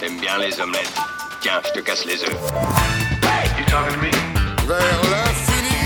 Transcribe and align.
T'aimes 0.00 0.18
bien 0.20 0.36
les 0.38 0.60
omelettes. 0.60 0.94
Tiens, 1.40 1.60
je 1.64 1.78
te 1.78 1.84
casse 1.84 2.04
les 2.04 2.20
œufs. 2.24 2.52
Vers 4.66 5.02
l'infini 5.10 5.76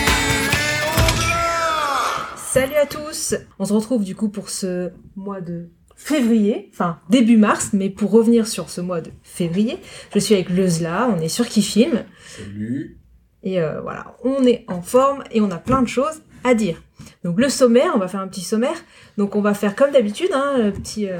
Salut 2.36 2.76
à 2.76 2.86
tous 2.86 3.34
On 3.58 3.66
se 3.66 3.72
retrouve 3.74 4.02
du 4.02 4.14
coup 4.16 4.30
pour 4.30 4.48
ce 4.48 4.90
mois 5.16 5.42
de 5.42 5.68
février, 5.96 6.70
enfin 6.72 6.98
début 7.10 7.36
mars, 7.36 7.70
mais 7.74 7.90
pour 7.90 8.10
revenir 8.10 8.46
sur 8.46 8.70
ce 8.70 8.80
mois 8.80 9.02
de 9.02 9.10
février, 9.22 9.78
je 10.14 10.18
suis 10.18 10.34
avec 10.34 10.48
Leuzla, 10.48 11.10
on 11.14 11.20
est 11.20 11.28
sur 11.28 11.46
qui 11.46 11.60
filme, 11.60 12.04
Salut. 12.26 12.98
et 13.42 13.60
euh, 13.60 13.82
voilà, 13.82 14.16
on 14.24 14.44
est 14.44 14.64
en 14.66 14.80
forme 14.80 15.24
et 15.30 15.42
on 15.42 15.50
a 15.50 15.58
plein 15.58 15.82
de 15.82 15.88
choses 15.88 16.22
à 16.42 16.54
dire. 16.54 16.82
Donc 17.22 17.38
le 17.38 17.50
sommaire, 17.50 17.92
on 17.94 17.98
va 17.98 18.08
faire 18.08 18.20
un 18.20 18.28
petit 18.28 18.40
sommaire, 18.40 18.76
donc 19.18 19.36
on 19.36 19.42
va 19.42 19.52
faire 19.52 19.76
comme 19.76 19.90
d'habitude, 19.90 20.30
hein, 20.32 20.54
le 20.58 20.72
petit, 20.72 21.08
euh, 21.10 21.18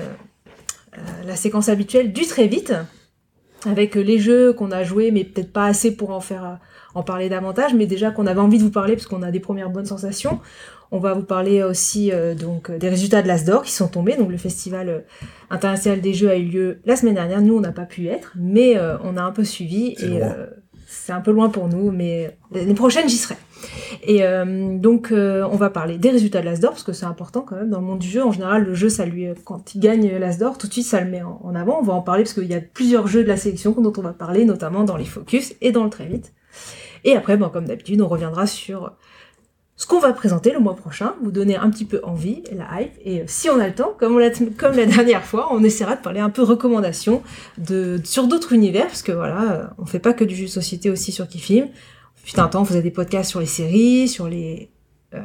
la 1.26 1.36
séquence 1.36 1.68
habituelle 1.68 2.12
du 2.12 2.26
très 2.26 2.46
vite, 2.46 2.74
avec 3.66 3.96
euh, 3.96 4.00
les 4.00 4.18
jeux 4.18 4.52
qu'on 4.52 4.70
a 4.70 4.84
joués, 4.84 5.10
mais 5.10 5.24
peut-être 5.24 5.52
pas 5.52 5.66
assez 5.66 5.96
pour 5.96 6.10
en 6.10 6.20
faire 6.20 6.44
euh, 6.44 6.54
en 6.94 7.02
parler 7.02 7.28
davantage, 7.28 7.74
mais 7.74 7.86
déjà 7.86 8.10
qu'on 8.10 8.26
avait 8.26 8.40
envie 8.40 8.58
de 8.58 8.62
vous 8.62 8.70
parler 8.70 8.94
parce 8.94 9.06
qu'on 9.06 9.22
a 9.22 9.30
des 9.30 9.40
premières 9.40 9.70
bonnes 9.70 9.86
sensations. 9.86 10.40
On 10.92 10.98
va 10.98 11.12
vous 11.12 11.24
parler 11.24 11.62
aussi 11.62 12.12
euh, 12.12 12.34
donc 12.34 12.70
euh, 12.70 12.78
des 12.78 12.88
résultats 12.88 13.20
de 13.20 13.26
l'Asdor 13.26 13.62
qui 13.64 13.72
sont 13.72 13.88
tombés. 13.88 14.16
Donc 14.16 14.30
le 14.30 14.36
festival 14.36 14.88
euh, 14.88 15.00
international 15.50 16.00
des 16.00 16.14
jeux 16.14 16.30
a 16.30 16.36
eu 16.36 16.44
lieu 16.44 16.78
la 16.84 16.94
semaine 16.94 17.14
dernière. 17.14 17.42
Nous 17.42 17.56
on 17.56 17.60
n'a 17.60 17.72
pas 17.72 17.84
pu 17.84 18.02
y 18.02 18.08
être, 18.08 18.32
mais 18.36 18.76
euh, 18.76 18.96
on 19.02 19.16
a 19.16 19.22
un 19.22 19.32
peu 19.32 19.44
suivi 19.44 19.96
et 19.98 20.22
euh, 20.22 20.46
c'est 20.86 21.12
un 21.12 21.20
peu 21.20 21.32
loin 21.32 21.48
pour 21.48 21.68
nous, 21.68 21.90
mais 21.90 22.36
l'année 22.52 22.74
prochaine 22.74 23.08
j'y 23.08 23.16
serai. 23.16 23.36
Et 24.02 24.24
euh, 24.24 24.76
donc 24.78 25.12
euh, 25.12 25.46
on 25.50 25.56
va 25.56 25.70
parler 25.70 25.98
des 25.98 26.10
résultats 26.10 26.40
de 26.40 26.46
l'Asdor 26.46 26.70
parce 26.72 26.82
que 26.82 26.92
c'est 26.92 27.06
important 27.06 27.42
quand 27.42 27.56
même 27.56 27.70
dans 27.70 27.80
le 27.80 27.86
monde 27.86 27.98
du 27.98 28.08
jeu. 28.08 28.22
En 28.22 28.32
général 28.32 28.64
le 28.64 28.74
jeu 28.74 28.88
ça 28.88 29.06
lui 29.06 29.26
quand 29.44 29.74
il 29.74 29.80
gagne 29.80 30.16
l'Asdor 30.18 30.58
tout 30.58 30.66
de 30.66 30.72
suite 30.72 30.86
ça 30.86 31.00
le 31.00 31.10
met 31.10 31.22
en, 31.22 31.54
avant. 31.54 31.78
On 31.80 31.82
va 31.82 31.92
en 31.94 32.02
parler 32.02 32.22
parce 32.24 32.34
qu'il 32.34 32.46
y 32.46 32.54
a 32.54 32.60
plusieurs 32.60 33.06
jeux 33.06 33.22
de 33.22 33.28
la 33.28 33.36
sélection 33.36 33.72
dont 33.72 33.92
on 33.96 34.02
va 34.02 34.12
parler 34.12 34.44
notamment 34.44 34.84
dans 34.84 34.96
les 34.96 35.04
focus 35.04 35.54
et 35.60 35.72
dans 35.72 35.84
le 35.84 35.90
très 35.90 36.06
vite. 36.06 36.32
Et 37.04 37.16
après, 37.16 37.36
bon, 37.36 37.50
comme 37.50 37.66
d'habitude, 37.66 38.00
on 38.00 38.08
reviendra 38.08 38.46
sur 38.46 38.92
ce 39.76 39.86
qu'on 39.86 39.98
va 39.98 40.12
présenter 40.12 40.52
le 40.52 40.60
mois 40.60 40.76
prochain, 40.76 41.14
vous 41.22 41.32
donner 41.32 41.56
un 41.56 41.68
petit 41.68 41.84
peu 41.84 42.00
envie, 42.04 42.44
la 42.56 42.80
hype, 42.80 42.92
et 43.04 43.20
euh, 43.20 43.24
si 43.26 43.50
on 43.50 43.58
a 43.58 43.66
le 43.66 43.74
temps, 43.74 43.92
comme, 43.98 44.18
l'a- 44.20 44.30
comme 44.56 44.76
la 44.76 44.86
dernière 44.86 45.24
fois, 45.24 45.48
on 45.50 45.64
essaiera 45.64 45.96
de 45.96 46.00
parler 46.00 46.20
un 46.20 46.30
peu 46.30 46.42
recommandations 46.42 47.22
de, 47.58 48.00
sur 48.04 48.28
d'autres 48.28 48.52
univers, 48.52 48.86
parce 48.86 49.02
que 49.02 49.10
voilà, 49.12 49.74
on 49.78 49.84
fait 49.84 49.98
pas 49.98 50.12
que 50.12 50.22
du 50.24 50.36
jeu 50.36 50.44
de 50.44 50.48
société 50.50 50.90
aussi 50.90 51.10
sur 51.10 51.26
qui 51.26 51.40
Putain, 52.24 52.44
un 52.44 52.48
temps, 52.48 52.62
on 52.62 52.64
faisait 52.64 52.82
des 52.82 52.90
podcasts 52.90 53.30
sur 53.30 53.40
les 53.40 53.46
séries, 53.46 54.08
sur 54.08 54.28
les 54.28 54.70
euh, 55.14 55.20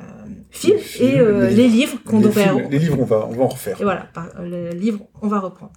films, 0.50 0.78
Les 0.78 0.82
films, 0.84 1.10
et 1.10 1.20
euh, 1.20 1.50
les- 1.50 1.68
livres 1.68 1.98
qu'on 2.06 2.20
devrait... 2.20 2.44
films- 2.44 2.68
les 2.70 2.80
livres, 2.80 2.98
on 3.00 3.06
va, 3.06 3.28
on 3.30 3.34
va 3.36 3.44
en 3.44 3.48
refaire. 3.48 3.80
Et 3.80 3.84
voilà, 3.84 4.08
par, 4.14 4.28
le 4.42 4.70
livre, 4.72 5.00
on 5.22 5.28
va 5.28 5.40
reprendre. 5.40 5.72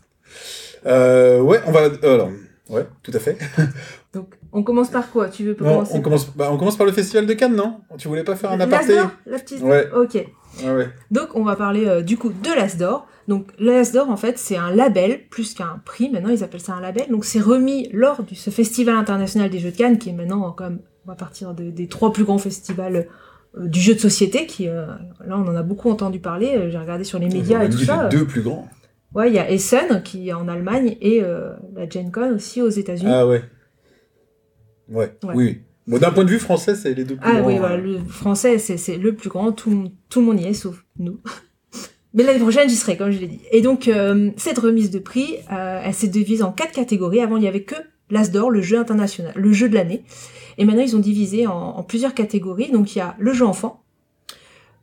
Euh, 0.87 1.41
ouais, 1.41 1.61
on 1.67 1.73
va. 1.73 1.81
euh, 1.83 2.15
alors, 2.15 2.31
ouais, 2.69 2.87
tout 3.03 3.13
à 3.15 3.19
fait. 3.19 3.39
Donc, 4.13 4.35
on 4.53 4.63
commence 4.63 4.91
par 4.91 5.11
quoi? 5.11 5.29
Tu 5.29 5.45
veux 5.45 5.57
Non, 5.61 5.75
commencer? 5.75 5.93
on 5.95 6.01
commence, 6.03 6.37
bah, 6.37 6.51
on 6.53 6.59
commence 6.59 6.77
par 6.77 6.87
le 6.87 6.93
festival 6.93 7.25
de 7.27 7.33
Cannes, 7.35 7.55
non? 7.57 7.81
Tu 7.99 8.09
voulais 8.09 8.25
pas 8.25 8.37
faire 8.37 8.51
un 8.53 8.61
aparté? 8.61 8.95
la 9.27 9.39
petite... 9.39 9.63
Ouais. 9.63 9.89
Ok. 9.95 10.15
Ouais, 10.63 10.71
ouais. 10.75 10.89
Donc 11.11 11.29
on 11.35 11.45
va 11.45 11.57
parler 11.57 11.87
euh, 11.87 12.03
du 12.03 12.19
coup 12.19 12.29
de 12.29 12.51
l'Asdor. 12.55 13.07
Donc 13.27 13.47
l'Asdor 13.59 14.11
en 14.11 14.19
fait 14.19 14.37
c'est 14.39 14.57
un 14.59 14.71
label 14.71 15.27
plus 15.31 15.55
qu'un 15.55 15.81
prix. 15.83 16.11
Maintenant 16.11 16.29
ils 16.29 16.45
appellent 16.45 16.61
ça 16.61 16.75
un 16.75 16.83
label. 16.83 17.07
Donc 17.11 17.25
c'est 17.25 17.41
remis 17.41 17.89
lors 17.95 18.23
de 18.23 18.35
ce 18.35 18.51
festival 18.51 18.95
international 18.97 19.49
des 19.49 19.61
jeux 19.61 19.71
de 19.71 19.77
Cannes 19.79 19.97
qui 19.97 20.11
est 20.11 20.13
maintenant 20.13 20.47
euh, 20.47 20.51
comme 20.51 20.81
on 21.05 21.11
va 21.11 21.15
partir 21.17 21.55
de- 21.55 21.71
des 21.71 21.87
trois 21.89 22.13
plus 22.13 22.25
grands 22.25 22.39
festivals 22.39 23.07
euh, 23.59 23.67
du 23.67 23.81
jeu 23.81 23.95
de 23.95 23.99
société 24.01 24.47
qui 24.47 24.69
euh, 24.69 24.87
là 25.27 25.37
on 25.39 25.47
en 25.49 25.55
a 25.57 25.63
beaucoup 25.63 25.91
entendu 25.91 26.19
parler. 26.21 26.55
Euh, 26.57 26.71
J'ai 26.71 26.79
regardé 26.79 27.05
sur 27.05 27.19
les 27.19 27.29
médias 27.29 27.61
On 27.61 27.63
et 27.67 27.71
tout 27.71 27.79
ça. 27.79 28.09
les 28.11 28.17
deux 28.19 28.27
plus 28.27 28.43
grands. 28.43 28.69
Ouais 29.15 29.29
il 29.29 29.35
y 29.35 29.39
a 29.39 29.51
Essen 29.51 30.03
qui 30.03 30.29
est 30.29 30.33
en 30.33 30.49
Allemagne 30.49 30.97
et 31.01 31.23
euh, 31.23 31.51
la 31.75 31.89
Gen 31.89 32.11
Con 32.11 32.33
aussi 32.35 32.63
aux 32.63 32.69
États-Unis. 32.71 33.11
Ah 33.13 33.27
ouais. 33.27 33.43
Ouais, 34.89 35.13
Ouais. 35.25 35.35
oui. 35.35 35.61
Bon, 35.87 35.99
d'un 35.99 36.13
point 36.13 36.25
de 36.25 36.31
vue 36.31 36.39
français, 36.39 36.77
c'est 36.77 36.95
les 36.95 37.05
deux 37.05 37.17
plus 37.17 37.25
Ah 37.29 37.39
grands. 37.41 37.47
oui, 37.49 37.55
hein. 37.57 37.59
voilà, 37.59 37.77
le 37.77 37.99
français, 37.99 38.59
c'est 38.59 38.97
le 38.97 39.15
plus 39.17 39.29
grand, 39.29 39.51
tout, 39.51 39.69
le 39.71 39.77
monde- 39.77 39.93
tout 40.09 40.21
le 40.21 40.27
monde 40.27 40.41
y 40.41 40.45
est, 40.47 40.55
sauf 40.55 40.85
nous. 40.99 41.19
Mais 42.15 42.23
l'année 42.23 42.39
prochaine, 42.39 42.69
j'y 42.69 42.77
serai, 42.77 42.97
comme 42.97 43.11
je 43.11 43.19
l'ai 43.19 43.27
dit. 43.27 43.41
Et 43.51 43.63
donc, 43.63 43.89
euh, 43.89 44.31
cette 44.37 44.59
remise 44.59 44.91
de 44.91 44.99
prix, 45.01 45.37
euh, 45.51 45.81
elle 45.83 45.95
s'est 45.95 46.07
divisée 46.09 46.43
en 46.45 46.53
quatre 46.53 46.73
catégories. 46.73 47.21
Avant, 47.21 47.37
il 47.37 47.41
n'y 47.41 47.49
avait 47.49 47.63
que 47.65 47.75
l'Asdor, 48.11 48.51
le 48.51 48.61
jeu 48.61 48.79
international, 48.79 49.33
le 49.35 49.53
jeu 49.53 49.69
de 49.69 49.75
l'année. 49.75 50.05
Et 50.59 50.65
maintenant, 50.65 50.83
ils 50.83 50.97
ont 50.97 51.01
divisé 51.01 51.47
en, 51.47 51.83
plusieurs 51.83 52.15
catégories. 52.15 52.71
Donc, 52.71 52.95
il 52.95 52.99
y 52.99 53.03
a 53.03 53.15
le 53.19 53.33
jeu 53.33 53.47
enfant, 53.47 53.83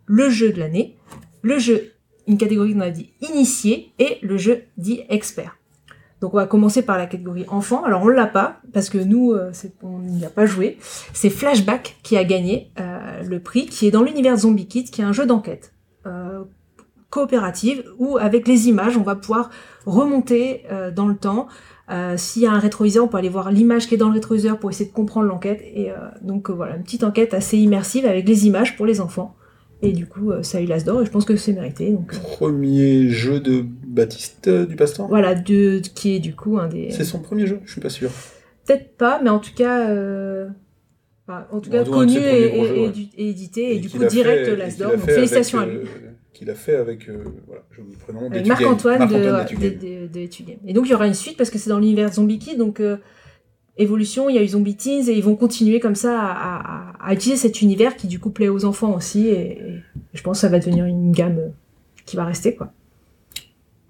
le 0.05 0.29
jeu 0.29 0.51
de 0.51 0.59
l'année, 0.59 0.97
le 1.41 1.59
jeu, 1.59 1.93
une 2.27 2.37
catégorie 2.37 2.73
qu'on 2.73 2.81
a 2.81 2.89
dit 2.89 3.11
initié, 3.21 3.93
et 3.99 4.17
le 4.21 4.37
jeu 4.37 4.63
dit 4.77 5.01
expert. 5.09 5.59
Donc 6.21 6.33
on 6.33 6.37
va 6.37 6.47
commencer 6.47 6.81
par 6.81 6.97
la 6.97 7.05
catégorie 7.05 7.45
enfant. 7.47 7.83
Alors 7.83 8.03
on 8.03 8.07
l'a 8.07 8.27
pas 8.27 8.59
parce 8.73 8.89
que 8.89 8.97
nous 8.97 9.31
euh, 9.31 9.51
on 9.81 9.99
n'y 9.99 10.25
a 10.25 10.29
pas 10.29 10.45
joué. 10.45 10.77
C'est 11.13 11.29
Flashback 11.29 11.97
qui 12.03 12.17
a 12.17 12.23
gagné 12.23 12.71
euh, 12.79 13.23
le 13.23 13.39
prix, 13.39 13.67
qui 13.67 13.87
est 13.87 13.91
dans 13.91 14.03
l'univers 14.03 14.35
Zombie 14.37 14.67
Kids, 14.67 14.91
qui 14.91 15.01
est 15.01 15.05
un 15.05 15.13
jeu 15.13 15.25
d'enquête 15.25 15.73
euh, 16.05 16.43
coopérative 17.09 17.85
où 17.97 18.17
avec 18.17 18.47
les 18.47 18.67
images 18.67 18.97
on 18.97 19.03
va 19.03 19.15
pouvoir 19.15 19.49
remonter 19.85 20.63
dans 20.95 21.07
le 21.07 21.15
temps. 21.15 21.47
Euh, 21.91 22.15
S'il 22.17 22.43
y 22.43 22.45
a 22.45 22.51
un 22.51 22.59
rétroviseur, 22.59 23.05
on 23.05 23.07
peut 23.07 23.17
aller 23.17 23.29
voir 23.29 23.51
l'image 23.51 23.87
qui 23.87 23.95
est 23.95 23.97
dans 23.97 24.09
le 24.09 24.13
rétroviseur 24.13 24.59
pour 24.59 24.69
essayer 24.69 24.89
de 24.89 24.95
comprendre 24.95 25.27
l'enquête. 25.27 25.61
Et 25.73 25.91
euh, 25.91 25.95
donc 26.21 26.49
euh, 26.49 26.53
voilà, 26.53 26.75
une 26.75 26.83
petite 26.83 27.03
enquête 27.03 27.33
assez 27.33 27.57
immersive 27.57 28.05
avec 28.05 28.27
les 28.27 28.45
images 28.47 28.77
pour 28.77 28.85
les 28.85 29.01
enfants. 29.01 29.35
Et 29.81 29.93
du 29.93 30.07
coup, 30.07 30.31
ça 30.41 30.57
a 30.57 30.61
eu 30.61 30.65
l'as 30.65 30.83
d'or 30.83 31.01
et 31.01 31.05
je 31.05 31.09
pense 31.09 31.23
que 31.23 31.37
c'est 31.37 31.53
mérité. 31.53 31.89
Donc 31.91 32.11
Premier 32.21 33.07
jeu 33.07 33.39
de 33.39 33.63
Baptiste 33.87 34.49
du 34.49 34.75
Pasteur? 34.75 35.07
Voilà, 35.07 35.35
de, 35.35 35.81
qui 35.95 36.15
est 36.15 36.19
du 36.19 36.35
coup 36.35 36.59
un 36.59 36.67
des. 36.67 36.91
C'est 36.91 37.05
son 37.05 37.19
premier 37.19 37.47
jeu? 37.47 37.61
Je 37.63 37.71
suis 37.71 37.81
pas 37.81 37.89
sûr. 37.89 38.11
Peut-être 38.65 38.97
pas, 38.97 39.21
mais 39.23 39.29
en 39.29 39.39
tout 39.39 39.53
cas, 39.55 39.85
enfin, 41.25 41.47
en 41.49 41.61
tout 41.61 41.69
cas 41.69 41.85
connu 41.85 42.17
et, 42.17 42.59
ouais. 42.59 42.91
édité, 43.17 43.75
et, 43.75 43.79
du 43.79 43.89
coup 43.89 44.03
direct 44.03 44.49
l'Asdor. 44.49 44.91
Donc 44.91 45.09
félicitations 45.09 45.59
à 45.59 45.65
lui. 45.65 45.79
Qu'il 46.33 46.49
a 46.49 46.55
fait 46.55 46.75
avec. 46.75 47.09
euh, 47.09 47.23
voilà, 47.47 47.63
oublié 47.79 47.97
le 47.99 48.13
prénom. 48.13 48.47
Marc-Antoine 48.47 49.07
de, 49.07 49.15
de, 49.15 49.69
de, 49.69 50.07
de 50.07 50.19
Etugame. 50.19 50.57
Et 50.67 50.73
donc 50.73 50.85
il 50.85 50.91
y 50.91 50.93
aura 50.93 51.07
une 51.07 51.13
suite 51.13 51.37
parce 51.37 51.49
que 51.49 51.57
c'est 51.57 51.69
dans 51.69 51.79
l'univers 51.79 52.13
Zombie 52.13 52.39
Kid, 52.39 52.57
donc 52.57 52.79
euh, 52.79 52.97
évolution, 53.77 54.29
il 54.29 54.35
y 54.35 54.39
a 54.39 54.43
eu 54.43 54.47
Zombie 54.47 54.75
Teens 54.75 55.07
et 55.09 55.13
ils 55.13 55.23
vont 55.23 55.35
continuer 55.35 55.79
comme 55.79 55.95
ça 55.95 56.19
à, 56.19 56.91
à, 57.01 57.07
à 57.09 57.13
utiliser 57.13 57.41
cet 57.41 57.61
univers 57.61 57.95
qui 57.95 58.07
du 58.07 58.19
coup 58.19 58.29
plaît 58.29 58.47
aux 58.49 58.63
enfants 58.65 58.93
aussi 58.95 59.27
et, 59.27 59.59
et 59.61 59.73
je 60.13 60.21
pense 60.21 60.37
que 60.37 60.41
ça 60.41 60.49
va 60.49 60.59
devenir 60.59 60.85
une 60.85 61.11
gamme 61.11 61.51
qui 62.05 62.15
va 62.15 62.25
rester 62.25 62.55
quoi. 62.55 62.71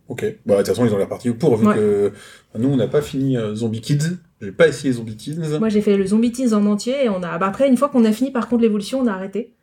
Ok. 0.08 0.26
Bah, 0.46 0.54
de 0.56 0.60
toute 0.60 0.68
façon, 0.70 0.86
ils 0.86 0.94
ont 0.94 0.98
l'air 0.98 1.08
partis 1.08 1.30
pour, 1.32 1.56
vu 1.56 1.68
Ouais. 1.68 1.76
que 1.76 2.12
nous, 2.58 2.70
on 2.70 2.78
n'a 2.78 2.88
pas 2.88 3.02
fini 3.02 3.38
euh, 3.38 3.54
Zombie 3.54 3.82
Kids. 3.82 4.18
J'ai 4.42 4.52
pas 4.52 4.68
essayé 4.68 4.92
Zombie 4.94 5.16
Kids. 5.18 5.38
Moi 5.60 5.70
j'ai 5.70 5.82
fait 5.82 5.98
le 5.98 6.06
Zombie 6.08 6.32
Teens 6.32 6.54
en 6.54 6.66
entier 6.66 7.04
et 7.06 7.10
on 7.10 7.22
a 7.22 7.38
bah, 7.38 7.48
après 7.48 7.68
une 7.68 7.76
fois 7.78 7.90
qu'on 7.90 8.06
a 8.06 8.12
fini 8.12 8.32
par 8.32 8.48
contre 8.48 8.62
l'évolution 8.64 9.00
on 9.02 9.08
a 9.08 9.12
arrêté. 9.12 9.54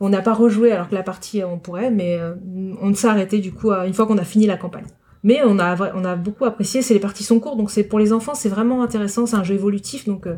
On 0.00 0.08
n'a 0.10 0.22
pas 0.22 0.32
rejoué 0.34 0.70
alors 0.72 0.88
que 0.88 0.94
la 0.94 1.02
partie 1.02 1.42
euh, 1.42 1.48
on 1.48 1.58
pourrait 1.58 1.90
mais 1.90 2.18
euh, 2.18 2.34
on 2.80 2.94
s'est 2.94 3.08
arrêté 3.08 3.38
du 3.40 3.52
coup 3.52 3.72
une 3.72 3.92
fois 3.94 4.06
qu'on 4.06 4.18
a 4.18 4.24
fini 4.24 4.46
la 4.46 4.56
campagne. 4.56 4.86
Mais 5.24 5.40
on 5.44 5.58
a 5.58 5.74
vra- 5.74 5.92
on 5.94 6.04
a 6.04 6.14
beaucoup 6.14 6.44
apprécié, 6.44 6.82
c'est 6.82 6.94
les 6.94 7.00
parties 7.00 7.24
sont 7.24 7.40
courtes 7.40 7.56
donc 7.58 7.70
c'est 7.70 7.82
pour 7.84 7.98
les 7.98 8.12
enfants 8.12 8.34
c'est 8.34 8.48
vraiment 8.48 8.82
intéressant, 8.82 9.26
c'est 9.26 9.36
un 9.36 9.42
jeu 9.44 9.54
évolutif 9.54 10.06
donc 10.06 10.26
euh, 10.26 10.36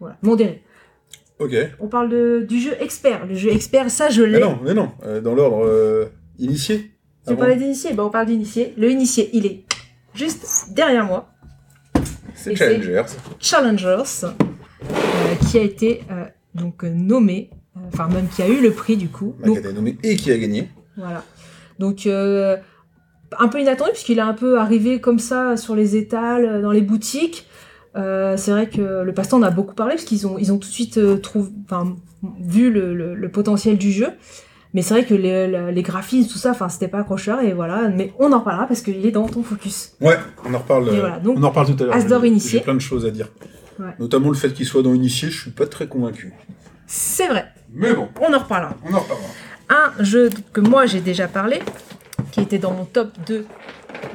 voilà, 0.00 0.16
modéré. 0.22 0.62
Ok. 1.38 1.54
On 1.78 1.86
parle 1.86 2.08
de, 2.08 2.44
du 2.48 2.58
jeu 2.60 2.72
expert, 2.80 3.24
le 3.26 3.34
jeu 3.34 3.50
expert 3.50 3.90
ça 3.90 4.08
je 4.10 4.22
Mais 4.22 4.30
l'ai. 4.30 4.40
non, 4.40 4.58
mais 4.64 4.74
non. 4.74 4.90
dans 5.22 5.34
l'ordre 5.34 6.10
initié. 6.38 6.90
Tu 7.26 7.36
parler 7.36 7.56
d'initié 7.56 7.92
Bah 7.92 8.04
on 8.06 8.10
parle 8.10 8.26
d'initié. 8.26 8.72
Le 8.78 8.90
initié 8.90 9.30
il 9.34 9.44
est 9.46 9.64
juste 10.14 10.72
derrière 10.74 11.04
moi. 11.04 11.28
C'est 12.34 12.56
Challengers. 12.56 13.02
Challengers, 13.38 14.24
euh, 14.24 15.34
qui 15.50 15.58
a 15.58 15.62
été 15.62 16.02
euh, 16.10 16.24
donc 16.54 16.84
nommé, 16.84 17.50
enfin 17.88 18.08
même 18.08 18.28
qui 18.28 18.42
a 18.42 18.48
eu 18.48 18.60
le 18.60 18.70
prix 18.72 18.96
du 18.96 19.08
coup. 19.08 19.34
Bah, 19.40 19.46
Donc, 19.46 19.58
qui 19.60 19.66
a 19.66 19.68
été 19.70 19.72
nommé 19.74 19.98
et 20.02 20.16
qui 20.16 20.30
a 20.30 20.38
gagné. 20.38 20.68
voilà. 20.96 21.24
Donc 21.78 22.06
euh, 22.06 22.56
un 23.38 23.48
peu 23.48 23.60
inattendu 23.60 23.92
puisqu'il 23.92 24.18
est 24.18 24.22
un 24.22 24.34
peu 24.34 24.58
arrivé 24.58 25.00
comme 25.00 25.18
ça 25.18 25.56
sur 25.56 25.74
les 25.76 25.96
étals, 25.96 26.44
euh, 26.44 26.62
dans 26.62 26.72
les 26.72 26.82
boutiques. 26.82 27.46
Euh, 27.96 28.36
c'est 28.36 28.50
vrai 28.50 28.68
que 28.68 29.02
le 29.02 29.12
passe-temps 29.14 29.38
en 29.38 29.42
a 29.42 29.50
beaucoup 29.50 29.74
parlé 29.74 29.94
parce 29.94 30.04
qu'ils 30.04 30.26
ont 30.26 30.38
ils 30.38 30.52
ont 30.52 30.58
tout 30.58 30.68
de 30.68 30.72
suite 30.72 30.98
euh, 30.98 31.20
enfin 31.64 31.96
vu 32.40 32.70
le, 32.70 32.94
le, 32.94 33.14
le 33.14 33.30
potentiel 33.30 33.78
du 33.78 33.92
jeu. 33.92 34.08
Mais 34.74 34.82
c'est 34.82 34.92
vrai 34.94 35.04
que 35.06 35.14
les, 35.14 35.82
graphismes, 35.82 36.30
tout 36.30 36.36
ça, 36.38 36.50
enfin, 36.50 36.68
c'était 36.68 36.88
pas 36.88 36.98
accrocheur, 36.98 37.40
et 37.40 37.54
voilà. 37.54 37.88
Mais 37.88 38.12
on 38.18 38.30
en 38.32 38.40
parlera 38.40 38.66
parce 38.66 38.82
qu'il 38.82 39.04
est 39.06 39.10
dans 39.10 39.26
ton 39.26 39.42
focus. 39.42 39.94
Ouais, 40.00 40.18
on 40.44 40.52
en 40.52 40.58
reparle. 40.58 40.88
Et 40.94 41.00
voilà, 41.00 41.18
donc, 41.18 41.38
on 41.38 41.42
en 41.42 41.48
reparle 41.48 41.74
tout 41.74 41.82
à 41.82 41.86
l'heure. 41.86 41.94
Asdor 41.94 42.24
initié. 42.26 42.58
J'ai 42.58 42.60
plein 42.64 42.74
de 42.74 42.80
choses 42.80 43.06
à 43.06 43.10
dire. 43.10 43.28
Ouais. 43.78 43.94
Notamment 43.98 44.28
le 44.28 44.34
fait 44.34 44.52
qu'il 44.52 44.66
soit 44.66 44.82
dans 44.82 44.92
initié, 44.92 45.30
je 45.30 45.40
suis 45.40 45.50
pas 45.52 45.66
très 45.66 45.88
convaincu. 45.88 46.34
c'est 46.86 47.28
vrai. 47.28 47.46
Mais 47.72 47.92
bon, 47.94 48.08
On 48.20 48.32
en 48.32 48.38
reparlera. 48.38 48.74
on 48.84 48.94
en 48.94 49.00
reparlera. 49.00 49.28
un 49.68 50.02
jeu 50.02 50.30
que 50.52 50.60
moi 50.60 50.86
j'ai 50.86 51.00
déjà 51.00 51.28
parlé, 51.28 51.60
qui 52.32 52.40
était 52.40 52.58
dans 52.58 52.72
mon 52.72 52.84
top 52.84 53.10
2 53.26 53.46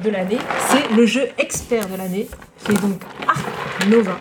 de 0.02 0.10
l'année, 0.10 0.38
c'est 0.68 0.94
le 0.94 1.06
jeu 1.06 1.22
expert 1.38 1.88
de 1.88 1.96
l'année, 1.96 2.28
qui 2.64 2.72
est 2.72 2.80
donc 2.80 3.00
Ark 3.28 3.88
Nova, 3.88 4.18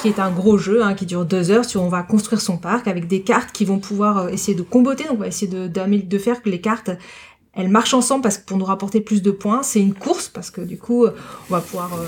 qui 0.00 0.08
est 0.08 0.18
un 0.18 0.30
gros 0.30 0.58
jeu 0.58 0.82
hein, 0.84 0.94
qui 0.94 1.06
dure 1.06 1.24
deux 1.24 1.50
heures, 1.50 1.64
sur 1.64 1.82
on 1.82 1.88
va 1.88 2.02
construire 2.02 2.40
son 2.40 2.58
parc 2.58 2.86
avec 2.86 3.06
des 3.08 3.22
cartes 3.22 3.50
qui 3.52 3.64
vont 3.64 3.78
pouvoir 3.78 4.18
euh, 4.18 4.28
essayer 4.28 4.56
de 4.56 4.62
comboter, 4.62 5.04
donc 5.04 5.14
on 5.14 5.20
va 5.20 5.28
essayer 5.28 5.50
de, 5.50 6.18
faire 6.18 6.42
que 6.42 6.48
les 6.48 6.60
cartes 6.60 6.90
elles 7.54 7.68
marchent 7.70 7.94
ensemble 7.94 8.22
parce 8.22 8.36
que 8.38 8.44
pour 8.44 8.58
nous 8.58 8.66
rapporter 8.66 9.00
plus 9.00 9.22
de 9.22 9.30
points. 9.30 9.62
C'est 9.62 9.80
une 9.80 9.94
course 9.94 10.28
parce 10.28 10.50
que 10.50 10.60
du 10.60 10.76
coup, 10.78 11.06
on 11.06 11.52
va 11.54 11.60
pouvoir. 11.62 11.90
euh, 11.94 12.06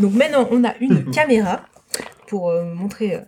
Donc 0.00 0.12
maintenant, 0.14 0.48
on 0.50 0.64
a 0.64 0.76
une 0.80 1.08
caméra 1.12 1.60
pour 2.26 2.50
euh, 2.50 2.64
montrer 2.74 3.14
euh, 3.14 3.20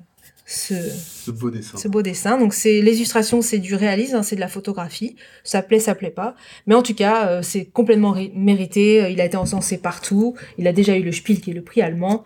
ce, 0.44 0.74
Ce 0.74 1.30
beau 1.30 1.50
dessin. 1.50 1.78
ce 1.78 1.88
beau 1.88 2.02
dessin. 2.02 2.38
Donc 2.38 2.52
c'est 2.52 2.80
l'illustration, 2.82 3.42
c'est 3.42 3.58
du 3.58 3.74
réalisme, 3.74 4.16
hein, 4.16 4.22
c'est 4.22 4.36
de 4.36 4.40
la 4.40 4.48
photographie. 4.48 5.16
Ça 5.44 5.62
plaît, 5.62 5.78
ça 5.78 5.94
plaît 5.94 6.10
pas. 6.10 6.34
Mais 6.66 6.74
en 6.74 6.82
tout 6.82 6.94
cas, 6.94 7.28
euh, 7.28 7.42
c'est 7.42 7.64
complètement 7.64 8.14
mérité. 8.34 9.02
Euh, 9.04 9.08
Il 9.10 9.20
a 9.20 9.24
été 9.24 9.36
encensé 9.36 9.78
partout. 9.78 10.34
Il 10.58 10.66
a 10.66 10.72
déjà 10.72 10.96
eu 10.96 11.02
le 11.02 11.12
Spiel, 11.12 11.40
qui 11.40 11.50
est 11.50 11.54
le 11.54 11.62
prix 11.62 11.80
allemand. 11.82 12.24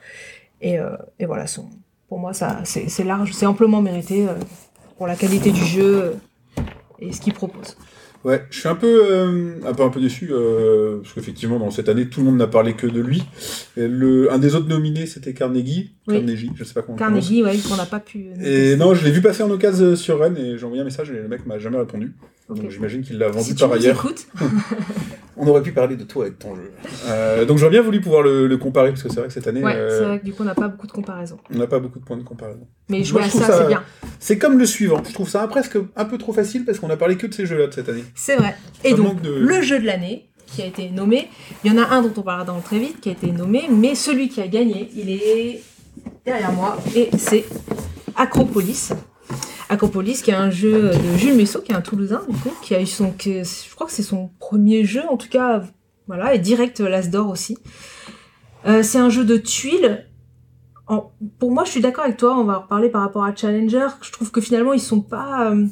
Et, 0.63 0.79
euh, 0.79 0.97
et 1.19 1.27
voilà, 1.27 1.47
son, 1.47 1.69
pour 2.09 2.19
moi, 2.19 2.33
ça, 2.33 2.63
c'est 2.65 3.05
large, 3.05 3.33
c'est 3.33 3.47
amplement 3.47 3.83
mérité 3.83 4.27
euh, 4.27 4.35
pour 4.97 5.07
la 5.07 5.17
qualité 5.17 5.51
du 5.51 5.65
jeu 5.65 6.17
et 6.99 7.13
ce 7.13 7.21
qu'il 7.21 7.35
propose. 7.35 7.77
Ouais, 8.27 8.45
je 8.51 8.59
suis 8.59 8.69
un 8.69 8.75
peu, 8.75 9.05
euh, 9.09 9.53
un 9.65 9.73
peu, 9.73 9.85
un 9.85 9.89
peu 9.89 10.01
déçu, 10.01 10.31
euh, 10.33 10.99
parce 11.01 11.15
qu'effectivement, 11.15 11.61
dans 11.61 11.71
cette 11.71 11.89
année, 11.89 12.09
tout 12.09 12.19
le 12.19 12.27
monde 12.27 12.39
n'a 12.39 12.49
parlé 12.49 12.75
que 12.75 12.89
de 12.89 13.01
lui. 13.01 13.23
Et 13.77 13.87
le, 13.87 14.33
un 14.33 14.39
des 14.39 14.57
autres 14.57 14.69
nominés, 14.69 15.07
c'était 15.07 15.33
Carnegie. 15.33 15.93
Oui. 16.09 16.15
Carnegie, 16.17 16.51
je 16.57 16.65
sais 16.65 16.75
pas 16.75 16.83
comment. 16.83 16.99
Carnegie, 16.99 17.45
ouais, 17.45 17.57
qu'on 17.69 17.77
n'a 17.77 17.87
pas 17.87 18.01
pu. 18.01 18.27
euh, 18.43 18.73
Et 18.73 18.77
non, 18.77 18.95
je 18.95 19.05
l'ai 19.05 19.13
vu 19.13 19.23
passer 19.23 19.45
en 19.45 19.51
occasion 19.51 19.95
sur 19.95 20.19
Rennes 20.19 20.37
et 20.39 20.59
j'ai 20.59 20.65
envoyé 20.65 20.83
un 20.83 20.85
message 20.85 21.09
et 21.11 21.15
le 21.15 21.29
mec 21.29 21.47
m'a 21.47 21.61
jamais 21.61 21.79
répondu. 21.79 22.15
Donc 22.49 22.71
j'imagine 22.71 23.03
qu'il 23.03 23.19
l'a 23.19 23.29
vendu 23.29 23.45
si 23.45 23.55
par 23.55 23.73
ailleurs. 23.73 24.07
On 25.39 25.47
aurait 25.49 25.63
pu 25.63 25.73
parler 25.73 25.97
de 25.97 26.05
toi 26.05 26.25
avec 26.25 26.39
ton 26.39 26.55
jeu. 26.57 26.71
Euh, 27.09 27.45
donc 27.45 27.59
j'aurais 27.59 27.73
bien 27.73 27.83
voulu 27.83 28.01
pouvoir 28.01 28.23
le, 28.23 28.47
le 28.47 28.57
comparer 28.57 28.89
parce 28.91 29.03
que 29.03 29.11
c'est 29.11 29.17
vrai 29.19 29.27
que 29.29 29.35
cette 29.35 29.47
année, 29.47 29.63
ouais, 29.63 29.75
euh, 29.75 29.99
c'est 29.99 30.05
vrai 30.07 30.19
que 30.21 30.25
du 30.25 30.33
coup, 30.33 30.43
on 30.43 30.47
n'a 30.47 30.55
pas 30.55 30.69
beaucoup 30.69 30.87
de 30.87 30.93
comparaisons. 30.93 31.37
on 31.55 31.59
n'a 31.59 31.67
pas 31.67 31.79
beaucoup 31.79 31.99
de 31.99 32.05
points 32.05 32.17
de 32.17 32.23
comparaison. 32.23 32.67
Mais 32.89 33.05
jouer 33.05 33.21
je 33.23 33.27
à 33.27 33.31
ça, 33.31 33.47
ça- 33.47 33.59
c'est 33.63 33.67
bien. 33.69 33.83
C'est 34.19 34.39
comme 34.39 34.59
le 34.59 34.65
suivant. 34.65 35.03
Je 35.07 35.13
trouve 35.13 35.29
ça 35.29 35.47
presque 35.47 35.77
un 35.95 36.05
peu 36.07 36.17
trop 36.17 36.33
facile 36.33 36.65
parce 36.65 36.79
qu'on 36.79 36.89
a 36.89 36.97
parlé 36.97 37.17
que 37.19 37.27
de 37.27 37.35
ces 37.35 37.45
jeux-là 37.45 37.67
de 37.67 37.75
cette 37.75 37.89
année. 37.91 38.05
C'est 38.15 38.37
vrai. 38.37 38.57
Et 38.83 38.91
Ça 38.93 38.97
donc, 38.97 39.21
de- 39.21 39.35
le 39.35 39.61
jeu 39.61 39.79
de 39.79 39.85
l'année 39.85 40.31
qui 40.47 40.63
a 40.63 40.67
été 40.67 40.89
nommé, 40.89 41.29
il 41.65 41.71
y 41.73 41.75
en 41.75 41.83
a 41.83 41.87
un 41.89 42.01
dont 42.01 42.13
on 42.17 42.23
parlera 42.23 42.47
dans 42.47 42.57
le 42.57 42.63
très 42.63 42.79
vite 42.79 43.01
qui 43.01 43.11
a 43.11 43.13
été 43.13 43.31
nommé, 43.31 43.65
mais 43.71 43.95
celui 43.95 44.31
qui 44.31 44.41
a 44.41 44.47
gagné, 44.49 44.89
il 44.97 45.11
est 45.11 45.61
derrière 46.25 46.53
moi 46.53 46.79
et 46.95 47.11
c'est 47.19 47.45
Acropolis. 48.15 48.93
Acropolis, 49.69 50.23
qui 50.23 50.31
est 50.31 50.35
un 50.35 50.51
jeu 50.51 50.91
de 50.91 51.19
Jules 51.19 51.35
Messot, 51.35 51.61
qui 51.61 51.73
est 51.73 51.75
un 51.75 51.81
Toulousain, 51.81 52.23
du 52.29 52.37
coup, 52.37 52.53
qui 52.63 52.75
a 52.75 52.81
eu 52.81 52.87
son, 52.87 53.13
je 53.19 53.75
crois 53.75 53.87
que 53.87 53.93
c'est 53.93 54.03
son 54.03 54.31
premier 54.39 54.85
jeu, 54.85 55.03
en 55.11 55.17
tout 55.17 55.29
cas, 55.29 55.63
voilà, 56.07 56.35
et 56.35 56.39
direct 56.39 56.81
l'As 56.81 57.11
d'or 57.11 57.29
aussi. 57.29 57.59
Euh, 58.67 58.83
c'est 58.83 58.99
un 58.99 59.11
jeu 59.11 59.25
de 59.25 59.37
tuiles. 59.37 60.07
Pour 61.39 61.51
moi, 61.51 61.65
je 61.65 61.71
suis 61.71 61.81
d'accord 61.81 62.05
avec 62.05 62.17
toi, 62.17 62.39
on 62.39 62.45
va 62.45 62.59
en 62.59 62.63
reparler 62.63 62.89
par 62.89 63.03
rapport 63.03 63.25
à 63.25 63.35
Challenger. 63.35 63.89
Je 64.03 64.13
trouve 64.13 64.31
que 64.31 64.41
finalement, 64.41 64.73
ils 64.73 64.81
sont 64.81 65.01
pas. 65.01 65.51
euh, 65.51 65.67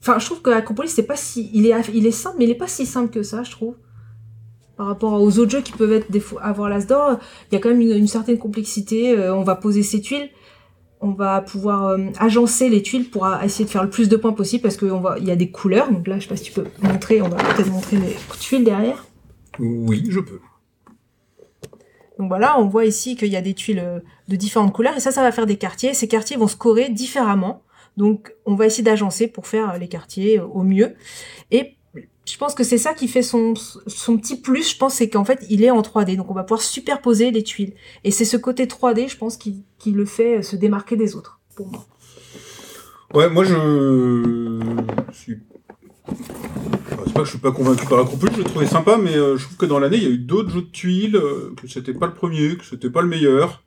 Enfin, 0.00 0.18
je 0.18 0.26
trouve 0.26 0.42
que 0.42 0.50
Acropolis, 0.50 0.90
c'est 0.90 1.02
pas 1.06 1.16
si. 1.16 1.50
Il 1.52 1.66
est, 1.66 1.74
il 1.92 2.06
est 2.06 2.12
simple, 2.12 2.36
mais 2.38 2.44
il 2.44 2.50
est 2.50 2.56
pas 2.56 2.68
si 2.68 2.86
simple 2.86 3.12
que 3.12 3.22
ça, 3.22 3.42
je 3.42 3.50
trouve. 3.50 3.74
Par 4.76 4.86
rapport 4.86 5.20
aux 5.20 5.38
autres 5.40 5.50
jeux 5.50 5.60
qui 5.60 5.72
peuvent 5.72 5.92
être 5.92 6.10
des 6.10 6.22
avoir 6.40 6.68
l'As 6.68 6.86
d'or, 6.86 7.18
il 7.50 7.54
y 7.54 7.58
a 7.58 7.60
quand 7.60 7.70
même 7.70 7.80
une, 7.80 8.06
certaine 8.06 8.38
complexité. 8.38 9.18
Euh, 9.18 9.34
on 9.34 9.42
va 9.42 9.56
poser 9.56 9.82
ses 9.82 10.00
tuiles, 10.00 10.30
on 11.00 11.12
va 11.12 11.40
pouvoir 11.40 11.86
euh, 11.86 12.06
agencer 12.18 12.68
les 12.68 12.82
tuiles 12.82 13.08
pour 13.08 13.26
essayer 13.42 13.64
de 13.64 13.70
faire 13.70 13.84
le 13.84 13.90
plus 13.90 14.08
de 14.08 14.16
points 14.16 14.32
possible 14.32 14.62
parce 14.62 14.76
qu'il 14.76 14.90
y 15.20 15.30
a 15.30 15.36
des 15.36 15.50
couleurs. 15.50 15.90
Donc 15.90 16.06
là, 16.06 16.18
je 16.18 16.24
sais 16.24 16.28
pas 16.28 16.36
si 16.36 16.44
tu 16.44 16.52
peux 16.52 16.64
montrer, 16.82 17.22
on 17.22 17.28
va 17.28 17.36
peut-être 17.36 17.70
montrer 17.70 17.96
les 17.96 18.16
tuiles 18.40 18.64
derrière. 18.64 19.06
Oui, 19.58 20.04
je 20.08 20.20
peux. 20.20 20.40
Donc 22.18 22.28
voilà, 22.28 22.58
on 22.58 22.66
voit 22.66 22.84
ici 22.84 23.16
qu'il 23.16 23.28
y 23.28 23.36
a 23.36 23.40
des 23.40 23.54
tuiles 23.54 23.78
euh, 23.78 24.00
de 24.26 24.36
différentes 24.36 24.72
couleurs 24.72 24.96
et 24.96 25.00
ça, 25.00 25.12
ça 25.12 25.22
va 25.22 25.30
faire 25.30 25.46
des 25.46 25.56
quartiers. 25.56 25.94
Ces 25.94 26.08
quartiers 26.08 26.36
vont 26.36 26.48
scorer 26.48 26.88
différemment. 26.88 27.62
Donc 27.96 28.34
on 28.44 28.54
va 28.54 28.66
essayer 28.66 28.82
d'agencer 28.82 29.28
pour 29.28 29.46
faire 29.46 29.78
les 29.78 29.88
quartiers 29.88 30.40
euh, 30.40 30.46
au 30.46 30.62
mieux. 30.62 30.94
Et 31.50 31.77
je 32.30 32.36
pense 32.38 32.54
que 32.54 32.64
c'est 32.64 32.78
ça 32.78 32.94
qui 32.94 33.08
fait 33.08 33.22
son, 33.22 33.54
son 33.86 34.16
petit 34.18 34.40
plus, 34.40 34.72
je 34.72 34.76
pense, 34.76 34.94
c'est 34.94 35.08
qu'en 35.08 35.24
fait, 35.24 35.44
il 35.48 35.64
est 35.64 35.70
en 35.70 35.80
3D. 35.82 36.16
Donc 36.16 36.30
on 36.30 36.34
va 36.34 36.42
pouvoir 36.42 36.62
superposer 36.62 37.30
les 37.30 37.42
tuiles. 37.42 37.74
Et 38.04 38.10
c'est 38.10 38.24
ce 38.24 38.36
côté 38.36 38.66
3D, 38.66 39.08
je 39.08 39.16
pense, 39.16 39.36
qui, 39.36 39.64
qui 39.78 39.92
le 39.92 40.04
fait 40.04 40.42
se 40.42 40.56
démarquer 40.56 40.96
des 40.96 41.16
autres, 41.16 41.40
pour 41.56 41.68
moi. 41.68 41.86
Ouais, 43.14 43.30
moi 43.30 43.44
je 43.44 44.60
suis. 45.12 45.38
C'est 47.04 47.12
pas 47.12 47.20
que 47.20 47.24
je 47.24 47.30
suis 47.30 47.38
pas 47.38 47.52
convaincu 47.52 47.86
par 47.86 47.98
Acropolis, 48.00 48.34
je 48.34 48.42
l'ai 48.42 48.44
trouvé 48.44 48.66
sympa, 48.66 48.98
mais 48.98 49.14
euh, 49.14 49.36
je 49.36 49.44
trouve 49.44 49.56
que 49.56 49.66
dans 49.66 49.78
l'année 49.78 49.98
il 49.98 50.02
y 50.02 50.06
a 50.06 50.10
eu 50.10 50.18
d'autres 50.18 50.50
jeux 50.50 50.62
de 50.62 50.70
tuiles, 50.70 51.16
euh, 51.16 51.54
que 51.60 51.68
c'était 51.68 51.92
pas 51.92 52.06
le 52.06 52.14
premier, 52.14 52.56
que 52.56 52.64
c'était 52.64 52.90
pas 52.90 53.02
le 53.02 53.08
meilleur. 53.08 53.62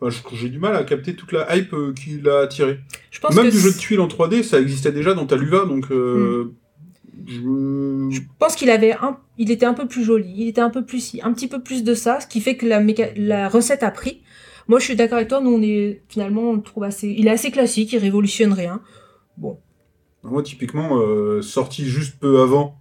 Enfin, 0.00 0.16
j'ai 0.32 0.48
du 0.48 0.58
mal 0.58 0.74
à 0.74 0.84
capter 0.84 1.14
toute 1.14 1.32
la 1.32 1.54
hype 1.56 1.72
euh, 1.74 1.92
qui 1.92 2.20
l'a 2.20 2.40
attiré. 2.40 2.80
Je 3.10 3.20
pense 3.20 3.34
Même 3.34 3.46
que 3.46 3.50
du 3.50 3.58
jeu 3.58 3.72
de 3.72 3.78
tuiles 3.78 4.00
en 4.00 4.08
3D, 4.08 4.42
ça 4.42 4.60
existait 4.60 4.92
déjà 4.92 5.14
dans 5.14 5.26
Taluva, 5.26 5.64
donc 5.64 5.90
euh, 5.90 6.44
Hmm. 6.44 6.61
Je... 7.26 8.08
Je 8.10 8.20
pense 8.38 8.56
qu'il 8.56 8.70
avait 8.70 8.92
un, 8.92 9.18
il 9.38 9.50
était 9.50 9.66
un 9.66 9.74
peu 9.74 9.86
plus 9.86 10.04
joli, 10.04 10.32
il 10.36 10.48
était 10.48 10.60
un 10.60 10.70
peu 10.70 10.84
plus, 10.84 11.16
un 11.22 11.32
petit 11.32 11.48
peu 11.48 11.62
plus 11.62 11.84
de 11.84 11.94
ça, 11.94 12.20
ce 12.20 12.26
qui 12.26 12.40
fait 12.40 12.56
que 12.56 12.66
la, 12.66 12.80
méca- 12.82 13.12
la 13.16 13.48
recette 13.48 13.82
a 13.82 13.90
pris. 13.90 14.22
Moi, 14.68 14.78
je 14.78 14.84
suis 14.84 14.96
d'accord 14.96 15.16
avec 15.16 15.28
toi. 15.28 15.40
Nous, 15.40 15.50
on 15.50 15.60
est 15.62 16.02
finalement, 16.08 16.42
on 16.50 16.56
le 16.56 16.62
trouve 16.62 16.84
assez, 16.84 17.08
il 17.08 17.26
est 17.26 17.30
assez 17.30 17.50
classique, 17.50 17.92
il 17.92 17.98
révolutionne 17.98 18.52
rien. 18.52 18.80
Moi, 20.24 20.42
typiquement, 20.44 20.98
euh, 21.00 21.42
sorti 21.42 21.84
juste 21.84 22.18
peu 22.20 22.40
avant, 22.40 22.78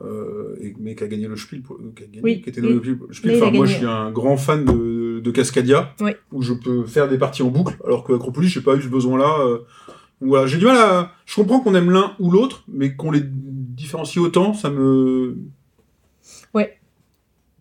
euh, 0.00 0.54
et, 0.60 0.74
mais 0.78 0.94
qui 0.94 1.02
a 1.02 1.08
gagné 1.08 1.26
le 1.26 1.36
Spiel, 1.36 1.60
pour- 1.62 1.76
euh, 1.76 1.92
qui, 1.96 2.04
a 2.04 2.06
gagné, 2.06 2.20
Oui, 2.22 2.40
qui 2.40 2.50
était 2.50 2.60
oui. 2.60 2.72
au 3.08 3.12
Spiel. 3.12 3.42
Enfin, 3.42 3.50
moi, 3.50 3.66
je 3.66 3.74
suis 3.78 3.86
un 3.86 4.12
grand 4.12 4.36
fan 4.36 4.64
de, 4.64 5.18
de 5.20 5.30
Cascadia, 5.32 5.92
Oui. 6.00 6.12
où 6.30 6.40
je 6.42 6.52
peux 6.54 6.84
faire 6.86 7.08
des 7.08 7.18
parties 7.18 7.42
en 7.42 7.48
boucle, 7.48 7.74
alors 7.84 8.04
que 8.04 8.12
Acropolis, 8.12 8.48
j'ai 8.48 8.60
pas 8.60 8.76
eu 8.76 8.82
ce 8.82 8.88
besoin-là. 8.88 9.40
euh. 9.40 9.58
Voilà, 10.24 10.46
j'ai 10.46 10.58
du 10.58 10.64
mal 10.66 10.76
à. 10.76 11.10
Je 11.26 11.34
comprends 11.36 11.60
qu'on 11.60 11.74
aime 11.74 11.90
l'un 11.90 12.14
ou 12.20 12.30
l'autre, 12.30 12.64
mais 12.68 12.94
qu'on 12.94 13.10
les 13.10 13.22
différencie 13.24 14.18
autant, 14.22 14.54
ça 14.54 14.70
me. 14.70 15.36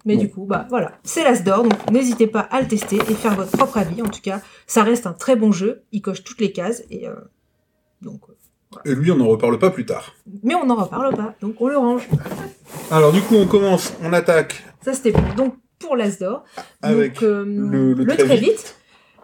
Mais 0.03 0.15
Bon. 0.15 0.21
du 0.21 0.29
coup, 0.31 0.45
bah 0.45 0.65
voilà, 0.67 0.93
c'est 1.03 1.23
l'As 1.23 1.43
d'or, 1.43 1.61
donc 1.61 1.91
n'hésitez 1.91 2.25
pas 2.25 2.39
à 2.39 2.59
le 2.59 2.67
tester 2.67 2.95
et 2.95 3.13
faire 3.13 3.35
votre 3.35 3.51
propre 3.55 3.77
avis. 3.77 4.01
En 4.01 4.07
tout 4.09 4.19
cas, 4.21 4.41
ça 4.65 4.81
reste 4.81 5.05
un 5.05 5.13
très 5.13 5.35
bon 5.35 5.51
jeu, 5.51 5.83
il 5.91 6.01
coche 6.01 6.23
toutes 6.23 6.41
les 6.41 6.51
cases 6.51 6.81
et 6.89 7.07
euh, 7.07 7.13
donc. 8.01 8.19
euh, 8.27 8.79
Et 8.91 8.95
lui, 8.95 9.11
on 9.11 9.17
n'en 9.17 9.27
reparle 9.27 9.59
pas 9.59 9.69
plus 9.69 9.85
tard. 9.85 10.15
Mais 10.41 10.55
on 10.55 10.65
n'en 10.65 10.73
reparle 10.83 11.15
pas, 11.15 11.35
donc 11.39 11.61
on 11.61 11.67
le 11.67 11.77
range. 11.77 12.07
Alors, 12.89 13.11
du 13.13 13.21
coup, 13.21 13.35
on 13.35 13.45
commence, 13.45 13.93
on 14.01 14.11
attaque 14.11 14.63
Ça 14.83 14.93
c'était 14.93 15.11
pour, 15.11 15.21
donc 15.35 15.53
pour 15.77 15.95
l'As 15.95 16.17
d'or. 16.17 16.45
avec. 16.81 17.13
Donc, 17.13 17.23
euh, 17.23 17.45
le- 17.45 17.93
le 17.93 18.03
le, 18.03 18.07
très 18.07 18.23
très 18.25 18.37
vite. 18.37 18.49
vite. 18.53 18.75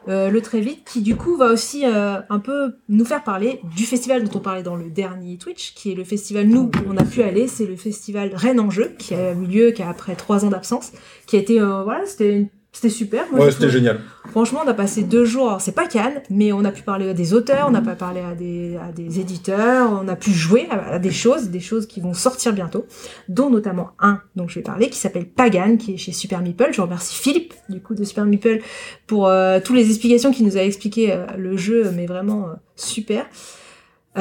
Euh, 0.09 0.30
le 0.30 0.42
très 0.42 0.62
vite 0.62 0.83
qui 0.86 1.01
du 1.01 1.15
coup 1.15 1.36
va 1.38 1.48
aussi 1.51 1.86
euh, 1.86 2.19
un 2.30 2.39
peu 2.39 2.75
nous 2.88 3.04
faire 3.06 3.24
parler 3.24 3.59
du 3.75 3.83
festival 3.83 4.24
dont 4.24 4.38
on 4.38 4.42
parlait 4.42 4.63
dans 4.63 4.75
le 4.75 4.89
dernier 4.89 5.38
Twitch, 5.38 5.74
qui 5.74 5.92
est 5.92 5.95
le 5.95 6.04
festival 6.06 6.48
nous 6.48 6.71
on 6.89 6.95
a 6.98 7.04
pu 7.04 7.21
aller, 7.24 7.48
c'est 7.48 7.65
le 7.65 7.75
festival 7.75 8.31
Rennes 8.33 8.59
en 8.59 8.69
jeu 8.69 8.95
qui 8.98 9.13
a 9.15 9.33
eu 9.33 9.45
lieu 9.45 9.71
qui 9.71 9.81
a 9.83 9.89
après 9.89 10.15
trois 10.15 10.45
ans 10.45 10.50
d'absence, 10.50 10.92
qui 11.25 11.36
a 11.36 11.39
été 11.39 11.59
euh, 11.59 11.83
voilà 11.83 12.06
c'était 12.06 12.33
une- 12.37 12.47
c'était 12.78 12.94
super. 12.94 13.26
Moi, 13.31 13.46
Ouais, 13.46 13.52
c'était 13.52 13.72
génial. 13.72 14.02
Franchement, 14.30 14.60
on 14.64 14.68
a 14.68 14.74
passé 14.76 15.02
deux 15.02 15.26
jours. 15.26 15.57
C'est 15.60 15.72
pas 15.72 15.88
Cannes, 15.88 16.22
mais 16.30 16.52
on 16.52 16.64
a 16.64 16.72
pu 16.72 16.84
parler 16.84 17.10
à 17.10 17.14
des 17.16 17.34
auteurs, 17.34 17.68
on 17.69 17.74
a 17.74 17.81
pas 17.81 17.96
parlé 17.96 18.22
à 18.22 18.36
des, 18.36 18.78
à 18.78 18.92
des 18.92 19.19
éditeurs, 19.19 19.90
on 19.92 20.07
a 20.07 20.16
pu 20.16 20.30
jouer 20.31 20.68
à, 20.69 21.00
des 21.00 21.10
choses, 21.10 21.50
des 21.50 21.60
choses 21.60 21.88
qui 21.88 22.02
vont 22.02 22.14
sortir 22.14 22.54
bientôt, 22.54 22.86
dont 23.30 23.50
notamment 23.50 23.92
un 24.00 24.22
dont 24.36 24.48
je 24.48 24.56
vais 24.56 24.62
parler, 24.62 24.92
qui 24.92 25.00
s'appelle 25.00 25.28
Pagan, 25.28 25.78
qui 25.78 25.96
est 25.96 25.98
chez 25.98 26.12
Super 26.12 26.42
Meeple. 26.42 26.69
Je 26.72 26.81
remercie 26.81 27.16
Philippe, 27.16 27.56
du 27.68 27.81
coup, 27.81 27.96
de 27.96 28.04
Super 28.04 28.26
Meeple, 28.26 28.60
pour 29.07 29.28
euh, 29.28 29.60
toutes 29.64 29.76
les 29.76 29.90
explications 29.90 30.31
qu'il 30.31 30.46
nous 30.46 30.57
a 30.57 30.62
expliqué 30.62 31.12
euh, 31.12 31.26
le 31.36 31.57
jeu, 31.57 31.90
mais 31.96 32.06
vraiment 32.06 32.44
euh, 32.44 32.54
super. 32.76 33.26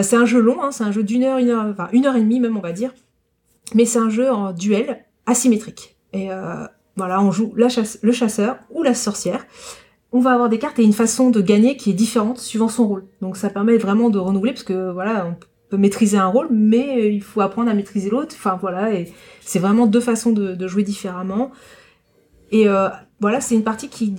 C'est 0.00 0.16
un 0.16 0.26
jeu 0.26 0.40
long, 0.40 0.62
hein, 0.62 0.70
c'est 0.70 0.84
un 0.84 0.92
jeu 0.92 1.02
d'une 1.02 1.24
heure, 1.24 1.36
une 1.36 1.50
heure, 1.50 1.66
enfin 1.70 1.88
une 1.92 2.06
heure 2.06 2.16
et 2.16 2.20
demie 2.20 2.40
même, 2.40 2.56
on 2.56 2.60
va 2.60 2.72
dire. 2.72 2.92
Mais 3.74 3.84
c'est 3.84 3.98
un 3.98 4.10
jeu 4.10 4.30
en 4.30 4.52
duel 4.52 5.04
asymétrique. 5.26 5.96
Et 6.12 6.30
euh, 6.30 6.64
voilà, 6.96 7.20
on 7.20 7.30
joue 7.30 7.52
le 7.54 8.12
chasseur 8.12 8.56
ou 8.70 8.82
la 8.82 8.94
sorcière. 8.94 9.46
On 10.12 10.20
va 10.20 10.32
avoir 10.32 10.48
des 10.48 10.58
cartes 10.58 10.78
et 10.78 10.82
une 10.82 10.94
façon 10.94 11.30
de 11.30 11.40
gagner 11.42 11.76
qui 11.76 11.90
est 11.90 11.94
différente 11.94 12.38
suivant 12.38 12.68
son 12.68 12.88
rôle. 12.88 13.04
Donc 13.20 13.36
ça 13.36 13.50
permet 13.50 13.76
vraiment 13.76 14.08
de 14.08 14.18
renouveler 14.18 14.52
parce 14.52 14.64
que 14.64 14.90
voilà, 14.90 15.26
on 15.26 15.36
peut 15.68 15.76
maîtriser 15.76 16.16
un 16.16 16.28
rôle, 16.28 16.48
mais 16.50 16.98
euh, 16.98 17.10
il 17.10 17.22
faut 17.22 17.42
apprendre 17.42 17.70
à 17.70 17.74
maîtriser 17.74 18.08
l'autre. 18.08 18.34
Enfin 18.38 18.58
voilà, 18.60 18.94
et 18.94 19.12
c'est 19.40 19.58
vraiment 19.58 19.86
deux 19.86 20.00
façons 20.00 20.32
de, 20.32 20.66
jouer 20.66 20.84
différemment. 20.84 21.50
Et 22.50 22.68
euh, 22.68 22.88
voilà, 23.20 23.40
c'est 23.40 23.56
une 23.56 23.64
partie 23.64 23.88
qui, 23.88 24.10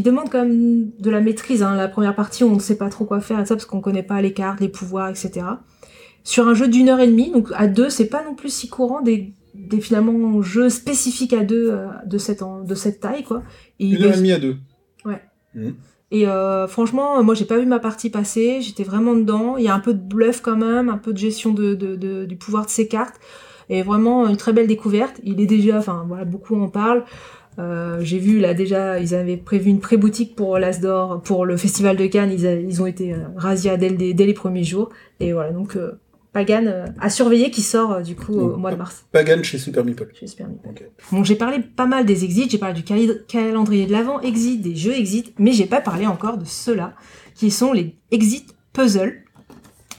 demande 0.00 0.30
quand 0.30 0.42
même 0.42 0.90
de 0.98 1.10
la 1.10 1.20
maîtrise. 1.20 1.62
Hein. 1.62 1.76
La 1.76 1.88
première 1.88 2.14
partie, 2.14 2.44
on 2.44 2.54
ne 2.54 2.60
sait 2.60 2.76
pas 2.76 2.88
trop 2.88 3.04
quoi 3.04 3.20
faire 3.20 3.40
et 3.40 3.44
ça 3.44 3.56
parce 3.56 3.66
qu'on 3.66 3.80
connaît 3.80 4.02
pas 4.02 4.22
les 4.22 4.32
cartes, 4.32 4.60
les 4.60 4.68
pouvoirs, 4.68 5.08
etc. 5.08 5.44
Sur 6.24 6.48
un 6.48 6.54
jeu 6.54 6.68
d'une 6.68 6.88
heure 6.88 7.00
et 7.00 7.08
demie, 7.08 7.32
donc 7.32 7.48
à 7.54 7.66
deux, 7.66 7.90
c'est 7.90 8.06
pas 8.06 8.24
non 8.24 8.34
plus 8.34 8.50
si 8.50 8.68
courant 8.68 9.02
des, 9.02 9.34
des 9.68 9.80
finalement 9.80 10.40
jeux 10.42 10.68
spécifiques 10.68 11.32
à 11.32 11.44
deux 11.44 11.70
euh, 11.70 11.86
de 12.06 12.18
cette 12.18 12.42
en- 12.42 12.60
de 12.62 12.74
cette 12.74 13.00
taille 13.00 13.22
quoi. 13.24 13.42
Et 13.80 13.86
il 13.86 13.94
Une 13.96 14.02
heure 14.02 14.08
va- 14.10 14.14
et 14.14 14.18
demie 14.18 14.32
à 14.32 14.38
deux. 14.38 14.56
et 16.10 16.26
euh, 16.28 16.66
franchement, 16.66 17.22
moi 17.22 17.34
j'ai 17.34 17.44
pas 17.46 17.58
vu 17.58 17.64
ma 17.66 17.78
partie 17.78 18.10
passer, 18.10 18.60
j'étais 18.60 18.84
vraiment 18.84 19.14
dedans. 19.14 19.56
Il 19.56 19.64
y 19.64 19.68
a 19.68 19.74
un 19.74 19.80
peu 19.80 19.94
de 19.94 20.00
bluff 20.02 20.40
quand 20.42 20.56
même, 20.56 20.88
un 20.90 20.98
peu 20.98 21.12
de 21.12 21.18
gestion 21.18 21.52
de, 21.54 21.74
de- 21.74 21.96
de- 21.96 22.24
du 22.26 22.36
pouvoir 22.36 22.64
de 22.66 22.70
ses 22.70 22.86
cartes, 22.86 23.14
et 23.70 23.82
vraiment 23.82 24.28
une 24.28 24.36
très 24.36 24.52
belle 24.52 24.66
découverte. 24.66 25.20
Il 25.24 25.40
est 25.40 25.46
déjà, 25.46 25.78
enfin 25.78 26.04
voilà, 26.06 26.24
beaucoup 26.26 26.54
en 26.60 26.68
parlent. 26.68 27.04
Euh, 27.58 27.98
j'ai 28.00 28.18
vu 28.18 28.40
là 28.40 28.54
déjà, 28.54 28.98
ils 28.98 29.14
avaient 29.14 29.36
prévu 29.36 29.68
une 29.70 29.80
pré-boutique 29.80 30.34
pour 30.36 30.58
l'As 30.58 30.80
d'Or, 30.80 31.20
pour 31.22 31.44
le 31.46 31.56
festival 31.58 31.96
de 31.96 32.06
Cannes. 32.06 32.32
Ils, 32.32 32.46
a- 32.46 32.54
ils 32.60 32.80
ont 32.82 32.86
été 32.86 33.14
euh, 33.14 33.18
razzia 33.36 33.76
dès, 33.76 33.90
dès 33.90 34.26
les 34.26 34.34
premiers 34.34 34.64
jours, 34.64 34.90
et 35.20 35.32
voilà 35.32 35.52
donc 35.52 35.76
euh, 35.76 35.92
Pagan 36.32 36.64
euh, 36.66 36.86
à 37.00 37.10
surveiller 37.10 37.50
qui 37.50 37.60
sort 37.62 37.92
euh, 37.92 38.00
du 38.02 38.16
coup 38.16 38.32
au 38.32 38.56
mois 38.56 38.70
de 38.72 38.76
mars. 38.76 39.04
Pagan 39.12 39.42
chez 39.42 39.58
Super 39.58 39.84
Meeple. 39.84 40.08
chez 40.18 40.26
Super 40.26 40.48
Meeple. 40.48 40.90
Bon, 41.10 41.22
j'ai 41.24 41.34
parlé 41.36 41.58
pas 41.60 41.86
mal 41.86 42.06
des 42.06 42.24
exits, 42.24 42.48
j'ai 42.48 42.58
parlé 42.58 42.74
du 42.74 42.84
calendrier 42.84 43.86
de 43.86 43.92
l'avant 43.92 44.20
exit, 44.20 44.60
des 44.60 44.74
jeux 44.74 44.94
exit, 44.96 45.34
mais 45.38 45.52
j'ai 45.52 45.66
pas 45.66 45.80
parlé 45.80 46.06
encore 46.06 46.38
de 46.38 46.44
ceux-là, 46.46 46.94
qui 47.34 47.50
sont 47.50 47.72
les 47.72 47.96
exit 48.10 48.54
puzzles. 48.72 49.24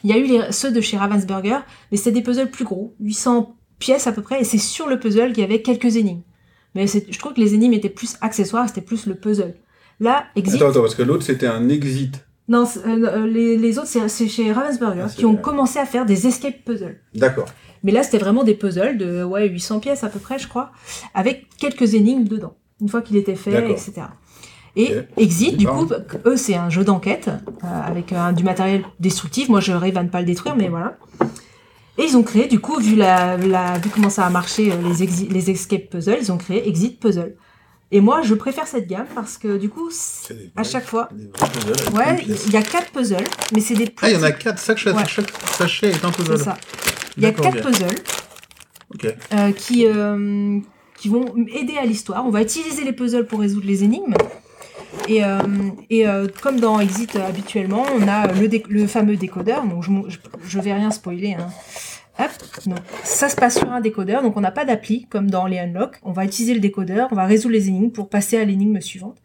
Il 0.04 0.10
y 0.10 0.14
a 0.14 0.18
eu 0.18 0.26
les- 0.26 0.52
ceux 0.52 0.72
de 0.72 0.82
chez 0.82 0.98
Ravensburger, 0.98 1.60
mais 1.92 1.98
c'était 1.98 2.12
des 2.12 2.22
puzzles 2.24 2.50
plus 2.50 2.66
gros, 2.66 2.94
800 3.00 3.56
pièces 3.80 4.08
à 4.08 4.12
peu 4.12 4.22
près, 4.22 4.42
et 4.42 4.44
c'est 4.44 4.58
sur 4.58 4.88
le 4.88 5.00
puzzle 5.00 5.30
qu'il 5.34 5.42
y 5.42 5.46
avait 5.46 5.62
quelques 5.62 5.96
énigmes. 5.98 6.22
Mais 6.76 6.88
c'est- 6.88 7.06
je 7.12 7.20
trouve 7.20 7.34
que 7.34 7.40
les 7.42 7.54
énigmes 7.54 7.74
étaient 7.74 7.90
plus 7.90 8.16
accessoires, 8.22 8.68
c'était 8.68 8.82
plus 8.82 9.06
le 9.06 9.16
puzzle. 9.16 9.54
Là, 10.00 10.26
exit. 10.36 10.56
Attends, 10.56 10.72
attends, 10.72 10.82
parce 10.82 10.96
que 10.96 11.04
l'autre 11.04 11.24
c'était 11.24 11.46
un 11.48 11.70
exit. 11.70 12.26
Non, 12.50 12.66
euh, 12.66 12.88
euh, 12.88 13.26
les, 13.28 13.58
les 13.58 13.78
autres, 13.80 13.88
c'est 13.88 14.28
chez 14.28 14.52
Ravensburger, 14.52 15.06
Ah, 15.06 15.10
qui 15.16 15.26
ont 15.26 15.36
commencé 15.38 15.80
à 15.80 15.86
faire 15.86 16.06
des 16.06 16.28
escape 16.28 16.64
puzzles. 16.66 17.00
D'accord. 17.16 17.46
Mais 17.84 17.92
là, 17.92 18.04
c'était 18.04 18.18
vraiment 18.18 18.44
des 18.44 18.54
puzzles 18.54 18.98
de 18.98 19.24
ouais, 19.24 19.48
800 19.48 19.80
pièces 19.80 20.04
à 20.04 20.10
peu 20.10 20.20
près, 20.20 20.40
je 20.40 20.48
crois, 20.48 20.72
avec 21.14 21.48
quelques 21.58 21.94
énigmes 21.94 22.26
dedans, 22.26 22.56
une 22.82 22.90
fois 22.90 23.02
qu'il 23.02 23.16
était 23.18 23.36
fait, 23.36 23.52
etc. 23.72 23.94
Et. 24.76 24.92
Exit, 25.18 25.56
du 25.58 25.68
coup, 25.68 25.88
eux, 26.26 26.36
c'est 26.38 26.56
un 26.56 26.70
jeu 26.70 26.84
d'enquête 26.84 27.28
euh, 27.30 27.68
avec 27.86 28.12
euh, 28.12 28.32
du 28.32 28.44
matériel 28.44 28.84
destructif. 29.00 29.48
Moi, 29.50 29.60
je 29.60 29.72
rêve 29.72 29.98
à 29.98 30.04
ne 30.04 30.10
pas 30.10 30.20
le 30.20 30.26
détruire, 30.26 30.56
mais 30.56 30.68
voilà. 30.70 30.98
Et 31.98 32.04
ils 32.06 32.18
ont 32.18 32.24
créé, 32.24 32.48
du 32.48 32.60
coup, 32.60 32.80
vu, 32.80 32.96
la, 32.96 33.38
la- 33.38 33.78
vu 33.78 33.90
comment 33.90 34.10
ça 34.10 34.26
a 34.26 34.30
marché, 34.32 34.72
euh, 34.72 34.76
les, 35.00 35.28
les 35.30 35.52
escape 35.52 35.90
puzzles, 35.92 36.18
ils 36.22 36.32
ont 36.32 36.38
créé 36.38 36.68
Exit 36.68 37.00
Puzzle. 37.00 37.36
Et 37.96 38.02
moi, 38.02 38.24
je 38.24 38.34
préfère 38.34 38.66
cette 38.68 38.88
gamme 38.88 39.06
parce 39.14 39.38
que, 39.38 39.58
du 39.58 39.70
coup, 39.70 39.88
à 40.56 40.64
chaque 40.64 40.86
fois, 40.86 41.10
ouais, 41.94 42.26
il 42.48 42.52
y 42.52 42.58
a 42.58 42.64
quatre 42.64 42.92
puzzles, 42.92 43.24
mais 43.54 43.60
c'est 43.62 43.76
des 43.76 43.94
Ah, 44.02 44.10
il 44.10 44.16
y 44.16 44.20
en 44.20 44.24
a 44.24 44.32
quatre. 44.32 44.60
Chaque, 44.62 44.80
chaque, 44.80 44.96
Ouais. 44.98 45.06
chaque 45.08 45.32
sachet 45.58 45.92
est 45.92 46.04
un 46.04 46.10
puzzle. 46.10 46.38
C'est 46.40 46.44
ça. 46.44 46.58
Il 47.18 47.24
y 47.24 47.28
a 47.28 47.32
quatre 47.32 47.62
puzzles. 47.62 47.96
Euh, 49.34 49.52
qui, 49.52 49.86
euh, 49.86 50.60
qui 50.98 51.08
vont 51.10 51.26
aider 51.54 51.78
à 51.78 51.86
l'histoire. 51.86 52.26
On 52.26 52.32
va 52.32 52.42
utiliser 52.42 52.84
les 52.84 52.94
puzzles 52.94 53.28
pour 53.28 53.40
résoudre 53.42 53.68
les 53.68 53.84
énigmes. 53.84 54.16
Et, 55.08 55.24
euh, 55.24 55.40
et 55.92 56.08
euh, 56.08 56.28
comme 56.42 56.60
dans 56.60 56.80
Exit 56.80 57.16
habituellement, 57.16 57.86
on 58.00 58.08
a 58.08 58.28
le, 58.34 58.50
le 58.70 58.88
fameux 58.88 59.18
décodeur. 59.18 59.66
Donc 59.66 59.84
je, 59.84 59.92
je 60.48 60.60
vais 60.60 60.74
rien 60.74 60.90
spoiler. 60.92 61.36
Hein. 61.40 61.48
Hop, 62.20 62.30
donc 62.68 62.78
ça 63.04 63.28
se 63.28 63.36
passe 63.36 63.58
sur 63.58 63.72
un 63.72 63.82
décodeur. 63.82 64.22
Donc 64.22 64.38
on 64.38 64.42
n'a 64.42 64.52
pas 64.52 64.66
d'appli 64.66 65.08
comme 65.08 65.30
dans 65.30 65.48
les 65.48 65.60
Unlock. 65.60 66.00
On 66.04 66.12
va 66.12 66.26
utiliser 66.26 66.54
le 66.54 66.60
décodeur, 66.60 67.08
on 67.12 67.16
va 67.16 67.26
résoudre 67.26 67.54
les 67.54 67.68
énigmes 67.70 67.92
pour 67.92 68.10
passer 68.10 68.38
à 68.38 68.46
l'énigme 68.46 68.80
suivante. 68.82 69.18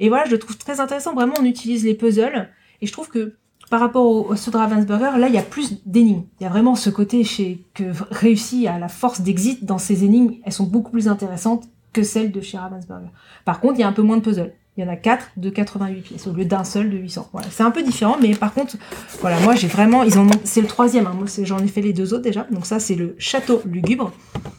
Et 0.00 0.08
voilà, 0.08 0.26
je 0.26 0.32
le 0.32 0.38
trouve 0.38 0.58
très 0.58 0.80
intéressant. 0.80 1.14
Vraiment, 1.14 1.34
on 1.40 1.44
utilise 1.44 1.84
les 1.84 1.94
puzzles. 1.94 2.48
Et 2.82 2.86
je 2.86 2.92
trouve 2.92 3.08
que 3.08 3.36
par 3.70 3.80
rapport 3.80 4.04
au, 4.04 4.30
au 4.30 4.34
de 4.34 4.56
Ravensburger, 4.56 5.18
là, 5.18 5.28
il 5.28 5.34
y 5.34 5.38
a 5.38 5.42
plus 5.42 5.82
d'énigmes. 5.86 6.24
Il 6.38 6.44
y 6.44 6.46
a 6.46 6.50
vraiment 6.50 6.74
ce 6.74 6.90
côté 6.90 7.24
chez, 7.24 7.64
que 7.74 7.84
réussit 8.10 8.66
à 8.66 8.78
la 8.78 8.88
force 8.88 9.22
d'exit 9.22 9.64
dans 9.64 9.78
ces 9.78 10.04
énigmes. 10.04 10.34
Elles 10.44 10.52
sont 10.52 10.66
beaucoup 10.66 10.92
plus 10.92 11.08
intéressantes 11.08 11.64
que 11.92 12.02
celles 12.02 12.30
de 12.30 12.40
chez 12.40 12.58
Ravensburger. 12.58 13.10
Par 13.44 13.60
contre, 13.60 13.74
il 13.78 13.80
y 13.80 13.84
a 13.84 13.88
un 13.88 13.92
peu 13.92 14.02
moins 14.02 14.18
de 14.18 14.22
puzzles. 14.22 14.52
Il 14.76 14.84
y 14.84 14.86
en 14.86 14.90
a 14.92 14.96
4 14.96 15.28
de 15.38 15.48
88 15.48 16.00
pièces 16.02 16.26
au 16.26 16.32
lieu 16.32 16.44
d'un 16.44 16.64
seul 16.64 16.90
de 16.90 16.98
800. 16.98 17.30
Voilà, 17.32 17.48
c'est 17.50 17.62
un 17.62 17.70
peu 17.70 17.82
différent, 17.82 18.18
mais 18.20 18.34
par 18.34 18.52
contre, 18.52 18.76
voilà, 19.20 19.40
moi 19.40 19.54
j'ai 19.54 19.68
vraiment, 19.68 20.02
ils 20.02 20.18
en 20.18 20.26
ont, 20.26 20.40
c'est 20.44 20.60
le 20.60 20.66
troisième. 20.66 21.06
Hein. 21.06 21.14
Moi, 21.16 21.26
j'en 21.44 21.58
ai 21.58 21.66
fait 21.66 21.80
les 21.80 21.94
deux 21.94 22.12
autres 22.12 22.24
déjà. 22.24 22.46
Donc 22.50 22.66
ça, 22.66 22.78
c'est 22.78 22.94
le 22.94 23.14
château 23.18 23.62
lugubre, 23.64 24.12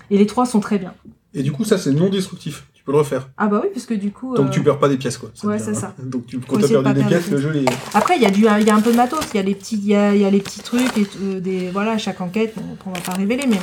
et 0.09 0.17
les 0.17 0.25
trois 0.25 0.47
sont 0.47 0.59
très 0.59 0.79
bien. 0.79 0.93
Et 1.35 1.43
du 1.43 1.51
coup, 1.51 1.63
ça 1.63 1.77
c'est 1.77 1.91
non 1.91 2.09
destructif. 2.09 2.65
Tu 2.73 2.83
peux 2.83 2.93
le 2.93 2.97
refaire. 2.99 3.29
Ah 3.37 3.47
bah 3.47 3.59
oui, 3.61 3.69
parce 3.71 3.85
que 3.85 3.93
du 3.93 4.11
coup, 4.11 4.33
Donc 4.35 4.47
euh, 4.47 4.49
tu 4.49 4.63
perds 4.63 4.79
pas 4.79 4.89
des 4.89 4.97
pièces 4.97 5.17
quoi. 5.17 5.29
ouais, 5.43 5.59
c'est 5.59 5.75
ça. 5.75 5.93
Donc 6.01 6.25
tu, 6.25 6.39
quand 6.39 6.55
t'as 6.55 6.63
essayer 6.63 6.77
de 6.77 6.83
perdu 6.83 7.01
des 7.01 7.07
pièces, 7.07 7.29
le 7.29 7.37
jeu 7.37 7.55
est. 7.55 7.65
Après, 7.93 8.15
il 8.15 8.23
y 8.23 8.25
a 8.25 8.31
du, 8.31 8.39
il 8.39 8.65
y 8.65 8.69
a 8.71 8.75
un 8.75 8.81
peu 8.81 8.91
de 8.91 8.97
matos. 8.97 9.19
Il 9.33 9.37
y 9.37 9.39
a 9.39 9.43
les 9.43 9.53
petits, 9.53 9.75
il 9.75 9.87
y 9.87 9.93
a, 9.93 10.15
y 10.15 10.25
a 10.25 10.31
les 10.31 10.39
petits 10.39 10.61
trucs 10.61 10.97
et 10.97 11.05
euh, 11.21 11.39
des, 11.39 11.69
voilà, 11.69 11.99
chaque 11.99 12.21
enquête. 12.21 12.53
Bon, 12.55 12.63
on 12.87 12.91
va 12.91 13.01
pas 13.01 13.11
révéler, 13.11 13.45
mais, 13.47 13.59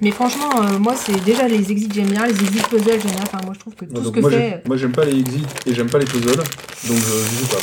mais 0.00 0.10
franchement, 0.10 0.48
euh, 0.62 0.78
moi, 0.78 0.94
c'est 0.96 1.22
déjà 1.24 1.48
les 1.48 1.70
exits 1.72 1.88
j'aime 1.92 2.08
bien, 2.10 2.24
les 2.26 2.32
exits 2.32 2.62
puzzles 2.70 3.00
j'aime 3.00 3.10
bien. 3.12 3.22
Enfin, 3.22 3.38
moi, 3.44 3.52
je 3.54 3.60
trouve 3.60 3.74
que 3.74 3.84
tout 3.84 4.04
ce 4.04 4.10
que 4.10 4.20
moi, 4.20 4.30
fait, 4.30 4.38
j'aime- 4.50 4.60
moi 4.66 4.76
j'aime 4.76 4.92
pas 4.92 5.04
les 5.04 5.18
exits 5.18 5.46
et 5.66 5.74
j'aime 5.74 5.90
pas 5.90 5.98
les 5.98 6.04
puzzles, 6.06 6.36
donc 6.36 6.46
je, 6.96 7.38
joue 7.38 7.46
pas. 7.46 7.56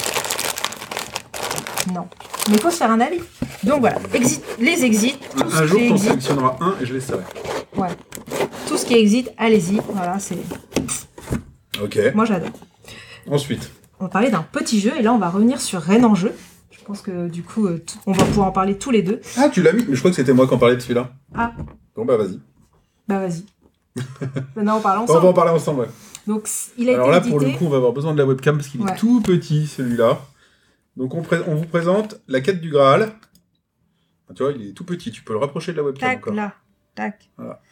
euh, 1.89 1.94
non. 1.94 2.08
Mais 2.50 2.56
il 2.56 2.62
faut 2.62 2.70
se 2.72 2.77
faire 2.77 2.92
un 2.92 3.00
avis. 3.00 3.20
Donc 3.63 3.80
voilà, 3.80 3.98
exit, 4.13 4.44
les 4.60 4.84
exits, 4.84 5.15
tout 5.36 5.44
Un, 5.44 5.58
un 5.63 5.65
jour, 5.65 5.80
exit, 5.80 6.08
sélectionneras 6.08 6.58
un 6.62 6.75
et 6.82 6.86
je 6.86 6.94
laisserai. 6.94 7.20
ouais. 7.77 7.88
Tout 8.68 8.77
ce 8.77 8.86
qui 8.86 8.94
est 8.96 9.00
exit, 9.01 9.32
allez-y. 9.38 9.80
Voilà, 9.94 10.20
c'est, 10.20 10.38
Ok. 11.82 12.00
moi, 12.13 12.25
j'adore. 12.25 12.50
Ensuite. 13.30 13.72
On 14.00 14.04
va 14.06 14.10
parler 14.10 14.30
d'un 14.30 14.44
petit 14.51 14.80
jeu 14.80 14.92
et 14.98 15.01
là, 15.01 15.13
on 15.13 15.18
va 15.18 15.30
revenir 15.30 15.60
sur 15.62 15.80
Rennes 15.82 16.06
en 16.06 16.15
jeu. 16.15 16.34
Je 16.72 16.84
pense 16.86 17.01
que 17.01 17.27
du 17.27 17.42
coup, 17.42 17.65
euh, 17.68 17.84
on 18.06 18.12
va 18.12 18.24
pouvoir 18.25 18.48
en 18.50 18.51
parler 18.51 18.77
tous 18.77 18.92
les 18.92 19.01
deux. 19.01 19.22
Ah, 19.38 19.50
tu 19.50 19.63
l'as 19.63 19.72
mis 19.74 19.84
Mais 19.88 19.96
je 19.96 20.00
crois 20.00 20.12
que 20.12 20.15
c'était 20.18 20.34
moi 20.34 20.48
qui 20.48 20.54
en 20.54 20.58
parlais 20.60 20.75
de 20.75 20.82
celui-là. 20.82 21.12
Ah. 21.34 21.51
Bon 21.96 22.06
bah 22.06 22.18
vas-y. 22.18 22.40
Bah 23.08 23.20
vas-y. 23.20 23.44
Maintenant, 24.56 24.78
on 24.78 24.82
parle 24.82 25.00
On 25.00 25.06
va 25.06 25.14
ensemble. 25.14 25.28
en 25.28 25.34
parler 25.34 25.52
ensemble, 25.52 25.82
ouais. 25.82 25.88
Donc, 26.28 26.50
il 26.78 26.90
a 26.90 26.94
Alors 26.96 27.08
été 27.08 27.12
là, 27.12 27.18
édité. 27.20 27.32
pour 27.32 27.40
le 27.40 27.52
coup, 27.58 27.66
on 27.66 27.70
va 27.70 27.78
avoir 27.78 27.94
besoin 27.94 28.14
de 28.14 28.18
la 28.18 28.25
webcam 28.25 28.58
parce 28.58 28.68
qu'il 28.68 28.82
Ouais. 28.82 28.92
est 28.92 28.96
tout 28.98 29.22
petit, 29.22 29.68
celui-là. 29.68 30.20
Donc 30.98 31.14
on, 31.14 31.22
pré- 31.22 31.42
on 31.48 31.56
vous 31.56 31.66
présente 31.66 32.20
la 32.28 32.42
quête 32.42 32.60
du 32.62 32.70
Graal. 32.70 33.12
Ah, 34.30 34.34
tu 34.36 34.44
vois, 34.44 34.52
il 34.54 34.70
est 34.70 34.74
tout 34.74 34.84
petit, 34.86 35.12
tu 35.12 35.22
peux 35.24 35.34
le 35.34 35.40
rapprocher 35.40 35.72
de 35.72 35.78
la 35.78 35.84
webcam 35.84 36.10
Tac, 36.10 36.18
encore. 36.20 36.34
là. 36.34 36.54
Tac. 36.96 37.30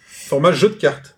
Format 0.08 0.52
jeu 0.52 0.70
de 0.70 0.76
cartes. 0.76 1.18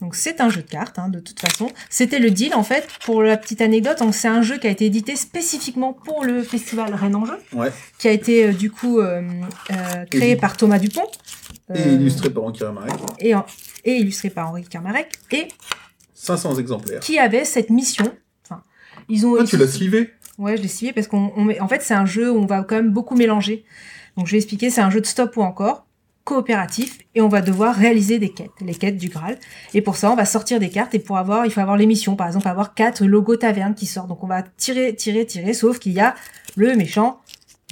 Donc 0.00 0.14
c'est 0.16 0.40
un 0.40 0.48
jeu 0.50 0.62
de 0.62 0.68
cartes, 0.68 0.98
hein, 0.98 1.08
de 1.08 1.20
toute 1.20 1.38
façon. 1.40 1.70
C'était 1.88 2.18
le 2.18 2.30
deal, 2.30 2.54
en 2.54 2.64
fait, 2.64 2.86
pour 3.04 3.22
la 3.22 3.36
petite 3.36 3.60
anecdote. 3.62 4.02
C'est 4.12 4.28
un 4.28 4.42
jeu 4.42 4.58
qui 4.58 4.66
a 4.66 4.70
été 4.70 4.84
édité 4.86 5.16
spécifiquement 5.16 5.92
pour 5.92 6.24
le 6.24 6.42
festival 6.42 6.92
Rennes 6.94 7.14
en 7.16 7.24
jeu, 7.24 7.38
Ouais. 7.52 7.72
qui 7.98 8.08
a 8.08 8.10
été 8.10 8.48
euh, 8.48 8.52
du 8.52 8.70
coup 8.70 8.98
euh, 9.00 9.22
euh, 9.70 10.04
créé 10.10 10.36
par 10.36 10.56
Thomas 10.56 10.78
Dupont. 10.78 11.06
Et 11.72 11.78
euh, 11.78 11.92
illustré 11.94 12.30
par 12.30 12.44
Anki 12.44 12.62
Marek. 12.64 12.92
Et, 13.20 13.34
en- 13.34 13.46
et 13.84 13.96
illustré 13.96 14.28
par 14.30 14.48
Henri 14.50 14.64
Carmarek. 14.64 15.12
Et 15.30 15.48
500 16.14 16.58
exemplaires. 16.58 17.00
qui 17.00 17.18
avait 17.18 17.44
cette 17.44 17.70
mission. 17.70 18.12
Enfin, 18.44 18.62
ils 19.08 19.24
ont. 19.26 19.36
Ah, 19.40 19.44
tu 19.44 19.56
l'as 19.56 19.68
slivé 19.68 20.10
Ouais, 20.36 20.56
je 20.56 20.62
l'ai 20.62 20.68
signé 20.68 20.92
parce 20.92 21.06
qu'on, 21.06 21.32
on 21.36 21.44
met- 21.44 21.60
en 21.60 21.68
fait, 21.68 21.80
c'est 21.82 21.94
un 21.94 22.06
jeu 22.06 22.30
où 22.30 22.36
on 22.38 22.46
va 22.46 22.64
quand 22.64 22.74
même 22.76 22.90
beaucoup 22.90 23.14
mélanger. 23.14 23.64
Donc, 24.16 24.26
je 24.26 24.32
vais 24.32 24.38
expliquer, 24.38 24.68
c'est 24.68 24.80
un 24.80 24.90
jeu 24.90 25.00
de 25.00 25.06
stop 25.06 25.36
ou 25.36 25.42
encore, 25.42 25.86
coopératif, 26.24 26.98
et 27.14 27.20
on 27.20 27.28
va 27.28 27.40
devoir 27.40 27.74
réaliser 27.76 28.18
des 28.18 28.30
quêtes, 28.30 28.50
les 28.60 28.74
quêtes 28.74 28.96
du 28.96 29.08
Graal. 29.08 29.38
Et 29.74 29.82
pour 29.82 29.96
ça, 29.96 30.10
on 30.10 30.16
va 30.16 30.24
sortir 30.24 30.58
des 30.58 30.70
cartes, 30.70 30.94
et 30.94 30.98
pour 30.98 31.18
avoir, 31.18 31.46
il 31.46 31.52
faut 31.52 31.60
avoir 31.60 31.76
les 31.76 31.86
missions, 31.86 32.16
par 32.16 32.26
exemple, 32.26 32.48
avoir 32.48 32.74
quatre 32.74 33.04
logos 33.04 33.36
taverne 33.36 33.74
qui 33.74 33.86
sortent. 33.86 34.08
Donc, 34.08 34.24
on 34.24 34.26
va 34.26 34.42
tirer, 34.42 34.94
tirer, 34.96 35.24
tirer, 35.26 35.52
sauf 35.54 35.78
qu'il 35.78 35.92
y 35.92 36.00
a 36.00 36.14
le 36.56 36.74
méchant 36.74 37.20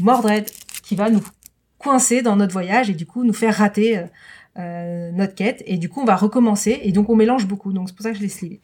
Mordred 0.00 0.46
qui 0.84 0.94
va 0.96 1.10
nous 1.10 1.22
coincer 1.82 2.22
dans 2.22 2.36
notre 2.36 2.52
voyage 2.52 2.90
et 2.90 2.94
du 2.94 3.06
coup 3.06 3.24
nous 3.24 3.32
faire 3.32 3.56
rater 3.56 3.98
euh, 3.98 4.04
euh, 4.58 5.10
notre 5.12 5.34
quête. 5.34 5.62
Et 5.66 5.78
du 5.78 5.88
coup, 5.88 6.02
on 6.02 6.04
va 6.04 6.16
recommencer, 6.16 6.80
et 6.82 6.92
donc 6.92 7.08
on 7.08 7.16
mélange 7.16 7.46
beaucoup. 7.46 7.72
Donc, 7.72 7.88
c'est 7.88 7.96
pour 7.96 8.02
ça 8.02 8.10
que 8.10 8.18
je 8.18 8.22
l'ai 8.22 8.28
slivé. 8.28 8.60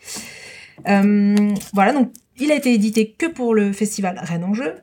Euh, 0.86 1.54
voilà, 1.72 1.92
donc 1.92 2.12
il 2.38 2.52
a 2.52 2.54
été 2.54 2.72
édité 2.72 3.14
que 3.16 3.26
pour 3.26 3.54
le 3.54 3.72
festival 3.72 4.20
Rennes 4.22 4.44
en 4.44 4.54
jeu. 4.54 4.74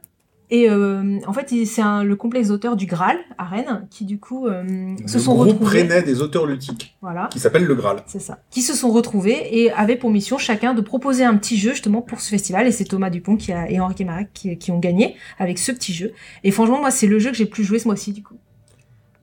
Et 0.52 0.70
euh, 0.70 1.20
en 1.26 1.34
fait, 1.34 1.50
c'est 1.66 1.82
le 1.82 2.14
complexe 2.16 2.50
d'auteurs 2.50 2.76
du 2.76 2.86
Graal 2.86 3.18
à 3.38 3.46
Rennes 3.46 3.88
qui 3.90 4.06
du 4.06 4.20
coup 4.20 4.48
euh, 4.48 4.96
se 5.08 5.18
sont 5.18 5.34
groupe 5.34 5.48
retrouvés. 5.60 5.82
rennais 5.82 6.04
des 6.04 6.22
auteurs 6.22 6.46
ludiques, 6.46 6.96
Voilà, 7.02 7.30
qui 7.32 7.40
s'appelle 7.40 7.66
le 7.66 7.74
Graal. 7.74 8.04
c'est 8.06 8.20
ça. 8.22 8.40
Qui 8.52 8.62
se 8.62 8.76
sont 8.76 8.92
retrouvés 8.92 9.60
et 9.60 9.72
avaient 9.72 9.96
pour 9.96 10.12
mission 10.12 10.38
chacun 10.38 10.74
de 10.74 10.82
proposer 10.82 11.24
un 11.24 11.36
petit 11.36 11.58
jeu 11.58 11.72
justement 11.72 12.02
pour 12.02 12.22
ce 12.22 12.30
festival. 12.30 12.68
Et 12.68 12.72
c'est 12.72 12.86
Thomas 12.86 13.10
Dupont 13.10 13.38
qui 13.38 13.52
a, 13.54 13.70
et 13.72 13.80
Henri 13.80 14.06
Marek 14.06 14.30
qui, 14.34 14.56
qui 14.58 14.72
ont 14.72 14.80
gagné 14.80 15.16
avec 15.40 15.58
ce 15.58 15.72
petit 15.72 15.94
jeu. 15.94 16.14
Et 16.44 16.52
franchement, 16.52 16.80
moi, 16.80 16.92
c'est 16.92 17.08
le 17.08 17.18
jeu 17.18 17.32
que 17.32 17.38
j'ai 17.38 17.48
plus 17.48 17.64
joué 17.64 17.80
ce 17.80 17.88
mois-ci 17.88 18.14
du 18.14 18.22
coup. 18.22 18.36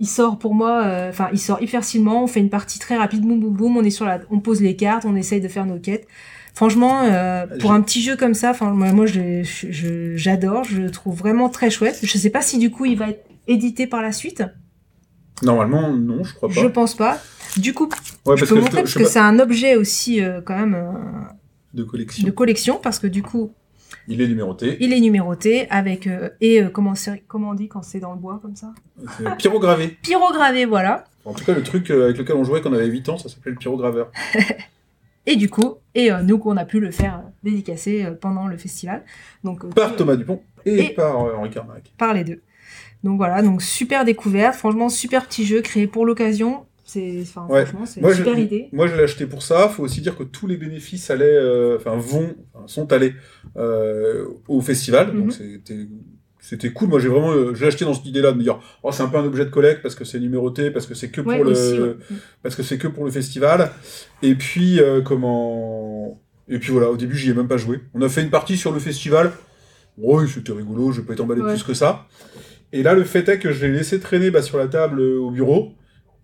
Il 0.01 0.09
sort 0.09 0.37
pour 0.41 0.53
moi, 0.53 0.83
euh, 0.85 1.11
enfin, 1.11 1.29
il 1.33 1.39
sort 1.39 1.63
hyper 1.63 1.83
facilement. 1.83 2.25
On 2.25 2.27
fait 2.27 2.41
une 2.41 2.51
partie 2.51 2.81
très 2.81 2.97
rapide, 2.97 3.21
boum 3.23 3.39
boum 3.39 3.53
boum. 3.55 3.77
On 3.77 3.85
est 3.85 3.91
sur 3.91 4.05
la, 4.05 4.19
on 4.33 4.41
pose 4.41 4.61
les 4.61 4.75
cartes, 4.75 5.05
on 5.05 5.15
essaye 5.15 5.41
de 5.41 5.47
faire 5.47 5.65
nos 5.67 5.79
quêtes. 5.79 6.09
Franchement, 6.55 7.03
euh, 7.05 7.47
pour 7.61 7.73
un 7.73 7.81
petit 7.81 8.03
jeu 8.03 8.17
comme 8.17 8.35
ça, 8.35 8.51
enfin, 8.51 8.71
moi, 8.73 8.93
moi, 8.93 9.07
je, 9.07 9.43
je- 9.43 9.71
je- 9.73 10.17
j'adore. 10.17 10.65
Je 10.65 10.83
le 10.83 10.91
trouve 10.91 11.17
vraiment 11.17 11.49
très 11.49 11.71
chouette. 11.71 11.99
Je 12.03 12.19
sais 12.19 12.31
pas 12.31 12.43
si 12.43 12.59
du 12.59 12.71
coup 12.71 12.85
il 12.85 12.97
va 12.99 13.09
être 13.11 13.25
édité 13.49 13.87
par 13.87 14.03
la 14.03 14.13
suite. 14.13 14.43
Normalement, 15.43 15.93
non, 15.93 16.23
je 16.25 16.35
crois 16.35 16.49
pas. 16.49 16.55
Je 16.61 16.67
pense 16.67 16.95
pas. 16.95 17.19
Du 17.57 17.73
coup, 17.75 17.89
Ouais, 18.27 18.37
je 18.37 18.45
peux 18.45 18.55
que 18.55 18.61
montrer 18.61 18.77
je 18.79 18.83
parce 18.83 18.95
que 18.95 19.05
c'est 19.05 19.19
un 19.19 19.39
objet 19.39 19.77
aussi 19.77 20.23
euh, 20.23 20.41
quand 20.45 20.57
même 20.57 20.75
euh, 20.75 20.93
de 21.75 21.83
collection. 21.85 22.27
de 22.27 22.31
collection 22.31 22.79
parce 22.83 22.99
que 22.99 23.07
du 23.07 23.23
coup 23.23 23.53
Il 24.09 24.21
est 24.21 24.29
numéroté. 24.29 24.77
il 24.81 24.93
est 24.93 25.01
numéroté 25.01 25.67
avec 25.71 26.09
et 26.41 26.63
comment 26.73 26.95
on 27.51 27.55
dit 27.55 27.69
quand 27.69 27.83
c'est 27.83 27.99
dans 28.01 28.13
le 28.13 28.19
bois 28.21 28.39
comme 28.41 28.57
ça? 28.57 28.73
Pyrogravé. 29.39 29.89
pyrogravé 30.03 30.65
voilà 30.67 31.05
En 31.25 31.33
tout 31.35 31.45
cas, 31.45 31.55
le 31.55 31.63
truc 31.63 31.91
avec 31.91 32.17
lequel 32.19 32.37
on 32.37 32.45
jouait 32.45 32.61
quand 32.61 32.71
on 32.71 32.75
avait 32.75 32.87
8 32.87 33.09
ans, 33.09 33.19
ça 33.19 33.29
s'appelait 33.29 33.53
le 33.53 33.59
pyrograveur. 33.59 34.11
et 35.27 35.37
du 35.37 35.49
coup 35.49 35.77
et 35.95 36.11
euh, 36.13 36.23
nous 36.23 36.41
on 36.45 36.57
a 36.57 36.65
pu 36.65 36.81
le 36.81 36.91
faire 36.91 37.19
euh, 37.25 37.31
dédicacer 37.43 38.05
euh, 38.05 38.13
pendant 38.13 38.47
le 38.49 38.57
festival 38.57 39.05
donc 39.45 39.73
Par 39.75 39.95
Thomas 39.97 40.17
Dupont 40.17 40.43
et, 40.65 40.79
Et- 40.87 40.89
par 40.95 41.19
Henri 41.19 41.51
Carmack. 41.51 41.93
par 41.99 42.13
les 42.15 42.25
deux 42.25 42.41
donc 43.05 43.17
voilà 43.19 43.43
donc 43.43 43.63
super 43.63 44.05
découverte 44.05 44.55
franchement 44.57 44.89
super 44.89 45.27
petit 45.27 45.45
jeu 45.47 45.61
créé 45.61 45.87
pour 45.87 46.07
l'occasion 46.07 46.67
c'est 46.85 47.21
enfin 47.23 47.47
Ouais. 47.49 47.65
franchement 47.65 47.87
c'est 47.87 48.01
Moi, 48.01 48.11
une 48.11 48.17
je- 48.19 48.23
super 48.25 48.39
idée 48.39 48.69
Moi, 48.73 48.87
je 48.89 48.97
l'ai 48.97 49.05
acheté 49.05 49.25
pour 49.27 49.43
ça. 49.43 49.69
Faut 49.69 49.85
aussi 49.85 50.01
dire 50.03 50.17
que 50.19 50.25
tous 50.25 50.47
les 50.47 50.57
bénéfices 50.59 51.09
allaient, 51.11 51.25
euh, 51.25 51.79
vont, 51.87 52.35
sont 52.67 52.93
allés 52.93 53.15
euh, 53.57 54.27
au 54.49 54.61
festival. 54.61 55.13
Mhm. 55.13 55.21
Donc, 55.21 55.33
c'était 55.33 55.87
c'était 56.45 56.71
cool. 56.73 56.89
Moi, 56.91 56.99
j'ai 57.01 57.09
vraiment, 57.09 57.31
euh, 57.33 57.55
j'ai 57.55 57.67
acheté 57.67 57.85
dans 57.87 57.95
cette 57.95 58.05
idée-là 58.05 58.33
de 58.33 58.37
me 58.37 58.43
dire, 58.43 58.59
oh, 58.83 58.91
c'est 58.93 59.03
un 59.03 59.09
peu 59.09 59.17
un 59.17 59.25
objet 59.25 59.45
de 59.47 59.51
collecte 59.51 59.81
parce 59.81 59.95
que 59.95 60.05
c'est 60.05 60.21
numéroté, 60.21 60.71
parce 60.71 60.87
que 60.87 60.95
c'est 60.95 61.09
que 61.09 61.21
pour 61.23 61.31
Ouais, 61.33 61.39
le, 61.43 61.51
aussi, 61.53 61.81
ouais. 61.81 61.97
parce 62.43 62.55
que 62.57 62.63
c'est 62.63 62.77
que 62.79 62.89
pour 62.89 63.05
le 63.05 63.11
festival. 63.11 63.71
Et 64.23 64.35
puis, 64.35 64.81
euh, 64.81 65.01
comment, 65.01 66.21
et 66.49 66.59
puis 66.59 66.73
voilà, 66.73 66.91
au 66.91 66.97
début, 66.97 67.17
j'y 67.17 67.31
ai 67.31 67.35
même 67.35 67.49
pas 67.49 67.57
joué. 67.57 67.81
On 67.95 68.03
a 68.03 68.09
fait 68.09 68.23
une 68.23 68.31
partie 68.31 68.57
sur 68.59 68.73
le 68.73 68.81
festival. 68.81 69.33
Oui, 69.99 70.29
c'était 70.29 70.53
rigolo, 70.53 70.91
je 70.93 71.01
vais 71.01 71.07
pas 71.07 71.13
être 71.15 71.21
emballé 71.21 71.41
Ouais. 71.43 71.53
plus 71.55 71.63
que 71.63 71.75
ça. 71.75 72.07
Et 72.73 72.83
là, 72.83 72.95
le 72.95 73.05
fait 73.05 73.29
est 73.29 73.39
que 73.39 73.53
je 73.53 73.65
l'ai 73.67 73.73
laissé 73.73 74.01
traîner 74.01 74.31
bah, 74.31 74.43
sur 74.43 74.59
la 74.59 74.67
table 74.67 75.01
euh, 75.01 75.19
au 75.21 75.31
bureau. 75.31 75.73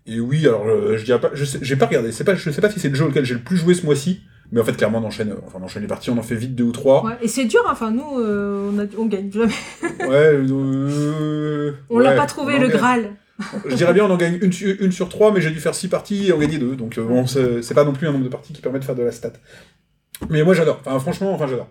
Et 0.05 0.19
oui, 0.19 0.47
alors 0.47 0.65
euh, 0.67 0.97
je 0.97 1.05
dirais 1.05 1.19
pas, 1.21 1.29
je 1.33 1.45
sais, 1.45 1.59
j'ai 1.61 1.75
pas 1.75 1.85
regardé. 1.85 2.11
C'est 2.11 2.23
pas, 2.23 2.33
je 2.35 2.49
sais 2.49 2.61
pas 2.61 2.69
si 2.71 2.79
c'est 2.79 2.89
le 2.89 2.95
jeu 2.95 3.05
auquel 3.05 3.25
j'ai 3.25 3.35
le 3.35 3.41
plus 3.41 3.57
joué 3.57 3.75
ce 3.75 3.85
mois-ci, 3.85 4.21
mais 4.51 4.61
en 4.61 4.63
fait 4.63 4.73
clairement 4.77 4.99
on 4.99 5.05
enchaîne, 5.05 5.31
euh, 5.31 5.35
enfin 5.45 5.59
on 5.61 5.65
enchaîne 5.65 5.81
les 5.81 5.87
parties, 5.87 6.09
on 6.09 6.17
en 6.17 6.23
fait 6.23 6.35
vite 6.35 6.55
deux 6.55 6.63
ou 6.65 6.71
trois. 6.71 7.03
Ouais, 7.05 7.17
et 7.21 7.27
c'est 7.27 7.45
dur, 7.45 7.61
hein. 7.65 7.71
enfin 7.71 7.91
nous, 7.91 8.19
euh, 8.19 8.71
on, 8.73 8.79
a, 8.79 8.83
on 8.97 9.05
gagne 9.05 9.31
jamais. 9.31 9.53
Ouais. 10.07 10.35
euh, 10.35 11.71
On 11.89 11.99
l'a 11.99 12.15
pas 12.15 12.25
trouvé 12.25 12.59
le 12.59 12.67
gagne- 12.67 12.77
Graal. 12.77 13.09
Je 13.67 13.75
dirais 13.75 13.93
bien 13.93 14.05
on 14.05 14.11
en 14.11 14.17
gagne 14.17 14.37
une, 14.41 14.51
une 14.81 14.91
sur 14.91 15.07
trois, 15.07 15.31
mais 15.31 15.39
j'ai 15.39 15.51
dû 15.51 15.59
faire 15.59 15.73
six 15.73 15.87
parties 15.87 16.27
et 16.27 16.33
en 16.33 16.37
gagner 16.37 16.57
deux, 16.57 16.75
donc 16.75 16.99
bon 16.99 17.25
c'est 17.27 17.73
pas 17.73 17.83
non 17.85 17.93
plus 17.93 18.07
un 18.07 18.11
nombre 18.11 18.25
de 18.25 18.29
parties 18.29 18.53
qui 18.53 18.61
permet 18.61 18.79
de 18.79 18.83
faire 18.85 18.95
de 18.95 19.03
la 19.03 19.11
stat. 19.11 19.33
Mais 20.29 20.43
moi 20.43 20.53
j'adore. 20.53 20.81
Enfin 20.85 20.99
franchement, 20.99 21.33
enfin 21.33 21.47
j'adore. 21.47 21.69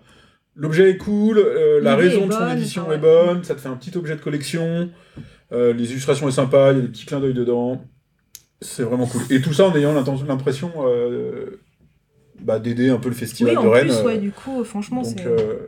L'objet 0.55 0.89
est 0.89 0.97
cool, 0.97 1.37
euh, 1.37 1.79
la 1.81 1.95
raison 1.95 2.25
de 2.27 2.33
son 2.33 2.39
bonne, 2.39 2.57
édition 2.57 2.91
est 2.91 2.97
bonne, 2.97 3.43
ça 3.43 3.55
te 3.55 3.61
fait 3.61 3.69
un 3.69 3.75
petit 3.75 3.95
objet 3.97 4.15
de 4.15 4.21
collection, 4.21 4.89
euh, 5.53 5.71
les 5.73 5.91
illustrations 5.91 6.25
sont 6.25 6.31
sympas, 6.35 6.71
il 6.71 6.75
y 6.77 6.79
a 6.79 6.81
des 6.81 6.87
petits 6.89 7.05
clins 7.05 7.19
d'œil 7.19 7.33
dedans, 7.35 7.81
c'est 8.59 8.83
vraiment 8.83 9.05
cool. 9.05 9.21
Et 9.29 9.39
tout 9.41 9.53
ça 9.53 9.67
en 9.67 9.75
ayant 9.75 9.93
l'impression 10.27 10.71
euh, 10.85 11.61
bah, 12.41 12.59
d'aider 12.59 12.89
un 12.89 12.97
peu 12.97 13.09
le 13.09 13.15
festival 13.15 13.57
Oui, 13.57 13.63
de 13.63 13.67
en 13.67 13.71
Rennes. 13.71 13.87
plus, 13.87 13.95
euh, 13.97 14.03
ouais, 14.05 14.17
du 14.17 14.31
coup, 14.31 14.63
franchement, 14.63 15.01
donc, 15.01 15.21
euh, 15.25 15.67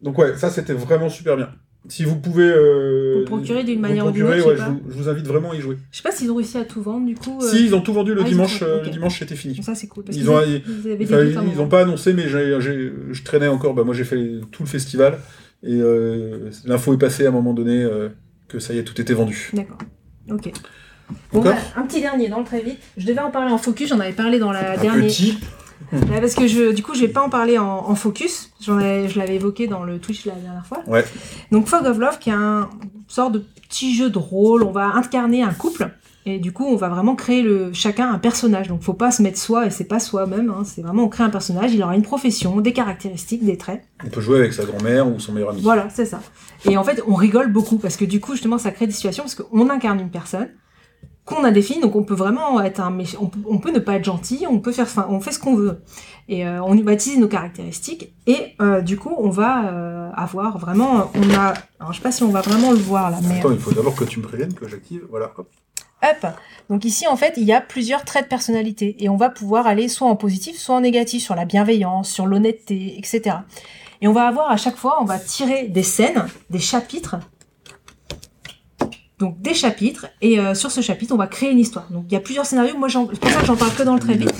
donc 0.00 0.18
ouais, 0.18 0.36
ça 0.36 0.50
c'était 0.50 0.72
vraiment 0.74 1.08
super 1.08 1.36
bien. 1.36 1.50
Si 1.86 2.02
vous 2.04 2.16
pouvez 2.16 2.48
euh, 2.48 3.18
Vous 3.20 3.24
procurer 3.26 3.62
d'une 3.62 3.78
manière 3.80 4.06
ou 4.06 4.10
d'une 4.10 4.22
autre, 4.22 4.48
ouais, 4.48 4.56
je 4.56 4.62
vous, 4.62 4.80
je 4.88 4.94
vous 4.94 5.08
invite 5.10 5.26
vraiment 5.26 5.50
à 5.50 5.54
y 5.54 5.60
jouer. 5.60 5.76
Je 5.90 5.98
sais 5.98 6.02
pas 6.02 6.12
s'ils 6.12 6.30
ont 6.30 6.36
réussi 6.36 6.56
à 6.56 6.64
tout 6.64 6.80
vendre, 6.80 7.04
du 7.04 7.14
coup. 7.14 7.38
euh, 7.42 7.46
Si, 7.46 7.62
ils 7.66 7.74
ont 7.74 7.82
tout 7.82 7.92
vendu 7.92 8.14
le 8.14 8.22
Ah, 8.22 8.24
ils 8.26 8.30
dimanche, 8.30 8.58
tout- 8.58 8.64
euh, 8.64 8.82
le 8.82 8.88
dimanche 8.88 9.18
c'était 9.18 9.36
fini. 9.36 9.62
Ça, 9.62 9.74
c'est 9.74 9.86
cool. 9.86 10.04
Parce 10.04 10.16
Ils 10.16 10.20
qu'ils 10.22 10.30
ont- 10.30 10.40
ils- 10.40 10.62
ils 10.66 10.96
ils, 10.98 11.02
ils 11.12 11.34
moment. 11.34 11.62
ont 11.64 11.68
pas 11.68 11.82
annoncé, 11.82 12.14
mais 12.14 12.26
je 12.26 13.22
traînais 13.22 13.48
encore. 13.48 13.74
Bah, 13.74 13.84
moi, 13.84 13.94
j'ai 13.94 14.04
fait 14.04 14.40
tout 14.50 14.62
le 14.62 14.68
festival 14.68 15.18
et 15.62 15.74
euh, 15.78 16.48
l'info 16.64 16.94
est 16.94 16.98
passée 16.98 17.26
à 17.26 17.28
un 17.28 17.32
moment 17.32 17.52
donné 17.52 17.82
euh, 17.82 18.08
que 18.48 18.58
ça 18.60 18.72
y 18.72 18.78
est, 18.78 18.84
tout 18.84 18.98
était 18.98 19.12
vendu. 19.14 19.50
D'accord. 19.52 19.76
Ok. 20.30 20.52
Bon, 21.34 21.42
bah, 21.42 21.54
un 21.76 21.82
petit 21.82 22.00
dernier 22.00 22.28
dans 22.30 22.38
le 22.38 22.46
très 22.46 22.62
vite. 22.62 22.78
Je 22.96 23.06
devais 23.06 23.20
en 23.20 23.30
parler 23.30 23.52
en 23.52 23.58
focus, 23.58 23.90
j'en 23.90 24.00
avais 24.00 24.12
parlé 24.14 24.38
dans 24.38 24.52
la 24.52 24.72
Un 24.78 24.80
dernière. 24.80 25.06
petit. 25.06 25.38
Parce 25.90 26.34
que 26.34 26.46
je, 26.46 26.72
du 26.72 26.82
coup, 26.82 26.94
je 26.94 27.00
vais 27.00 27.08
pas 27.08 27.22
en 27.22 27.28
parler 27.30 27.58
en, 27.58 27.88
en 27.88 27.94
focus. 27.94 28.50
J'en 28.60 28.78
ai, 28.80 29.08
je 29.08 29.18
l'avais 29.18 29.36
évoqué 29.36 29.66
dans 29.66 29.84
le 29.84 29.98
Twitch 29.98 30.24
la 30.26 30.34
dernière 30.34 30.66
fois. 30.66 30.82
Ouais. 30.86 31.04
Donc 31.52 31.66
Fog 31.66 31.86
of 31.86 31.98
Love, 31.98 32.18
qui 32.18 32.30
est 32.30 32.34
un 32.34 32.68
sort 33.08 33.30
de 33.30 33.44
petit 33.68 33.94
jeu 33.94 34.10
de 34.10 34.18
rôle. 34.18 34.62
On 34.62 34.72
va 34.72 34.86
incarner 34.86 35.42
un 35.42 35.52
couple. 35.52 35.90
Et 36.26 36.38
du 36.38 36.52
coup, 36.52 36.64
on 36.64 36.76
va 36.76 36.88
vraiment 36.88 37.16
créer 37.16 37.42
le, 37.42 37.70
chacun 37.74 38.10
un 38.10 38.18
personnage. 38.18 38.68
Donc, 38.68 38.82
faut 38.82 38.94
pas 38.94 39.10
se 39.10 39.20
mettre 39.20 39.38
soi, 39.38 39.66
et 39.66 39.70
c'est 39.70 39.84
pas 39.84 40.00
soi-même. 40.00 40.48
hein. 40.48 40.62
C'est 40.64 40.80
vraiment, 40.80 41.02
on 41.04 41.08
crée 41.08 41.22
un 41.22 41.28
personnage. 41.28 41.74
Il 41.74 41.82
aura 41.82 41.94
une 41.96 42.02
profession, 42.02 42.62
des 42.62 42.72
caractéristiques, 42.72 43.44
des 43.44 43.58
traits. 43.58 43.82
On 44.02 44.08
peut 44.08 44.22
jouer 44.22 44.38
avec 44.38 44.54
sa 44.54 44.64
grand-mère 44.64 45.06
ou 45.06 45.20
son 45.20 45.32
meilleur 45.32 45.50
ami. 45.50 45.60
Voilà, 45.60 45.88
c'est 45.90 46.06
ça. 46.06 46.20
Et 46.64 46.78
en 46.78 46.82
fait, 46.84 47.02
on 47.06 47.14
rigole 47.14 47.52
beaucoup 47.52 47.76
parce 47.76 47.98
que 47.98 48.06
du 48.06 48.20
coup, 48.20 48.32
justement, 48.32 48.56
ça 48.56 48.70
crée 48.70 48.86
des 48.86 48.92
situations 48.94 49.24
parce 49.24 49.34
qu'on 49.34 49.68
incarne 49.68 50.00
une 50.00 50.08
personne 50.10 50.48
qu'on 51.24 51.42
a 51.44 51.50
définie, 51.50 51.80
donc 51.80 51.96
on 51.96 52.02
peut 52.04 52.14
vraiment 52.14 52.60
être 52.60 52.80
un 52.80 52.90
méchant, 52.90 53.18
on, 53.22 53.26
peut- 53.26 53.40
on 53.48 53.58
peut 53.58 53.70
ne 53.72 53.78
pas 53.78 53.94
être 53.94 54.04
gentil, 54.04 54.44
on 54.48 54.58
peut 54.58 54.72
faire, 54.72 54.84
enfin, 54.84 55.06
on 55.08 55.20
fait 55.20 55.32
ce 55.32 55.38
qu'on 55.38 55.54
veut. 55.54 55.80
Et 56.28 56.46
euh, 56.46 56.62
on 56.62 56.74
va 56.74 56.92
utiliser 56.92 57.20
nos 57.20 57.28
caractéristiques 57.28 58.12
et 58.26 58.54
euh, 58.60 58.80
du 58.82 58.96
coup, 58.98 59.14
on 59.18 59.30
va 59.30 59.66
euh, 59.72 60.10
avoir 60.14 60.58
vraiment, 60.58 61.10
on 61.14 61.34
a, 61.34 61.54
alors 61.80 61.92
je 61.92 61.96
sais 61.98 62.02
pas 62.02 62.12
si 62.12 62.22
on 62.22 62.28
va 62.30 62.40
vraiment 62.42 62.70
le 62.72 62.78
voir 62.78 63.10
là, 63.10 63.18
mais 63.22 63.38
Attends, 63.38 63.52
il 63.52 63.58
faut 63.58 63.72
d'abord 63.72 63.94
que 63.94 64.04
tu 64.04 64.18
me 64.20 64.24
préviennes 64.24 64.54
que 64.54 64.68
j'active. 64.68 65.02
Voilà. 65.10 65.32
hop. 65.36 65.48
Hop. 66.02 66.26
Donc 66.68 66.84
ici, 66.84 67.06
en 67.06 67.16
fait, 67.16 67.34
il 67.38 67.44
y 67.44 67.52
a 67.54 67.62
plusieurs 67.62 68.04
traits 68.04 68.24
de 68.24 68.28
personnalité 68.28 68.96
et 69.02 69.08
on 69.08 69.16
va 69.16 69.30
pouvoir 69.30 69.66
aller 69.66 69.88
soit 69.88 70.06
en 70.08 70.16
positif, 70.16 70.58
soit 70.58 70.74
en 70.74 70.80
négatif, 70.82 71.22
sur 71.22 71.34
la 71.34 71.46
bienveillance, 71.46 72.10
sur 72.10 72.26
l'honnêteté, 72.26 72.96
etc. 72.98 73.36
Et 74.02 74.08
on 74.08 74.12
va 74.12 74.26
avoir 74.28 74.50
à 74.50 74.58
chaque 74.58 74.76
fois, 74.76 74.98
on 75.00 75.06
va 75.06 75.18
tirer 75.18 75.68
des 75.68 75.82
scènes, 75.82 76.26
des 76.50 76.58
chapitres. 76.58 77.16
Donc 79.18 79.40
des 79.40 79.54
chapitres 79.54 80.06
et 80.20 80.40
euh, 80.40 80.54
sur 80.54 80.70
ce 80.72 80.80
chapitre, 80.80 81.14
on 81.14 81.16
va 81.18 81.28
créer 81.28 81.50
une 81.50 81.60
histoire. 81.60 81.86
Donc 81.90 82.06
il 82.08 82.14
y 82.14 82.16
a 82.16 82.20
plusieurs 82.20 82.46
scénarios. 82.46 82.76
Moi, 82.76 82.88
c'est 82.88 83.20
pour 83.20 83.30
ça 83.30 83.40
que 83.40 83.46
j'en 83.46 83.56
parle 83.56 83.74
que 83.74 83.82
dans 83.84 83.94
le 83.94 84.00
très 84.00 84.14
vite. 84.14 84.34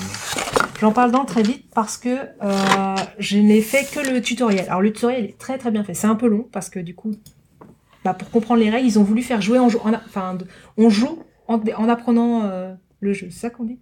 J'en 0.81 0.91
parle 0.91 1.13
dans 1.13 1.21
le 1.21 1.27
très 1.27 1.43
vite 1.43 1.67
parce 1.73 1.97
que 1.97 2.09
euh, 2.43 2.97
je 3.19 3.39
n'ai 3.39 3.61
fait 3.63 3.89
que 3.89 4.01
le 4.01 4.21
tutoriel. 4.21 4.67
Alors 4.69 4.83
le 4.83 4.93
tutoriel 4.93 5.25
est 5.27 5.39
très 5.39 5.59
très 5.59 5.71
bien 5.71 5.85
fait. 5.85 5.95
C'est 5.95 6.09
un 6.09 6.17
peu 6.17 6.27
long 6.27 6.49
parce 6.51 6.69
que 6.71 6.81
du 6.81 6.95
coup, 6.95 7.13
bah, 8.05 8.15
pour 8.15 8.31
comprendre 8.31 8.61
les 8.61 8.69
règles, 8.69 8.87
ils 8.89 8.99
ont 8.99 9.05
voulu 9.05 9.23
faire 9.23 9.41
jouer 9.41 9.61
en, 9.61 9.69
en 9.69 9.95
enfin, 10.07 10.37
on 10.77 10.91
joue 10.91 11.23
en, 11.47 11.61
en 11.77 11.89
apprenant 11.89 12.43
euh, 12.45 12.75
le 13.01 13.13
jeu. 13.13 13.29
C'est 13.31 13.39
ça 13.39 13.51
qu'on 13.51 13.65
dit? 13.65 13.79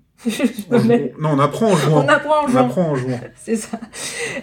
On 0.70 0.78
non, 1.20 1.30
on 1.34 1.38
apprend 1.38 1.66
en 1.72 1.76
jouant. 1.76 2.04
On 2.04 2.08
apprend 2.08 2.40
en 2.40 2.44
On 2.44 2.48
jouant. 2.48 2.60
apprend 2.60 2.82
en 2.90 2.94
jouant. 2.94 3.20
C'est 3.36 3.56
ça. 3.56 3.78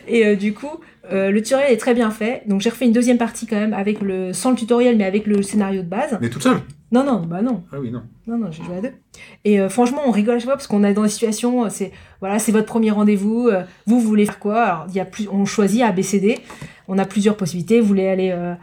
Et 0.08 0.26
euh, 0.26 0.36
du 0.36 0.54
coup, 0.54 0.68
euh, 1.12 1.32
le 1.32 1.42
tutoriel 1.42 1.72
est 1.72 1.78
très 1.78 1.94
bien 1.94 2.12
fait. 2.12 2.44
Donc 2.48 2.62
j'ai 2.62 2.70
refait 2.70 2.86
une 2.86 2.92
deuxième 2.94 3.18
partie 3.18 3.48
quand 3.48 3.56
même 3.56 3.74
avec 3.74 4.02
le 4.02 4.34
sans 4.34 4.52
le 4.52 4.56
tutoriel, 4.58 4.98
mais 4.98 5.06
avec 5.06 5.26
le 5.26 5.42
scénario 5.42 5.82
de 5.82 5.88
base. 5.88 6.18
Mais 6.22 6.30
toute 6.30 6.44
seule? 6.44 6.60
Non 6.92 7.04
non, 7.04 7.22
bah 7.26 7.42
non. 7.42 7.64
Ah 7.72 7.78
oui, 7.80 7.92
non. 7.92 8.02
Non, 8.28 8.38
non, 8.38 8.52
j'ai 8.52 8.64
joué 8.64 8.78
à 8.78 8.82
deux. 8.82 8.92
Et 9.46 9.60
euh, 9.60 9.70
franchement, 9.70 10.02
on 10.06 10.12
rigole 10.12 10.36
à 10.36 10.40
chaque 10.40 10.46
fois 10.46 10.56
parce 10.56 10.68
qu'on 10.68 10.84
est 10.84 10.94
dans 10.94 11.04
des 11.04 11.10
situations, 11.10 11.70
c'est 11.70 11.92
voilà, 12.20 12.40
c'est 12.40 12.52
votre 12.52 12.66
premier 12.66 12.92
rendez-vous, 12.92 13.48
euh, 13.48 13.62
vous, 13.86 14.00
vous 14.00 14.08
voulez 14.08 14.26
faire 14.26 14.40
quoi? 14.40 14.62
Alors, 14.64 14.86
il 14.90 14.96
y 14.96 15.00
a 15.00 15.06
plus, 15.06 15.28
on 15.32 15.46
choisit 15.46 15.82
A, 15.84 15.92
B, 15.92 16.02
C, 16.02 16.20
D. 16.20 16.38
On 16.88 16.98
a 16.98 17.06
plusieurs 17.06 17.38
possibilités. 17.38 17.80
Vous 17.80 17.88
voulez 17.88 18.08
aller, 18.08 18.32
euh, 18.32 18.56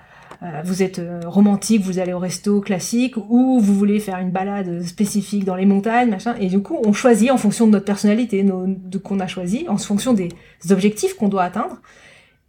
vous 0.65 0.83
êtes 0.83 0.99
euh, 0.99 1.21
romantique, 1.25 1.83
vous 1.83 1.99
allez 1.99 2.13
au 2.13 2.19
resto 2.19 2.61
classique, 2.61 3.17
ou 3.17 3.59
vous 3.61 3.75
voulez 3.75 4.01
faire 4.01 4.19
une 4.19 4.31
balade 4.31 4.83
spécifique 4.83 5.45
dans 5.45 5.57
les 5.57 5.67
montagnes, 5.67 6.11
machin. 6.11 6.35
Et 6.41 6.49
du 6.49 6.61
coup, 6.61 6.79
on 6.85 6.93
choisit 6.93 7.31
en 7.31 7.37
fonction 7.37 7.67
de 7.67 7.73
notre 7.73 7.85
personnalité, 7.85 8.43
nos, 8.43 8.65
de 8.67 8.99
qu'on 8.99 9.21
a 9.21 9.27
choisi, 9.27 9.67
en 9.69 9.77
fonction 9.77 10.13
des 10.13 10.29
objectifs 10.71 11.15
qu'on 11.15 11.29
doit 11.29 11.45
atteindre. 11.45 11.79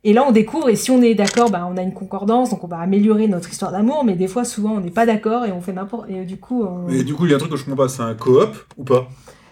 Et 0.04 0.14
là, 0.14 0.26
on 0.28 0.32
découvre, 0.32 0.70
et 0.70 0.76
si 0.76 0.92
on 0.92 1.02
est 1.02 1.16
d'accord, 1.16 1.50
bah, 1.50 1.68
on 1.70 1.76
a 1.76 1.82
une 1.82 1.94
concordance, 1.94 2.52
donc 2.52 2.64
on 2.64 2.68
va 2.68 2.78
améliorer 2.78 3.28
notre 3.28 3.50
histoire 3.50 3.72
d'amour, 3.72 4.04
mais 4.06 4.16
des 4.16 4.28
fois, 4.28 4.46
souvent, 4.46 4.76
on 4.76 4.80
n'est 4.80 4.92
pas 4.92 5.06
d'accord 5.06 5.46
et 5.46 5.52
on 5.52 5.60
fait 5.60 5.74
n'importe. 5.74 6.10
Et 6.10 6.20
euh, 6.20 6.24
du 6.26 6.38
coup, 6.38 6.64
on... 6.64 6.88
Mais 6.88 7.04
du 7.04 7.14
coup, 7.14 7.26
il 7.26 7.32
y 7.32 7.34
a 7.34 7.36
un 7.36 7.40
truc 7.40 7.52
que 7.52 7.58
je 7.58 7.66
comprends 7.66 7.84
pas. 7.84 7.90
C'est 7.90 8.04
un 8.04 8.14
coop 8.14 8.56
ou 8.78 8.84
pas? 8.84 9.10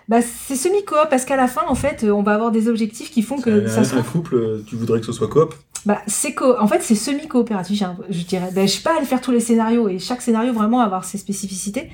Bah, 0.08 0.22
c'est 0.22 0.56
semi-coop 0.56 1.08
parce 1.10 1.26
qu'à 1.26 1.36
la 1.36 1.48
fin, 1.48 1.64
en 1.68 1.76
fait, 1.76 2.04
euh, 2.04 2.12
on 2.12 2.22
va 2.22 2.36
avoir 2.36 2.52
des 2.52 2.68
objectifs 2.68 3.12
qui 3.12 3.24
font 3.24 3.42
que 3.42 3.68
ça 3.68 3.82
un, 3.82 4.02
couple, 4.04 4.36
euh, 4.36 4.64
tu 4.66 4.76
voudrais 4.76 5.00
que 5.00 5.06
ce 5.06 5.12
soit 5.12 5.28
coop? 5.28 5.56
Bah, 5.86 6.02
c'est. 6.08 6.36
En 6.42 6.68
fait, 6.68 6.82
c'est 6.82 6.96
semi-coopératif, 6.96 7.78
j'ai 7.78 7.86
un- 7.86 7.98
je 8.10 8.24
dirais. 8.24 8.50
Bah, 8.56 8.66
je 8.66 8.72
sais 8.72 8.82
pas 8.82 8.96
aller 8.98 9.06
faire 9.06 9.22
tous 9.22 9.32
les 9.32 9.40
scénarios 9.40 9.88
et 9.90 10.00
chaque 10.00 10.22
scénario 10.22 10.52
vraiment 10.54 10.80
avoir 10.82 11.06
ses 11.06 11.18
spécificités. 11.18 11.90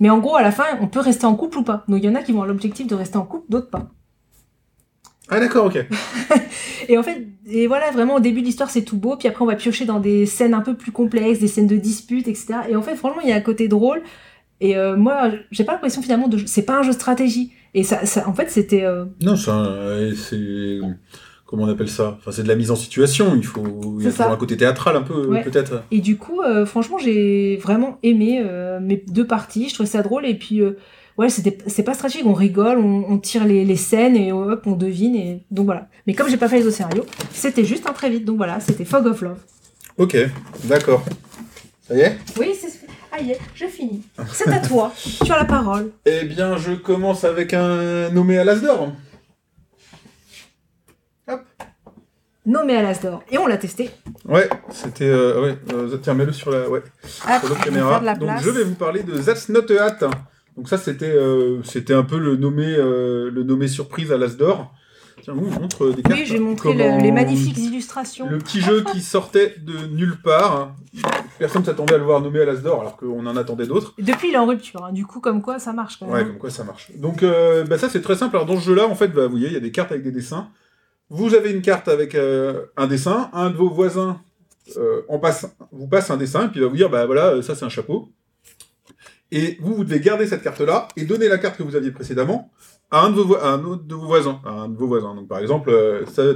Mais 0.00 0.10
en 0.10 0.18
gros, 0.18 0.36
à 0.36 0.42
la 0.42 0.50
fin, 0.50 0.64
on 0.80 0.88
peut 0.88 1.00
rester 1.00 1.26
en 1.26 1.34
couple 1.36 1.58
ou 1.58 1.62
pas. 1.62 1.84
Donc, 1.88 1.98
il 2.02 2.06
y 2.06 2.08
en 2.08 2.14
a 2.14 2.22
qui 2.22 2.32
vont 2.32 2.38
avoir 2.38 2.48
l'objectif 2.48 2.86
de 2.86 2.94
rester 2.94 3.16
en 3.18 3.24
couple, 3.24 3.44
d'autres 3.50 3.70
pas. 3.70 3.90
Ah 5.30 5.40
d'accord, 5.40 5.66
ok. 5.66 5.78
Et 6.88 6.98
en 6.98 7.02
fait, 7.02 7.26
et 7.46 7.66
voilà, 7.66 7.90
vraiment, 7.90 8.16
au 8.16 8.20
début 8.20 8.40
de 8.42 8.46
l'histoire, 8.46 8.68
c'est 8.70 8.82
tout 8.82 8.98
beau. 8.98 9.16
Puis 9.16 9.26
après, 9.28 9.42
on 9.42 9.46
va 9.46 9.56
piocher 9.56 9.86
dans 9.86 9.98
des 10.00 10.26
scènes 10.26 10.52
un 10.52 10.60
peu 10.60 10.74
plus 10.76 10.92
complexes, 10.92 11.38
des 11.38 11.48
scènes 11.48 11.66
de 11.66 11.76
dispute, 11.76 12.28
etc. 12.28 12.54
Et 12.68 12.76
en 12.76 12.82
fait, 12.82 12.94
franchement, 12.96 13.22
il 13.22 13.30
y 13.30 13.32
a 13.32 13.36
un 13.36 13.40
côté 13.40 13.66
drôle. 13.68 14.02
Et 14.60 14.76
euh, 14.76 14.96
moi, 14.96 15.30
j'ai 15.50 15.64
pas 15.64 15.72
l'impression 15.72 16.02
finalement 16.02 16.28
de. 16.28 16.38
C'est 16.46 16.62
pas 16.64 16.78
un 16.78 16.82
jeu 16.82 16.90
de 16.90 16.94
stratégie. 16.94 17.52
Et 17.72 17.84
ça, 17.84 18.04
ça 18.04 18.28
en 18.28 18.34
fait, 18.34 18.50
c'était. 18.50 18.84
euh, 18.84 19.06
Non, 19.22 19.34
c'est 19.36 19.50
un- 19.50 19.64
euh, 19.64 20.14
c'est 20.14 20.78
comment 21.46 21.64
on 21.64 21.68
appelle 21.68 21.88
ça? 21.88 22.16
Enfin, 22.18 22.30
c'est 22.32 22.42
de 22.42 22.48
la 22.48 22.54
mise 22.56 22.70
en 22.70 22.76
situation. 22.76 23.34
Il 23.36 23.44
faut, 23.44 23.96
il 23.98 24.04
y 24.04 24.08
a 24.08 24.10
ça. 24.10 24.18
toujours 24.24 24.32
un 24.32 24.36
côté 24.38 24.56
théâtral 24.56 24.96
un 24.96 25.02
peu, 25.02 25.26
Ouais. 25.26 25.42
peut-être. 25.42 25.82
Et 25.90 26.00
du 26.00 26.16
coup, 26.16 26.40
euh, 26.40 26.66
franchement, 26.66 26.98
j'ai 26.98 27.56
vraiment 27.62 27.98
aimé 28.02 28.40
euh, 28.44 28.80
mes 28.80 29.02
deux 29.08 29.26
parties. 29.26 29.68
Je 29.68 29.74
trouvais 29.74 29.88
ça 29.88 30.02
drôle. 30.02 30.26
Et 30.26 30.34
puis, 30.34 30.60
euh, 30.60 30.76
ouais, 31.18 31.28
c'était, 31.28 31.58
c'est 31.66 31.82
pas 31.82 31.94
stratégique. 31.94 32.26
On 32.26 32.32
rigole, 32.34 32.78
on, 32.78 33.04
on 33.08 33.18
tire 33.18 33.44
les, 33.44 33.64
les 33.64 33.76
scènes 33.76 34.16
et 34.16 34.32
hop, 34.32 34.62
on 34.66 34.72
devine. 34.72 35.14
Et 35.16 35.42
donc 35.50 35.66
voilà. 35.66 35.88
Mais 36.06 36.14
comme 36.14 36.28
j'ai 36.28 36.36
pas 36.36 36.48
fait 36.48 36.58
les 36.58 36.66
autres 36.66 36.76
scénarios, 36.76 37.04
c'était 37.32 37.64
juste 37.64 37.86
un 37.88 37.92
très 37.92 38.10
vite. 38.10 38.24
Donc 38.24 38.36
voilà, 38.36 38.60
c'était 38.60 38.84
Fog 38.84 39.06
of 39.06 39.20
Love. 39.22 39.38
Ok, 39.98 40.16
d'accord. 40.64 41.04
Ça 41.86 41.94
y 41.94 42.00
est? 42.00 42.18
Oui, 42.40 42.52
c'est. 42.58 42.68
Ah, 43.16 43.22
y 43.22 43.30
est, 43.30 43.38
je 43.54 43.66
finis. 43.66 44.02
C'est 44.32 44.48
à 44.48 44.58
toi. 44.58 44.92
tu 45.24 45.30
as 45.30 45.36
la 45.36 45.44
parole. 45.44 45.92
Eh 46.04 46.24
bien, 46.24 46.56
je 46.56 46.72
commence 46.72 47.22
avec 47.22 47.54
un 47.54 48.10
nommé 48.10 48.38
à 48.38 48.42
l'Asdor. 48.44 48.90
Nommé 52.46 52.76
à 52.76 52.82
l'Asdor. 52.82 53.22
Et 53.30 53.38
on 53.38 53.46
l'a 53.46 53.56
testé. 53.56 53.90
Ouais, 54.26 54.48
c'était. 54.70 55.08
euh, 55.08 55.40
ouais, 55.42 55.58
euh, 55.72 55.96
tiens, 56.02 56.12
mets-le 56.14 56.32
sur 56.32 56.50
la, 56.50 56.68
ouais, 56.68 56.82
sur 57.06 57.48
l'autre 57.48 57.64
caméra. 57.64 58.00
la 58.02 58.14
Donc, 58.14 58.30
je 58.42 58.50
vais 58.50 58.64
vous 58.64 58.74
parler 58.74 59.02
de 59.02 59.16
That's 59.18 59.48
Not 59.48 59.72
a 59.72 59.84
Hat. 59.84 60.10
Donc, 60.56 60.68
ça, 60.68 60.76
c'était 60.78 61.06
euh, 61.10 61.62
c'était 61.64 61.94
un 61.94 62.02
peu 62.04 62.18
le 62.18 62.36
nommé, 62.36 62.76
le 62.76 63.42
nommé 63.44 63.66
surprise 63.66 64.12
à 64.12 64.18
l'Asdor. 64.18 64.72
Tiens, 65.22 65.32
vous 65.34 65.48
montre 65.48 65.88
des 65.90 66.02
cartes. 66.02 66.18
Oui, 66.18 66.26
j'ai 66.26 66.38
montré 66.38 66.74
le- 66.74 67.00
les 67.02 67.10
magnifiques 67.10 67.56
illustrations. 67.56 68.28
Le 68.28 68.36
petit 68.36 68.60
jeu 68.60 68.84
qui 68.92 69.00
sortait 69.00 69.54
de 69.62 69.86
nulle 69.86 70.18
part. 70.22 70.74
Personne 71.38 71.64
s'attendait 71.64 71.94
à 71.94 71.98
le 71.98 72.04
voir 72.04 72.20
nommé 72.20 72.40
à 72.42 72.44
l'Asdor, 72.44 72.80
alors 72.82 72.96
qu'on 72.98 73.24
en 73.26 73.36
attendait 73.38 73.66
d'autres. 73.66 73.94
Depuis, 73.98 74.28
il 74.28 74.34
est 74.34 74.38
en 74.38 74.44
rupture. 74.46 74.84
hein. 74.84 74.92
Du 74.92 75.06
coup, 75.06 75.20
comme 75.20 75.40
quoi, 75.40 75.58
ça 75.58 75.72
marche 75.72 75.98
quand 75.98 76.06
même. 76.06 76.14
Ouais, 76.14 76.24
comme 76.24 76.38
quoi 76.38 76.50
ça 76.50 76.62
marche. 76.62 76.90
Donc 76.96 77.24
bah, 77.24 77.78
ça 77.78 77.88
c'est 77.88 78.02
très 78.02 78.16
simple. 78.16 78.36
Alors 78.36 78.46
dans 78.46 78.60
ce 78.60 78.64
jeu-là, 78.66 78.86
en 78.86 78.94
fait, 78.94 79.08
bah, 79.08 79.24
vous 79.24 79.30
voyez, 79.30 79.46
il 79.46 79.54
y 79.54 79.56
a 79.56 79.60
des 79.60 79.70
cartes 79.72 79.92
avec 79.92 80.04
des 80.04 80.12
dessins. 80.12 80.48
Vous 81.10 81.34
avez 81.34 81.52
une 81.52 81.62
carte 81.62 81.88
avec 81.88 82.14
euh, 82.14 82.66
un 82.76 82.86
dessin. 82.86 83.30
Un 83.32 83.50
de 83.50 83.56
vos 83.56 83.68
voisins 83.68 84.20
euh, 84.76 85.02
vous 85.72 85.88
passe 85.88 86.10
un 86.10 86.16
dessin, 86.16 86.46
et 86.46 86.48
puis 86.48 86.60
il 86.60 86.62
va 86.62 86.68
vous 86.68 86.76
dire, 86.76 86.88
bah 86.88 87.04
voilà, 87.06 87.34
euh, 87.34 87.42
ça 87.42 87.54
c'est 87.54 87.64
un 87.64 87.70
chapeau. 87.70 88.08
Et 89.30 89.58
vous, 89.60 89.74
vous 89.74 89.84
devez 89.84 90.00
garder 90.00 90.26
cette 90.26 90.42
carte-là 90.42 90.88
et 90.96 91.04
donner 91.04 91.28
la 91.28 91.38
carte 91.38 91.56
que 91.56 91.62
vous 91.62 91.76
aviez 91.76 91.90
précédemment 91.90 92.50
à 92.90 93.00
un 93.00 93.10
de 93.10 93.16
vos, 93.16 94.06
voisins. 94.06 94.40
Donc 94.44 95.28
par 95.28 95.40
exemple, 95.40 95.72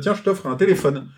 tiens, 0.03 0.15
je 0.15 0.23
t'offre 0.23 0.47
un 0.47 0.57
téléphone. 0.57 1.09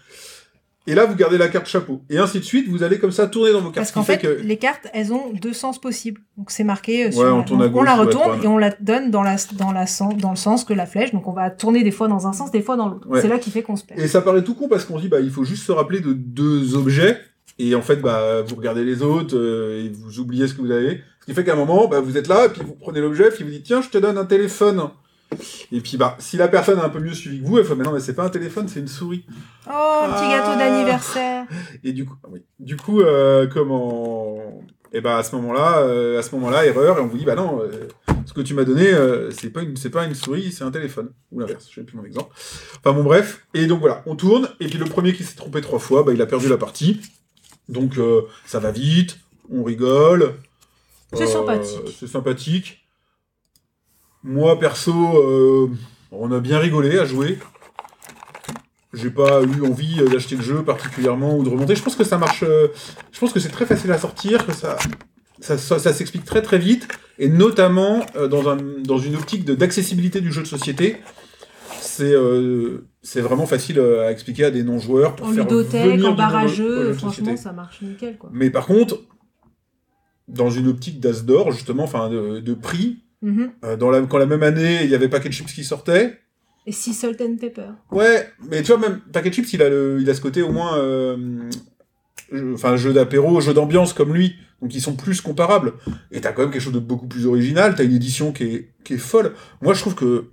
Et 0.87 0.95
là, 0.95 1.05
vous 1.05 1.15
gardez 1.15 1.37
la 1.37 1.49
carte 1.49 1.67
chapeau. 1.67 2.03
Et 2.09 2.17
ainsi 2.17 2.39
de 2.39 2.45
suite, 2.45 2.69
vous 2.69 2.83
allez 2.83 2.99
comme 2.99 3.13
ça 3.13 3.27
tourner 3.27 3.53
dans 3.53 3.61
vos 3.61 3.71
cartes. 3.71 3.77
Parce 3.77 3.89
ce 3.91 3.95
qu'en 3.95 4.03
fait, 4.03 4.19
que... 4.19 4.41
les 4.43 4.57
cartes, 4.57 4.89
elles 4.95 5.13
ont 5.13 5.31
deux 5.33 5.53
sens 5.53 5.79
possibles. 5.79 6.23
Donc 6.39 6.51
c'est 6.51 6.65
marqué 6.65 7.07
euh, 7.07 7.11
sur 7.13 7.21
Ouais, 7.21 7.31
on 7.31 7.43
tourne 7.43 7.61
à 7.63 7.67
donc, 7.67 7.77
on 7.77 7.79
gauche 7.81 7.87
la 7.87 7.97
retourne 7.97 8.43
et 8.43 8.47
on 8.47 8.57
la 8.57 8.71
donne 8.81 9.11
dans, 9.11 9.23
la, 9.23 9.37
dans, 9.53 9.73
la 9.73 9.85
dans 10.17 10.31
le 10.31 10.37
sens 10.37 10.65
que 10.65 10.73
la 10.73 10.87
flèche. 10.87 11.13
Donc 11.13 11.29
on 11.29 11.33
va 11.33 11.51
tourner 11.51 11.83
des 11.83 11.91
fois 11.91 12.09
dans 12.09 12.27
un 12.27 12.33
sens, 12.33 12.51
des 12.51 12.63
fois 12.63 12.77
dans 12.77 12.89
l'autre. 12.89 13.07
Ouais. 13.09 13.21
C'est 13.21 13.29
là 13.29 13.39
qui 13.39 13.51
fait 13.51 13.63
qu'on 13.63 13.77
se 13.77 13.85
perd. 13.85 14.01
Et 14.01 14.09
ça 14.09 14.23
paraît 14.23 14.43
tout 14.43 14.55
con 14.55 14.69
parce 14.69 14.87
qu'on 14.87 14.97
se 14.97 15.03
dit, 15.03 15.09
bah, 15.09 15.21
il 15.21 15.31
faut 15.31 15.45
juste 15.45 15.65
se 15.65 15.73
rappeler 15.73 16.01
de 16.01 16.15
deux 16.15 16.75
objets. 16.75 17.19
Et 17.59 17.75
en 17.75 17.83
fait, 17.83 17.97
bah, 17.97 18.41
vous 18.41 18.57
regardez 18.57 18.85
les 18.85 19.03
autres 19.03 19.37
euh, 19.37 19.85
et 19.85 19.91
vous 19.91 20.19
oubliez 20.19 20.49
ce 20.49 20.55
que 20.55 20.63
vous 20.63 20.71
avez. 20.71 21.03
Ce 21.21 21.27
qui 21.27 21.35
fait 21.35 21.45
qu'à 21.45 21.53
un 21.53 21.57
moment, 21.57 21.89
bah, 21.89 22.01
vous 22.01 22.17
êtes 22.17 22.27
là 22.27 22.47
et 22.47 22.49
puis 22.49 22.63
vous 22.65 22.75
prenez 22.75 23.01
l'objet 23.01 23.29
puis 23.29 23.45
vous 23.45 23.51
dites, 23.51 23.65
tiens, 23.65 23.83
je 23.83 23.91
te 23.91 23.99
donne 23.99 24.17
un 24.17 24.25
téléphone. 24.25 24.89
Et 25.73 25.81
puis, 25.81 25.97
bah, 25.97 26.17
si 26.19 26.37
la 26.37 26.49
personne 26.49 26.79
a 26.81 26.85
un 26.85 26.89
peu 26.89 26.99
mieux 26.99 27.15
suivi 27.15 27.41
que 27.41 27.47
vous, 27.47 27.59
elle 27.59 27.65
fait, 27.65 27.75
mais 27.75 27.85
non, 27.85 27.93
mais 27.93 28.01
c'est 28.01 28.15
pas 28.15 28.25
un 28.25 28.29
téléphone, 28.31 28.67
c'est 28.69 28.81
une 28.81 28.89
souris. 28.89 29.25
Oh, 29.67 29.71
un 29.71 30.09
petit 30.13 30.25
Ah. 30.25 30.39
gâteau 30.39 30.59
d'anniversaire. 30.59 31.45
Et 31.85 31.93
du 31.93 32.05
coup, 32.05 32.17
ah 32.25 32.29
oui. 32.31 32.43
Du 32.59 32.77
coup, 32.77 33.01
euh, 33.01 33.47
comment 33.47 34.61
Et 34.93 35.01
bah 35.01 35.19
à 35.19 35.23
ce 35.23 35.37
moment-là, 35.37 35.79
euh, 35.83 36.19
à 36.19 36.23
ce 36.23 36.35
moment-là, 36.35 36.67
erreur, 36.67 36.99
et 36.99 37.01
on 37.01 37.07
vous 37.07 37.17
dit 37.17 37.25
bah 37.25 37.37
non, 37.37 37.61
euh, 37.63 37.87
ce 38.27 38.33
que 38.33 38.41
tu 38.41 38.55
m'as 38.55 38.65
donné, 38.65 38.91
c'est 39.31 39.51
pas 39.51 39.63
une, 39.63 39.77
c'est 39.77 39.91
pas 39.91 40.05
une 40.05 40.15
souris, 40.15 40.51
c'est 40.51 40.65
un 40.65 40.71
téléphone 40.73 41.11
ou 41.31 41.39
l'inverse. 41.41 41.69
Je 41.71 41.77
sais 41.77 41.83
plus 41.85 41.97
mon 41.97 42.05
exemple. 42.05 42.35
Enfin 42.79 42.93
bon 42.93 43.05
bref. 43.05 43.47
Et 43.55 43.67
donc 43.67 43.79
voilà, 43.81 44.03
on 44.07 44.17
tourne, 44.17 44.49
et 44.59 44.67
puis 44.67 44.79
le 44.79 44.85
premier 44.87 45.13
qui 45.13 45.23
s'est 45.23 45.37
trompé 45.37 45.61
trois 45.61 45.79
fois, 45.79 46.03
bah 46.03 46.13
il 46.13 46.21
a 46.21 46.27
perdu 46.27 46.49
la 46.49 46.57
partie. 46.59 47.01
Donc 47.69 47.93
ça 48.47 48.59
va 48.59 48.73
vite, 48.73 49.19
on 49.53 49.63
rigole. 49.63 50.35
C'est 51.13 51.27
sympathique. 51.29 51.97
C'est 51.99 52.09
sympathique. 52.09 52.80
Moi 54.23 54.59
perso, 54.59 54.93
euh, 54.93 55.71
on 56.13 56.31
a 56.33 56.41
bien 56.41 56.59
rigolé 56.59 56.99
à 56.99 57.05
jouer. 57.05 57.39
J'ai 58.93 59.11
pas 59.11 59.43
eu 59.43 59.63
envie 59.65 60.01
euh, 60.01 60.09
d'acheter 60.09 60.37
le 60.37 60.43
jeu 60.43 60.63
particulièrement 60.63 61.37
ou 61.37 61.45
de 61.45 61.49
remonter. 61.49 61.75
Je 61.77 61.83
pense 61.83 61.97
que 61.97 62.05
ça 62.05 62.19
marche. 62.19 62.43
euh, 62.43 62.69
je 63.13 63.19
pense 63.21 63.33
que 63.33 63.41
c'est 63.41 63.49
très 63.51 63.67
facile 63.67 63.93
à 63.93 63.99
sortir, 63.99 64.45
que 64.47 64.53
ça, 64.53 64.77
ça, 65.41 65.57
ça, 65.57 65.79
ça 65.79 65.93
s'explique 65.93 66.25
très 66.25 66.43
très 66.43 66.59
vite, 66.59 66.89
et 67.19 67.29
notamment 67.29 68.05
dans, 68.29 68.49
un, 68.49 68.57
dans 68.57 68.99
une 68.99 69.15
optique 69.15 69.45
d'accessibilité 69.45 70.21
du 70.21 70.33
jeu 70.33 70.43
de 70.43 70.47
société. 70.47 70.97
C'est 71.81 72.13
euh, 72.13 72.85
vraiment 73.17 73.47
facile 73.47 73.81
à 73.81 74.11
expliquer 74.11 74.45
à 74.45 74.51
des 74.51 74.63
non-joueurs 74.65 75.17
pour 75.17 75.29
En 75.29 75.33
faire 75.33 75.45
ludothèque, 75.45 76.05
en 76.05 76.13
barrageux, 76.13 76.93
franchement, 76.93 77.37
ça 77.37 77.53
marche 77.53 77.81
nickel, 77.81 78.19
quoi. 78.19 78.29
Mais 78.33 78.51
par 78.51 78.67
contre, 78.67 79.01
dans 80.29 80.51
une 80.51 80.69
optique 80.69 81.01
d'as 81.01 81.23
d'or, 81.23 81.53
justement, 81.53 81.85
enfin 81.85 82.11
de, 82.11 82.41
de 82.41 82.55
prix, 82.55 83.05
Mhm. 83.23 83.53
euh, 83.65 83.77
dans 83.77 83.91
la, 83.91 84.01
quand 84.03 84.19
la 84.19 84.27
même 84.27 84.43
année, 84.43 84.85
il 84.85 84.91
y 84.91 84.95
avait 84.95 85.09
Packet 85.09 85.31
Chips 85.33 85.53
qui 85.53 85.65
sortait, 85.65 86.19
Et 86.67 86.73
si 86.73 86.93
Salt 86.95 87.21
and 87.23 87.37
Pepper. 87.41 87.69
Ouais, 87.91 88.29
mais 88.51 88.63
tu 88.63 88.73
vois, 88.73 88.79
même 88.79 89.01
Packet 89.13 89.33
Chips, 89.35 89.53
il 89.53 89.63
a, 89.63 89.69
le, 89.69 89.99
il 90.01 90.09
a 90.09 90.15
ce 90.15 90.21
côté 90.21 90.43
au 90.43 90.53
moins. 90.53 90.79
euh, 90.79 91.51
jeu- 92.33 92.53
Enfin, 92.55 92.77
jeu 92.77 92.93
d'apéro, 92.93 93.41
jeu 93.41 93.53
d'ambiance 93.55 93.93
comme 93.93 94.15
lui. 94.15 94.35
Donc 94.63 94.75
ils 94.75 94.81
sont 94.83 94.95
plus 94.95 95.21
comparables. 95.23 95.73
Et 96.13 96.21
t'as 96.21 96.33
quand 96.33 96.43
même 96.43 96.51
quelque 96.51 96.63
chose 96.63 96.73
de 96.75 96.79
beaucoup 96.79 97.07
plus 97.07 97.27
original. 97.27 97.75
T'as 97.75 97.85
une 97.85 97.95
édition 97.95 98.33
qui 98.33 98.45
est, 98.45 98.69
qui 98.85 98.95
est 98.95 98.99
folle. 98.99 99.33
Moi, 99.63 99.73
je 99.75 99.81
trouve 99.81 99.95
que 99.95 100.27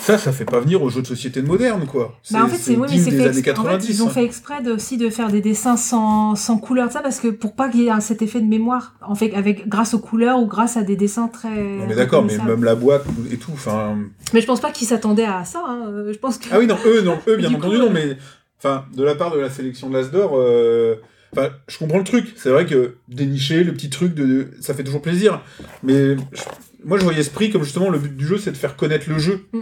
ça, 0.00 0.16
ça 0.16 0.32
fait 0.32 0.44
pas 0.46 0.60
venir 0.60 0.82
aux 0.82 0.88
jeux 0.88 1.02
de 1.02 1.06
société 1.06 1.42
modernes, 1.42 1.84
quoi. 1.86 2.18
Bah 2.30 2.44
en 2.44 2.48
fait, 2.48 2.56
c'est 2.56 2.76
oui, 2.76 2.78
mais 2.82 2.86
digne 2.88 3.04
c'est 3.04 3.10
des 3.10 3.20
années 3.26 3.38
exprès. 3.38 3.50
En 3.52 3.54
fait, 3.64 3.68
90. 3.68 3.88
ils 3.90 4.02
ont 4.02 4.06
hein. 4.06 4.10
fait 4.10 4.24
exprès 4.24 4.62
de, 4.62 4.72
aussi 4.72 4.96
de 4.96 5.10
faire 5.10 5.28
des 5.28 5.40
dessins 5.42 5.76
sans, 5.76 6.34
sans 6.34 6.56
couleur 6.56 6.88
de 6.88 6.92
ça, 6.92 7.00
parce 7.00 7.20
que 7.20 7.28
pour 7.28 7.54
pas 7.54 7.68
qu'il 7.68 7.82
y 7.82 7.88
ait 7.88 8.00
cet 8.00 8.22
effet 8.22 8.40
de 8.40 8.46
mémoire, 8.46 8.94
en 9.06 9.14
fait, 9.14 9.34
avec, 9.34 9.68
grâce 9.68 9.92
aux 9.92 9.98
couleurs 9.98 10.38
ou 10.40 10.46
grâce 10.46 10.76
à 10.78 10.82
des 10.82 10.96
dessins 10.96 11.28
très. 11.28 11.50
Non, 11.50 11.86
mais 11.86 11.94
d'accord, 11.94 12.24
mais 12.24 12.38
même 12.38 12.64
la 12.64 12.74
boîte 12.74 13.04
et 13.30 13.36
tout. 13.36 13.50
Enfin. 13.52 13.98
Mais 14.32 14.40
je 14.40 14.46
pense 14.46 14.60
pas 14.60 14.70
qu'ils 14.70 14.86
s'attendaient 14.88 15.24
à 15.26 15.44
ça. 15.44 15.62
hein. 15.66 15.86
Euh, 15.88 16.12
Je 16.12 16.18
pense 16.18 16.38
que. 16.38 16.46
Ah 16.52 16.58
oui, 16.58 16.66
non, 16.66 16.78
eux, 16.86 17.02
non, 17.02 17.18
eux, 17.28 17.36
bien 17.36 17.50
Du 17.50 17.56
entendu, 17.56 17.76
coup, 17.76 17.82
non, 17.82 17.88
euh, 17.90 17.92
mais. 17.92 18.16
Enfin, 18.60 18.86
de 18.96 19.04
la 19.04 19.14
part 19.14 19.32
de 19.32 19.38
la 19.38 19.50
sélection 19.50 19.88
de 19.88 19.94
l'Asdor, 19.94 20.32
euh, 20.34 20.96
enfin, 21.36 21.50
je 21.68 21.78
comprends 21.78 21.98
le 21.98 22.04
truc. 22.04 22.32
C'est 22.36 22.48
vrai 22.50 22.64
que 22.66 22.94
dénicher 23.08 23.62
le 23.62 23.72
petit 23.72 23.90
truc, 23.90 24.14
de, 24.14 24.24
de- 24.26 24.48
ça 24.60 24.74
fait 24.74 24.82
toujours 24.84 25.02
plaisir. 25.02 25.42
Mais 25.84 26.16
je- 26.16 26.42
moi, 26.84 26.98
je 26.98 27.04
voyais 27.04 27.22
ce 27.22 27.30
prix 27.30 27.50
comme 27.50 27.64
justement 27.64 27.90
le 27.90 27.98
but 27.98 28.16
du 28.16 28.26
jeu, 28.26 28.38
c'est 28.38 28.52
de 28.52 28.56
faire 28.56 28.76
connaître 28.76 29.08
le 29.08 29.18
jeu. 29.18 29.40
Mm. 29.52 29.58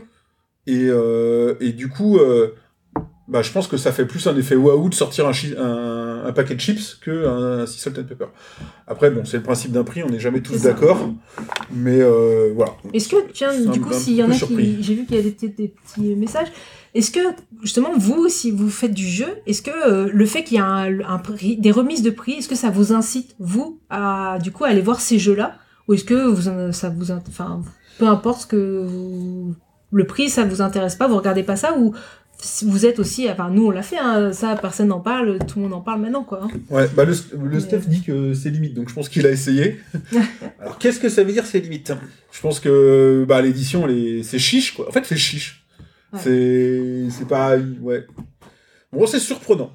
Et, 0.68 0.86
euh, 0.88 1.54
et 1.60 1.72
du 1.72 1.88
coup, 1.88 2.18
euh, 2.18 2.54
bah, 3.28 3.42
je 3.42 3.50
pense 3.52 3.68
que 3.68 3.76
ça 3.76 3.92
fait 3.92 4.04
plus 4.04 4.26
un 4.26 4.36
effet 4.36 4.56
waouh 4.56 4.88
de 4.88 4.94
sortir 4.94 5.26
un, 5.28 5.32
un, 5.58 6.26
un 6.26 6.32
paquet 6.32 6.54
de 6.54 6.60
chips 6.60 6.96
que 7.00 7.26
un 7.26 7.66
Sea 7.66 7.78
Salt 7.78 7.98
and 8.00 8.04
Pepper. 8.04 8.26
Après, 8.86 9.10
bon, 9.10 9.24
c'est 9.24 9.36
le 9.38 9.42
principe 9.42 9.72
d'un 9.72 9.84
prix, 9.84 10.02
on 10.02 10.08
n'est 10.08 10.18
jamais 10.20 10.40
tous 10.42 10.62
d'accord. 10.62 11.08
Mais 11.72 12.00
euh, 12.00 12.52
voilà. 12.54 12.72
Est-ce 12.92 13.08
que, 13.08 13.16
tiens, 13.32 13.50
un- 13.50 13.70
du 13.70 13.80
coup, 13.80 13.90
un 13.90 13.98
s'il 13.98 14.14
y 14.14 14.22
en 14.22 14.30
a 14.30 14.34
qui. 14.34 14.82
J'ai 14.82 14.94
vu 14.94 15.06
qu'il 15.06 15.16
y 15.16 15.20
a 15.20 15.22
des, 15.22 15.30
petits- 15.32 15.48
des 15.48 15.68
petits 15.68 16.14
messages. 16.16 16.48
Est-ce 16.94 17.10
que, 17.10 17.20
justement, 17.62 17.90
vous, 17.96 18.28
si 18.28 18.50
vous 18.50 18.70
faites 18.70 18.94
du 18.94 19.06
jeu, 19.06 19.28
est-ce 19.46 19.60
que 19.62 19.70
euh, 19.70 20.08
le 20.12 20.24
fait 20.26 20.44
qu'il 20.44 20.56
y 20.56 20.60
a 20.60 20.64
un, 20.66 21.00
un 21.00 21.18
prix, 21.18 21.56
des 21.58 21.70
remises 21.70 22.02
de 22.02 22.10
prix, 22.10 22.34
est-ce 22.34 22.48
que 22.48 22.54
ça 22.54 22.70
vous 22.70 22.92
incite, 22.92 23.34
vous, 23.38 23.80
à, 23.90 24.38
du 24.42 24.50
coup, 24.50 24.64
aller 24.64 24.80
voir 24.80 25.00
ces 25.00 25.18
jeux-là? 25.18 25.58
Ou 25.88 25.94
est-ce 25.94 26.04
que 26.04 26.26
vous, 26.28 26.72
ça 26.72 26.88
vous. 26.90 27.10
Enfin, 27.10 27.62
peu 27.98 28.06
importe 28.06 28.42
ce 28.42 28.46
que 28.46 28.84
vous- 28.86 29.54
Le 29.92 30.04
prix, 30.06 30.28
ça 30.28 30.44
vous 30.44 30.60
intéresse 30.62 30.96
pas, 30.96 31.06
vous 31.08 31.16
regardez 31.16 31.42
pas 31.44 31.56
ça 31.56 31.76
Ou 31.78 31.94
vous 32.64 32.84
êtes 32.84 32.98
aussi. 32.98 33.30
Enfin, 33.30 33.48
nous, 33.50 33.66
on 33.66 33.70
l'a 33.70 33.82
fait, 33.82 33.96
hein, 33.98 34.30
ça, 34.32 34.56
personne 34.56 34.88
n'en 34.88 35.00
parle, 35.00 35.38
tout 35.46 35.58
le 35.58 35.62
monde 35.64 35.72
en 35.74 35.80
parle 35.80 36.02
maintenant, 36.02 36.22
quoi. 36.24 36.42
hein. 36.44 36.48
Ouais, 36.68 36.86
bah 36.94 37.04
le, 37.04 37.14
le 37.32 37.48
Mais- 37.50 37.60
Steph 37.60 37.86
dit 37.86 38.02
que 38.02 38.34
c'est 38.34 38.50
limite, 38.50 38.74
donc 38.74 38.88
je 38.90 38.94
pense 38.94 39.08
qu'il 39.08 39.26
a 39.26 39.30
essayé. 39.30 39.78
Alors 40.60 40.76
qu'est-ce 40.78 40.98
que 41.00 41.08
ça 41.08 41.22
veut 41.24 41.32
dire 41.32 41.46
c'est 41.46 41.60
limite? 41.60 41.92
Je 42.32 42.40
pense 42.42 42.60
que 42.60 43.24
bah, 43.26 43.40
l'édition, 43.40 43.86
c'est 44.22 44.38
chiche, 44.38 44.74
quoi. 44.74 44.88
En 44.88 44.92
fait, 44.92 45.04
c'est 45.06 45.16
chiche. 45.16 45.64
Ouais. 46.12 46.20
C'est 46.22 47.06
c'est 47.10 47.26
pas... 47.28 47.56
Ouais. 47.80 48.06
Bon, 48.92 49.06
c'est 49.06 49.18
surprenant. 49.20 49.70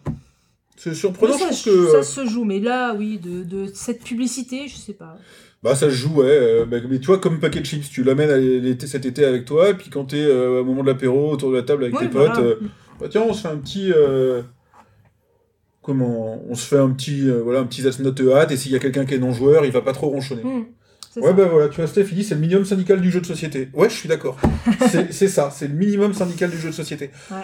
C'est 0.78 0.94
surprenant, 0.94 1.34
Oui, 1.34 1.38
je 1.40 1.44
ça, 1.44 1.50
pense 1.50 1.64
que... 1.64 1.92
ça 1.92 2.04
se 2.04 2.26
joue, 2.28 2.44
mais 2.44 2.60
là, 2.60 2.94
oui, 2.96 3.18
de, 3.20 3.44
de 3.44 3.72
cette 3.74 4.04
publicité, 4.04 4.68
je 4.68 4.76
sais 4.78 4.94
pas. 4.94 5.18
Bah 5.64 5.76
ça 5.76 5.90
se 5.90 5.96
joue, 5.96 6.16
ouais. 6.22 6.26
euh, 6.28 6.66
bah, 6.66 6.78
mais 6.90 7.00
tu 7.00 7.06
vois, 7.08 7.20
comme 7.20 7.40
paquet 7.40 7.60
de 7.60 7.66
chips, 7.66 7.88
tu 7.90 8.04
l'amènes 8.04 8.78
cet 8.88 9.06
été 9.06 9.24
avec 9.26 9.46
toi, 9.46 9.70
et 9.70 9.74
puis 9.76 9.90
quand 9.92 10.06
t'es 10.06 10.18
euh, 10.26 10.62
au 10.62 10.66
moment 10.66 10.82
de 10.82 10.88
l'apéro, 10.88 11.32
autour 11.32 11.52
de 11.52 11.58
la 11.58 11.62
table 11.64 11.84
avec 11.84 11.98
tes 11.98 12.08
potes, 12.08 12.40
euh, 12.40 12.56
bah 13.00 13.08
tiens, 13.10 13.22
on 13.28 13.34
se 13.34 13.42
fait 13.44 13.48
un 13.54 13.58
petit... 13.58 13.92
euh, 13.96 14.42
Comment 15.84 16.44
On 16.48 16.54
se 16.54 16.66
fait 16.68 16.78
un 16.78 16.90
petit, 16.92 17.28
voilà, 17.44 17.60
un 17.60 17.66
petit 17.66 17.82
that's 17.82 18.00
not 18.00 18.14
a 18.32 18.40
hat, 18.42 18.52
et 18.52 18.58
s'il 18.58 18.72
y 18.72 18.76
a 18.76 18.80
quelqu'un 18.80 19.06
qui 19.06 19.16
est 19.16 19.20
non-joueur, 19.20 19.66
il 19.66 19.72
va 19.72 19.82
pas 19.82 19.94
trop 19.94 20.10
ronchonner. 20.10 20.44
Hmm, 20.44 20.64
Ouais, 21.18 21.24
ça. 21.28 21.34
bah 21.34 21.46
voilà, 21.46 21.68
tu 21.70 21.76
vois, 21.76 21.88
Steph, 21.88 22.06
il 22.12 22.16
dit 22.16 22.24
c'est 22.24 22.36
le 22.36 22.40
minimum 22.42 22.64
syndical 22.66 23.02
du 23.02 23.12
jeu 23.12 23.20
de 23.20 23.26
société. 23.26 23.68
Ouais, 23.74 23.90
je 23.90 23.96
suis 23.96 24.08
d'accord. 24.08 24.38
c'est 24.90 25.12
c'est 25.12 25.28
ça, 25.28 25.50
c'est 25.52 25.68
le 25.68 25.74
minimum 25.74 26.14
syndical 26.14 26.50
du 26.50 26.58
jeu 26.58 26.70
de 26.70 26.74
société. 26.76 27.10
Ouais. 27.32 27.38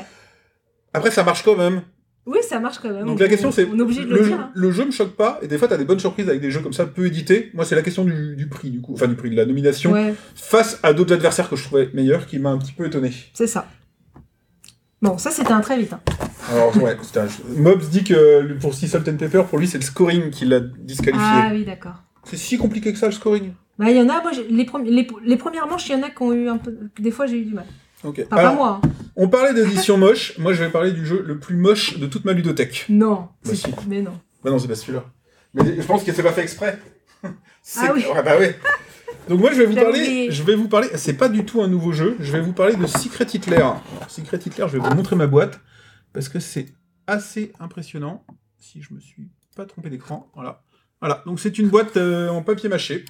Après, 0.93 1.11
ça 1.11 1.23
marche 1.23 1.43
quand 1.43 1.57
même. 1.57 1.81
Oui, 2.27 2.37
ça 2.47 2.59
marche 2.59 2.79
quand 2.79 2.89
même. 2.91 3.05
Donc 3.05 3.17
On- 3.17 3.23
la 3.23 3.29
question, 3.29 3.51
c'est. 3.51 3.65
On 3.71 3.79
est 3.79 3.81
obligé 3.81 4.03
de 4.03 4.09
le, 4.09 4.17
le, 4.19 4.23
dire. 4.27 4.39
hein. 4.39 4.51
le 4.53 4.71
jeu 4.71 4.85
me 4.85 4.91
choque 4.91 5.15
pas, 5.15 5.39
et 5.41 5.47
des 5.47 5.57
fois, 5.57 5.67
t'as 5.67 5.77
des 5.77 5.85
bonnes 5.85 5.99
surprises 5.99 6.27
avec 6.27 6.41
des 6.41 6.51
jeux 6.51 6.59
comme 6.59 6.73
ça, 6.73 6.85
peu 6.85 7.05
édités. 7.07 7.51
Moi, 7.53 7.63
c'est 7.65 7.75
la 7.75 7.81
question 7.81 8.03
du, 8.03 8.35
du 8.35 8.47
prix, 8.47 8.69
du 8.69 8.81
coup. 8.81 8.93
Enfin, 8.93 9.07
du 9.07 9.15
prix, 9.15 9.29
de 9.29 9.35
la 9.35 9.45
nomination. 9.45 9.93
Ouais, 9.93 10.13
Face 10.35 10.79
à 10.83 10.93
d'autres 10.93 11.13
adversaires 11.13 11.49
que 11.49 11.55
je 11.55 11.63
trouvais 11.63 11.89
meilleurs, 11.93 12.25
qui 12.27 12.37
m'a 12.37 12.49
un 12.49 12.57
petit 12.57 12.73
peu 12.73 12.85
étonné. 12.85 13.11
c'est 13.33 13.47
ça. 13.47 13.67
Bon, 15.01 15.17
ça 15.19 15.29
c'était 15.29 15.51
un 15.51 15.61
très 15.61 15.77
vite. 15.77 15.93
hein. 15.93 15.99
Alors, 16.51 16.75
ouais, 16.81 16.97
c'était 17.03 17.19
un... 17.19 17.27
Mobs 17.55 17.87
dit 17.89 18.03
que 18.03 18.39
le- 18.41 18.57
pour 18.57 18.73
Sea 18.73 18.87
Salt 18.87 19.07
and 19.09 19.17
Pepper, 19.17 19.43
pour 19.49 19.59
lui, 19.59 19.67
c'est 19.67 19.77
le 19.77 19.83
scoring 19.83 20.31
qui 20.31 20.45
l'a 20.45 20.59
disqualifié. 20.59 21.25
Ah 21.29 21.49
oui, 21.53 21.65
d'accord. 21.65 22.03
C'est 22.23 22.37
si 22.37 22.57
compliqué 22.57 22.91
que 22.91 22.97
ça, 22.99 23.05
le 23.05 23.11
scoring? 23.11 23.51
Bah, 23.77 23.91
il 23.91 23.95
y 23.97 24.01
en 24.01 24.09
a, 24.09 24.21
moi, 24.21 24.31
j'ai- 24.33 24.47
les, 24.49 24.65
premi- 24.65 24.89
les, 24.89 25.07
les 25.23 25.37
premières 25.37 25.67
manches, 25.67 25.87
il 25.89 25.91
y 25.91 25.95
en 25.95 26.01
a 26.03 26.09
qui 26.09 26.21
ont 26.23 26.33
eu 26.33 26.49
un 26.49 26.57
peu. 26.57 26.75
Des 26.99 27.11
fois, 27.11 27.27
j'ai 27.27 27.39
eu 27.39 27.45
du 27.45 27.53
mal. 27.53 27.65
Ok. 28.03 28.21
Enfin, 28.25 28.37
Alors, 28.37 28.51
pas 28.51 28.57
moi. 28.57 28.81
hein. 28.83 28.89
on 29.15 29.27
parlait 29.29 29.53
d'édition 29.53 29.97
moche. 29.97 30.37
Moi, 30.37 30.53
je 30.53 30.63
vais 30.63 30.69
parler 30.69 30.91
du 30.91 31.05
jeu 31.05 31.23
le 31.25 31.39
plus 31.39 31.55
moche 31.55 31.97
de 31.99 32.05
toute 32.07 32.25
ma 32.25 32.33
ludothèque. 32.33 32.85
Non. 32.89 33.29
Bah, 33.45 33.55
si. 33.55 33.67
Mais 33.87 34.01
non. 34.01 34.19
Bah 34.43 34.51
non, 34.51 34.59
c'est 34.59 34.67
pas 34.67 34.75
celui-là. 34.75 35.03
Mais 35.53 35.75
je 35.81 35.85
pense 35.87 36.03
que 36.03 36.11
c'est 36.13 36.23
pas 36.23 36.31
fait 36.31 36.43
exprès. 36.43 36.79
C'est- 37.63 37.79
Ah 37.83 37.91
oui. 37.93 38.05
Ouais, 38.13 38.23
bah 38.23 38.37
ouais. 38.37 38.57
Donc 39.27 39.41
moi 39.41 39.51
je 39.51 39.57
vais 39.57 39.65
vous 39.65 39.73
J'avais 39.73 39.85
parler, 39.85 39.99
oublié. 40.01 40.31
je 40.31 40.43
vais 40.43 40.55
vous 40.55 40.69
parler, 40.69 40.87
c'est 40.95 41.13
pas 41.15 41.27
du 41.27 41.43
tout 41.43 41.61
un 41.61 41.67
nouveau 41.67 41.91
jeu, 41.91 42.15
je 42.21 42.31
vais 42.31 42.39
vous 42.39 42.53
parler 42.53 42.75
de 42.77 42.85
Secret 42.87 43.25
Hitler. 43.25 43.57
Alors, 43.57 43.81
Secret 44.07 44.37
Hitler, 44.37 44.65
je 44.69 44.77
vais 44.77 44.87
vous 44.87 44.95
montrer 44.95 45.17
ma 45.17 45.27
boîte 45.27 45.59
parce 46.13 46.29
que 46.29 46.39
c'est 46.39 46.67
assez 47.07 47.51
impressionnant. 47.59 48.23
Si 48.57 48.81
je 48.81 48.93
me 48.93 48.99
suis 49.01 49.27
pas 49.55 49.65
trompé 49.65 49.89
d'écran, 49.89 50.29
voilà. 50.33 50.63
Voilà, 51.01 51.23
donc 51.25 51.41
c'est 51.41 51.57
une 51.59 51.67
boîte 51.67 51.97
euh, 51.97 52.29
en 52.29 52.41
papier 52.41 52.69
mâché. 52.69 53.03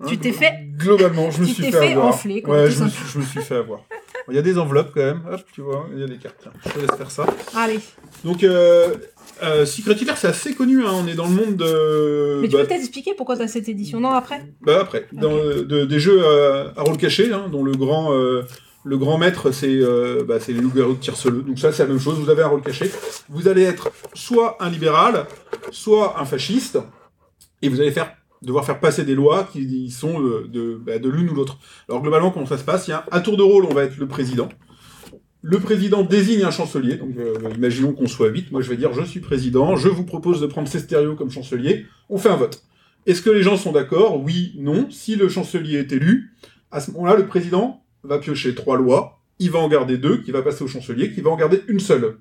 Hein, 0.00 0.06
Tu 0.08 0.18
t'es 0.18 0.32
fait- 0.32 0.52
Globalement, 0.76 1.30
je 1.30 1.40
me 1.40 1.46
tu 1.46 1.54
suis 1.54 1.62
fait, 1.64 1.70
fait 1.72 1.92
avoir. 1.92 2.08
enfler, 2.08 2.42
quoi, 2.42 2.54
ouais, 2.62 2.70
je 2.70 2.84
me, 2.84 2.88
suis, 2.88 3.04
je 3.12 3.18
me 3.18 3.24
suis 3.24 3.40
fait 3.40 3.56
avoir. 3.56 3.80
Il 4.28 4.34
y 4.34 4.38
a 4.38 4.42
des 4.42 4.58
enveloppes 4.58 4.90
quand 4.92 5.00
même, 5.04 5.22
hop, 5.30 5.40
tu 5.54 5.60
vois, 5.62 5.86
il 5.92 6.00
y 6.00 6.02
a 6.02 6.06
des 6.06 6.16
cartes. 6.18 6.36
Tiens, 6.42 6.52
je 6.66 6.70
te 6.70 6.78
laisse 6.80 6.96
faire 6.98 7.10
ça. 7.10 7.26
Allez. 7.54 7.78
Donc, 8.24 8.42
euh, 8.44 8.94
euh, 9.42 9.64
Secret 9.64 9.94
Hitler, 9.94 10.12
c'est 10.16 10.26
assez 10.28 10.54
connu, 10.54 10.84
hein, 10.84 10.90
on 10.92 11.06
est 11.06 11.14
dans 11.14 11.26
le 11.26 11.34
monde 11.34 11.56
de... 11.56 12.40
Mais 12.42 12.48
tu 12.48 12.54
bah, 12.56 12.62
peux 12.62 12.68
peut-être 12.68 12.80
expliquer 12.80 13.14
pourquoi 13.16 13.36
t'as 13.36 13.46
cette 13.48 13.68
édition 13.68 14.00
Non, 14.00 14.10
après? 14.10 14.44
Bah 14.60 14.80
après, 14.82 15.06
dans, 15.12 15.32
euh, 15.32 15.64
de- 15.64 15.84
des 15.86 15.98
jeux 16.00 16.22
à, 16.26 16.72
à 16.76 16.82
rôle 16.82 16.96
caché, 16.98 17.32
hein, 17.32 17.48
dont 17.50 17.62
le 17.64 17.72
grand, 17.72 18.12
euh, 18.12 18.42
Le 18.84 18.98
grand 18.98 19.16
maître, 19.18 19.50
c'est 19.50 19.80
bah, 20.28 20.36
les 20.46 20.54
loups-garous 20.54 20.94
de 20.94 20.98
Tierceleux. 21.00 21.42
Donc 21.42 21.58
ça, 21.58 21.72
c'est 21.72 21.82
la 21.84 21.88
même 21.88 21.98
chose. 21.98 22.18
Vous 22.20 22.30
avez 22.30 22.42
un 22.44 22.48
rôle 22.48 22.62
caché. 22.62 22.88
Vous 23.28 23.48
allez 23.48 23.62
être 23.64 23.90
soit 24.14 24.56
un 24.60 24.70
libéral, 24.70 25.26
soit 25.72 26.20
un 26.20 26.24
fasciste, 26.24 26.78
et 27.62 27.68
vous 27.68 27.80
allez 27.80 27.90
faire 27.90 28.14
devoir 28.42 28.64
faire 28.64 28.80
passer 28.80 29.04
des 29.04 29.14
lois 29.14 29.48
qui 29.52 29.90
sont 29.90 30.20
de, 30.20 30.80
bah, 30.84 30.98
de 30.98 31.08
l'une 31.08 31.30
ou 31.30 31.34
l'autre. 31.34 31.58
Alors 31.88 32.02
globalement, 32.02 32.30
comment 32.30 32.46
ça 32.46 32.58
se 32.58 32.64
passe? 32.64 32.88
Il 32.88 32.90
y 32.90 32.94
a 32.94 33.04
à 33.10 33.20
tour 33.20 33.36
de 33.36 33.42
rôle, 33.42 33.64
on 33.64 33.74
va 33.74 33.84
être 33.84 33.96
le 33.96 34.06
président. 34.06 34.48
Le 35.42 35.60
président 35.60 36.02
désigne 36.02 36.42
un 36.42 36.50
chancelier, 36.50 36.96
donc 36.96 37.16
euh, 37.18 37.34
imaginons 37.54 37.92
qu'on 37.92 38.08
soit 38.08 38.28
8, 38.28 38.50
moi 38.50 38.62
je 38.62 38.68
vais 38.68 38.76
dire 38.76 38.92
je 38.92 39.02
suis 39.02 39.20
président, 39.20 39.76
je 39.76 39.88
vous 39.88 40.04
propose 40.04 40.40
de 40.40 40.46
prendre 40.46 40.66
Cesterio 40.66 41.14
comme 41.14 41.30
chancelier, 41.30 41.86
on 42.08 42.18
fait 42.18 42.30
un 42.30 42.36
vote. 42.36 42.64
Est-ce 43.06 43.22
que 43.22 43.30
les 43.30 43.42
gens 43.42 43.56
sont 43.56 43.70
d'accord? 43.70 44.20
Oui, 44.20 44.54
non. 44.58 44.88
Si 44.90 45.14
le 45.14 45.28
chancelier 45.28 45.78
est 45.78 45.92
élu, 45.92 46.32
à 46.72 46.80
ce 46.80 46.90
moment-là, 46.90 47.16
le 47.16 47.26
président 47.26 47.84
va 48.02 48.18
piocher 48.18 48.56
trois 48.56 48.76
lois, 48.76 49.20
il 49.38 49.50
va 49.52 49.60
en 49.60 49.68
garder 49.68 49.98
deux, 49.98 50.18
qui 50.22 50.32
va 50.32 50.42
passer 50.42 50.64
au 50.64 50.66
chancelier, 50.66 51.12
qui 51.12 51.20
va 51.20 51.30
en 51.30 51.36
garder 51.36 51.62
une 51.68 51.78
seule. 51.78 52.18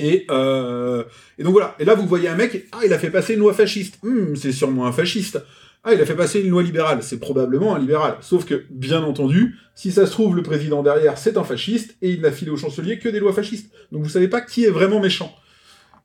Et, 0.00 0.24
euh, 0.30 1.04
et 1.38 1.44
donc 1.44 1.52
voilà. 1.52 1.76
Et 1.78 1.84
là, 1.84 1.94
vous 1.94 2.06
voyez 2.06 2.26
un 2.28 2.34
mec, 2.34 2.66
ah, 2.72 2.78
il 2.84 2.92
a 2.92 2.98
fait 2.98 3.10
passer 3.10 3.34
une 3.34 3.40
loi 3.40 3.52
fasciste. 3.52 3.98
Hum, 4.02 4.34
c'est 4.34 4.50
sûrement 4.50 4.86
un 4.86 4.92
fasciste. 4.92 5.38
Ah, 5.84 5.92
il 5.92 6.00
a 6.00 6.06
fait 6.06 6.14
passer 6.14 6.40
une 6.40 6.48
loi 6.48 6.62
libérale. 6.62 7.02
C'est 7.02 7.20
probablement 7.20 7.76
un 7.76 7.78
libéral. 7.78 8.16
Sauf 8.22 8.46
que, 8.46 8.64
bien 8.70 9.02
entendu, 9.02 9.56
si 9.74 9.92
ça 9.92 10.06
se 10.06 10.10
trouve, 10.10 10.34
le 10.34 10.42
président 10.42 10.82
derrière, 10.82 11.18
c'est 11.18 11.36
un 11.36 11.44
fasciste, 11.44 11.96
et 12.00 12.10
il 12.10 12.22
n'a 12.22 12.32
filé 12.32 12.50
au 12.50 12.56
chancelier 12.56 12.98
que 12.98 13.10
des 13.10 13.20
lois 13.20 13.34
fascistes. 13.34 13.70
Donc 13.92 14.02
vous 14.02 14.08
savez 14.08 14.28
pas 14.28 14.40
qui 14.40 14.64
est 14.64 14.70
vraiment 14.70 15.00
méchant. 15.00 15.34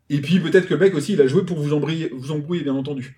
Et 0.10 0.20
puis 0.20 0.40
peut-être 0.40 0.68
que 0.68 0.74
le 0.74 0.80
mec 0.82 0.94
aussi, 0.94 1.14
il 1.14 1.22
a 1.22 1.28
joué 1.28 1.44
pour 1.44 1.58
vous 1.58 1.74
embrouiller, 1.74 2.12
vous 2.14 2.32
embrouiller 2.32 2.64
bien 2.64 2.76
entendu. 2.76 3.18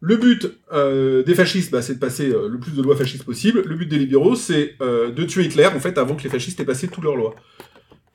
Le 0.00 0.16
but 0.16 0.48
euh, 0.72 1.24
des 1.24 1.34
fascistes, 1.34 1.72
bah, 1.72 1.82
c'est 1.82 1.94
de 1.94 2.00
passer 2.00 2.30
euh, 2.30 2.48
le 2.48 2.58
plus 2.58 2.72
de 2.72 2.82
lois 2.82 2.96
fascistes 2.96 3.24
possible. 3.24 3.62
Le 3.66 3.74
but 3.74 3.86
des 3.86 3.98
libéraux, 3.98 4.36
c'est 4.36 4.76
de 4.80 5.24
tuer 5.24 5.44
Hitler, 5.44 5.66
en 5.66 5.80
fait, 5.80 5.98
avant 5.98 6.14
que 6.14 6.22
les 6.22 6.30
fascistes 6.30 6.60
aient 6.60 6.64
passé 6.64 6.86
toutes 6.86 7.04
leurs 7.04 7.16
lois. 7.16 7.34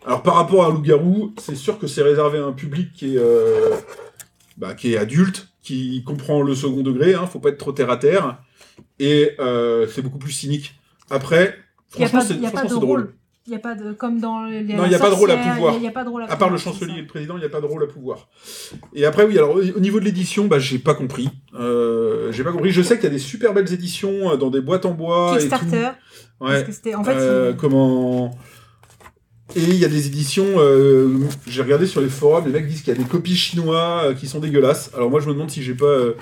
Alors 0.07 0.23
par 0.23 0.35
rapport 0.35 0.65
à 0.65 0.69
Loup-Garou, 0.69 1.33
c'est 1.37 1.55
sûr 1.55 1.77
que 1.79 1.85
c'est 1.87 2.01
réservé 2.01 2.37
à 2.39 2.45
un 2.45 2.53
public 2.53 2.93
qui 2.93 3.15
est, 3.15 3.19
euh, 3.19 3.75
bah, 4.57 4.73
qui 4.73 4.93
est 4.93 4.97
adulte, 4.97 5.49
qui 5.61 6.01
comprend 6.05 6.41
le 6.41 6.55
second 6.55 6.81
degré, 6.81 7.13
hein, 7.13 7.27
faut 7.27 7.39
pas 7.39 7.49
être 7.49 7.57
trop 7.57 7.73
terre 7.73 7.89
à 7.91 7.97
terre, 7.97 8.37
et 8.99 9.31
euh, 9.39 9.85
c'est 9.93 10.01
beaucoup 10.01 10.17
plus 10.17 10.31
cynique. 10.31 10.75
Après, 11.09 11.55
Il 11.95 11.99
n'y 11.99 12.05
a 12.05 12.07
franchement, 12.07 12.19
pas, 12.51 12.59
c'est 12.61 12.67
y 12.67 12.69
drôle. 12.69 12.85
rôle. 12.87 13.13
Il 13.47 13.51
n'y 13.51 13.55
a 13.55 13.59
pas 13.59 13.75
de. 13.75 13.93
Comme 13.93 14.19
dans 14.19 14.43
les. 14.45 14.61
Non, 14.61 14.83
il 14.85 14.91
y 14.91 14.95
a 14.95 14.99
pas 14.99 15.09
de 15.09 15.15
rôle 15.15 15.31
à 15.31 15.37
pouvoir. 15.37 15.73
Il 15.75 15.79
n'y 15.79 15.87
a 15.87 15.91
pas 15.91 16.03
de 16.03 16.09
rôle 16.09 16.23
à 16.23 16.25
À 16.31 16.35
part 16.35 16.49
le 16.49 16.57
pouvoir, 16.57 16.73
chancelier 16.75 16.97
et 16.97 17.01
le 17.01 17.07
président, 17.07 17.35
il 17.37 17.39
n'y 17.39 17.45
a 17.45 17.49
pas 17.49 17.61
de 17.61 17.65
rôle 17.65 17.81
à 17.83 17.87
pouvoir. 17.87 18.27
Et 18.93 19.05
après, 19.05 19.23
oui, 19.25 19.37
alors 19.37 19.55
au 19.55 19.61
au 19.61 19.79
niveau 19.79 19.99
de 20.01 20.05
l'édition, 20.05 20.47
bah, 20.47 20.59
j'ai 20.59 20.79
pas 20.79 20.93
compris. 20.93 21.29
Euh, 21.57 22.29
j'ai 22.33 22.43
pas 22.43 22.51
compris. 22.51 22.71
Je 22.71 22.81
sais 22.81 22.95
qu'il 22.95 23.05
y 23.05 23.07
a 23.07 23.11
des 23.11 23.19
super 23.19 23.53
belles 23.53 23.71
éditions 23.73 24.35
dans 24.35 24.49
des 24.49 24.59
boîtes 24.59 24.85
en 24.85 24.91
bois 24.91 25.35
et 25.39 25.43
tout. 25.43 25.49
Kickstarter. 25.49 25.89
Parce 26.39 26.51
Ouais. 26.51 26.63
que 26.65 26.71
c'était. 26.73 26.95
En 26.95 27.05
fait, 27.05 27.13
Euh, 27.15 27.51
il- 27.51 27.57
comment 27.57 28.31
et 29.55 29.61
il 29.63 29.75
y 29.75 29.85
a 29.85 29.87
des 29.87 30.07
éditions, 30.07 30.45
euh, 30.57 31.09
j'ai 31.47 31.61
regardé 31.61 31.85
sur 31.87 32.01
les 32.01 32.09
forums, 32.09 32.45
les 32.45 32.51
mecs 32.51 32.67
disent 32.67 32.81
qu'il 32.81 32.93
y 32.93 32.97
a 32.97 32.99
des 33.01 33.07
copies 33.09 33.35
chinois 33.35 34.01
euh, 34.05 34.13
qui 34.13 34.27
sont 34.27 34.39
dégueulasses. 34.39 34.91
Alors 34.95 35.09
moi 35.09 35.19
je 35.19 35.27
me 35.27 35.33
demande 35.33 35.49
si 35.49 35.63
j'ai 35.63 35.73
pas 35.73 35.85
euh, 35.85 36.13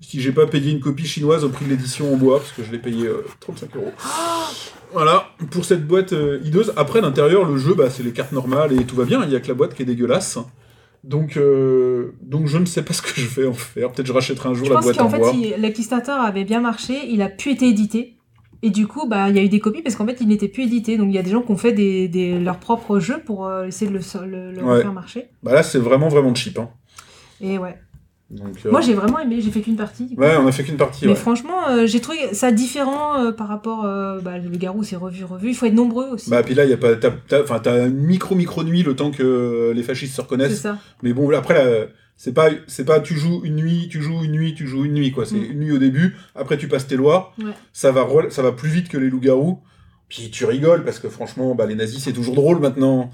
si 0.00 0.20
j'ai 0.20 0.32
pas 0.32 0.46
payé 0.46 0.70
une 0.72 0.80
copie 0.80 1.06
chinoise 1.06 1.44
au 1.44 1.48
prix 1.48 1.64
de 1.64 1.70
l'édition 1.70 2.12
en 2.12 2.16
bois 2.16 2.38
parce 2.38 2.52
que 2.52 2.62
je 2.62 2.70
l'ai 2.70 2.78
payé 2.78 3.06
euh, 3.06 3.24
35 3.40 3.74
euros. 3.76 3.92
Voilà 4.92 5.28
pour 5.50 5.64
cette 5.64 5.86
boîte 5.86 6.14
hideuse. 6.44 6.72
Après 6.76 7.00
l'intérieur 7.00 7.44
le 7.44 7.56
jeu 7.56 7.74
bah 7.74 7.90
c'est 7.90 8.02
les 8.02 8.12
cartes 8.12 8.32
normales 8.32 8.72
et 8.78 8.84
tout 8.84 8.94
va 8.96 9.04
bien. 9.04 9.24
Il 9.24 9.32
y 9.32 9.36
a 9.36 9.40
que 9.40 9.48
la 9.48 9.54
boîte 9.54 9.74
qui 9.74 9.82
est 9.82 9.86
dégueulasse. 9.86 10.38
Donc 11.02 11.36
euh, 11.36 12.12
donc 12.22 12.46
je 12.46 12.58
ne 12.58 12.64
sais 12.66 12.82
pas 12.82 12.92
ce 12.94 13.02
que 13.02 13.08
je 13.20 13.26
vais 13.26 13.46
en 13.46 13.52
faire. 13.54 13.90
Peut-être 13.92 14.06
je 14.06 14.12
rachèterai 14.12 14.48
un 14.50 14.54
jour 14.54 14.66
je 14.66 14.72
la 14.72 14.80
boîte 14.80 14.96
qu'en 14.96 15.06
en 15.06 15.10
fait, 15.10 15.18
bois. 15.18 15.32
il- 15.34 15.60
le 15.60 15.68
Kickstarter 15.70 16.12
avait 16.12 16.44
bien 16.44 16.60
marché. 16.60 16.94
Il 17.08 17.20
a 17.22 17.28
pu 17.28 17.50
être 17.52 17.62
édité. 17.62 18.16
Et 18.66 18.70
du 18.70 18.86
coup, 18.86 19.06
bah, 19.06 19.28
il 19.28 19.36
y 19.36 19.38
a 19.38 19.42
eu 19.42 19.48
des 19.50 19.60
copies 19.60 19.82
parce 19.82 19.94
qu'en 19.94 20.06
fait, 20.06 20.16
il 20.22 20.26
n'était 20.28 20.48
plus 20.48 20.62
édité. 20.64 20.96
Donc, 20.96 21.08
il 21.10 21.14
y 21.14 21.18
a 21.18 21.22
des 21.22 21.30
gens 21.30 21.42
qui 21.42 21.52
ont 21.52 21.56
fait 21.58 21.72
des, 21.72 22.08
des- 22.08 22.38
leurs 22.40 22.58
propres 22.58 22.98
jeux 22.98 23.18
pour 23.24 23.46
euh, 23.46 23.66
essayer 23.66 23.90
de 23.90 23.96
le, 23.96 24.00
le, 24.26 24.52
le 24.52 24.62
Ouais. 24.64 24.80
faire 24.80 24.92
marcher. 24.92 25.26
Bah 25.42 25.52
là 25.52 25.62
c'est 25.62 25.78
vraiment 25.78 26.08
vraiment 26.08 26.34
cheap. 26.34 26.58
Hein. 26.58 26.70
Et 27.42 27.58
ouais. 27.58 27.76
Donc, 28.30 28.56
euh, 28.64 28.70
Moi, 28.70 28.80
j'ai 28.80 28.94
vraiment 28.94 29.18
aimé. 29.18 29.40
J'ai 29.42 29.50
fait 29.50 29.60
qu'une 29.60 29.76
partie. 29.76 30.14
ouais 30.16 30.34
on 30.38 30.46
a 30.46 30.52
fait 30.52 30.64
qu'une 30.64 30.78
partie. 30.78 31.04
Mais 31.04 31.10
ouais. 31.12 31.14
franchement, 31.16 31.68
euh, 31.68 31.86
j'ai 31.86 32.00
trouvé 32.00 32.32
ça 32.32 32.52
différent 32.52 33.22
euh, 33.22 33.32
par 33.32 33.48
rapport. 33.48 33.82
bah, 33.82 34.38
le 34.38 34.48
garou, 34.56 34.82
c'est 34.82 34.96
revu, 34.96 35.24
revu. 35.24 35.50
Il 35.50 35.54
faut 35.54 35.66
être 35.66 35.74
nombreux 35.74 36.06
aussi. 36.06 36.30
Bah 36.30 36.42
puis 36.42 36.54
là, 36.54 36.64
il 36.64 36.70
y 36.70 36.72
a 36.72 36.78
pas, 36.78 36.96
t'as, 36.96 37.10
t'as- 37.28 37.60
t'as 37.60 37.86
une 37.86 37.98
micro 37.98 38.34
micro 38.34 38.64
nuit 38.64 38.82
le 38.82 38.96
temps 38.96 39.10
que 39.10 39.72
les 39.76 39.82
fascistes 39.82 40.12
se 40.12 40.16
c'est 40.16 40.22
reconnaissent. 40.22 40.62
ça. 40.62 40.78
Mais 41.02 41.12
bon, 41.12 41.30
après, 41.36 41.52
là, 41.54 41.86
c'est 42.16 42.32
pas, 42.32 42.48
c'est 42.66 42.84
pas, 42.84 43.00
tu 43.00 43.14
joues 43.14 43.42
une 43.44 43.56
nuit, 43.56 43.88
tu 43.90 44.00
joues 44.02 44.22
une 44.24 44.32
nuit, 44.32 44.54
tu 44.54 44.66
joues 44.66 44.84
une 44.84 44.94
nuit, 44.94 45.10
quoi. 45.12 45.26
C'est 45.26 45.34
Mm. 45.36 45.50
une 45.52 45.58
nuit 45.60 45.72
au 45.72 45.78
début. 45.78 46.16
Après, 46.34 46.56
tu 46.56 46.68
passes 46.68 46.86
tes 46.86 46.96
lois. 46.96 47.32
Ouais. 47.38 47.52
Ça 47.72 47.90
va, 47.92 48.06
ça 48.30 48.42
va 48.42 48.52
plus 48.52 48.70
vite 48.70 48.88
que 48.88 48.96
les 48.98 49.10
loups-garous. 49.10 49.60
Puis 50.08 50.30
tu 50.30 50.44
rigoles 50.44 50.84
parce 50.84 50.98
que 50.98 51.08
franchement, 51.08 51.54
bah 51.54 51.66
les 51.66 51.74
nazis, 51.74 52.02
c'est 52.02 52.12
toujours 52.12 52.34
drôle 52.34 52.60
maintenant. 52.60 53.10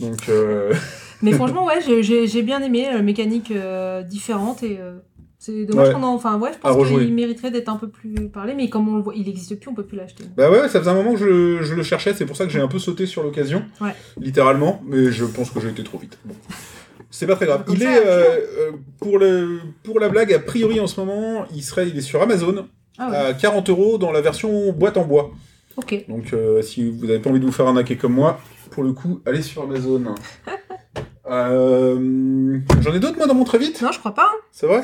Donc, 0.00 0.28
euh... 0.28 0.72
Mais 1.22 1.32
franchement, 1.32 1.66
ouais, 1.66 1.80
j'ai- 2.02 2.42
bien 2.42 2.62
aimé 2.62 2.88
la 2.92 3.02
mécanique 3.02 3.50
euh, 3.50 4.02
différente 4.02 4.62
et 4.62 4.78
euh, 4.80 4.94
c'est 5.38 5.66
dommage 5.66 5.88
Ouais. 5.88 5.94
qu'on 5.94 6.02
en. 6.02 6.14
Enfin, 6.14 6.38
ouais, 6.38 6.50
je 6.54 6.58
pense 6.58 6.88
qu'il 6.88 7.12
mériterait 7.14 7.50
d'être 7.50 7.68
un 7.68 7.76
peu 7.76 7.88
plus 7.88 8.14
parlé, 8.30 8.54
mais 8.54 8.68
comme 8.70 8.88
on 8.88 8.96
le 8.96 9.02
voit, 9.02 9.14
il 9.14 9.28
existe 9.28 9.54
plus, 9.60 9.68
on 9.70 9.74
peut 9.74 9.84
plus 9.84 9.98
l'acheter. 9.98 10.24
bah 10.36 10.50
ouais, 10.50 10.68
ça 10.70 10.80
faisait 10.80 10.90
un 10.90 10.94
moment 10.94 11.12
que 11.12 11.18
je, 11.18 11.62
je 11.62 11.74
le 11.74 11.82
cherchais. 11.82 12.14
C'est 12.14 12.24
pour 12.26 12.36
ça 12.36 12.46
que 12.46 12.50
j'ai 12.52 12.60
un 12.60 12.68
peu 12.68 12.78
sauté 12.78 13.04
sur 13.06 13.22
l'occasion, 13.22 13.62
Ouais. 13.80 13.94
littéralement. 14.18 14.82
Mais 14.86 15.12
je 15.12 15.24
pense 15.26 15.50
que 15.50 15.60
j'ai 15.60 15.68
été 15.68 15.84
trop 15.84 15.98
vite. 15.98 16.18
Bon. 16.24 16.34
C'est 17.10 17.26
pas 17.26 17.34
très 17.36 17.46
grave. 17.46 17.64
Il 17.68 17.82
est 17.82 17.86
euh, 17.86 18.38
euh, 18.58 18.70
pour 19.00 19.18
le 19.18 19.58
pour 19.82 19.98
la 20.00 20.08
blague 20.08 20.32
a 20.32 20.38
priori 20.38 20.78
en 20.80 20.86
ce 20.86 21.00
moment, 21.00 21.44
il 21.54 21.62
serait 21.62 21.88
il 21.88 21.98
est 21.98 22.02
sur 22.02 22.22
Amazon 22.22 22.66
Ah 22.98 23.10
ouais. 23.10 23.16
à 23.16 23.34
40 23.34 23.68
euros 23.70 23.98
dans 23.98 24.12
la 24.12 24.20
version 24.20 24.72
boîte 24.72 24.96
en 24.96 25.04
bois. 25.04 25.30
Ok. 25.76 26.04
Donc 26.08 26.32
euh, 26.32 26.62
si 26.62 26.88
vous 26.88 27.06
n'avez 27.06 27.18
pas 27.18 27.30
envie 27.30 27.40
de 27.40 27.46
vous 27.46 27.52
faire 27.52 27.66
arnaquer 27.66 27.96
comme 27.96 28.12
moi, 28.14 28.40
pour 28.70 28.82
le 28.84 28.92
coup, 28.92 29.20
allez 29.26 29.42
sur 29.42 29.62
Amazon. 29.62 30.14
Euh, 31.30 32.58
J'en 32.80 32.92
ai 32.92 32.98
d'autres 32.98 33.16
moi 33.16 33.28
dans 33.28 33.34
mon 33.34 33.44
très 33.44 33.58
vite, 33.58 33.80
Non, 33.82 33.92
je 33.92 34.00
crois 34.00 34.14
pas. 34.14 34.24
hein. 34.32 34.38
c'est 34.50 34.66
vrai? 34.66 34.82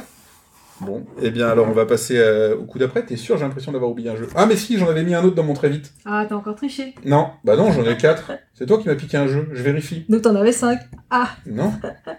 Bon, 0.83 1.07
eh 1.23 1.31
bien 1.31 1.49
alors 1.49 1.67
on 1.69 1.73
va 1.73 1.87
passer 1.87 2.19
euh, 2.19 2.55
au 2.57 2.65
coup 2.65 2.79
d'après. 2.79 3.05
T'es 3.05 3.17
sûr 3.17 3.37
J'ai 3.39 3.45
l'impression 3.45 3.73
d'avoir 3.73 3.91
oublié 3.91 4.11
un 4.11 4.17
jeu? 4.17 4.29
Ah 4.35 4.45
mais 4.47 4.57
si, 4.57 4.77
j'en 4.79 4.89
avais 4.89 5.05
mis 5.05 5.15
un 5.15 5.25
autre 5.25 5.35
dans 5.35 5.43
mon 5.43 5.55
très 5.55 5.71
vite. 5.71 5.95
Ah, 6.05 6.27
t'as 6.29 6.35
encore 6.35 6.55
triché. 6.55 6.95
Non, 7.05 7.31
bah 7.45 7.57
non, 7.57 7.73
j'en 7.73 7.85
ai 7.85 7.97
quatre. 7.99 8.33
C'est 8.53 8.67
toi 8.67 8.79
qui 8.79 8.89
m'as 8.89 8.95
piqué 8.95 9.17
un 9.17 9.27
jeu. 9.27 9.49
Je 9.53 9.63
vérifie. 9.63 10.05
Donc 10.09 10.23
t'en 10.23 10.35
avais 10.37 10.53
5. 10.53 10.79
Ah, 11.11 11.31
Non, 11.47 11.73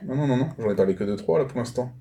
non, 0.05 0.15
non, 0.15 0.27
non, 0.27 0.37
non. 0.37 0.49
J'en 0.57 0.71
ai 0.71 0.75
parlé 0.75 0.95
que 0.95 1.03
de 1.03 1.15
trois 1.15 1.37
là 1.39 1.45
pour 1.45 1.59
l'instant. 1.59 1.91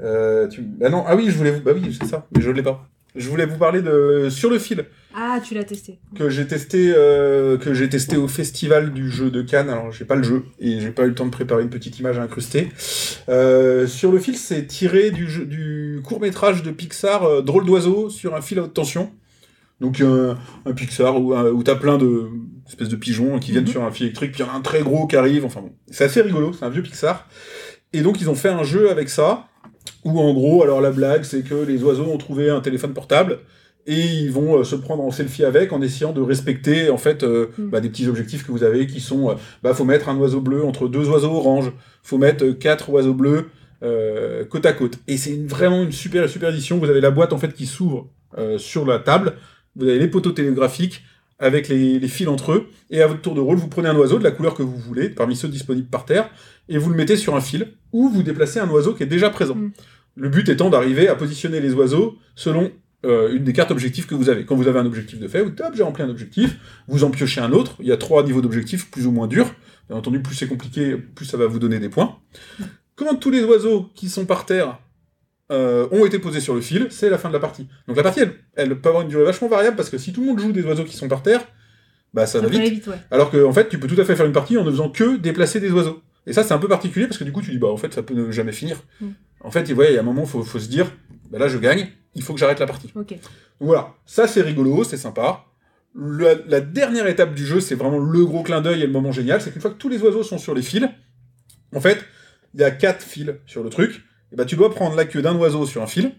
Euh, 0.00 0.48
tu... 0.48 0.62
Bah 0.62 0.88
non, 0.90 1.04
ah 1.06 1.14
oui, 1.16 1.26
je 1.30 1.36
voulais 1.38 1.50
vous. 1.52 1.60
Bah 1.62 1.72
oui, 1.74 1.96
c'est 1.98 2.06
ça, 2.06 2.26
mais 2.34 2.40
je 2.40 2.50
l'ai 2.50 2.62
pas. 2.62 2.88
Je 3.16 3.28
voulais 3.28 3.46
vous 3.46 3.56
parler 3.58 3.82
de 3.82 4.28
sur 4.30 4.50
le 4.50 4.58
fil. 4.58 4.84
ah, 5.14 5.40
tu 5.42 5.54
l'as 5.54 5.64
testé. 5.64 5.98
que 6.14 6.28
j'ai 6.28 6.46
testé 6.46 6.92
euh, 6.94 7.56
que 7.58 7.74
j'ai 7.74 7.88
testé 7.88 8.16
au 8.16 8.28
festival 8.28 8.92
du 8.92 9.10
jeu 9.10 9.30
de 9.30 9.42
Cannes. 9.42 9.70
Alors 9.70 9.90
j'ai 9.90 10.04
pas 10.04 10.14
le 10.14 10.22
jeu 10.22 10.44
et 10.60 10.78
j'ai 10.80 10.90
pas 10.90 11.04
eu 11.04 11.08
le 11.08 11.14
temps 11.14 11.26
de 11.26 11.30
préparer 11.30 11.62
une 11.62 11.70
petite 11.70 11.98
image 11.98 12.18
à 12.18 12.22
incruster. 12.22 12.68
Euh, 13.28 13.86
sur 13.86 14.12
le 14.12 14.18
fil, 14.18 14.36
c'est 14.36 14.66
tiré 14.66 15.10
du, 15.10 15.28
jeu- 15.28 15.46
du 15.46 16.00
court 16.04 16.20
métrage 16.20 16.62
de 16.62 16.70
Pixar 16.70 17.24
euh, 17.24 17.42
Drôle 17.42 17.64
d'oiseau 17.66 18.10
sur 18.10 18.34
un 18.36 18.40
fil 18.40 18.58
à 18.58 18.62
haute 18.62 18.74
tension. 18.74 19.10
Donc 19.80 20.00
un, 20.00 20.36
un 20.66 20.72
Pixar 20.72 21.20
où, 21.20 21.34
où 21.36 21.62
t'as 21.62 21.76
plein 21.76 21.98
de 21.98 22.26
espèces 22.68 22.88
de 22.88 22.96
pigeons 22.96 23.38
qui 23.38 23.52
viennent 23.52 23.64
Mhm. 23.64 23.70
sur 23.70 23.82
un 23.84 23.90
fil 23.90 24.06
électrique, 24.06 24.32
puis 24.32 24.42
il 24.42 24.46
y 24.46 24.48
en 24.48 24.52
a 24.52 24.56
un 24.56 24.60
très 24.60 24.82
gros 24.82 25.06
qui 25.06 25.16
arrive. 25.16 25.44
Enfin 25.44 25.60
bon, 25.62 25.72
c'est 25.90 26.04
assez 26.04 26.20
rigolo. 26.20 26.52
C'est 26.52 26.64
un 26.66 26.70
vieux 26.70 26.82
Pixar. 26.82 27.26
Et 27.94 28.02
donc 28.02 28.20
ils 28.20 28.28
ont 28.28 28.34
fait 28.34 28.50
un 28.50 28.64
jeu 28.64 28.90
avec 28.90 29.08
ça 29.08 29.47
où 30.04 30.18
en 30.20 30.32
gros, 30.34 30.62
alors 30.62 30.80
la 30.80 30.90
blague, 30.90 31.24
c'est 31.24 31.42
que 31.42 31.54
les 31.54 31.82
oiseaux 31.82 32.04
ont 32.06 32.18
trouvé 32.18 32.50
un 32.50 32.60
téléphone 32.60 32.92
portable 32.94 33.38
et 33.86 34.00
ils 34.00 34.30
vont 34.30 34.58
euh, 34.58 34.64
se 34.64 34.76
prendre 34.76 35.02
en 35.02 35.10
selfie 35.10 35.44
avec 35.44 35.72
en 35.72 35.80
essayant 35.80 36.12
de 36.12 36.20
respecter 36.20 36.90
en 36.90 36.98
fait 36.98 37.22
euh, 37.22 37.46
Mm. 37.58 37.70
bah, 37.70 37.80
des 37.80 37.88
petits 37.88 38.06
objectifs 38.08 38.46
que 38.46 38.52
vous 38.52 38.62
avez 38.62 38.86
qui 38.86 39.00
sont 39.00 39.30
euh, 39.30 39.34
bah 39.62 39.72
faut 39.72 39.84
mettre 39.84 40.08
un 40.10 40.16
oiseau 40.16 40.40
bleu 40.40 40.62
entre 40.64 40.88
deux 40.88 41.08
oiseaux 41.08 41.32
oranges, 41.32 41.72
faut 42.02 42.18
mettre 42.18 42.46
quatre 42.50 42.90
oiseaux 42.90 43.14
bleus 43.14 43.48
euh, 43.82 44.44
côte 44.44 44.66
à 44.66 44.72
côte. 44.72 44.98
Et 45.06 45.16
c'est 45.16 45.36
vraiment 45.46 45.82
une 45.82 45.92
super 45.92 46.28
super 46.28 46.50
édition. 46.50 46.78
Vous 46.78 46.90
avez 46.90 47.00
la 47.00 47.10
boîte 47.10 47.32
en 47.32 47.38
fait 47.38 47.54
qui 47.54 47.64
s'ouvre 47.66 48.08
euh, 48.36 48.58
sur 48.58 48.84
la 48.84 48.98
table. 48.98 49.34
Vous 49.76 49.86
avez 49.86 49.98
les 49.98 50.08
poteaux 50.08 50.32
télégraphiques 50.32 51.02
avec 51.38 51.68
les, 51.68 51.98
les 51.98 52.08
fils 52.08 52.28
entre 52.28 52.52
eux. 52.52 52.68
Et 52.90 53.02
à 53.02 53.06
votre 53.06 53.20
tour 53.20 53.34
de 53.34 53.40
rôle, 53.40 53.56
vous 53.56 53.68
prenez 53.68 53.88
un 53.88 53.96
oiseau 53.96 54.18
de 54.18 54.24
la 54.24 54.30
couleur 54.30 54.54
que 54.54 54.62
vous 54.62 54.76
voulez, 54.76 55.08
parmi 55.08 55.36
ceux 55.36 55.48
disponibles 55.48 55.88
par 55.88 56.04
terre, 56.04 56.30
et 56.68 56.78
vous 56.78 56.90
le 56.90 56.96
mettez 56.96 57.16
sur 57.16 57.36
un 57.36 57.40
fil, 57.40 57.74
ou 57.92 58.08
vous 58.08 58.22
déplacez 58.22 58.60
un 58.60 58.68
oiseau 58.68 58.94
qui 58.94 59.02
est 59.02 59.06
déjà 59.06 59.30
présent. 59.30 59.54
Mm. 59.54 59.72
Le 60.16 60.28
but 60.28 60.48
étant 60.48 60.68
d'arriver 60.70 61.08
à 61.08 61.14
positionner 61.14 61.60
les 61.60 61.72
oiseaux 61.74 62.18
selon 62.34 62.72
euh, 63.06 63.32
une 63.32 63.44
des 63.44 63.52
cartes 63.52 63.70
objectifs 63.70 64.08
que 64.08 64.16
vous 64.16 64.28
avez. 64.28 64.44
Quand 64.44 64.56
vous 64.56 64.66
avez 64.66 64.80
un 64.80 64.86
objectif 64.86 65.20
de 65.20 65.28
fait, 65.28 65.42
vous 65.42 65.50
dites, 65.50 65.60
hop, 65.60 65.72
j'ai 65.76 65.84
rempli 65.84 66.02
un 66.02 66.08
objectif, 66.08 66.56
vous 66.88 67.04
en 67.04 67.10
piochez 67.10 67.40
un 67.40 67.52
autre, 67.52 67.76
il 67.78 67.86
y 67.86 67.92
a 67.92 67.96
trois 67.96 68.24
niveaux 68.24 68.40
d'objectifs 68.40 68.90
plus 68.90 69.06
ou 69.06 69.12
moins 69.12 69.28
durs. 69.28 69.54
Bien 69.88 69.96
entendu, 69.96 70.20
plus 70.20 70.34
c'est 70.34 70.48
compliqué, 70.48 70.96
plus 70.96 71.24
ça 71.24 71.36
va 71.36 71.46
vous 71.46 71.60
donner 71.60 71.78
des 71.78 71.88
points. 71.88 72.18
Quand 72.96 73.14
tous 73.14 73.30
les 73.30 73.44
oiseaux 73.44 73.88
qui 73.94 74.08
sont 74.08 74.26
par 74.26 74.44
terre 74.44 74.80
euh, 75.50 75.88
ont 75.92 76.04
été 76.04 76.18
posés 76.18 76.40
sur 76.40 76.54
le 76.54 76.60
fil, 76.60 76.88
c'est 76.90 77.08
la 77.10 77.18
fin 77.18 77.28
de 77.28 77.34
la 77.34 77.40
partie. 77.40 77.66
Donc 77.86 77.96
la 77.96 78.02
partie, 78.02 78.20
elle, 78.20 78.32
elle 78.54 78.80
peut 78.80 78.88
avoir 78.88 79.02
une 79.02 79.08
durée 79.08 79.24
vachement 79.24 79.48
variable 79.48 79.76
parce 79.76 79.90
que 79.90 79.98
si 79.98 80.12
tout 80.12 80.20
le 80.20 80.26
monde 80.26 80.38
joue 80.38 80.52
des 80.52 80.62
oiseaux 80.62 80.84
qui 80.84 80.96
sont 80.96 81.08
par 81.08 81.22
terre, 81.22 81.40
bah 82.14 82.26
ça, 82.26 82.40
Ça 82.40 82.46
va 82.46 82.50
vite. 82.50 82.70
vite, 82.72 82.86
ouais. 82.86 82.96
Alors 83.10 83.30
que 83.30 83.44
en 83.44 83.52
fait, 83.52 83.68
tu 83.68 83.78
peux 83.78 83.86
tout 83.88 84.00
à 84.00 84.04
fait 84.04 84.16
faire 84.16 84.26
une 84.26 84.32
partie 84.32 84.56
en 84.56 84.64
ne 84.64 84.70
faisant 84.70 84.90
que 84.90 85.16
déplacer 85.16 85.60
des 85.60 85.70
oiseaux. 85.70 86.02
Et 86.26 86.32
ça, 86.32 86.42
c'est 86.42 86.52
un 86.52 86.58
peu 86.58 86.68
particulier 86.68 87.06
parce 87.06 87.18
que 87.18 87.24
du 87.24 87.32
coup, 87.32 87.40
tu 87.42 87.50
dis 87.50 87.58
bah 87.58 87.68
en 87.68 87.76
fait, 87.76 87.92
ça 87.94 88.02
peut 88.02 88.14
ne 88.14 88.30
jamais 88.30 88.52
finir. 88.52 88.78
Mm. 89.00 89.08
En 89.40 89.50
fait, 89.50 89.62
il 89.68 89.76
y 89.76 89.96
a 89.96 90.00
un 90.00 90.02
moment, 90.02 90.26
faut, 90.26 90.42
faut 90.42 90.58
se 90.58 90.68
dire, 90.68 90.86
bah 91.30 91.38
là, 91.38 91.48
je 91.48 91.58
gagne, 91.58 91.88
il 92.14 92.22
faut 92.22 92.34
que 92.34 92.40
j'arrête 92.40 92.58
la 92.60 92.66
partie. 92.66 92.90
Ok. 92.94 93.10
Donc 93.10 93.18
voilà, 93.60 93.94
ça 94.04 94.26
c'est 94.26 94.42
rigolo, 94.42 94.84
c'est 94.84 94.96
sympa. 94.96 95.44
la, 95.94 96.34
la 96.46 96.60
dernière 96.60 97.06
étape 97.06 97.34
du 97.34 97.46
jeu, 97.46 97.60
c'est 97.60 97.74
vraiment 97.74 97.98
le 97.98 98.24
gros 98.24 98.42
clin 98.42 98.60
d'œil 98.60 98.82
et 98.82 98.86
le 98.86 98.92
moment 98.92 99.12
génial, 99.12 99.40
c'est 99.40 99.50
qu'une 99.50 99.62
fois 99.62 99.70
que 99.70 99.76
tous 99.78 99.88
les 99.88 100.00
oiseaux 100.02 100.22
sont 100.22 100.38
sur 100.38 100.54
les 100.54 100.62
fils, 100.62 100.86
en 101.74 101.80
fait, 101.80 102.04
il 102.54 102.60
y 102.60 102.64
a 102.64 102.70
quatre 102.70 103.02
fils 103.02 103.30
sur 103.46 103.62
le 103.62 103.70
truc, 103.70 104.02
et 104.32 104.36
bah 104.36 104.44
tu 104.44 104.56
dois 104.56 104.70
prendre 104.70 104.96
la 104.96 105.04
queue 105.04 105.22
d'un 105.22 105.34
oiseau 105.36 105.66
sur 105.66 105.82
un 105.82 105.86
fil, 105.86 106.12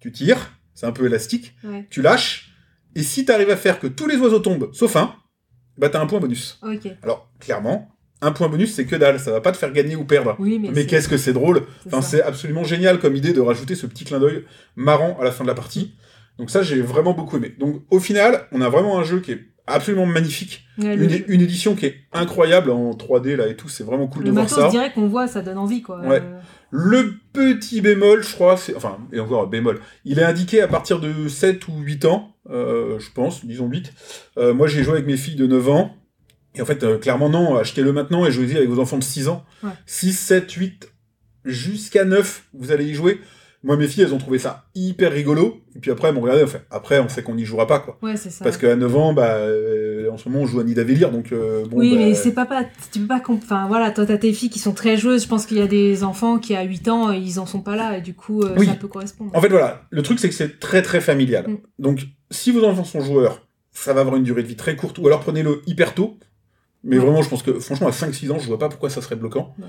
tu 0.00 0.12
tires, 0.12 0.52
c'est 0.74 0.86
un 0.86 0.92
peu 0.92 1.06
élastique, 1.06 1.54
Ouais. 1.64 1.86
tu 1.90 2.02
lâches, 2.02 2.52
et 2.94 3.02
si 3.02 3.24
tu 3.24 3.32
arrives 3.32 3.50
à 3.50 3.56
faire 3.56 3.78
que 3.80 3.86
tous 3.86 4.06
les 4.06 4.16
oiseaux 4.16 4.38
tombent, 4.40 4.70
sauf 4.72 4.96
un, 4.96 5.14
bah 5.76 5.88
t'as 5.88 6.00
un 6.00 6.06
point 6.06 6.20
bonus. 6.20 6.60
Alors, 7.02 7.30
clairement, 7.38 7.88
un 8.20 8.32
point 8.32 8.48
bonus, 8.48 8.74
c'est 8.74 8.84
que 8.86 8.96
dalle, 8.96 9.20
ça 9.20 9.30
va 9.30 9.40
pas 9.40 9.52
te 9.52 9.56
faire 9.56 9.72
gagner 9.72 9.94
ou 9.94 10.04
perdre. 10.04 10.34
Oui, 10.40 10.58
mais. 10.58 10.86
Qu'est-ce 10.86 11.08
que 11.08 11.16
c'est 11.16 11.32
drôle 11.32 11.62
Enfin, 11.86 12.02
c'est 12.02 12.20
absolument 12.22 12.64
génial 12.64 12.98
comme 12.98 13.14
idée 13.14 13.32
de 13.32 13.40
rajouter 13.40 13.76
ce 13.76 13.86
petit 13.86 14.04
clin 14.04 14.18
d'œil 14.18 14.44
marrant 14.74 15.16
à 15.20 15.24
la 15.24 15.30
fin 15.30 15.44
de 15.44 15.48
la 15.48 15.54
partie. 15.54 15.94
Donc 16.36 16.50
ça, 16.50 16.62
j'ai 16.62 16.80
vraiment 16.80 17.12
beaucoup 17.14 17.36
aimé. 17.36 17.54
Donc 17.60 17.84
au 17.90 18.00
final, 18.00 18.48
on 18.50 18.60
a 18.60 18.68
vraiment 18.68 18.98
un 18.98 19.04
jeu 19.04 19.20
qui 19.20 19.32
est 19.32 19.40
absolument 19.68 20.06
magnifique, 20.06 20.64
Ouais, 20.78 20.94
le, 20.94 21.30
une, 21.30 21.40
édition 21.40 21.74
qui 21.74 21.86
est 21.86 21.96
incroyable 22.12 22.70
en 22.70 22.92
3D 22.92 23.34
là 23.34 23.48
et 23.48 23.56
tout, 23.56 23.68
c'est 23.68 23.82
vraiment 23.82 24.06
cool 24.06 24.22
le 24.22 24.28
de 24.28 24.34
voir 24.34 24.48
ça. 24.48 24.68
direct 24.68 24.94
qu'on 24.94 25.08
voit, 25.08 25.26
ça 25.26 25.42
donne 25.42 25.58
envie, 25.58 25.82
quoi. 25.82 26.00
Ouais. 26.00 26.22
Euh, 26.22 26.38
Le 26.70 27.14
petit 27.32 27.80
bémol, 27.80 28.22
je 28.22 28.32
crois, 28.32 28.56
c'est 28.56 28.76
enfin 28.76 28.98
et 29.12 29.18
encore 29.18 29.48
bémol, 29.48 29.80
il 30.04 30.18
est 30.20 30.24
indiqué 30.24 30.60
à 30.60 30.68
partir 30.68 31.00
de 31.00 31.26
7 31.26 31.66
ou 31.68 31.80
8 31.80 32.04
ans, 32.04 32.36
euh, 32.50 32.98
je 32.98 33.10
pense, 33.10 33.44
disons 33.44 33.66
8. 33.66 33.92
Euh, 34.38 34.54
moi, 34.54 34.66
j'ai 34.68 34.82
joué 34.82 34.94
avec 34.94 35.06
mes 35.06 35.16
filles 35.16 35.36
de 35.36 35.46
9 35.46 35.68
ans. 35.68 35.94
Et 36.54 36.62
en 36.62 36.64
fait, 36.64 36.82
euh, 36.82 36.98
clairement, 36.98 37.28
non, 37.28 37.56
achetez-le 37.56 37.92
maintenant 37.92 38.24
et 38.24 38.32
jouez-y 38.32 38.56
avec 38.56 38.68
vos 38.68 38.80
enfants 38.80 38.98
de 38.98 39.04
6 39.04 39.28
ans. 39.28 39.44
Ouais. 39.62 39.70
6, 39.86 40.12
7, 40.12 40.50
8, 40.50 40.88
jusqu'à 41.44 42.04
9, 42.04 42.48
vous 42.54 42.72
allez 42.72 42.86
y 42.86 42.94
jouer. 42.94 43.20
Moi, 43.64 43.76
mes 43.76 43.88
filles, 43.88 44.04
elles 44.04 44.14
ont 44.14 44.18
trouvé 44.18 44.38
ça 44.38 44.66
hyper 44.76 45.10
rigolo. 45.12 45.60
Et 45.74 45.80
puis 45.80 45.90
après, 45.90 46.08
elles 46.08 46.14
m'ont 46.14 46.20
regardé, 46.20 46.44
enfin, 46.44 46.60
après, 46.70 47.00
on 47.00 47.08
sait 47.08 47.22
qu'on 47.22 47.34
n'y 47.34 47.44
jouera 47.44 47.66
pas, 47.66 47.80
quoi. 47.80 47.98
Ouais, 48.02 48.16
c'est 48.16 48.30
ça. 48.30 48.44
Parce 48.44 48.56
qu'à 48.56 48.76
9 48.76 48.96
ans, 48.96 49.12
bah, 49.12 49.34
euh, 49.34 50.10
en 50.10 50.16
ce 50.16 50.28
moment, 50.28 50.42
on 50.42 50.46
joue 50.46 50.60
à 50.60 50.64
Nidavellir, 50.64 51.10
donc 51.10 51.32
euh, 51.32 51.64
bon. 51.66 51.78
oui, 51.78 51.90
bah, 51.96 52.04
mais 52.04 52.14
c'est 52.14 52.32
pas 52.32 52.46
pas. 52.46 52.64
Tu 52.92 53.00
peux 53.00 53.06
pas. 53.08 53.20
Enfin, 53.28 53.66
voilà, 53.66 53.90
toi, 53.90 54.06
t'as 54.06 54.16
tes 54.18 54.32
filles 54.32 54.50
qui 54.50 54.60
sont 54.60 54.72
très 54.72 54.96
joueuses. 54.96 55.24
Je 55.24 55.28
pense 55.28 55.44
qu'il 55.44 55.56
y 55.56 55.62
a 55.62 55.66
des 55.66 56.04
enfants 56.04 56.38
qui, 56.38 56.54
à 56.54 56.62
8 56.62 56.88
ans, 56.88 57.10
ils 57.10 57.40
en 57.40 57.46
sont 57.46 57.60
pas 57.60 57.74
là. 57.74 57.98
Et 57.98 58.00
du 58.00 58.14
coup, 58.14 58.42
euh, 58.42 58.54
Oui. 58.56 58.66
ça 58.66 58.74
peut 58.74 58.88
correspondre. 58.88 59.32
En 59.34 59.40
fait, 59.40 59.48
voilà, 59.48 59.82
le 59.90 60.02
truc, 60.02 60.20
c'est 60.20 60.28
que 60.28 60.34
c'est 60.34 60.60
très 60.60 60.82
très 60.82 61.00
familial. 61.00 61.48
Mm. 61.48 61.56
Donc, 61.80 62.06
si 62.30 62.52
vos 62.52 62.64
enfants 62.64 62.84
sont 62.84 63.00
joueurs, 63.00 63.46
ça 63.72 63.92
va 63.92 64.00
avoir 64.02 64.16
une 64.16 64.24
durée 64.24 64.42
de 64.42 64.48
vie 64.48 64.56
très 64.56 64.76
courte, 64.76 64.98
ou 64.98 65.06
alors 65.06 65.20
prenez-le 65.20 65.62
hyper 65.66 65.94
tôt. 65.94 66.16
Mais 66.84 66.96
Ouais. 66.98 67.04
vraiment, 67.04 67.22
je 67.22 67.28
pense 67.28 67.42
que, 67.42 67.58
franchement, 67.58 67.88
à 67.88 67.92
5-6 67.92 68.30
ans, 68.30 68.38
je 68.38 68.46
vois 68.46 68.58
pas 68.58 68.68
pourquoi 68.68 68.88
ça 68.90 69.02
serait 69.02 69.16
bloquant. 69.16 69.54
Ouais. 69.58 69.66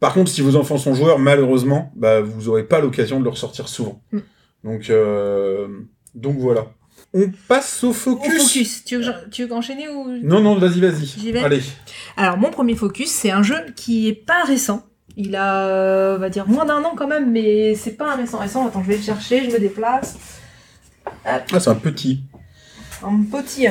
Par 0.00 0.12
contre, 0.14 0.30
si 0.30 0.42
vos 0.42 0.56
enfants 0.56 0.76
sont 0.78 0.94
joueurs, 0.94 1.18
malheureusement, 1.18 1.90
bah, 1.96 2.20
vous 2.20 2.48
aurez 2.48 2.64
pas 2.64 2.80
l'occasion 2.80 3.18
de 3.20 3.24
le 3.24 3.30
ressortir 3.30 3.68
souvent. 3.68 4.02
Mm. 4.12 4.18
Donc, 4.64 4.90
euh, 4.90 5.66
donc 6.14 6.36
voilà. 6.38 6.66
On 7.14 7.30
passe 7.48 7.82
au 7.84 7.88
Au 7.90 7.92
focus. 7.92 8.42
focus. 8.48 8.84
Tu 8.84 8.96
veux, 8.98 9.12
tu 9.30 9.42
veux 9.42 9.48
qu'enchaîner 9.48 9.88
ou? 9.88 10.08
Non, 10.22 10.40
non, 10.40 10.56
vas-y, 10.58 10.80
vas-y. 10.80 11.04
J'y 11.06 11.32
vais 11.32 11.40
Allez. 11.42 11.62
Alors, 12.16 12.36
mon 12.38 12.50
premier 12.50 12.74
focus, 12.74 13.10
c'est 13.10 13.30
un 13.30 13.42
jeu 13.42 13.56
qui 13.74 14.08
est 14.08 14.14
pas 14.14 14.44
récent. 14.44 14.86
Il 15.16 15.36
a, 15.36 16.14
on 16.16 16.18
va 16.18 16.30
dire, 16.30 16.48
moins 16.48 16.64
d'un 16.64 16.82
an 16.84 16.94
quand 16.96 17.06
même, 17.08 17.30
mais 17.32 17.74
c'est 17.74 17.92
pas 17.98 18.12
un 18.12 18.16
récent 18.16 18.38
récent. 18.38 18.66
Attends, 18.66 18.82
je 18.82 18.88
vais 18.88 18.96
le 18.96 19.02
chercher, 19.02 19.44
je 19.50 19.54
me 19.54 19.58
déplace. 19.58 20.16
Ah, 21.24 21.40
c'est 21.48 21.68
un 21.68 21.74
petit. 21.74 22.22
Un 23.02 23.22
petit. 23.30 23.66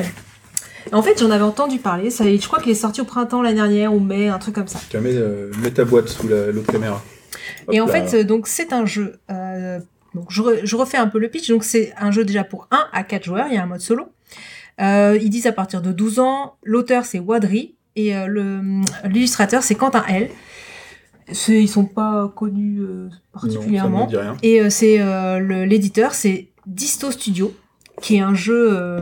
En 0.92 1.02
fait, 1.02 1.20
j'en 1.20 1.32
avais 1.32 1.44
entendu 1.44 1.80
parler. 1.80 2.10
Ça, 2.10 2.24
je 2.26 2.46
crois 2.48 2.60
qu'il 2.60 2.72
est 2.72 2.76
sorti 2.76 3.02
au 3.02 3.06
printemps 3.06 3.42
l'année 3.42 3.56
dernière, 3.56 3.94
ou 3.94 4.00
mai, 4.00 4.28
un 4.28 4.40
truc 4.40 4.56
comme 4.56 4.68
ça. 4.68 4.80
Tu 4.90 4.98
mets, 4.98 5.14
euh, 5.14 5.52
mets 5.62 5.72
ta 5.72 5.86
boîte 5.86 6.08
sous 6.10 6.28
la- 6.28 6.52
l'autre 6.52 6.72
caméra. 6.72 7.02
Hop 7.68 7.74
Et 7.74 7.80
en 7.82 7.86
là. 7.86 7.92
fait, 7.94 8.18
euh, 8.18 8.24
donc 8.24 8.48
c'est 8.48 8.74
un 8.74 8.86
jeu. 8.86 9.20
euh, 9.32 9.80
donc 10.16 10.26
je, 10.30 10.42
re- 10.42 10.60
je 10.64 10.76
refais 10.76 10.98
un 10.98 11.08
peu 11.08 11.20
le 11.20 11.30
pitch. 11.30 11.50
Donc 11.50 11.64
c'est 11.64 11.94
un 11.98 12.12
jeu 12.12 12.26
déjà 12.26 12.44
pour 12.44 12.68
1 12.72 12.86
à 12.92 13.04
4 13.04 13.24
joueurs. 13.24 13.46
Il 13.50 13.54
y 13.56 13.58
a 13.58 13.64
un 13.64 13.68
mode 13.68 13.80
solo. 13.82 14.06
Euh, 14.82 15.18
ils 15.22 15.30
disent 15.30 15.48
à 15.48 15.52
partir 15.52 15.82
de 15.82 15.92
12 15.92 16.20
ans. 16.20 16.56
L'auteur 16.64 17.06
c'est 17.06 17.20
Wadri 17.20 17.76
et 17.96 18.14
l'illustrateur 19.06 19.64
c'est 19.64 19.76
Quentin 19.76 20.04
L. 20.10 20.30
Ils 21.48 21.70
sont 21.70 21.86
pas 21.86 22.32
connus 22.36 22.82
particulièrement. 23.32 24.00
Non, 24.06 24.10
ça 24.10 24.18
me 24.18 24.22
dit 24.24 24.30
rien. 24.50 24.66
Et 24.66 24.70
c'est 24.70 25.00
l'éditeur, 25.66 26.14
c'est 26.14 26.50
Disto 26.66 27.12
Studio, 27.12 27.54
qui 28.02 28.18
est 28.18 28.22
un 28.22 28.34
jeu. 28.34 29.00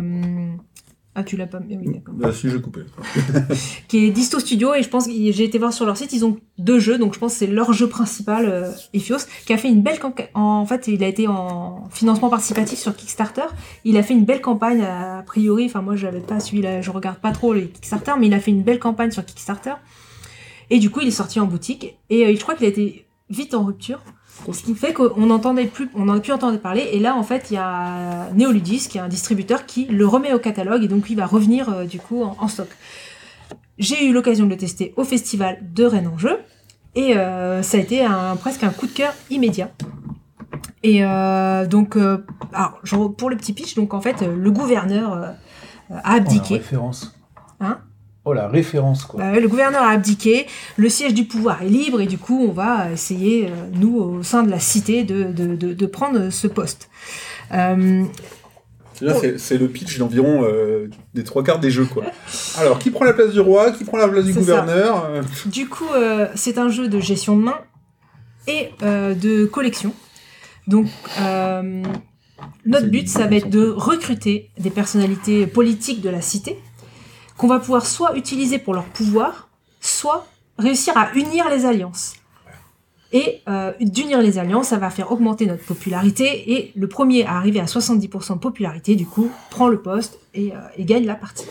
Ah, 1.16 1.24
tu 1.24 1.36
l'as 1.38 1.48
pas 1.48 1.60
mis 1.60 1.76
Oui, 1.76 1.92
d'accord. 1.92 2.14
Bah, 2.16 2.32
si, 2.32 2.50
je 2.50 2.58
coupais. 2.58 2.86
Qui 3.88 4.06
est 4.06 4.12
Disto 4.12 4.40
Studio, 4.40 4.76
et 4.76 4.84
je 4.84 4.90
pense 4.90 5.08
que 5.08 5.14
j'ai 5.14 5.44
été 5.44 5.58
voir 5.58 5.74
sur 5.74 5.86
leur 5.86 5.98
site, 5.98 6.14
ils 6.14 6.24
ont 6.24 6.38
deux 6.60 6.80
jeux, 6.80 6.98
donc 6.98 7.14
je 7.14 7.20
pense 7.20 7.34
que 7.34 7.40
c'est 7.40 7.48
leur 7.48 7.74
jeu 7.74 7.90
principal, 7.90 8.46
euh, 8.48 8.72
Ephios, 8.94 9.26
qui 9.46 9.54
a 9.54 9.58
fait 9.58 9.70
une 9.70 9.82
belle 9.82 10.00
campagne. 10.00 10.28
En 10.36 10.66
fait, 10.66 10.88
il 10.88 11.04
a 11.04 11.08
été 11.08 11.28
en 11.28 11.90
financement 11.90 12.30
participatif 12.30 12.78
sur 12.78 12.96
Kickstarter. 12.96 13.48
Il 13.86 13.98
a 13.98 14.04
fait 14.04 14.14
une 14.14 14.24
belle 14.24 14.42
campagne, 14.42 14.82
a 14.82 15.24
priori. 15.26 15.66
Enfin, 15.66 15.82
moi, 15.82 15.96
j'avais 15.96 16.22
pas 16.22 16.40
suivi, 16.40 16.62
la... 16.62 16.82
je 16.82 16.92
regarde 16.92 17.18
pas 17.18 17.32
trop 17.32 17.54
les 17.54 17.68
Kickstarter, 17.70 18.14
mais 18.20 18.28
il 18.28 18.34
a 18.34 18.40
fait 18.40 18.52
une 18.52 18.64
belle 18.64 18.80
campagne 18.80 19.12
sur 19.12 19.26
Kickstarter. 19.26 19.74
Et 20.70 20.78
du 20.78 20.92
coup, 20.92 21.02
il 21.02 21.08
est 21.08 21.12
sorti 21.12 21.40
en 21.40 21.48
boutique, 21.48 21.98
et 22.10 22.26
euh, 22.26 22.36
je 22.36 22.42
crois 22.42 22.54
qu'il 22.54 22.66
a 22.66 22.70
été 22.70 23.08
vite 23.30 23.56
en 23.56 23.64
rupture. 23.64 24.04
Ce 24.52 24.64
qui 24.64 24.74
fait 24.74 24.94
qu'on 24.94 25.26
n'entendait 25.26 25.66
plus, 25.66 25.90
on 25.96 26.06
n'en 26.06 26.18
a 26.18 26.20
plus 26.20 26.32
entendu 26.32 26.58
parler. 26.58 26.90
Et 26.94 27.00
là, 27.00 27.16
en 27.16 27.24
fait, 27.24 27.52
il 27.52 27.56
y 27.56 27.58
a 27.58 28.30
Neoludis, 28.34 28.88
qui 28.90 28.98
est 28.98 29.02
un 29.02 29.08
distributeur, 29.08 29.66
qui 29.66 29.86
le 29.86 30.08
remet 30.08 30.34
au 30.34 30.40
catalogue 30.40 30.84
et 30.84 30.88
donc 30.88 31.10
il 31.10 31.16
va 31.16 31.26
revenir 31.26 31.70
euh, 31.70 31.86
du 31.86 32.00
coup 32.00 32.24
en, 32.24 32.36
en 32.40 32.48
stock. 32.48 32.70
J'ai 33.78 34.06
eu 34.06 34.14
l'occasion 34.14 34.46
de 34.46 34.50
le 34.50 34.58
tester 34.58 34.94
au 34.98 35.04
festival 35.04 35.60
de 35.62 35.86
Rennes 35.86 36.10
en 36.14 36.18
jeu 36.18 36.40
et 36.96 37.16
euh, 37.16 37.62
ça 37.62 37.78
a 37.78 37.80
été 37.80 38.04
un, 38.04 38.36
presque 38.36 38.64
un 38.64 38.70
coup 38.72 38.88
de 38.88 38.92
cœur 38.92 39.14
immédiat. 39.30 39.72
Et 40.84 41.04
euh, 41.04 41.66
donc, 41.68 41.98
alors, 42.54 43.14
pour 43.16 43.30
le 43.30 43.38
petit 43.38 43.54
pitch, 43.54 43.76
donc 43.76 43.94
en 43.94 44.02
fait, 44.02 44.22
le 44.22 44.52
gouverneur 44.52 45.36
a 45.92 46.14
abdiqué. 46.14 46.56
référence. 46.56 47.16
Hein? 47.60 47.80
Oh, 48.30 48.34
la 48.34 48.48
référence, 48.48 49.06
quoi. 49.06 49.20
Bah 49.20 49.40
le 49.40 49.48
gouverneur 49.48 49.82
a 49.82 49.90
abdiqué, 49.90 50.46
le 50.78 50.88
siège 50.90 51.14
du 51.14 51.24
pouvoir 51.26 51.64
est 51.64 51.68
libre 51.70 52.00
et 52.02 52.06
du 52.06 52.18
coup 52.18 52.46
on 52.48 52.52
va 52.52 52.92
essayer, 52.92 53.48
euh, 53.48 53.50
nous 53.74 53.98
au 53.98 54.24
sein 54.24 54.44
de 54.44 54.52
la 54.52 54.60
cité, 54.60 55.04
de, 55.04 55.24
de, 55.32 55.56
de, 55.56 55.74
de 55.74 55.86
prendre 55.86 56.30
ce 56.30 56.48
poste. 56.48 56.90
Euh, 57.54 58.04
c'est- 59.22 59.38
c'est 59.40 59.58
le 59.58 59.68
pitch 59.70 59.98
d'environ 59.98 60.44
euh, 60.44 60.90
des 61.14 61.24
trois 61.24 61.44
quarts 61.44 61.60
des 61.60 61.72
jeux, 61.72 61.86
quoi. 61.86 62.04
Alors, 62.58 62.80
qui 62.80 62.92
prend 62.92 63.06
la 63.06 63.14
place 63.14 63.32
du 63.32 63.40
roi 63.40 63.72
Qui 63.72 63.86
prend 63.86 63.98
la 63.98 64.10
place 64.10 64.26
du 64.26 64.34
gouverneur 64.34 65.06
Euh, 65.10 65.22
du 65.46 65.68
coup 65.70 65.88
euh, 65.96 66.28
c'est 66.36 66.58
un 66.58 66.70
jeu 66.70 66.88
de 66.90 67.00
gestion 67.00 67.38
de 67.38 67.44
main 67.44 67.58
et 68.48 68.70
euh, 68.84 69.14
de 69.16 69.46
collection. 69.46 69.94
Donc 70.68 70.88
euh, 71.22 71.82
notre 72.66 72.86
C'est 72.86 72.92
but 72.92 73.08
ça 73.08 73.26
va 73.28 73.38
être 73.38 73.50
de 73.50 73.70
recruter 73.70 74.50
des 74.60 74.70
personnalités 74.70 75.48
politiques 75.48 76.02
de 76.02 76.10
la 76.10 76.22
cité 76.22 76.60
qu'on 77.40 77.48
va 77.48 77.60
pouvoir 77.60 77.88
soit 77.88 78.18
utiliser 78.18 78.60
pour 78.60 78.74
leur 78.74 78.84
pouvoir, 78.84 79.48
soit 79.80 80.28
réussir 80.58 80.96
à 80.98 81.10
unir 81.14 81.50
les 81.50 81.66
alliances. 81.66 82.16
Et 83.14 83.42
euh, 83.48 83.72
d'unir 83.80 84.22
les 84.22 84.38
alliances, 84.38 84.68
ça 84.68 84.78
va 84.78 84.90
faire 84.90 85.14
augmenter 85.14 85.46
notre 85.46 85.64
popularité. 85.64 86.52
Et 86.52 86.74
le 86.76 86.88
premier 86.90 87.26
à 87.26 87.38
arriver 87.38 87.62
à 87.62 87.66
70% 87.66 88.34
de 88.34 88.40
popularité, 88.40 88.96
du 88.96 89.06
coup, 89.06 89.32
prend 89.52 89.70
le 89.70 89.82
poste 89.82 90.20
et, 90.34 90.52
euh, 90.52 90.58
gagne 90.80 91.06
la 91.06 91.16
partie. 91.16 91.46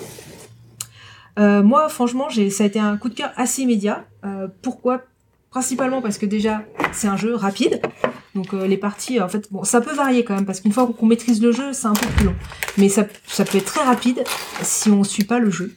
Euh, 1.38 1.62
moi, 1.62 1.88
franchement, 1.88 2.28
ça 2.28 2.64
a 2.64 2.66
été 2.66 2.78
un 2.78 2.98
coup 2.98 3.08
de 3.08 3.14
cœur 3.14 3.32
assez 3.36 3.62
immédiat. 3.62 4.04
Pourquoi? 4.60 5.02
Principalement 5.58 6.00
parce 6.00 6.18
que 6.18 6.26
déjà, 6.26 6.62
c'est 6.92 7.08
un 7.08 7.16
jeu 7.16 7.34
rapide. 7.34 7.80
Donc 8.36 8.54
euh, 8.54 8.68
les 8.68 8.76
parties, 8.76 9.20
en 9.20 9.28
fait, 9.28 9.48
bon, 9.50 9.64
ça 9.64 9.80
peut 9.80 9.92
varier 9.92 10.22
quand 10.22 10.36
même, 10.36 10.46
parce 10.46 10.60
qu'une 10.60 10.70
fois 10.70 10.86
qu'on 10.96 11.06
maîtrise 11.06 11.42
le 11.42 11.50
jeu, 11.50 11.72
c'est 11.72 11.88
un 11.88 11.94
peu 11.94 12.06
plus 12.06 12.26
long. 12.26 12.34
Mais 12.76 12.88
ça, 12.88 13.04
ça 13.26 13.44
peut 13.44 13.58
être 13.58 13.64
très 13.64 13.82
rapide 13.82 14.22
si 14.62 14.88
on 14.88 15.02
suit 15.02 15.24
pas 15.24 15.40
le 15.40 15.50
jeu. 15.50 15.74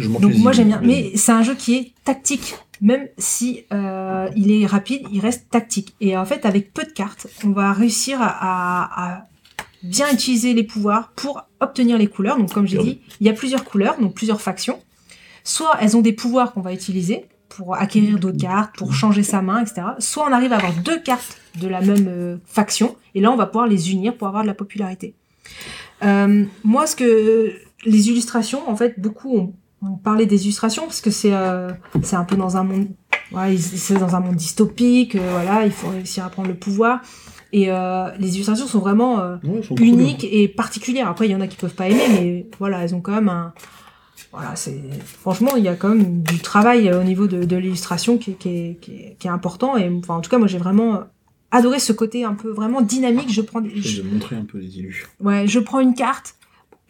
Je 0.00 0.08
Donc 0.08 0.34
moi 0.34 0.50
j'aime 0.50 0.66
bien, 0.66 0.80
mais 0.82 1.12
c'est 1.14 1.30
un 1.30 1.44
jeu 1.44 1.54
qui 1.54 1.76
est 1.76 1.92
tactique. 2.04 2.56
Même 2.80 3.06
si 3.18 3.66
euh, 3.72 4.28
il 4.34 4.50
est 4.50 4.66
rapide, 4.66 5.02
il 5.12 5.20
reste 5.20 5.48
tactique. 5.48 5.94
Et 6.00 6.16
en 6.16 6.24
fait, 6.24 6.44
avec 6.44 6.72
peu 6.74 6.82
de 6.82 6.90
cartes, 6.90 7.28
on 7.44 7.50
va 7.50 7.72
réussir 7.72 8.18
à, 8.20 8.30
à- 9.16 9.26
bien 9.84 10.12
utiliser 10.12 10.54
les 10.54 10.64
pouvoirs 10.64 11.12
pour 11.14 11.44
obtenir 11.60 11.98
les 11.98 12.08
couleurs. 12.08 12.36
Donc 12.36 12.52
comme 12.52 12.66
j'ai 12.66 12.78
Bien. 12.78 12.84
dit, 12.86 13.00
il 13.20 13.28
y 13.28 13.30
a 13.30 13.32
plusieurs 13.32 13.62
couleurs, 13.64 13.96
donc 14.00 14.14
plusieurs 14.14 14.40
factions. 14.40 14.80
Soit 15.44 15.76
elles 15.80 15.96
ont 15.96 16.00
des 16.02 16.12
pouvoirs 16.12 16.52
qu'on 16.52 16.62
va 16.62 16.72
utiliser 16.72 17.26
pour 17.56 17.74
acquérir 17.74 18.18
d'autres 18.18 18.38
cartes, 18.38 18.74
pour 18.76 18.94
changer 18.94 19.22
sa 19.22 19.42
main, 19.42 19.60
etc. 19.60 19.82
Soit 19.98 20.24
on 20.28 20.32
arrive 20.32 20.52
à 20.52 20.56
avoir 20.56 20.72
deux 20.72 21.00
cartes 21.02 21.36
de 21.60 21.68
la 21.68 21.80
même 21.80 22.06
euh, 22.08 22.36
faction, 22.46 22.96
et 23.14 23.20
là 23.20 23.30
on 23.30 23.36
va 23.36 23.46
pouvoir 23.46 23.66
les 23.66 23.92
unir 23.92 24.16
pour 24.16 24.26
avoir 24.28 24.42
de 24.42 24.48
la 24.48 24.54
popularité. 24.54 25.14
Euh, 26.02 26.44
moi, 26.64 26.86
ce 26.86 26.96
que 26.96 27.52
les 27.84 28.08
illustrations, 28.08 28.68
en 28.70 28.76
fait, 28.76 28.98
beaucoup 29.00 29.36
ont, 29.36 29.52
ont 29.82 29.96
parlé 29.96 30.26
des 30.26 30.44
illustrations 30.44 30.84
parce 30.84 31.00
que 31.00 31.10
c'est 31.10 31.34
euh, 31.34 31.70
c'est 32.02 32.16
un 32.16 32.24
peu 32.24 32.36
dans 32.36 32.56
un 32.56 32.64
monde, 32.64 32.88
c'est 33.58 33.98
dans 33.98 34.14
un 34.16 34.20
monde 34.20 34.36
dystopique, 34.36 35.16
voilà, 35.16 35.66
il 35.66 35.72
faut 35.72 35.88
réussir 35.88 36.24
à 36.24 36.30
prendre 36.30 36.48
le 36.48 36.54
pouvoir. 36.56 37.00
Et 37.52 37.66
les 38.20 38.34
illustrations 38.36 38.68
sont 38.68 38.78
vraiment 38.78 39.16
Ouais, 39.42 39.60
cool. 39.66 39.80
uniques 39.82 40.24
et 40.30 40.46
particulières. 40.46 41.08
Après, 41.08 41.26
il 41.26 41.32
y 41.32 41.34
en 41.34 41.40
a 41.40 41.48
qui 41.48 41.56
peuvent 41.56 41.74
pas 41.74 41.88
aimer, 41.88 42.06
mais 42.08 42.46
voilà, 42.60 42.84
elles 42.84 42.94
ont 42.94 43.00
quand 43.00 43.12
même 43.12 43.28
un. 43.28 43.52
Voilà, 44.32 44.54
c'est 44.54 44.80
franchement, 45.04 45.56
il 45.56 45.64
y 45.64 45.68
a 45.68 45.74
quand 45.74 45.88
même 45.88 46.22
du 46.22 46.38
travail 46.38 46.88
euh, 46.88 47.00
au 47.00 47.04
niveau 47.04 47.26
de, 47.26 47.42
de 47.44 47.56
l'illustration 47.56 48.16
qui, 48.16 48.30
est- 48.32 48.34
qui, 48.34 48.48
est- 48.48 48.78
qui, 48.80 48.92
est- 48.92 49.16
qui 49.18 49.26
est 49.26 49.30
important. 49.30 49.76
Et 49.76 49.88
enfin, 49.88 50.14
en 50.14 50.20
tout 50.20 50.30
cas, 50.30 50.38
moi, 50.38 50.46
j'ai 50.46 50.58
vraiment 50.58 51.00
adoré 51.50 51.80
ce 51.80 51.92
côté 51.92 52.22
un 52.24 52.34
peu 52.34 52.50
vraiment 52.50 52.80
dynamique. 52.80 53.32
Je 53.32 53.40
prends, 53.40 53.60
des- 53.60 53.70
Je 53.80 54.02
montrer 54.02 54.36
un 54.36 54.44
peu 54.44 54.58
les 54.58 54.78
illus. 54.78 55.06
ouais, 55.20 55.48
je 55.48 55.58
prends 55.58 55.80
une 55.80 55.94
carte. 55.94 56.36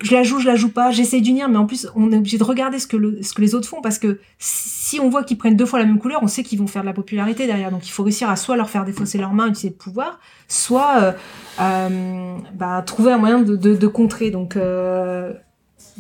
je 0.03 0.15
la 0.15 0.23
joue, 0.23 0.39
je 0.39 0.47
la 0.47 0.57
joue 0.57 0.71
pas, 0.71 0.91
j'essaie 0.91 1.21
d'unir, 1.21 1.49
mais 1.51 1.59
en 1.59 1.67
plus, 1.67 1.87
on 1.95 2.11
est 2.13 2.17
obligé 2.17 2.39
de 2.39 2.45
regarder 2.45 2.79
ce 2.79 2.87
que, 2.87 2.97
le, 2.97 3.23
ce 3.23 3.35
que 3.35 3.41
les 3.43 3.55
autres 3.55 3.69
font 3.69 3.83
parce 3.83 3.99
que 3.99 4.19
si 4.39 4.99
on 4.99 5.11
voit 5.11 5.25
qu'ils 5.25 5.37
prennent 5.37 5.57
deux 5.57 5.67
fois 5.67 5.79
la 5.79 5.85
même 5.85 5.99
couleur, 5.99 6.21
on 6.23 6.27
sait 6.27 6.43
qu'ils 6.43 6.59
vont 6.59 6.67
faire 6.67 6.81
de 6.83 6.87
la 6.87 6.95
popularité 6.95 7.47
derrière. 7.47 7.71
Donc 7.71 7.87
il 7.87 7.91
faut 7.91 8.03
réussir 8.03 8.29
à 8.31 8.37
soit 8.37 8.57
leur 8.57 8.71
faire 8.71 8.87
défausser 8.87 9.19
leurs 9.19 9.35
mains, 9.35 9.49
utiliser 9.49 9.69
le 9.69 9.75
pouvoir, 9.75 10.19
soit 10.49 11.01
euh, 11.03 11.13
euh, 11.61 12.37
bah, 12.55 12.83
trouver 12.83 13.13
un 13.13 13.19
moyen 13.19 13.41
de, 13.43 13.57
de, 13.57 13.75
de 13.77 13.87
contrer. 13.87 14.31
Donc, 14.31 14.57
euh, 14.57 15.33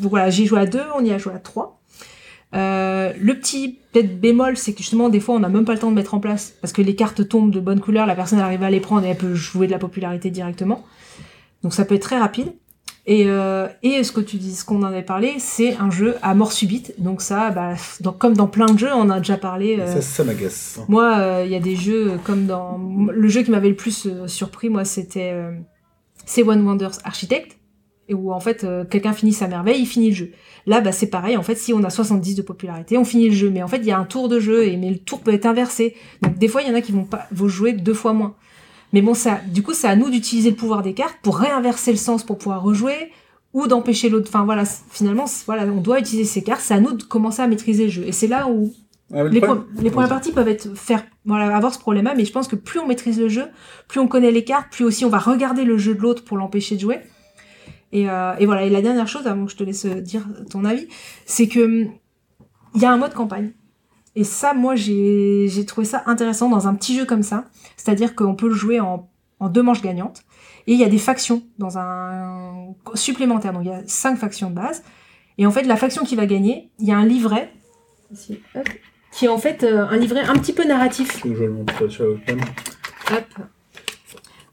donc 0.00 0.10
voilà, 0.10 0.30
j'ai 0.30 0.46
joué 0.46 0.60
à 0.60 0.66
deux, 0.66 0.82
on 0.96 1.04
y 1.04 1.12
a 1.12 1.18
joué 1.18 1.32
à 1.34 1.38
trois. 1.38 1.80
Euh, 2.54 3.12
le 3.20 3.38
petit 3.38 3.78
peut-être 3.92 4.20
bémol, 4.20 4.56
c'est 4.56 4.72
que 4.72 4.78
justement 4.78 5.08
des 5.08 5.20
fois 5.20 5.36
on 5.36 5.38
n'a 5.38 5.48
même 5.48 5.64
pas 5.64 5.72
le 5.72 5.78
temps 5.78 5.90
de 5.90 5.94
mettre 5.94 6.14
en 6.14 6.20
place 6.20 6.52
parce 6.60 6.72
que 6.72 6.82
les 6.82 6.96
cartes 6.96 7.28
tombent 7.28 7.52
de 7.52 7.60
bonne 7.60 7.78
couleur, 7.80 8.06
la 8.06 8.16
personne 8.16 8.40
arrive 8.40 8.64
à 8.64 8.70
les 8.70 8.80
prendre 8.80 9.06
et 9.06 9.10
elle 9.10 9.16
peut 9.16 9.34
jouer 9.34 9.66
de 9.68 9.72
la 9.72 9.78
popularité 9.78 10.30
directement. 10.30 10.84
Donc 11.62 11.74
ça 11.74 11.84
peut 11.84 11.94
être 11.94 12.02
très 12.02 12.18
rapide. 12.18 12.52
Et, 13.06 13.24
euh, 13.26 13.66
et 13.82 14.04
ce 14.04 14.12
que 14.12 14.20
tu 14.20 14.36
dis, 14.36 14.54
ce 14.54 14.64
qu'on 14.64 14.80
en 14.82 14.86
avait 14.86 15.02
parlé, 15.02 15.34
c'est 15.38 15.76
un 15.76 15.90
jeu 15.90 16.16
à 16.22 16.34
mort 16.34 16.52
subite. 16.52 16.94
Donc 16.98 17.22
ça, 17.22 17.50
bah, 17.50 17.74
comme 18.18 18.36
dans 18.36 18.46
plein 18.46 18.66
de 18.66 18.78
jeux, 18.78 18.92
on 18.92 19.10
a 19.10 19.18
déjà 19.18 19.36
parlé. 19.36 19.78
euh, 19.80 19.94
Ça, 19.94 20.02
ça 20.02 20.24
m'agace. 20.24 20.78
moi, 20.88 21.40
il 21.44 21.50
y 21.50 21.56
a 21.56 21.60
des 21.60 21.76
jeux 21.76 22.18
comme 22.24 22.46
dans 22.46 22.78
le 23.12 23.28
jeu 23.28 23.42
qui 23.42 23.50
m'avait 23.52 23.70
le 23.70 23.76
plus 23.76 24.08
surpris, 24.26 24.68
moi, 24.68 24.84
c'était 24.84 25.34
c'est 26.26 26.42
One 26.42 26.64
Wonders 26.66 26.98
Architect, 27.04 27.58
et 28.10 28.14
où 28.14 28.32
en 28.32 28.40
fait 28.40 28.64
euh, 28.64 28.84
quelqu'un 28.84 29.14
finit 29.14 29.32
sa 29.32 29.46
merveille, 29.48 29.80
il 29.80 29.86
finit 29.86 30.10
le 30.10 30.14
jeu. 30.16 30.30
Là, 30.66 30.82
bah 30.82 30.92
c'est 30.92 31.06
pareil. 31.06 31.36
En 31.38 31.42
fait, 31.42 31.54
si 31.54 31.72
on 31.72 31.82
a 31.84 31.88
70 31.90 32.34
de 32.34 32.42
popularité, 32.42 32.98
on 32.98 33.04
finit 33.06 33.30
le 33.30 33.34
jeu. 33.34 33.48
Mais 33.50 33.62
en 33.62 33.68
fait, 33.68 33.78
il 33.78 33.86
y 33.86 33.90
a 33.92 33.98
un 33.98 34.04
tour 34.04 34.28
de 34.28 34.38
jeu, 34.40 34.66
et 34.66 34.76
mais 34.76 34.90
le 34.90 34.98
tour 34.98 35.20
peut 35.20 35.32
être 35.32 35.46
inversé. 35.46 35.94
Donc 36.22 36.36
des 36.36 36.48
fois, 36.48 36.60
il 36.60 36.68
y 36.68 36.70
en 36.70 36.74
a 36.74 36.82
qui 36.82 36.92
vont 36.92 37.04
pas 37.04 37.26
vont 37.32 37.48
jouer 37.48 37.72
deux 37.72 37.94
fois 37.94 38.12
moins. 38.12 38.34
Mais 38.92 39.00
bon, 39.00 39.14
ça, 39.14 39.40
du 39.48 39.62
coup, 39.62 39.72
c'est 39.72 39.88
à 39.88 39.96
nous 39.96 40.10
d'utiliser 40.10 40.50
le 40.50 40.56
pouvoir 40.56 40.82
des 40.82 40.92
cartes 40.92 41.16
pour 41.22 41.38
réinverser 41.38 41.92
le 41.92 41.96
sens 41.96 42.24
pour 42.24 42.36
pouvoir 42.36 42.62
rejouer 42.62 43.12
ou 43.54 43.66
d'empêcher 43.68 44.08
l'autre. 44.10 44.26
Enfin 44.28 44.44
voilà, 44.44 44.64
finalement, 44.64 45.24
voilà, 45.46 45.64
on 45.64 45.80
doit 45.80 45.98
utiliser 46.00 46.26
ces 46.28 46.42
cartes. 46.42 46.60
C'est 46.62 46.74
à 46.74 46.80
nous 46.80 46.92
de 46.92 47.02
commencer 47.04 47.40
à 47.40 47.46
maîtriser 47.46 47.84
le 47.84 47.90
jeu. 47.90 48.02
Et 48.06 48.12
c'est 48.12 48.26
là 48.26 48.48
où 48.48 48.72
Ah, 49.14 49.22
le 49.22 49.28
les, 49.30 49.40
problème- 49.40 49.64
pro- 49.64 49.82
les 49.82 49.90
premières 49.90 50.08
parties 50.08 50.32
peuvent 50.32 50.48
être 50.48 50.76
faire 50.76 51.04
voilà 51.24 51.54
avoir 51.56 51.72
ce 51.72 51.78
problème-là, 51.78 52.14
mais 52.16 52.24
je 52.24 52.32
pense 52.32 52.48
que 52.48 52.56
plus 52.56 52.78
on 52.80 52.86
maîtrise 52.86 53.18
le 53.20 53.28
jeu, 53.28 53.44
plus 53.88 54.00
on 54.00 54.08
connaît 54.08 54.30
les 54.32 54.44
cartes, 54.44 54.66
plus 54.72 54.84
aussi 54.84 55.04
on 55.04 55.08
va 55.08 55.18
regarder 55.18 55.64
le 55.64 55.78
jeu 55.78 55.94
de 55.94 56.00
l'autre 56.00 56.24
pour 56.24 56.36
l'empêcher 56.36 56.74
de 56.76 56.80
jouer. 56.80 56.98
Et, 57.92 58.08
euh, 58.08 58.34
et 58.38 58.46
voilà. 58.46 58.64
Et 58.64 58.70
la 58.70 58.82
dernière 58.82 59.08
chose, 59.08 59.26
avant 59.26 59.46
que 59.46 59.52
je 59.52 59.56
te 59.56 59.64
laisse 59.64 59.86
dire 59.86 60.26
ton 60.50 60.64
avis, 60.64 60.86
c'est 61.26 61.48
que 61.48 61.60
hum, 61.60 61.92
il 62.74 62.80
y 62.80 62.84
a 62.84 62.90
un 62.90 62.96
mode 62.96 63.14
campagne. 63.14 63.52
Et 64.16 64.24
ça, 64.24 64.54
moi, 64.54 64.74
j'ai 64.74 65.64
trouvé 65.66 65.86
ça 65.86 66.02
intéressant 66.06 66.48
dans 66.48 66.66
un 66.68 66.74
petit 66.74 66.96
jeu 66.96 67.04
comme 67.04 67.22
ça. 67.22 67.44
C'est-à-dire 67.76 68.14
qu'on 68.14 68.34
peut 68.34 68.48
le 68.48 68.54
jouer 68.54 68.80
en, 68.80 69.08
en 69.38 69.48
deux 69.48 69.62
manches 69.62 69.82
gagnantes. 69.82 70.22
Et 70.66 70.74
il 70.74 70.78
y 70.78 70.84
a 70.84 70.88
des 70.88 70.98
factions 70.98 71.42
dans 71.58 71.78
un 71.78 72.74
supplémentaire. 72.94 73.52
Donc 73.52 73.62
il 73.64 73.70
y 73.70 73.74
a 73.74 73.82
cinq 73.86 74.16
factions 74.16 74.50
de 74.50 74.54
base. 74.54 74.82
Et 75.38 75.46
en 75.46 75.50
fait, 75.50 75.62
la 75.62 75.76
faction 75.76 76.04
qui 76.04 76.16
va 76.16 76.26
gagner, 76.26 76.70
il 76.78 76.86
y 76.86 76.92
a 76.92 76.98
un 76.98 77.06
livret. 77.06 77.52
Ici, 78.12 78.40
hop, 78.54 78.68
qui 79.12 79.24
est 79.24 79.28
en 79.28 79.38
fait 79.38 79.62
euh, 79.62 79.86
un 79.88 79.96
livret 79.96 80.20
un 80.20 80.34
petit 80.34 80.52
peu 80.52 80.64
narratif. 80.64 81.20
Je 81.24 81.28
le 81.28 81.50
montre 81.50 81.88
sur 81.88 82.04
la 82.04 82.10
webcam 82.10 82.40
Hop. 83.12 83.24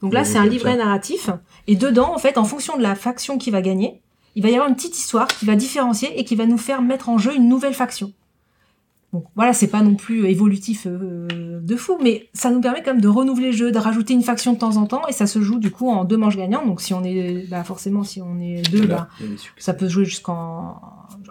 Donc 0.02 0.12
là, 0.12 0.24
c'est 0.24 0.38
un 0.38 0.46
livret 0.46 0.72
ça. 0.72 0.84
narratif. 0.84 1.30
Et 1.68 1.76
dedans, 1.76 2.12
en 2.14 2.18
fait, 2.18 2.38
en 2.38 2.44
fonction 2.44 2.76
de 2.76 2.82
la 2.82 2.94
faction 2.94 3.38
qui 3.38 3.50
va 3.50 3.62
gagner, 3.62 4.00
il 4.34 4.42
va 4.42 4.48
y 4.48 4.54
avoir 4.54 4.68
une 4.68 4.74
petite 4.74 4.98
histoire 4.98 5.28
qui 5.28 5.44
va 5.44 5.54
différencier 5.54 6.18
et 6.18 6.24
qui 6.24 6.34
va 6.34 6.46
nous 6.46 6.58
faire 6.58 6.82
mettre 6.82 7.10
en 7.10 7.18
jeu 7.18 7.36
une 7.36 7.48
nouvelle 7.48 7.74
faction. 7.74 8.12
Donc 9.12 9.24
voilà, 9.36 9.52
c'est 9.52 9.68
pas 9.68 9.82
non 9.82 9.94
plus 9.94 10.26
évolutif 10.26 10.86
euh, 10.86 11.60
de 11.62 11.76
fou, 11.76 11.98
mais 12.02 12.28
ça 12.34 12.50
nous 12.50 12.60
permet 12.60 12.82
quand 12.82 12.92
même 12.92 13.00
de 13.00 13.08
renouveler 13.08 13.52
le 13.52 13.56
jeu, 13.56 13.70
de 13.70 13.78
rajouter 13.78 14.12
une 14.12 14.22
faction 14.22 14.52
de 14.52 14.58
temps 14.58 14.76
en 14.76 14.86
temps, 14.86 15.06
et 15.08 15.12
ça 15.12 15.26
se 15.26 15.40
joue 15.40 15.58
du 15.58 15.70
coup 15.70 15.88
en 15.88 16.04
deux 16.04 16.18
manches 16.18 16.36
gagnantes. 16.36 16.66
Donc 16.66 16.82
si 16.82 16.92
on 16.92 17.02
est, 17.04 17.48
bah 17.48 17.64
forcément, 17.64 18.02
si 18.02 18.20
on 18.20 18.38
est 18.38 18.62
deux, 18.70 18.86
bah, 18.86 19.08
ça 19.56 19.72
peut 19.72 19.88
se 19.88 19.92
jouer 19.92 20.04
jusqu'en 20.04 20.80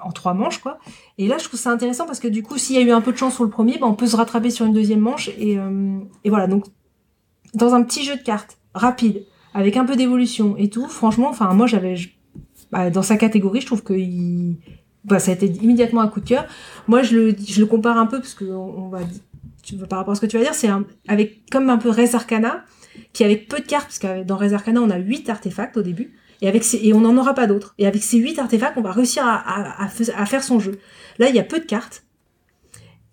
en 0.03 0.11
trois 0.11 0.33
manches 0.33 0.59
quoi. 0.59 0.79
Et 1.19 1.27
là 1.27 1.37
je 1.37 1.45
trouve 1.45 1.59
ça 1.59 1.71
intéressant 1.71 2.07
parce 2.07 2.19
que 2.19 2.27
du 2.27 2.41
coup 2.41 2.57
s'il 2.57 2.75
y 2.75 2.79
a 2.79 2.81
eu 2.81 2.91
un 2.91 3.01
peu 3.01 3.11
de 3.11 3.17
chance 3.17 3.35
sur 3.35 3.43
le 3.43 3.49
premier, 3.51 3.77
bah, 3.77 3.85
on 3.87 3.93
peut 3.93 4.07
se 4.07 4.15
rattraper 4.15 4.49
sur 4.49 4.65
une 4.65 4.73
deuxième 4.73 4.99
manche 4.99 5.29
et, 5.37 5.59
euh, 5.59 5.99
et 6.23 6.29
voilà 6.29 6.47
donc 6.47 6.65
dans 7.53 7.75
un 7.75 7.83
petit 7.83 8.03
jeu 8.03 8.15
de 8.15 8.23
cartes 8.23 8.57
rapide 8.73 9.23
avec 9.57 9.75
un 9.75 9.85
peu 9.85 9.95
d'évolution 9.95 10.55
et 10.57 10.69
tout, 10.69 10.87
franchement 10.87 11.29
enfin 11.29 11.53
moi 11.53 11.67
j'avais 11.67 11.95
bah, 12.71 12.89
dans 12.89 13.01
sa 13.01 13.17
catégorie 13.17 13.61
je 13.61 13.65
trouve 13.65 13.83
que 13.83 13.93
bah, 15.03 15.19
ça 15.19 15.31
a 15.31 15.33
été 15.33 15.47
immédiatement 15.47 16.01
un 16.01 16.07
coup 16.07 16.19
de 16.19 16.27
cœur. 16.27 16.45
Moi 16.87 17.01
je 17.01 17.15
le 17.59 17.65
compare 17.65 17.97
un 17.97 18.05
peu 18.05 18.19
parce 18.19 18.35
que 18.35 18.45
par 19.89 19.99
rapport 19.99 20.11
à 20.11 20.15
ce 20.15 20.21
que 20.21 20.27
tu 20.27 20.37
vas 20.37 20.43
dire 20.43 20.53
c'est 20.53 20.69
avec 21.07 21.49
comme 21.49 21.69
un 21.69 21.77
peu 21.77 21.89
Res 21.89 22.13
Arcana 22.13 22.63
qui 23.13 23.23
avec 23.23 23.47
peu 23.47 23.59
de 23.59 23.65
cartes 23.65 23.87
parce 23.87 23.99
que 23.99 24.23
dans 24.23 24.37
Res 24.37 24.53
Arcana 24.53 24.81
on 24.81 24.89
a 24.89 24.97
huit 24.97 25.29
artefacts 25.29 25.77
au 25.77 25.81
début 25.81 26.13
et, 26.41 26.47
avec 26.47 26.63
et 26.73 26.93
on 26.93 27.01
n'en 27.01 27.17
aura 27.17 27.33
pas 27.33 27.47
d'autres. 27.47 27.73
Et 27.79 27.87
avec 27.87 28.03
ces 28.03 28.19
huit 28.19 28.37
artefacts, 28.37 28.77
on 28.77 28.81
va 28.81 28.91
réussir 28.91 29.23
à, 29.25 29.87
faire 30.25 30.43
son 30.43 30.59
jeu. 30.59 30.79
Là, 31.17 31.29
il 31.29 31.35
y 31.35 31.39
a 31.39 31.43
peu 31.43 31.59
de 31.59 31.65
cartes. 31.65 32.03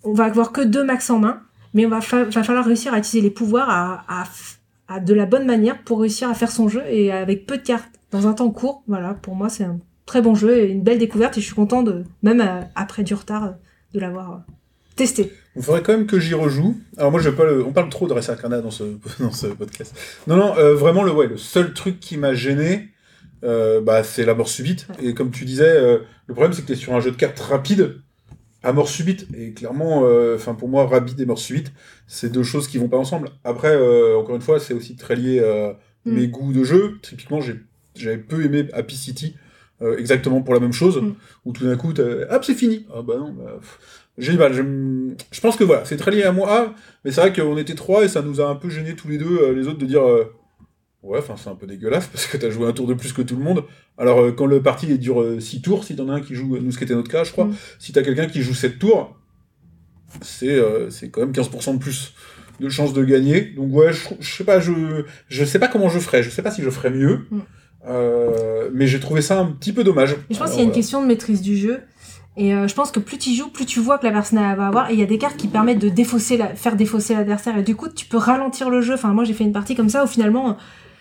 On 0.02 0.12
va 0.12 0.24
avoir 0.24 0.52
que 0.52 0.60
deux 0.60 0.84
max 0.84 1.08
en 1.08 1.18
main, 1.20 1.40
mais 1.72 1.86
on 1.86 1.88
va, 1.88 2.02
fa- 2.02 2.24
va 2.24 2.42
falloir 2.42 2.66
réussir 2.66 2.92
à 2.92 2.98
utiliser 2.98 3.22
les 3.22 3.30
pouvoirs 3.32 3.70
à, 3.70 4.24
à 4.88 5.00
de 5.00 5.14
la 5.14 5.26
bonne 5.26 5.46
manière 5.46 5.82
pour 5.82 6.00
réussir 6.00 6.28
à 6.28 6.34
faire 6.34 6.50
son 6.50 6.68
jeu 6.68 6.82
et 6.88 7.12
avec 7.12 7.46
peu 7.46 7.56
de 7.56 7.62
cartes 7.62 7.88
dans 8.10 8.26
un 8.26 8.32
temps 8.32 8.50
court. 8.50 8.82
Voilà, 8.86 9.14
pour 9.14 9.34
moi, 9.34 9.48
c'est 9.48 9.64
un 9.64 9.78
très 10.06 10.22
bon 10.22 10.34
jeu 10.34 10.58
et 10.58 10.70
une 10.70 10.82
belle 10.82 10.98
découverte 10.98 11.36
et 11.38 11.40
je 11.40 11.46
suis 11.46 11.54
content 11.54 11.82
de, 11.82 12.04
même 12.22 12.40
euh, 12.40 12.60
après 12.74 13.02
du 13.02 13.14
retard, 13.14 13.44
euh, 13.44 13.50
de 13.94 14.00
l'avoir 14.00 14.32
euh, 14.32 14.52
testé. 14.96 15.32
Il 15.56 15.62
faudrait 15.62 15.82
quand 15.82 15.92
même 15.92 16.06
que 16.06 16.18
j'y 16.18 16.34
rejoue. 16.34 16.76
Alors 16.98 17.10
moi, 17.10 17.20
je 17.20 17.30
vais 17.30 17.36
pas 17.36 17.44
le... 17.44 17.64
on 17.64 17.72
parle 17.72 17.88
trop 17.88 18.06
de 18.06 18.14
Arcana 18.14 18.60
dans 18.60 18.70
ce, 18.70 18.84
dans 19.20 19.32
ce 19.32 19.46
podcast. 19.46 19.96
Non, 20.26 20.36
non, 20.36 20.56
euh, 20.58 20.74
vraiment, 20.74 21.02
le, 21.02 21.12
ouais, 21.12 21.28
le 21.28 21.36
seul 21.36 21.72
truc 21.72 22.00
qui 22.00 22.16
m'a 22.16 22.34
gêné, 22.34 22.90
euh, 23.44 23.80
bah, 23.80 24.02
c'est 24.02 24.24
la 24.24 24.34
mort 24.34 24.48
subite. 24.48 24.86
Ouais. 24.90 25.08
Et 25.08 25.14
comme 25.14 25.30
tu 25.30 25.44
disais, 25.44 25.80
le 26.26 26.34
problème, 26.34 26.52
c'est 26.52 26.62
que 26.62 26.66
tu 26.66 26.72
es 26.72 26.76
sur 26.76 26.94
un 26.94 27.00
jeu 27.00 27.10
de 27.10 27.16
cartes 27.16 27.38
rapide 27.40 28.02
à 28.64 28.72
mort 28.72 28.88
subite. 28.88 29.26
Et 29.36 29.52
clairement, 29.52 30.02
euh, 30.04 30.36
pour 30.58 30.68
moi, 30.68 30.86
rapide 30.86 31.20
et 31.20 31.26
mort 31.26 31.38
subite, 31.38 31.72
c'est 32.06 32.32
deux 32.32 32.42
choses 32.42 32.66
qui 32.66 32.78
vont 32.78 32.88
pas 32.88 32.96
ensemble. 32.98 33.30
Après, 33.44 33.74
euh, 33.74 34.16
encore 34.16 34.34
une 34.34 34.42
fois, 34.42 34.58
c'est 34.58 34.74
aussi 34.74 34.96
très 34.96 35.16
lié 35.16 35.40
à 35.40 35.78
Mm. 36.06 36.12
mes 36.14 36.28
goûts 36.28 36.52
de 36.52 36.64
jeu. 36.64 36.98
Typiquement, 37.02 37.40
j'ai- 37.40 37.60
j'avais 37.94 38.18
peu 38.18 38.44
aimé 38.44 38.66
Happy 38.72 38.96
City, 38.96 39.36
euh, 39.82 39.96
exactement 39.98 40.42
pour 40.42 40.52
la 40.54 40.60
même 40.60 40.72
chose, 40.72 41.00
Mm. 41.00 41.14
où 41.44 41.52
tout 41.52 41.64
d'un 41.64 41.76
coup, 41.76 41.92
t'as- 41.92 42.34
hop, 42.34 42.44
c'est 42.44 42.54
fini. 42.54 42.86
Ah 42.94 43.02
bah 43.02 43.14
non, 43.18 43.32
bah, 43.32 43.58
j'ai 44.18 44.32
du 44.32 44.38
mal. 44.38 44.52
Je 44.52 45.40
pense 45.40 45.56
que 45.56 45.64
voilà, 45.64 45.84
c'est 45.84 45.96
très 45.96 46.10
lié 46.10 46.22
à 46.24 46.32
moi. 46.32 46.46
Ah, 46.50 46.74
mais 47.04 47.10
c'est 47.12 47.20
vrai 47.20 47.32
qu'on 47.32 47.56
était 47.56 47.74
trois 47.74 48.04
et 48.04 48.08
ça 48.08 48.20
nous 48.22 48.40
a 48.40 48.46
un 48.48 48.54
peu 48.56 48.68
gêné 48.68 48.94
tous 48.96 49.08
les 49.08 49.18
deux, 49.18 49.52
les 49.52 49.66
autres, 49.66 49.78
de 49.78 49.86
dire 49.86 50.02
euh, 50.06 50.32
ouais, 51.04 51.18
enfin 51.18 51.34
c'est 51.36 51.50
un 51.50 51.54
peu 51.54 51.66
dégueulasse 51.66 52.06
parce 52.08 52.26
que 52.26 52.36
t'as 52.36 52.50
joué 52.50 52.66
un 52.66 52.72
tour 52.72 52.86
de 52.86 52.94
plus 52.94 53.12
que 53.12 53.22
tout 53.22 53.36
le 53.36 53.42
monde. 53.42 53.64
Alors 53.98 54.20
euh, 54.20 54.32
quand 54.32 54.46
le 54.46 54.62
parti 54.62 54.98
dure 54.98 55.40
6 55.40 55.62
tours, 55.62 55.84
si 55.84 55.94
t'en 55.94 56.08
as 56.08 56.14
un 56.14 56.20
qui 56.20 56.34
joue, 56.34 56.58
nous 56.58 56.72
ce 56.72 56.78
qui 56.78 56.84
était 56.84 56.94
notre 56.94 57.10
cas, 57.10 57.24
je 57.24 57.32
crois, 57.32 57.44
Mm. 57.44 57.54
si 57.78 57.92
t'as 57.92 58.02
quelqu'un 58.02 58.26
qui 58.26 58.42
joue 58.42 58.54
7 58.54 58.78
tours, 58.78 59.14
c'est 60.22 60.54
euh, 60.54 60.88
quand 61.12 61.20
même 61.20 61.32
15% 61.32 61.74
de 61.74 61.78
plus 61.78 62.14
de 62.60 62.68
chances 62.68 62.92
de 62.92 63.04
gagner. 63.04 63.40
Donc 63.56 63.74
ouais, 63.74 63.92
je, 63.92 64.08
je 64.20 64.34
sais 64.36 64.44
pas, 64.44 64.60
je 64.60 65.04
je 65.28 65.44
sais 65.44 65.58
pas 65.58 65.68
comment 65.68 65.88
je 65.88 65.98
ferais. 65.98 66.22
Je 66.22 66.30
sais 66.30 66.42
pas 66.42 66.50
si 66.50 66.62
je 66.62 66.70
ferais 66.70 66.90
mieux. 66.90 67.26
Mm. 67.30 67.40
Euh, 67.86 68.70
mais 68.72 68.86
j'ai 68.86 69.00
trouvé 69.00 69.20
ça 69.20 69.38
un 69.38 69.46
petit 69.46 69.72
peu 69.72 69.84
dommage. 69.84 70.16
Je 70.30 70.38
pense 70.38 70.50
qu'il 70.50 70.60
y 70.60 70.62
a 70.62 70.64
une 70.64 70.72
question 70.72 71.02
de 71.02 71.06
maîtrise 71.06 71.42
du 71.42 71.56
jeu. 71.56 71.80
Et 72.36 72.52
euh, 72.52 72.66
je 72.66 72.74
pense 72.74 72.90
que 72.90 72.98
plus 72.98 73.18
tu 73.18 73.30
joues, 73.30 73.48
plus 73.48 73.64
tu 73.64 73.78
vois 73.78 73.98
que 73.98 74.06
la 74.06 74.12
personne 74.12 74.38
va 74.38 74.66
avoir. 74.66 74.90
Et 74.90 74.94
il 74.94 75.00
y 75.00 75.02
a 75.02 75.06
des 75.06 75.18
cartes 75.18 75.36
qui 75.36 75.46
permettent 75.46 75.78
de 75.78 75.88
défausser 75.88 76.36
la, 76.36 76.54
faire 76.54 76.74
défausser 76.76 77.14
l'adversaire. 77.14 77.56
Et 77.58 77.62
du 77.62 77.76
coup, 77.76 77.88
tu 77.88 78.06
peux 78.06 78.16
ralentir 78.16 78.70
le 78.70 78.80
jeu. 78.80 78.94
Enfin, 78.94 79.12
moi, 79.12 79.24
j'ai 79.24 79.34
fait 79.34 79.44
une 79.44 79.52
partie 79.52 79.74
comme 79.76 79.88
ça 79.88 80.02
où 80.02 80.06
finalement, 80.06 80.56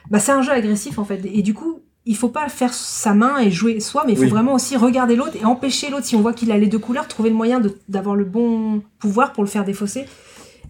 bah, 0.10 0.20
c'est 0.20 0.32
un 0.32 0.42
jeu 0.42 0.52
agressif 0.52 1.00
en 1.00 1.06
fait. 1.06 1.22
Et 1.26 1.42
du 1.42 1.54
coup, 1.54 1.82
il 2.06 2.16
faut 2.18 2.30
pas 2.30 2.50
faire 2.50 2.74
sa 2.74 3.14
main 3.14 3.40
et 3.40 3.50
jouer 3.50 3.80
soi, 3.80 4.04
mais 4.06 4.14
il 4.14 4.18
faut 4.18 4.24
Oui. 4.24 4.30
vraiment 4.30 4.54
aussi 4.54 4.76
regarder 4.76 5.16
l'autre 5.16 5.38
et 5.42 5.46
empêcher 5.46 5.90
l'autre. 5.90 6.06
Si 6.06 6.16
on 6.16 6.22
voit 6.22 6.34
qu'il 6.34 6.52
a 6.52 6.58
les 6.58 6.68
deux 6.68 6.80
couleurs, 6.80 7.08
trouver 7.08 7.30
le 7.30 7.36
moyen 7.36 7.62
d'avoir 7.88 8.16
le 8.16 8.26
bon 8.26 8.82
pouvoir 9.00 9.32
pour 9.32 9.44
le 9.44 9.50
faire 9.50 9.64
défausser. 9.64 10.06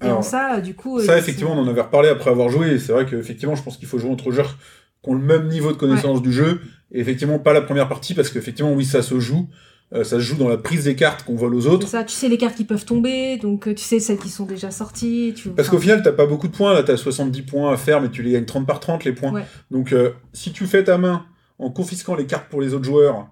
Et 0.02 0.06
Alors, 0.06 0.20
en 0.20 0.22
ça, 0.22 0.60
du 0.62 0.76
coup. 0.76 1.00
Ça, 1.00 1.14
euh, 1.14 1.18
effectivement, 1.18 1.54
on 1.54 1.60
en 1.60 1.68
avait 1.68 1.82
reparlé 1.82 2.10
après 2.10 2.30
avoir 2.30 2.50
joué. 2.50 2.78
C'est 2.78 2.92
vrai 2.92 3.06
qu'effectivement, 3.06 3.56
je 3.56 3.64
pense 3.64 3.78
qu'il 3.78 3.88
faut 3.88 3.98
jouer 3.98 4.12
entre 4.12 4.32
joueurs 4.32 4.58
qui 5.04 5.10
ont 5.10 5.14
le 5.16 5.22
même 5.24 5.48
niveau 5.48 5.72
de 5.72 5.78
connaissance 5.78 6.22
du 6.22 6.32
jeu. 6.32 6.62
Et 6.92 7.00
effectivement, 7.00 7.40
pas 7.40 7.54
la 7.54 7.62
première 7.62 7.88
partie, 7.90 8.14
parce 8.14 8.30
qu'effectivement, 8.30 8.74
oui, 8.74 8.86
ça 8.86 9.02
se 9.02 9.20
joue. 9.20 9.48
Euh, 9.94 10.04
ça 10.04 10.18
se 10.18 10.22
joue 10.22 10.36
dans 10.36 10.50
la 10.50 10.58
prise 10.58 10.86
des 10.86 10.96
cartes 10.96 11.24
qu'on 11.24 11.36
vole 11.36 11.54
aux 11.54 11.68
autres. 11.68 11.88
ça, 11.88 12.04
tu 12.04 12.16
sais 12.16 12.28
les 12.28 12.38
cartes 12.38 12.56
qui 12.56 12.64
peuvent 12.64 12.86
tomber, 12.86 13.38
donc 13.38 13.68
euh, 13.68 13.76
tu 13.76 13.84
sais 13.84 14.00
celles 14.00 14.18
qui 14.18 14.30
sont 14.30 14.46
déjà 14.46 14.72
sorties. 14.72 15.34
Tu... 15.36 15.50
Parce 15.50 15.70
qu'au 15.70 15.78
final, 15.78 16.02
t'as 16.02 16.12
pas 16.12 16.26
beaucoup 16.26 16.48
de 16.48 16.56
points. 16.56 16.74
Là, 16.74 16.82
t'as 16.82 16.98
70 16.98 17.44
points 17.44 17.72
à 17.72 17.78
faire, 17.78 18.02
mais 18.02 18.10
tu 18.10 18.24
les 18.24 18.32
gagnes 18.32 18.46
30 18.46 18.66
par 18.66 18.80
30, 18.80 19.04
les 19.04 19.12
points. 19.12 19.32
Ouais. 19.32 19.46
Donc, 19.70 19.94
euh, 19.94 20.12
si 20.34 20.52
tu 20.52 20.66
fais 20.66 20.84
ta 20.84 20.98
main 20.98 21.26
en 21.60 21.70
confisquant 21.70 22.16
les 22.16 22.26
cartes 22.26 22.50
pour 22.50 22.60
les 22.60 22.74
autres 22.74 22.86
joueurs, 22.86 23.28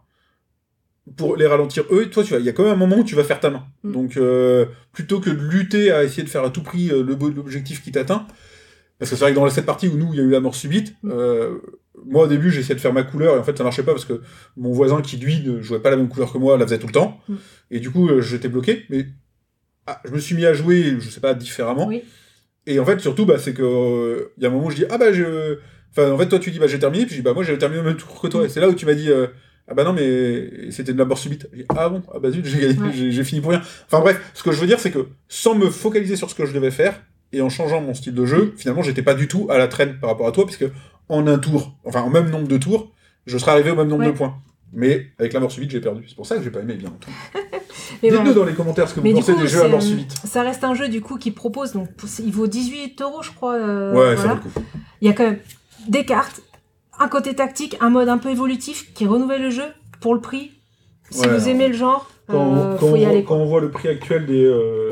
pour 1.17 1.35
les 1.35 1.47
ralentir 1.47 1.83
eux, 1.89 2.07
toi, 2.11 2.23
tu 2.23 2.35
il 2.35 2.45
y 2.45 2.49
a 2.49 2.53
quand 2.53 2.63
même 2.63 2.73
un 2.73 2.77
moment 2.77 2.97
où 2.97 3.03
tu 3.03 3.15
vas 3.15 3.23
faire 3.23 3.39
ta 3.39 3.49
main. 3.49 3.65
Mm. 3.83 3.91
Donc, 3.91 4.17
euh, 4.17 4.67
plutôt 4.91 5.19
que 5.19 5.31
de 5.31 5.41
lutter 5.41 5.91
à 5.91 6.03
essayer 6.03 6.23
de 6.23 6.29
faire 6.29 6.43
à 6.43 6.51
tout 6.51 6.61
prix 6.61 6.89
l'objectif 6.89 7.83
qui 7.83 7.91
t'atteint, 7.91 8.27
parce 9.01 9.09
que 9.09 9.17
c'est 9.17 9.23
vrai 9.25 9.31
que 9.31 9.39
dans 9.39 9.49
cette 9.49 9.65
partie 9.65 9.87
où 9.87 9.97
nous, 9.97 10.13
il 10.13 10.17
y 10.17 10.19
a 10.19 10.23
eu 10.23 10.29
la 10.29 10.39
mort 10.39 10.53
subite, 10.53 10.93
euh, 11.05 11.57
moi, 12.05 12.25
au 12.25 12.27
début, 12.27 12.51
j'essayais 12.51 12.75
de 12.75 12.79
faire 12.79 12.93
ma 12.93 13.01
couleur, 13.01 13.35
et 13.35 13.39
en 13.39 13.43
fait, 13.43 13.57
ça 13.57 13.63
marchait 13.63 13.81
pas 13.81 13.93
parce 13.93 14.05
que 14.05 14.21
mon 14.57 14.71
voisin 14.71 15.01
qui, 15.01 15.17
lui, 15.17 15.41
ne 15.43 15.59
jouait 15.59 15.79
pas 15.79 15.89
la 15.89 15.97
même 15.97 16.07
couleur 16.07 16.31
que 16.31 16.37
moi, 16.37 16.55
la 16.55 16.65
faisait 16.67 16.77
tout 16.77 16.85
le 16.85 16.93
temps. 16.93 17.19
Mm. 17.27 17.35
Et 17.71 17.79
du 17.79 17.89
coup, 17.89 18.07
euh, 18.09 18.21
j'étais 18.21 18.47
bloqué. 18.47 18.85
Mais 18.91 19.07
ah, 19.87 19.99
je 20.05 20.11
me 20.11 20.19
suis 20.19 20.35
mis 20.35 20.45
à 20.45 20.53
jouer, 20.53 20.97
je 20.99 21.09
sais 21.09 21.19
pas, 21.19 21.33
différemment. 21.33 21.87
Oui. 21.87 22.03
Et 22.67 22.79
en 22.79 22.85
fait, 22.85 22.99
surtout, 22.99 23.25
bah, 23.25 23.39
c'est 23.39 23.55
que 23.55 23.63
euh, 23.63 24.33
il 24.37 24.43
y 24.43 24.45
a 24.45 24.49
un 24.49 24.51
moment 24.51 24.67
où 24.67 24.69
je 24.69 24.75
dis 24.75 24.85
ah 24.87 24.99
bah 24.99 25.11
je, 25.11 25.57
enfin 25.89 26.11
en 26.11 26.17
fait 26.19 26.29
toi 26.29 26.37
tu 26.37 26.51
dis 26.51 26.59
bah 26.59 26.67
j'ai 26.67 26.77
terminé, 26.77 27.07
puis 27.07 27.15
je 27.15 27.21
dis 27.21 27.23
bah 27.23 27.33
moi 27.33 27.43
j'ai 27.43 27.57
terminé 27.57 27.81
au 27.81 27.83
même 27.83 27.97
tour 27.97 28.21
que 28.21 28.27
toi. 28.27 28.43
Mm. 28.43 28.45
Et 28.45 28.49
c'est 28.49 28.59
là 28.59 28.69
où 28.69 28.75
tu 28.75 28.85
m'as 28.85 28.93
dit 28.93 29.09
euh, 29.09 29.25
Ah 29.67 29.73
bah 29.73 29.83
non, 29.83 29.93
mais 29.93 30.69
c'était 30.69 30.93
de 30.93 30.99
la 30.99 31.05
mort 31.05 31.17
subite. 31.17 31.47
Dit, 31.55 31.65
ah 31.69 31.89
bon, 31.89 32.03
ah 32.13 32.19
bah 32.19 32.29
zut, 32.29 32.45
j'ai 32.45 32.59
gagné, 32.59 32.77
Ouais. 33.17 33.23
fini 33.23 33.41
pour 33.41 33.49
rien. 33.49 33.63
Enfin 33.87 33.99
bref, 33.99 34.21
ce 34.35 34.43
que 34.43 34.51
je 34.51 34.61
veux 34.61 34.67
dire, 34.67 34.79
c'est 34.79 34.91
que 34.91 35.07
sans 35.27 35.55
me 35.55 35.71
focaliser 35.71 36.15
sur 36.15 36.29
ce 36.29 36.35
que 36.35 36.45
je 36.45 36.53
devais 36.53 36.69
faire, 36.69 37.01
et 37.33 37.41
en 37.41 37.49
changeant 37.49 37.81
mon 37.81 37.93
style 37.93 38.13
de 38.13 38.25
jeu, 38.25 38.53
finalement, 38.57 38.81
j'étais 38.83 39.03
pas 39.03 39.13
du 39.13 39.27
tout 39.27 39.47
à 39.49 39.57
la 39.57 39.67
traîne 39.67 39.97
par 39.99 40.09
rapport 40.09 40.27
à 40.27 40.31
toi, 40.31 40.45
puisque 40.45 40.65
en 41.09 41.27
un 41.27 41.37
tour, 41.37 41.73
enfin 41.85 42.01
en 42.01 42.09
même 42.09 42.29
nombre 42.29 42.47
de 42.47 42.57
tours, 42.57 42.91
je 43.25 43.37
serais 43.37 43.51
arrivé 43.51 43.71
au 43.71 43.75
même 43.75 43.87
nombre 43.87 44.01
Ouais. 44.05 44.11
de 44.11 44.17
points. 44.17 44.35
Mais 44.73 45.07
avec 45.19 45.33
la 45.33 45.41
mort 45.41 45.51
subite, 45.51 45.69
j'ai 45.71 45.81
perdu. 45.81 46.05
C'est 46.07 46.15
pour 46.15 46.25
ça 46.25 46.37
que 46.37 46.43
j'ai 46.43 46.49
pas 46.49 46.61
aimé 46.61 46.75
bien 46.75 46.89
tout. 46.99 47.09
Dites-nous 48.01 48.33
dans 48.33 48.45
les 48.45 48.53
commentaires 48.53 48.87
ce 48.87 48.95
que 48.95 49.01
vous 49.01 49.11
pensez 49.13 49.33
coup, 49.33 49.41
des 49.41 49.47
jeux 49.47 49.63
à 49.63 49.67
mort 49.67 49.81
subite. 49.81 50.11
ça 50.25 50.43
reste 50.43 50.63
un 50.63 50.73
jeu 50.73 50.87
du 50.87 51.01
coup 51.01 51.17
qui 51.17 51.31
propose, 51.31 51.73
donc 51.73 51.89
il 52.23 52.31
vaut 52.31 52.47
18 52.47 53.01
euros 53.01 53.21
je 53.21 53.31
crois. 53.31 53.55
euh, 53.55 53.93
ouais, 53.93 54.15
ça 54.17 54.27
vaut 54.29 54.35
le 54.35 54.39
coup. 54.41 54.49
Il 55.01 55.07
y 55.07 55.11
a 55.11 55.13
quand 55.13 55.23
même 55.25 55.39
des 55.89 56.05
cartes, 56.05 56.41
un 56.99 57.09
côté 57.09 57.35
tactique, 57.35 57.75
un 57.81 57.89
mode 57.89 58.07
un 58.07 58.17
peu 58.17 58.29
évolutif 58.29 58.93
qui 58.93 59.05
renouvelle 59.05 59.41
le 59.41 59.49
jeu 59.49 59.65
pour 59.99 60.13
le 60.15 60.21
prix. 60.21 60.51
Si 61.09 61.19
Ouais, 61.21 61.37
vous 61.37 61.49
aimez 61.49 61.67
le 61.67 61.73
genre, 61.73 62.09
Quand, 62.27 62.55
euh, 62.55 62.71
quand 62.79 62.87
faut 62.87 62.93
on 62.93 62.95
y 62.95 63.01
voit, 63.03 63.09
aller. 63.09 63.23
quand 63.25 63.35
on 63.35 63.45
voit 63.45 63.59
le 63.61 63.69
prix 63.71 63.89
actuel 63.89 64.25
des, 64.25 64.45
euh, 64.45 64.91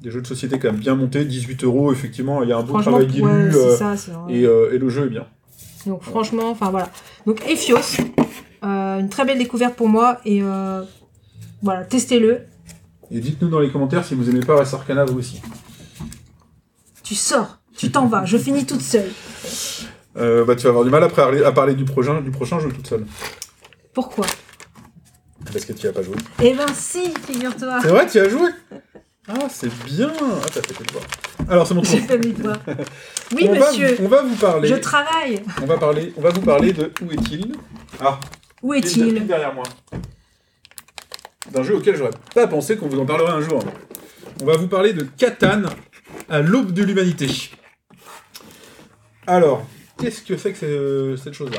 des 0.00 0.10
jeux 0.10 0.20
de 0.20 0.26
société 0.26 0.58
quand 0.58 0.70
même 0.72 0.80
bien 0.80 0.94
montés, 0.94 1.24
18 1.24 1.64
euros, 1.64 1.92
effectivement, 1.92 2.42
il 2.42 2.48
y 2.48 2.52
a 2.52 2.58
un 2.58 2.62
beau 2.62 2.80
travail 2.80 3.06
dilu, 3.06 3.24
ouais, 3.24 3.54
euh, 3.54 3.94
et, 4.28 4.44
euh, 4.44 4.74
et 4.74 4.78
le 4.78 4.88
jeu 4.88 5.06
est 5.06 5.10
bien. 5.10 5.26
Donc 5.86 6.02
franchement, 6.02 6.50
enfin 6.50 6.70
voilà. 6.70 6.90
Donc 7.26 7.42
Ephios, 7.48 7.98
euh, 8.64 9.00
une 9.00 9.08
très 9.08 9.24
belle 9.24 9.38
découverte 9.38 9.74
pour 9.74 9.88
moi 9.88 10.20
et 10.24 10.42
voilà, 11.62 11.84
testez-le. 11.84 12.40
Et 13.10 13.20
dites-nous 13.20 13.48
dans 13.48 13.60
les 13.60 13.70
commentaires 13.70 14.04
si 14.04 14.14
vous 14.14 14.28
aimez 14.28 14.44
pas 14.44 14.56
Res 14.56 14.74
Arcana 14.74 15.04
vous 15.04 15.18
aussi. 15.18 15.40
Tu 17.04 17.14
sors, 17.14 17.58
tu 17.76 17.90
t'en 17.90 18.06
vas, 18.06 18.24
je 18.24 18.36
finis 18.36 18.66
toute 18.66 18.80
seule. 18.80 19.10
Euh, 20.16 20.44
bah, 20.44 20.56
tu 20.56 20.64
vas 20.64 20.70
avoir 20.70 20.84
du 20.84 20.90
mal 20.90 21.04
après 21.04 21.22
à 21.22 21.26
parler, 21.26 21.44
à 21.44 21.52
parler 21.52 21.74
du, 21.74 21.84
prochain, 21.84 22.20
du 22.20 22.30
prochain 22.30 22.58
jeu 22.58 22.70
toute 22.70 22.86
seule. 22.86 23.06
Pourquoi? 23.92 24.26
Parce 25.52 25.64
que 25.64 25.72
tu 25.72 25.86
y 25.86 25.88
as 25.88 25.92
pas 25.92 26.02
joué. 26.02 26.16
Eh 26.42 26.54
ben 26.54 26.66
si, 26.74 27.12
figure-toi. 27.26 27.78
C'est 27.82 27.88
vrai, 27.88 28.06
tu 28.06 28.18
y 28.18 28.20
as 28.20 28.28
joué? 28.28 28.48
Ah, 29.28 29.48
c'est 29.50 29.72
bien 29.84 30.12
Ah, 30.20 30.46
t'as 30.46 30.62
fait 30.62 30.74
tes 30.74 30.84
devoirs. 30.84 31.04
Alors, 31.48 31.66
c'est 31.66 31.74
mon 31.74 31.82
tour. 31.82 31.90
J'ai 31.90 32.00
fait 32.00 32.18
mes 32.18 32.32
devoirs. 32.32 32.58
Oui, 33.34 33.48
on, 33.50 33.58
va, 33.58 33.70
monsieur, 33.72 33.96
on 34.00 34.06
va 34.08 34.22
vous 34.22 34.36
parler. 34.36 34.68
je 34.68 34.74
travaille. 34.76 35.42
On 35.60 35.66
va 35.66 35.76
parler. 35.78 36.12
On 36.16 36.20
va 36.20 36.30
vous 36.30 36.40
parler 36.42 36.72
de 36.72 36.92
Où 37.02 37.10
est-il? 37.10 37.52
Ah, 38.00 38.20
Où 38.62 38.72
est-il? 38.72 39.26
Derrière 39.26 39.52
moi. 39.52 39.64
D'un 41.50 41.62
jeu 41.64 41.74
auquel 41.76 41.96
j'aurais 41.96 42.10
pas 42.34 42.46
pensé 42.46 42.76
qu'on 42.76 42.86
vous 42.88 43.00
en 43.00 43.04
parlerait 43.06 43.32
un 43.32 43.40
jour. 43.40 43.60
On 44.40 44.44
va 44.46 44.56
vous 44.56 44.68
parler 44.68 44.92
de 44.92 45.02
Catan 45.16 45.62
à 46.28 46.40
l'aube 46.40 46.70
de 46.72 46.84
l'humanité. 46.84 47.28
Alors, 49.26 49.66
qu'est-ce 49.98 50.22
que 50.22 50.36
c'est 50.36 50.52
que 50.52 50.58
ce- 50.58 51.22
cette 51.22 51.34
chose-là? 51.34 51.58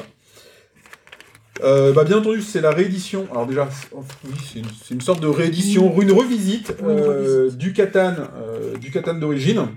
Euh, 1.63 1.93
bah, 1.93 2.03
bien 2.03 2.17
entendu, 2.17 2.41
c'est 2.41 2.61
la 2.61 2.71
réédition. 2.71 3.27
Alors 3.31 3.45
déjà, 3.45 3.67
c'est- 3.71 3.87
oui, 3.95 4.63
c'est 4.83 4.93
une, 4.93 5.01
sorte 5.01 5.21
de 5.21 5.27
réédition, 5.27 5.93
une 6.01 6.11
revisite, 6.11 6.75
euh, 6.83 7.49
du 7.51 7.73
Catan, 7.73 8.13
euh, 8.37 8.77
du 8.77 8.91
Catan 8.91 9.15
d'origine. 9.15 9.67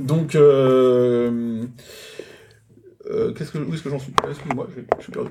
Donc, 0.00 0.34
euh, 0.34 1.62
qu'est-ce 3.36 3.52
que, 3.52 3.58
où 3.58 3.72
est-ce 3.74 3.82
que 3.82 3.90
j'en 3.90 3.98
suis? 3.98 4.12
Excusez-moi, 4.28 4.66
je, 4.98 5.02
suis 5.02 5.12
perdu. 5.12 5.30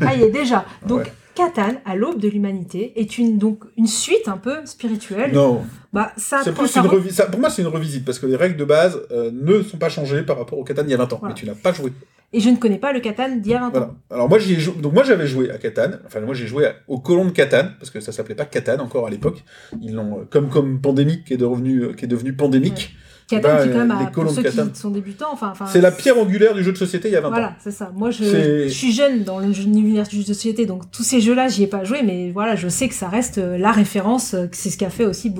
Ah, 0.00 0.14
il 0.14 0.22
est 0.22 0.30
déjà. 0.30 0.64
Donc, 0.86 1.00
Ouais. 1.00 1.12
Catan, 1.34 1.80
à 1.84 1.96
l'aube 1.96 2.20
de 2.20 2.28
l'humanité, 2.28 2.92
est 2.94 3.18
une, 3.18 3.38
donc, 3.38 3.64
une 3.76 3.88
suite 3.88 4.28
un 4.28 4.36
peu 4.36 4.64
spirituelle. 4.66 5.32
Non, 5.32 5.64
Bah, 5.92 6.12
ça, 6.16 6.42
plus 6.44 6.68
ça 6.68 6.80
une 6.80 6.86
revisite. 6.86 7.26
Pour 7.28 7.40
moi, 7.40 7.50
c'est 7.50 7.62
une 7.62 7.68
revisite 7.68 8.04
parce 8.04 8.20
que 8.20 8.26
les 8.26 8.36
règles 8.36 8.56
de 8.56 8.64
base 8.64 9.00
ne 9.10 9.62
sont 9.64 9.78
pas 9.78 9.88
changées 9.88 10.22
par 10.22 10.38
rapport 10.38 10.58
au 10.60 10.62
Catan 10.64 10.82
il 10.84 10.90
y 10.90 10.94
a 10.94 10.96
20 10.96 11.12
ans. 11.12 11.16
Voilà. 11.18 11.34
Mais 11.34 11.40
tu 11.40 11.44
n'as 11.44 11.54
pas 11.54 11.72
joué. 11.72 11.92
Et 12.36 12.40
je 12.40 12.50
ne 12.50 12.56
connais 12.56 12.78
pas 12.78 12.92
le 12.92 12.98
Catan 13.00 13.36
d'il 13.36 13.52
y 13.52 13.54
a 13.54 13.60
20 13.60 13.70
Voilà. 13.70 13.86
ans. 13.86 13.94
Alors 14.10 14.28
moi, 14.28 14.38
j'y 14.38 14.58
jou- 14.60 14.74
donc 14.80 14.92
moi 14.92 15.04
j'avais 15.04 15.26
joué 15.26 15.50
à 15.50 15.58
Catan. 15.58 15.90
Enfin 16.04 16.20
moi 16.20 16.34
j'ai 16.34 16.46
joué 16.46 16.66
à- 16.66 16.74
au 16.88 16.98
colon 16.98 17.24
de 17.26 17.30
Catan 17.30 17.68
parce 17.78 17.90
que 17.90 18.00
ça 18.00 18.10
s'appelait 18.12 18.34
pas 18.34 18.44
Catan 18.44 18.78
encore 18.80 19.06
à 19.06 19.10
l'époque. 19.10 19.44
Ils 19.80 19.94
l'ont 19.94 20.18
euh, 20.20 20.24
comme 20.28 20.48
comme 20.50 20.80
pandémique 20.80 21.24
qui 21.24 21.34
est 21.34 21.38
devenu 21.38 21.82
euh, 21.84 21.92
qui 21.94 22.04
est 22.04 22.08
devenu 22.08 22.32
pandémique. 22.34 22.96
Catan 23.28 23.48
Bah, 23.48 23.62
qui, 23.62 23.70
quand 23.72 23.86
même, 23.86 23.98
les 24.00 24.10
pour 24.12 24.24
de 24.24 24.28
ceux 24.28 24.42
Catan. 24.42 24.68
qui 24.68 24.78
sont 24.78 24.90
débutants, 24.90 25.32
enfin... 25.32 25.48
enfin, 25.52 25.64
C'est 25.66 25.80
la 25.80 25.90
pierre 25.92 26.18
angulaire 26.18 26.52
du 26.54 26.62
jeu 26.62 26.72
de 26.72 26.76
société 26.76 27.08
il 27.08 27.12
y 27.12 27.16
a 27.16 27.22
20 27.22 27.28
ans. 27.28 27.30
Voilà, 27.30 27.56
c'est 27.58 27.70
ça. 27.70 27.90
Moi, 27.94 28.10
je, 28.10 28.68
suis 28.68 28.92
jeune 28.92 29.24
dans 29.24 29.38
le 29.38 29.46
l'univers 29.46 30.06
du 30.06 30.16
jeu 30.16 30.22
de 30.22 30.26
société, 30.26 30.66
donc 30.66 30.90
tous 30.90 31.04
ces 31.04 31.22
jeux-là, 31.22 31.48
j'y 31.48 31.62
ai 31.62 31.66
pas 31.66 31.84
joué, 31.84 32.02
mais 32.02 32.30
voilà, 32.32 32.54
je 32.54 32.68
sais 32.68 32.86
que 32.86 32.94
ça 32.94 33.08
reste 33.08 33.38
euh, 33.38 33.56
la 33.56 33.72
référence, 33.72 34.36
c'est 34.52 34.68
ce 34.68 34.76
qui 34.76 34.84
a 34.84 34.90
fait 34.90 35.06
aussi 35.06 35.30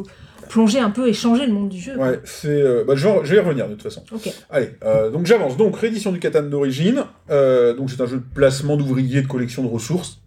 plonger 0.48 0.78
un 0.80 0.90
peu 0.90 1.08
et 1.08 1.12
changer 1.12 1.46
le 1.46 1.52
monde 1.52 1.68
du 1.68 1.80
jeu. 1.80 1.96
Ouais, 1.96 2.20
c'est. 2.24 2.48
euh, 2.48 2.84
bah, 2.86 2.94
je, 2.96 3.06
vais, 3.08 3.14
je 3.24 3.30
vais 3.30 3.36
y 3.36 3.40
revenir 3.40 3.66
de 3.68 3.74
toute 3.74 3.82
façon. 3.82 4.02
Allez, 4.50 4.70
euh, 4.84 5.10
donc 5.10 5.26
j'avance. 5.26 5.56
Donc 5.56 5.76
réédition 5.76 6.12
du 6.12 6.18
Catan 6.20 6.42
d'origine. 6.42 7.04
Euh, 7.30 7.74
donc 7.74 7.90
c'est 7.90 8.00
un 8.00 8.06
jeu 8.06 8.16
de 8.18 8.34
placement 8.34 8.76
d'ouvriers, 8.76 9.22
de 9.22 9.26
collection 9.26 9.62
de 9.62 9.68
ressources 9.68 10.20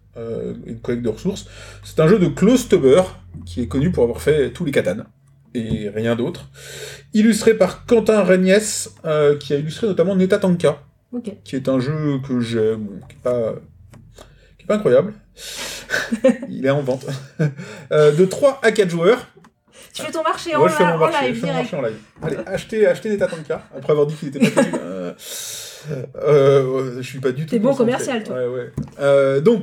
et 0.66 0.72
de 0.74 0.80
collecte 0.80 1.04
de 1.04 1.10
ressources. 1.10 1.46
C'est 1.84 2.00
un 2.00 2.08
jeu 2.08 2.18
de 2.18 2.26
Klaus 2.26 2.68
Teuber 2.68 3.02
qui 3.46 3.62
est 3.62 3.68
connu 3.68 3.92
pour 3.92 4.02
avoir 4.02 4.20
fait 4.20 4.50
tous 4.50 4.64
les 4.64 4.72
Catan 4.72 4.96
et 5.54 5.88
rien 5.88 6.16
d'autre. 6.16 6.50
Illustré 7.14 7.54
par 7.54 7.86
Quentin 7.86 8.22
Regnès, 8.24 8.92
qui 9.38 9.54
a 9.54 9.58
illustré 9.58 9.86
notamment 9.86 10.16
Neta 10.16 10.38
Tanka, 10.38 10.82
Ok. 11.12 11.32
qui 11.44 11.54
est 11.56 11.68
un 11.68 11.78
jeu 11.78 12.18
que 12.26 12.40
j'aime, 12.40 12.80
bon, 12.86 13.00
qui 13.08 13.14
est 13.14 13.22
pas 13.22 13.54
qui 14.58 14.64
est 14.64 14.66
pas 14.66 14.74
incroyable. 14.74 15.14
Il 16.48 16.66
est 16.66 16.70
en 16.70 16.82
vente. 16.82 17.06
Euh, 17.92 18.12
de 18.12 18.24
3 18.24 18.60
à 18.62 18.72
4 18.72 18.90
joueurs. 18.90 19.28
Tu 19.92 20.02
fais 20.02 20.10
ton 20.12 20.22
marché 20.22 20.54
en, 20.54 20.62
Ouais, 20.62 20.68
je 20.68 20.74
fais 20.74 20.84
mon 20.84 20.92
en 20.94 20.98
marché, 20.98 21.26
live 21.26 21.34
je 21.34 21.40
fais 21.40 21.46
mon 21.46 21.52
marché 21.54 21.76
en 21.76 21.82
live. 21.82 21.96
Allez, 22.22 22.36
achetez, 22.46 22.86
achetez 22.86 23.08
des 23.10 23.18
Tatanka, 23.18 23.62
après 23.76 23.92
avoir 23.92 24.06
dit 24.06 24.14
qu'il 24.14 24.28
était 24.28 24.50
pas 24.50 24.62
terrible. 24.62 24.78
Euh, 25.90 26.02
euh, 26.16 26.96
je 26.96 27.02
suis 27.08 27.20
pas 27.20 27.30
du 27.30 27.44
tout. 27.46 27.50
T'es 27.50 27.60
bon 27.60 27.74
commercial, 27.74 28.22
toi. 28.24 28.36
Ouais, 28.36 28.46
ouais. 28.48 28.72
Euh, 29.00 29.40
donc, 29.40 29.62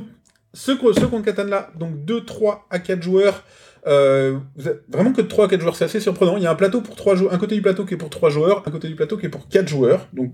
ce, 0.54 0.72
ce 0.72 1.04
compte 1.04 1.24
Catan 1.24 1.44
là, 1.44 1.70
donc 1.78 2.04
2, 2.04 2.24
3 2.24 2.66
à 2.70 2.78
4 2.78 3.02
joueurs. 3.02 3.44
Euh, 3.86 4.38
vous 4.56 4.66
avez 4.66 4.78
vraiment 4.88 5.12
que 5.12 5.20
de 5.20 5.28
3 5.28 5.44
à 5.44 5.48
4 5.48 5.60
joueurs, 5.60 5.76
c'est 5.76 5.84
assez 5.84 6.00
surprenant. 6.00 6.36
Il 6.38 6.42
y 6.42 6.46
a 6.46 6.50
un 6.50 6.54
plateau 6.56 6.80
pour 6.80 6.96
3 6.96 7.14
joueurs, 7.16 7.34
un 7.34 7.38
côté 7.38 7.54
du 7.54 7.62
plateau 7.62 7.84
qui 7.84 7.94
est 7.94 7.98
pour 7.98 8.10
3 8.10 8.30
joueurs, 8.30 8.62
un 8.66 8.70
côté 8.70 8.88
du 8.88 8.96
plateau 8.96 9.18
qui 9.18 9.26
est 9.26 9.28
pour 9.28 9.46
4 9.46 9.68
joueurs. 9.68 10.08
Donc, 10.14 10.32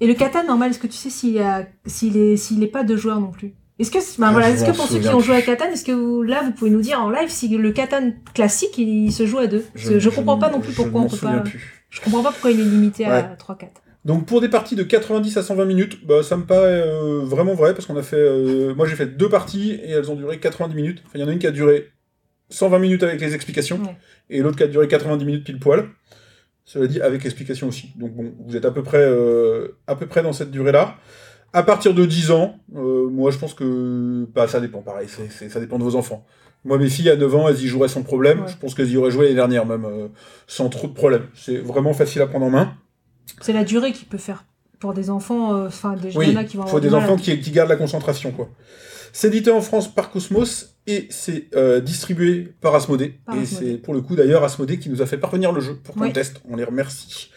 Et 0.00 0.06
le 0.08 0.14
Catan, 0.14 0.44
normal, 0.44 0.70
est-ce 0.70 0.78
que 0.80 0.88
tu 0.88 0.94
sais 0.94 1.10
s'il 1.10 1.32
y 1.32 1.40
a- 1.40 1.64
s'il 1.86 2.16
est, 2.16 2.36
s'il 2.36 2.62
est 2.62 2.66
pas 2.66 2.82
deux 2.82 2.96
joueurs 2.96 3.20
non 3.20 3.30
plus? 3.30 3.54
Est-ce 3.80 3.90
que, 3.90 3.98
bah, 4.20 4.26
Ah, 4.28 4.32
voilà, 4.32 4.50
est-ce 4.50 4.64
que 4.64 4.72
pour 4.76 4.86
ceux 4.86 4.98
qui 4.98 5.08
ont 5.08 5.20
joué 5.20 5.36
à. 5.36 5.42
Catan, 5.42 5.64
est-ce 5.72 5.84
que 5.84 5.92
vous- 5.92 6.22
là, 6.22 6.42
vous 6.44 6.52
pouvez 6.52 6.70
nous 6.70 6.82
dire 6.82 7.00
en 7.00 7.10
live 7.10 7.30
si 7.30 7.48
le 7.48 7.72
Catan 7.72 8.12
classique, 8.34 8.76
il, 8.76 9.10
se 9.10 9.24
joue 9.24 9.38
à 9.38 9.46
deux? 9.46 9.64
Je, 9.74 10.08
comprends 10.10 10.38
pas 10.38 10.50
non 10.50 10.60
plus 10.60 10.74
pourquoi 10.74 11.00
on 11.00 11.08
peut 11.08 11.16
pas. 11.16 11.38
plus. 11.40 11.84
Je 11.88 12.00
comprends 12.00 12.22
pas 12.22 12.30
pourquoi 12.30 12.50
il 12.50 12.60
est 12.60 12.64
limité 12.64 13.06
à 13.06 13.10
Ouais. 13.10 13.36
3-4. 13.38 13.68
Donc 14.04 14.26
pour 14.26 14.40
des 14.40 14.48
parties 14.48 14.76
de 14.76 14.82
90 14.82 15.36
à 15.36 15.42
120 15.42 15.64
minutes, 15.64 16.06
bah, 16.06 16.22
ça 16.22 16.36
me 16.36 16.44
paraît 16.44 16.82
euh, 16.86 17.20
vraiment 17.22 17.54
vrai 17.54 17.74
parce 17.74 17.86
qu'on 17.86 17.96
a 17.96 18.02
fait, 18.02 18.16
euh, 18.16 18.74
moi 18.74 18.86
j'ai 18.86 18.96
fait 18.96 19.06
deux 19.06 19.28
parties 19.28 19.72
et 19.72 19.90
elles 19.90 20.10
ont 20.10 20.14
duré 20.14 20.38
90 20.38 20.74
minutes. 20.74 21.02
Enfin, 21.04 21.12
il 21.18 21.20
y 21.20 21.24
en 21.24 21.28
a 21.28 21.32
une 21.32 21.38
qui 21.38 21.46
a 21.46 21.50
duré 21.50 21.88
120 22.48 22.78
minutes 22.78 23.02
avec 23.02 23.20
les 23.20 23.34
explications 23.34 23.78
Ouais. 23.82 23.96
et 24.30 24.40
l'autre 24.40 24.56
qui 24.56 24.62
a 24.62 24.68
duré 24.68 24.88
90 24.88 25.24
minutes 25.24 25.44
pile 25.44 25.58
poil. 25.58 25.88
Cela 26.64 26.86
dit 26.86 27.00
avec 27.00 27.24
explication 27.24 27.68
aussi. 27.68 27.92
Donc 27.96 28.12
bon, 28.14 28.32
vous 28.46 28.56
êtes 28.56 28.64
à 28.64 28.70
peu 28.70 28.82
près, 28.82 29.02
euh, 29.02 29.76
à 29.86 29.96
peu 29.96 30.06
près 30.06 30.22
dans 30.22 30.32
cette 30.32 30.50
durée-là. 30.50 30.96
À 31.52 31.62
partir 31.62 31.94
de 31.94 32.04
10 32.06 32.30
ans, 32.30 32.56
euh, 32.76 33.08
moi 33.08 33.30
je 33.30 33.38
pense 33.38 33.54
que 33.54 34.26
bah, 34.34 34.46
ça 34.46 34.60
dépend 34.60 34.82
pareil, 34.82 35.08
ça 35.08 35.60
dépend 35.60 35.78
de 35.78 35.84
vos 35.84 35.96
enfants. 35.96 36.24
Moi 36.64 36.78
mes 36.78 36.88
filles 36.88 37.10
à 37.10 37.16
9 37.16 37.34
ans, 37.34 37.48
elles 37.48 37.60
y 37.62 37.66
joueraient 37.66 37.88
sans 37.88 38.02
problème. 38.02 38.42
Ouais. 38.42 38.48
Je 38.48 38.56
pense 38.56 38.74
qu'elles 38.74 38.90
y 38.90 38.96
auraient 38.96 39.10
joué 39.10 39.24
l'année 39.24 39.34
dernière 39.36 39.66
même 39.66 39.84
euh, 39.84 40.08
sans 40.46 40.68
trop 40.68 40.86
de 40.86 40.92
problème. 40.92 41.26
C'est 41.34 41.56
vraiment 41.58 41.92
facile 41.92 42.22
à 42.22 42.26
prendre 42.26 42.46
en 42.46 42.50
main. 42.50 42.74
C'est 43.40 43.52
la 43.52 43.64
durée 43.64 43.92
qui 43.92 44.04
peut 44.04 44.18
faire. 44.18 44.44
Pour 44.78 44.94
des 44.94 45.10
enfants, 45.10 45.54
euh, 45.56 45.66
enfin, 45.66 45.94
des 45.94 46.16
Oui, 46.16 46.34
qui 46.46 46.56
vont 46.56 46.64
il 46.64 46.70
faut 46.70 46.80
des 46.80 46.94
enfants 46.94 47.16
qui, 47.16 47.38
qui 47.40 47.50
gardent 47.50 47.68
la 47.68 47.76
concentration, 47.76 48.32
quoi. 48.32 48.48
C'est 49.12 49.28
édité 49.28 49.50
en 49.50 49.60
France 49.60 49.92
par 49.92 50.10
Cosmos 50.10 50.76
et 50.86 51.06
c'est 51.10 51.48
euh, 51.54 51.80
distribué 51.80 52.52
par 52.60 52.74
Asmodée. 52.74 53.18
Par 53.26 53.36
et 53.36 53.44
c'est 53.44 53.74
pour 53.76 53.92
le 53.92 54.00
coup 54.00 54.14
d'ailleurs 54.14 54.44
Asmodée 54.44 54.78
qui 54.78 54.88
nous 54.88 55.02
a 55.02 55.06
fait 55.06 55.18
parvenir 55.18 55.52
le 55.52 55.60
jeu 55.60 55.76
pour 55.82 55.94
qu'on 55.94 56.02
Oui. 56.02 56.12
teste. 56.12 56.40
On 56.48 56.56
les 56.56 56.64
remercie. 56.64 57.30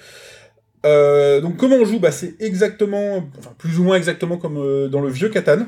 Euh, 0.86 1.39
donc 1.41 1.57
comment 1.57 1.77
on 1.77 1.86
joue? 1.86 1.99
Bah, 1.99 2.11
C'est 2.11 2.36
exactement, 2.41 3.29
enfin 3.39 3.51
plus 3.57 3.79
ou 3.79 3.84
moins 3.84 3.95
exactement 3.95 4.38
comme 4.38 4.57
euh, 4.57 4.88
dans 4.88 5.01
le 5.01 5.09
vieux 5.09 5.29
Catan. 5.29 5.65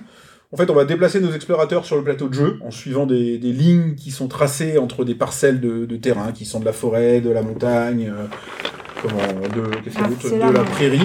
En 0.51 0.57
fait, 0.57 0.70
on 0.70 0.74
va 0.76 0.86
déplacer 0.86 1.20
nos 1.20 1.32
explorateurs 1.34 1.86
sur 1.86 1.95
le 1.97 2.03
plateau 2.03 2.30
de 2.30 2.34
jeu 2.34 2.59
en 2.61 2.72
suivant 2.72 3.05
des, 3.05 3.38
des 3.38 3.51
lignes 3.51 3.95
qui 3.95 4.11
sont 4.11 4.28
tracées 4.28 4.78
entre 4.78 5.03
des 5.03 5.16
parcelles 5.16 5.59
de, 5.59 5.86
de 5.86 5.95
terrain 5.97 6.32
qui 6.32 6.45
sont 6.45 6.59
de 6.59 6.66
la 6.66 6.72
forêt, 6.74 7.20
de 7.20 7.30
la 7.30 7.41
montagne, 7.41 8.11
euh, 8.16 8.26
comment, 9.01 9.18
de, 9.18 9.72
Ah, 10.41 10.51
la 10.51 10.63
prairie. 10.63 11.01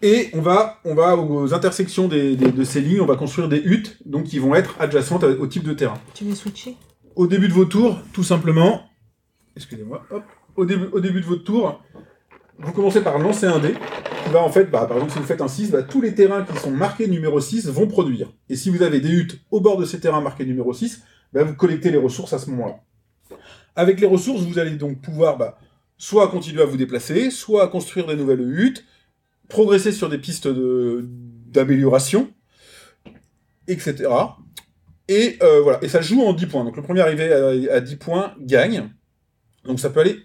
Et 0.00 0.30
on 0.32 0.40
va, 0.40 0.78
on 0.84 0.94
va 0.94 1.16
aux 1.16 1.54
intersections 1.54 2.08
des- 2.08 2.34
des- 2.34 2.50
de 2.50 2.64
ces 2.64 2.80
lignes, 2.80 3.00
on 3.00 3.06
va 3.06 3.16
construire 3.16 3.48
des 3.48 3.58
huttes, 3.64 3.98
donc 4.04 4.24
qui 4.24 4.38
vont 4.38 4.54
être 4.54 4.74
adjacentes 4.80 5.24
au 5.24 5.46
type 5.46 5.62
de 5.64 5.74
terrain. 5.74 5.98
Tu 6.14 6.24
veux 6.24 6.34
switcher? 6.34 6.76
Au 7.14 7.26
début 7.26 7.48
de 7.48 7.52
vos 7.52 7.66
tours, 7.66 7.98
tout 8.12 8.24
simplement, 8.24 8.82
excusez-moi, 9.56 10.02
hop, 10.10 10.22
au 10.56 10.64
début, 10.64 10.86
au 10.92 11.00
début 11.00 11.20
de 11.20 11.26
votre 11.26 11.44
tour, 11.44 11.82
vous 12.58 12.72
commencez 12.72 13.00
par 13.00 13.18
lancer 13.18 13.46
un 13.46 13.58
dé, 13.58 13.74
qui 14.24 14.30
va 14.30 14.42
en 14.42 14.50
fait, 14.50 14.64
bah, 14.70 14.86
par 14.86 14.98
exemple, 14.98 15.12
si 15.12 15.18
vous 15.18 15.24
faites 15.24 15.40
un 15.40 15.48
6, 15.48 15.70
bah, 15.70 15.82
tous 15.82 16.00
les 16.00 16.14
terrains 16.14 16.44
qui 16.44 16.56
sont 16.58 16.70
marqués 16.70 17.08
numéro 17.08 17.40
6 17.40 17.68
vont 17.68 17.86
produire. 17.86 18.32
Et 18.48 18.56
si 18.56 18.70
vous 18.70 18.82
avez 18.82 19.00
des 19.00 19.10
huttes 19.10 19.40
au 19.50 19.60
bord 19.60 19.78
de 19.78 19.84
ces 19.84 20.00
terrains 20.00 20.20
marqués 20.20 20.44
numéro 20.44 20.72
6, 20.72 21.02
bah, 21.32 21.44
vous 21.44 21.54
collectez 21.54 21.90
les 21.90 21.98
ressources 21.98 22.32
à 22.32 22.38
ce 22.38 22.50
moment-là. 22.50 22.80
Avec 23.74 24.00
les 24.00 24.06
ressources, 24.06 24.42
vous 24.42 24.58
allez 24.58 24.72
donc 24.72 25.00
pouvoir 25.00 25.56
soit 25.96 26.28
continuer 26.28 26.62
à 26.62 26.66
vous 26.66 26.76
déplacer, 26.76 27.30
soit 27.30 27.68
construire 27.68 28.06
des 28.06 28.16
nouvelles 28.16 28.40
huttes, 28.40 28.84
progresser 29.48 29.92
sur 29.92 30.08
des 30.08 30.18
pistes 30.18 30.48
d'amélioration, 30.48 32.30
etc. 33.66 34.08
Et 35.08 35.38
euh, 35.42 35.60
voilà, 35.62 35.82
et 35.82 35.88
ça 35.88 36.00
joue 36.00 36.22
en 36.22 36.32
10 36.32 36.46
points. 36.46 36.64
Donc 36.64 36.76
le 36.76 36.82
premier 36.82 37.00
arrivé 37.00 37.32
à, 37.32 37.74
à 37.76 37.80
10 37.80 37.96
points 37.96 38.34
gagne. 38.40 38.90
Donc 39.64 39.80
ça 39.80 39.90
peut 39.90 40.00
aller. 40.00 40.18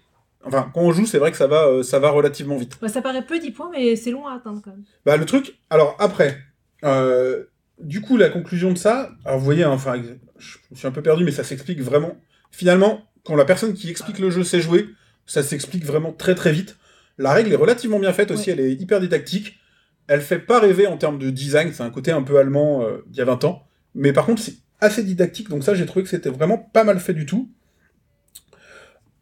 Enfin, 0.44 0.70
quand 0.72 0.80
on 0.82 0.92
joue, 0.92 1.06
c'est 1.06 1.18
vrai 1.18 1.30
que 1.30 1.36
ça 1.36 1.46
va, 1.46 1.66
euh, 1.66 1.82
ça 1.82 1.98
va 1.98 2.10
relativement 2.10 2.56
vite. 2.56 2.78
Ouais, 2.80 2.88
ça 2.88 3.02
paraît 3.02 3.24
peu 3.26 3.38
10 3.38 3.50
points, 3.50 3.70
mais 3.72 3.96
c'est 3.96 4.10
long 4.10 4.26
à 4.26 4.34
atteindre 4.34 4.60
quand 4.62 4.70
même. 4.70 4.84
Bah 5.04 5.16
le 5.16 5.24
truc, 5.24 5.58
alors 5.68 5.96
après, 5.98 6.38
euh, 6.84 7.44
du 7.80 8.00
coup 8.00 8.16
la 8.16 8.28
conclusion 8.28 8.72
de 8.72 8.78
ça, 8.78 9.10
alors 9.24 9.38
vous 9.38 9.44
voyez, 9.44 9.64
hein, 9.64 9.70
enfin, 9.70 10.00
je 10.38 10.58
suis 10.74 10.86
un 10.86 10.92
peu 10.92 11.02
perdu, 11.02 11.24
mais 11.24 11.32
ça 11.32 11.44
s'explique 11.44 11.80
vraiment. 11.80 12.16
Finalement, 12.50 13.02
quand 13.24 13.34
la 13.34 13.44
personne 13.44 13.74
qui 13.74 13.90
explique 13.90 14.18
le 14.18 14.30
jeu 14.30 14.44
sait 14.44 14.60
jouer, 14.60 14.88
ça 15.26 15.42
s'explique 15.42 15.84
vraiment 15.84 16.12
très 16.12 16.34
très 16.34 16.52
vite. 16.52 16.78
La 17.18 17.32
règle 17.32 17.52
est 17.52 17.56
relativement 17.56 17.98
bien 17.98 18.12
faite 18.12 18.30
aussi, 18.30 18.50
elle 18.50 18.60
est 18.60 18.72
hyper 18.72 19.00
didactique. 19.00 19.58
Elle 20.06 20.22
fait 20.22 20.38
pas 20.38 20.60
rêver 20.60 20.86
en 20.86 20.96
termes 20.96 21.18
de 21.18 21.28
design, 21.28 21.72
c'est 21.74 21.82
un 21.82 21.90
côté 21.90 22.10
un 22.12 22.22
peu 22.22 22.38
allemand 22.38 22.82
euh, 22.82 23.04
d'il 23.08 23.18
y 23.18 23.20
a 23.20 23.26
20 23.26 23.44
ans. 23.44 23.66
Mais 23.94 24.12
par 24.12 24.24
contre, 24.24 24.40
c'est 24.40 24.54
assez 24.80 25.02
didactique, 25.02 25.50
donc 25.50 25.64
ça 25.64 25.74
j'ai 25.74 25.84
trouvé 25.84 26.04
que 26.04 26.08
c'était 26.08 26.30
vraiment 26.30 26.56
pas 26.56 26.84
mal 26.84 27.00
fait 27.00 27.12
du 27.12 27.26
tout. 27.26 27.50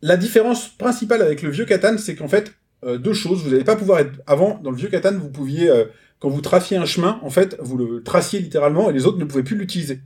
La 0.02 0.16
différence 0.16 0.68
principale 0.68 1.22
avec 1.22 1.42
le 1.42 1.50
vieux 1.50 1.64
Catan, 1.64 1.96
c'est 1.98 2.14
qu'en 2.14 2.28
fait, 2.28 2.52
euh, 2.84 2.98
deux 2.98 3.14
choses, 3.14 3.42
vous 3.42 3.50
n'allez 3.50 3.64
pas 3.64 3.76
pouvoir 3.76 3.98
être... 4.00 4.12
Avant, 4.26 4.58
dans 4.62 4.70
le 4.70 4.76
vieux 4.76 4.88
Catan, 4.88 5.16
vous 5.18 5.30
pouviez, 5.30 5.68
euh, 5.68 5.84
quand 6.18 6.28
vous 6.28 6.40
traciez 6.40 6.76
un 6.76 6.84
chemin, 6.84 7.18
en 7.22 7.30
fait, 7.30 7.56
vous 7.60 7.76
le 7.76 8.02
traciez 8.02 8.38
littéralement 8.40 8.90
et 8.90 8.92
les 8.92 9.06
autres 9.06 9.18
ne 9.18 9.24
pouvaient 9.24 9.42
plus 9.42 9.56
l'utiliser. 9.56 10.00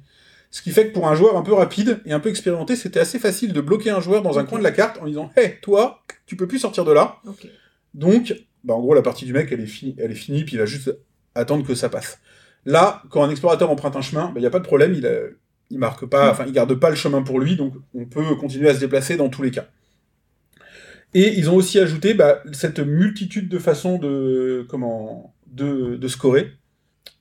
Ce 0.53 0.63
qui 0.63 0.71
fait 0.71 0.89
que 0.89 0.93
pour 0.93 1.07
un 1.09 1.15
joueur 1.15 1.37
un 1.37 1.43
peu 1.43 1.53
rapide 1.55 2.01
et 2.07 2.13
un 2.13 2.19
peu 2.21 2.29
expérimenté, 2.29 2.75
c'était 2.77 2.99
assez 3.01 3.19
facile 3.21 3.53
de 3.53 3.61
bloquer 3.61 3.91
un 3.91 4.01
joueur 4.01 4.23
dans 4.23 4.39
un 4.39 4.45
coin 4.45 4.59
de 4.59 4.65
la 4.65 4.73
carte 4.73 4.99
en 5.01 5.07
disant 5.07 5.31
Hé, 5.37 5.59
toi, 5.63 6.03
tu 6.27 6.35
peux 6.37 6.49
plus 6.49 6.59
sortir 6.59 6.85
de 6.85 6.93
là. 6.93 7.19
Donc, 7.95 8.35
bah, 8.65 8.75
en 8.75 8.81
gros, 8.81 8.95
la 8.95 9.03
partie 9.03 9.25
du 9.25 9.33
mec, 9.33 9.51
elle 9.53 9.61
est 9.61 9.67
finie, 9.67 9.95
elle 9.99 10.11
est 10.11 10.15
finie, 10.17 10.45
puis 10.45 10.55
il 10.55 10.59
va 10.59 10.67
juste 10.67 10.93
attendre 11.37 11.65
que 11.67 11.75
ça 11.75 11.89
passe. 11.89 12.19
Là, 12.65 13.03
quand 13.11 13.23
un 13.23 13.31
explorateur 13.31 13.71
emprunte 13.71 13.97
un 13.97 14.03
chemin, 14.03 14.33
il 14.37 14.41
n'y 14.41 14.47
a 14.47 14.51
pas 14.51 14.59
de 14.59 14.65
problème, 14.65 14.93
il, 14.95 15.07
a- 15.07 15.29
il 15.71 15.79
marque 15.79 16.05
pas, 16.07 16.27
enfin, 16.33 16.45
il 16.47 16.53
garde 16.53 16.75
pas 16.75 16.91
le 16.91 16.97
chemin 16.97 17.23
pour 17.23 17.39
lui, 17.41 17.55
donc 17.57 17.75
on 17.95 18.05
peut 18.05 18.35
continuer 18.37 18.69
à 18.69 18.75
se 18.75 18.81
déplacer 18.81 19.17
dans 19.17 19.29
tous 19.29 19.43
les 19.43 19.51
cas. 19.53 19.69
Et 21.13 21.39
ils 21.39 21.51
ont 21.51 21.57
aussi 21.57 21.79
ajouté 21.79 22.15
bah, 22.15 22.43
cette 22.53 22.79
multitude 22.79 23.49
de 23.49 23.59
façons 23.59 23.99
de 23.99 24.65
comment 24.69 25.35
de, 25.47 25.97
de 25.97 26.09
scorer. 26.09 26.53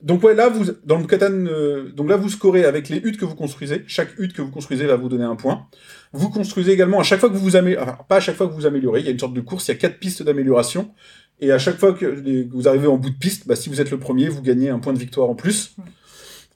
Donc 0.02 0.22
ouais, 0.22 0.34
là 0.34 0.48
vous 0.48 0.64
dans 0.84 0.98
le 0.98 1.06
Catan, 1.06 1.30
euh, 1.32 1.90
donc 1.92 2.08
là 2.08 2.16
vous 2.16 2.28
scorez 2.30 2.64
avec 2.64 2.88
les 2.88 2.98
huttes 2.98 3.18
que 3.18 3.24
vous 3.24 3.34
construisez. 3.34 3.82
Chaque 3.86 4.18
hutte 4.18 4.32
que 4.32 4.40
vous 4.42 4.50
construisez 4.50 4.86
va 4.86 4.96
vous 4.96 5.08
donner 5.08 5.24
un 5.24 5.36
point. 5.36 5.66
Vous 6.12 6.30
construisez 6.30 6.72
également 6.72 7.00
à 7.00 7.02
chaque 7.02 7.20
fois 7.20 7.28
que 7.28 7.34
vous 7.34 7.42
vous 7.44 7.56
améliorez, 7.56 7.82
enfin 7.82 7.98
pas 8.08 8.16
à 8.16 8.20
chaque 8.20 8.36
fois 8.36 8.46
que 8.46 8.52
vous 8.52 8.60
vous 8.60 8.66
améliorez, 8.66 9.00
il 9.00 9.06
y 9.06 9.08
a 9.08 9.12
une 9.12 9.18
sorte 9.18 9.34
de 9.34 9.40
course, 9.40 9.68
il 9.68 9.72
y 9.72 9.74
a 9.74 9.78
quatre 9.78 9.98
pistes 9.98 10.22
d'amélioration. 10.22 10.92
Et 11.40 11.52
à 11.52 11.58
chaque 11.58 11.78
fois 11.78 11.92
que 11.92 12.06
les- 12.06 12.46
que 12.46 12.52
vous 12.54 12.68
arrivez 12.68 12.86
en 12.86 12.96
bout 12.96 13.10
de 13.10 13.18
piste, 13.18 13.46
bah, 13.46 13.56
si 13.56 13.68
vous 13.70 13.80
êtes 13.80 13.90
le 13.90 13.98
premier, 13.98 14.28
vous 14.28 14.42
gagnez 14.42 14.68
un 14.68 14.78
point 14.78 14.92
de 14.92 14.98
victoire 14.98 15.28
en 15.28 15.34
plus. 15.34 15.74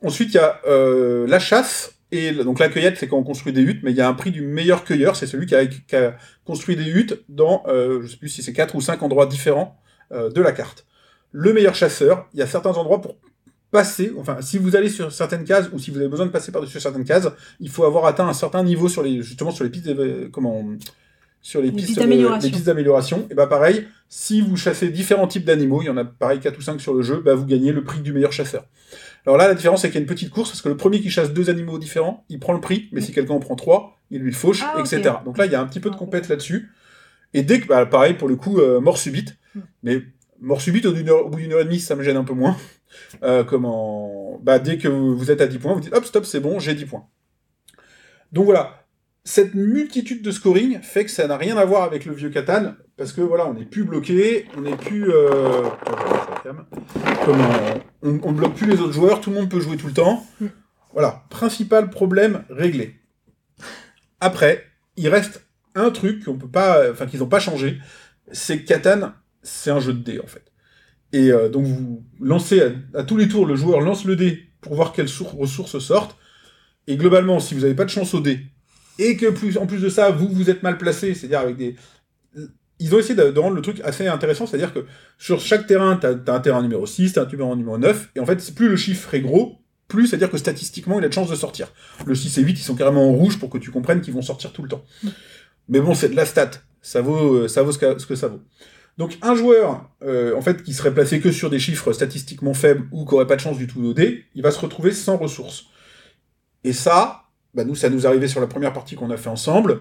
Ensuite, 0.02 0.30
il 0.30 0.34
y 0.36 0.38
a 0.38 0.60
euh, 0.66 1.26
la 1.26 1.38
chasse. 1.38 1.93
Et 2.16 2.32
donc 2.32 2.58
la 2.60 2.68
cueillette, 2.68 2.96
c'est 2.98 3.08
quand 3.08 3.16
on 3.18 3.22
construit 3.24 3.52
des 3.52 3.62
huttes, 3.62 3.82
mais 3.82 3.90
il 3.90 3.96
y 3.96 4.00
a 4.00 4.08
un 4.08 4.14
prix 4.14 4.30
du 4.30 4.42
meilleur 4.42 4.84
cueilleur, 4.84 5.16
c'est 5.16 5.26
celui 5.26 5.46
qui 5.46 5.54
a, 5.54 5.66
qui 5.66 5.96
a 5.96 6.16
construit 6.44 6.76
des 6.76 6.84
huttes 6.88 7.24
dans, 7.28 7.62
euh, 7.66 8.00
je 8.02 8.06
sais 8.08 8.16
plus 8.16 8.28
si 8.28 8.42
c'est 8.42 8.52
quatre 8.52 8.74
ou 8.74 8.80
cinq 8.80 9.02
endroits 9.02 9.26
différents 9.26 9.78
euh, 10.12 10.30
de 10.30 10.40
la 10.40 10.52
carte. 10.52 10.86
Le 11.32 11.52
meilleur 11.52 11.74
chasseur, 11.74 12.28
il 12.34 12.38
y 12.40 12.42
a 12.42 12.46
certains 12.46 12.72
endroits 12.72 13.00
pour 13.00 13.16
passer, 13.70 14.12
enfin, 14.18 14.36
si 14.40 14.56
vous 14.58 14.76
allez 14.76 14.88
sur 14.88 15.10
certaines 15.10 15.42
cases 15.44 15.68
ou 15.72 15.78
si 15.80 15.90
vous 15.90 15.98
avez 15.98 16.08
besoin 16.08 16.26
de 16.26 16.30
passer 16.30 16.52
par-dessus 16.52 16.78
certaines 16.78 17.04
cases, 17.04 17.28
il 17.58 17.68
faut 17.70 17.84
avoir 17.84 18.04
atteint 18.06 18.28
un 18.28 18.32
certain 18.32 18.62
niveau 18.62 18.88
sur 18.88 19.02
les, 19.02 19.20
justement 19.22 19.50
sur 19.50 19.64
les 19.64 19.70
pistes, 19.70 19.86
d'éve- 19.86 20.30
comment, 20.30 20.64
sur 21.42 21.60
les, 21.60 21.66
Les 21.68 21.72
pistes 21.72 21.86
pistes 21.88 21.98
de- 21.98 22.04
d'amélioration. 22.04 22.46
les 22.46 22.52
pistes 22.52 22.66
d'amélioration. 22.66 23.26
Et 23.30 23.34
bah 23.34 23.48
pareil, 23.48 23.88
si 24.08 24.40
vous 24.40 24.56
chassez 24.56 24.90
différents 24.90 25.26
types 25.26 25.44
d'animaux, 25.44 25.82
il 25.82 25.86
y 25.86 25.90
en 25.90 25.96
a 25.96 26.04
pareil 26.04 26.38
4 26.38 26.56
ou 26.56 26.62
5 26.62 26.80
sur 26.80 26.94
le 26.94 27.02
jeu, 27.02 27.20
bah 27.24 27.34
vous 27.34 27.46
gagnez 27.46 27.72
le 27.72 27.82
prix 27.82 28.00
du 28.00 28.12
meilleur 28.12 28.32
chasseur. 28.32 28.64
Alors 29.26 29.38
là, 29.38 29.48
la 29.48 29.54
différence, 29.54 29.82
c'est 29.82 29.88
qu'il 29.88 29.96
y 29.96 29.98
a 29.98 30.02
une 30.02 30.06
petite 30.06 30.30
course, 30.30 30.50
parce 30.50 30.60
que 30.60 30.68
le 30.68 30.76
premier 30.76 31.00
qui 31.00 31.10
chasse 31.10 31.32
deux 31.32 31.48
animaux 31.48 31.78
différents, 31.78 32.24
il 32.28 32.38
prend 32.38 32.52
le 32.52 32.60
prix, 32.60 32.88
mais 32.92 33.00
si 33.00 33.12
quelqu'un 33.12 33.34
en 33.34 33.40
prend 33.40 33.56
trois, 33.56 33.98
il 34.10 34.20
lui 34.20 34.30
le 34.30 34.36
fauche, 34.36 34.62
Ah, 34.62 34.78
etc. 34.80 35.14
Donc 35.24 35.38
là, 35.38 35.46
il 35.46 35.52
y 35.52 35.54
a 35.54 35.60
un 35.60 35.66
petit 35.66 35.80
peu 35.80 35.88
de 35.88 35.94
Ah, 35.94 35.98
compète 35.98 36.28
là-dessus. 36.28 36.70
Et 37.32 37.42
dès 37.42 37.60
que, 37.60 37.66
bah, 37.66 37.86
pareil, 37.86 38.14
pour 38.14 38.28
le 38.28 38.36
coup, 38.36 38.60
euh, 38.60 38.80
mort 38.80 38.98
subite. 38.98 39.36
Hmm. 39.54 39.60
Mais 39.82 40.02
mort 40.40 40.60
subite, 40.60 40.84
au, 40.84 40.92
bout 40.92 41.36
d'une 41.38 41.52
heure 41.52 41.60
et 41.60 41.64
demie, 41.64 41.80
ça 41.80 41.96
me 41.96 42.02
gêne 42.02 42.16
un 42.16 42.24
peu 42.24 42.34
moins. 42.34 42.56
Euh, 43.24 43.42
comment... 43.42 44.38
Bah, 44.44 44.60
dès 44.60 44.78
que 44.78 44.86
vous 44.86 45.16
vous 45.16 45.32
êtes 45.32 45.40
à 45.40 45.48
10 45.48 45.58
points, 45.58 45.74
vous 45.74 45.80
dites, 45.80 45.92
hop, 45.92 46.04
stop, 46.04 46.24
c'est 46.24 46.38
bon, 46.38 46.60
j'ai 46.60 46.74
10 46.74 46.84
points. 46.84 47.08
Donc 48.30 48.44
voilà. 48.44 48.86
Cette 49.24 49.54
multitude 49.54 50.22
de 50.22 50.30
scoring 50.30 50.80
fait 50.80 51.04
que 51.04 51.10
ça 51.10 51.26
n'a 51.26 51.36
rien 51.36 51.56
à 51.56 51.64
voir 51.64 51.82
avec 51.82 52.04
le 52.04 52.14
vieux 52.14 52.30
Catan, 52.30 52.74
parce 52.96 53.12
que 53.12 53.20
voilà, 53.20 53.46
on 53.46 53.54
n'est 53.54 53.64
plus 53.64 53.84
bloqué, 53.84 54.46
on 54.56 54.62
n'est 54.62 54.76
plus... 54.76 55.10
Euh... 55.10 55.62
On, 58.02 58.20
on 58.22 58.32
bloque 58.32 58.54
plus 58.54 58.66
les 58.66 58.80
autres 58.80 58.92
joueurs, 58.92 59.20
tout 59.20 59.30
le 59.30 59.36
monde 59.36 59.48
peut 59.50 59.60
jouer 59.60 59.76
tout 59.76 59.86
le 59.86 59.92
temps. 59.92 60.26
Voilà, 60.92 61.24
principal 61.30 61.90
problème 61.90 62.44
réglé. 62.50 62.96
Après, 64.20 64.64
il 64.96 65.08
reste 65.08 65.44
un 65.74 65.90
truc 65.90 66.24
qu'on 66.24 66.36
peut 66.36 66.48
pas, 66.48 66.90
enfin 66.90 67.06
qu'ils 67.06 67.20
n'ont 67.20 67.26
pas 67.26 67.40
changé, 67.40 67.78
c'est 68.30 68.60
que 68.60 68.66
Catan, 68.66 69.12
c'est 69.42 69.70
un 69.70 69.80
jeu 69.80 69.92
de 69.92 69.98
dés 69.98 70.20
en 70.20 70.26
fait. 70.26 70.52
Et 71.12 71.32
euh, 71.32 71.48
donc 71.48 71.64
vous 71.66 72.04
lancez 72.20 72.62
à, 72.62 73.00
à 73.00 73.02
tous 73.02 73.16
les 73.16 73.28
tours, 73.28 73.46
le 73.46 73.56
joueur 73.56 73.80
lance 73.80 74.04
le 74.04 74.16
dé 74.16 74.44
pour 74.60 74.74
voir 74.74 74.92
quelles 74.92 75.08
sour- 75.08 75.34
ressources 75.34 75.78
sortent. 75.78 76.16
Et 76.86 76.96
globalement, 76.96 77.40
si 77.40 77.54
vous 77.54 77.62
n'avez 77.62 77.74
pas 77.74 77.84
de 77.84 77.90
chance 77.90 78.14
au 78.14 78.20
dé, 78.20 78.40
et 78.98 79.16
que 79.16 79.30
plus, 79.30 79.56
en 79.58 79.66
plus 79.66 79.80
de 79.80 79.88
ça, 79.88 80.10
vous 80.10 80.28
vous 80.28 80.50
êtes 80.50 80.62
mal 80.62 80.78
placé, 80.78 81.14
c'est-à-dire 81.14 81.40
avec 81.40 81.56
des, 81.56 81.76
ils 82.78 82.94
ont 82.94 82.98
essayé 82.98 83.14
de, 83.14 83.38
rendre 83.38 83.56
le 83.56 83.62
truc 83.62 83.80
assez 83.84 84.06
intéressant, 84.06 84.46
c'est-à-dire 84.46 84.72
que 84.72 84.86
sur 85.18 85.40
chaque 85.40 85.66
terrain, 85.66 85.96
tu 85.96 86.06
as, 86.06 86.34
un 86.34 86.40
terrain 86.40 86.62
numéro 86.62 86.86
6, 86.86 87.12
tu 87.12 87.18
as 87.18 87.22
un 87.22 87.26
terrain 87.26 87.56
numéro 87.56 87.78
9, 87.78 88.10
et 88.16 88.20
en 88.20 88.26
fait, 88.26 88.54
plus 88.54 88.68
le 88.68 88.76
chiffre 88.76 89.14
est 89.14 89.20
gros, 89.20 89.60
plus 89.88 90.08
c'est-à-dire 90.08 90.30
que 90.30 90.38
statistiquement, 90.38 90.98
il 90.98 91.04
a 91.04 91.08
de 91.08 91.12
chances 91.12 91.30
de 91.30 91.36
sortir. 91.36 91.72
Le 92.06 92.14
6 92.14 92.38
et 92.38 92.42
8, 92.42 92.52
ils 92.52 92.58
sont 92.58 92.74
carrément 92.74 93.08
en 93.08 93.12
rouge 93.12 93.38
pour 93.38 93.50
que 93.50 93.58
tu 93.58 93.70
comprennes 93.70 94.00
qu'ils 94.00 94.14
vont 94.14 94.22
sortir 94.22 94.52
tout 94.52 94.62
le 94.62 94.68
temps. 94.68 94.84
Mais 95.68 95.80
bon, 95.80 95.94
c'est 95.94 96.08
de 96.08 96.16
la 96.16 96.26
stat. 96.26 96.50
Ça 96.82 97.00
vaut, 97.00 97.34
euh, 97.34 97.48
ça 97.48 97.62
vaut 97.62 97.72
ce 97.72 97.78
que, 97.78 98.14
ça 98.14 98.28
vaut. 98.28 98.40
Donc, 98.98 99.18
un 99.22 99.34
joueur, 99.34 99.88
euh, 100.02 100.36
en 100.36 100.42
fait, 100.42 100.62
qui 100.62 100.72
serait 100.72 100.92
placé 100.92 101.20
que 101.20 101.32
sur 101.32 101.50
des 101.50 101.58
chiffres 101.58 101.92
statistiquement 101.92 102.54
faibles 102.54 102.86
ou 102.92 103.04
qui 103.04 103.14
aurait 103.14 103.26
pas 103.26 103.36
de 103.36 103.40
chance 103.40 103.56
du 103.56 103.66
tout 103.66 103.92
dé, 103.94 104.24
il 104.34 104.42
va 104.42 104.50
se 104.50 104.60
retrouver 104.60 104.92
sans 104.92 105.16
ressources. 105.16 105.66
Et 106.62 106.72
ça, 106.72 107.24
bah 107.54 107.64
nous, 107.64 107.74
ça 107.74 107.90
nous 107.90 108.06
arrivait 108.06 108.28
sur 108.28 108.40
la 108.40 108.46
première 108.46 108.72
partie 108.72 108.96
qu'on 108.96 109.10
a 109.10 109.16
fait 109.16 109.30
ensemble. 109.30 109.80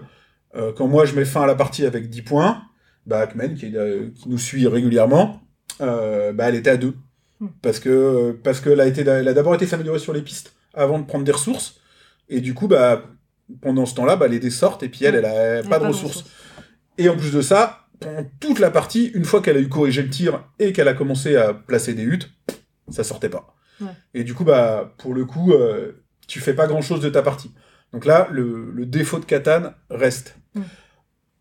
Euh, 0.56 0.72
quand 0.72 0.86
moi, 0.86 1.04
je 1.04 1.14
mets 1.14 1.24
fin 1.24 1.42
à 1.42 1.46
la 1.46 1.54
partie 1.54 1.84
avec 1.86 2.08
10 2.08 2.22
points, 2.22 2.62
bah, 3.06 3.26
qui, 3.26 3.76
euh, 3.76 4.08
qui 4.14 4.28
nous 4.28 4.38
suit 4.38 4.66
régulièrement, 4.66 5.40
euh, 5.80 6.32
bah, 6.32 6.48
elle 6.48 6.54
était 6.54 6.70
à 6.70 6.76
2. 6.76 6.94
Hmm. 7.40 7.48
Parce 7.62 7.80
que 7.80 8.32
parce 8.42 8.60
qu'elle 8.60 8.80
a, 8.80 8.86
été- 8.86 9.02
elle 9.02 9.28
a 9.28 9.34
d'abord 9.34 9.54
été 9.54 9.66
s'améliorer 9.66 9.98
sur 9.98 10.12
les 10.12 10.22
pistes 10.22 10.54
avant 10.72 10.98
de 10.98 11.04
prendre 11.04 11.24
des 11.24 11.32
ressources. 11.32 11.80
Et 12.28 12.40
du 12.40 12.54
coup, 12.54 12.68
bah, 12.68 13.02
pendant 13.60 13.86
ce 13.86 13.94
temps-là, 13.94 14.16
bah, 14.16 14.28
les 14.28 14.38
dés 14.38 14.50
sortent 14.50 14.82
et 14.82 14.88
puis 14.88 15.04
elle, 15.04 15.16
elle 15.16 15.24
a 15.24 15.34
Elle 15.34 15.66
a 15.66 15.68
pas 15.68 15.78
de 15.78 15.86
ressources. 15.86 16.24
Et 16.96 17.08
en 17.08 17.16
plus 17.16 17.32
de 17.32 17.42
ça, 17.42 17.86
pendant 18.00 18.24
toute 18.40 18.58
la 18.60 18.70
partie, 18.70 19.06
une 19.14 19.24
fois 19.24 19.42
qu'elle 19.42 19.56
a 19.56 19.60
eu 19.60 19.68
corrigé 19.68 20.02
le 20.02 20.10
tir 20.10 20.44
et 20.58 20.72
qu'elle 20.72 20.88
a 20.88 20.94
commencé 20.94 21.36
à 21.36 21.52
placer 21.52 21.94
des 21.94 22.02
huttes, 22.04 22.30
ça 22.88 23.04
sortait 23.04 23.28
pas. 23.28 23.54
Ouais. 23.80 23.88
Et 24.14 24.24
du 24.24 24.34
coup, 24.34 24.44
bah, 24.44 24.94
pour 24.98 25.14
le 25.14 25.24
coup, 25.24 25.52
euh, 25.52 26.04
tu 26.28 26.40
fais 26.40 26.54
pas 26.54 26.66
grand 26.66 26.82
chose 26.82 27.00
de 27.00 27.08
ta 27.08 27.22
partie. 27.22 27.52
Donc 27.92 28.04
là, 28.06 28.28
le, 28.30 28.70
le 28.72 28.86
défaut 28.86 29.18
de 29.18 29.24
Catan 29.24 29.72
reste. 29.90 30.36
Mm. 30.54 30.62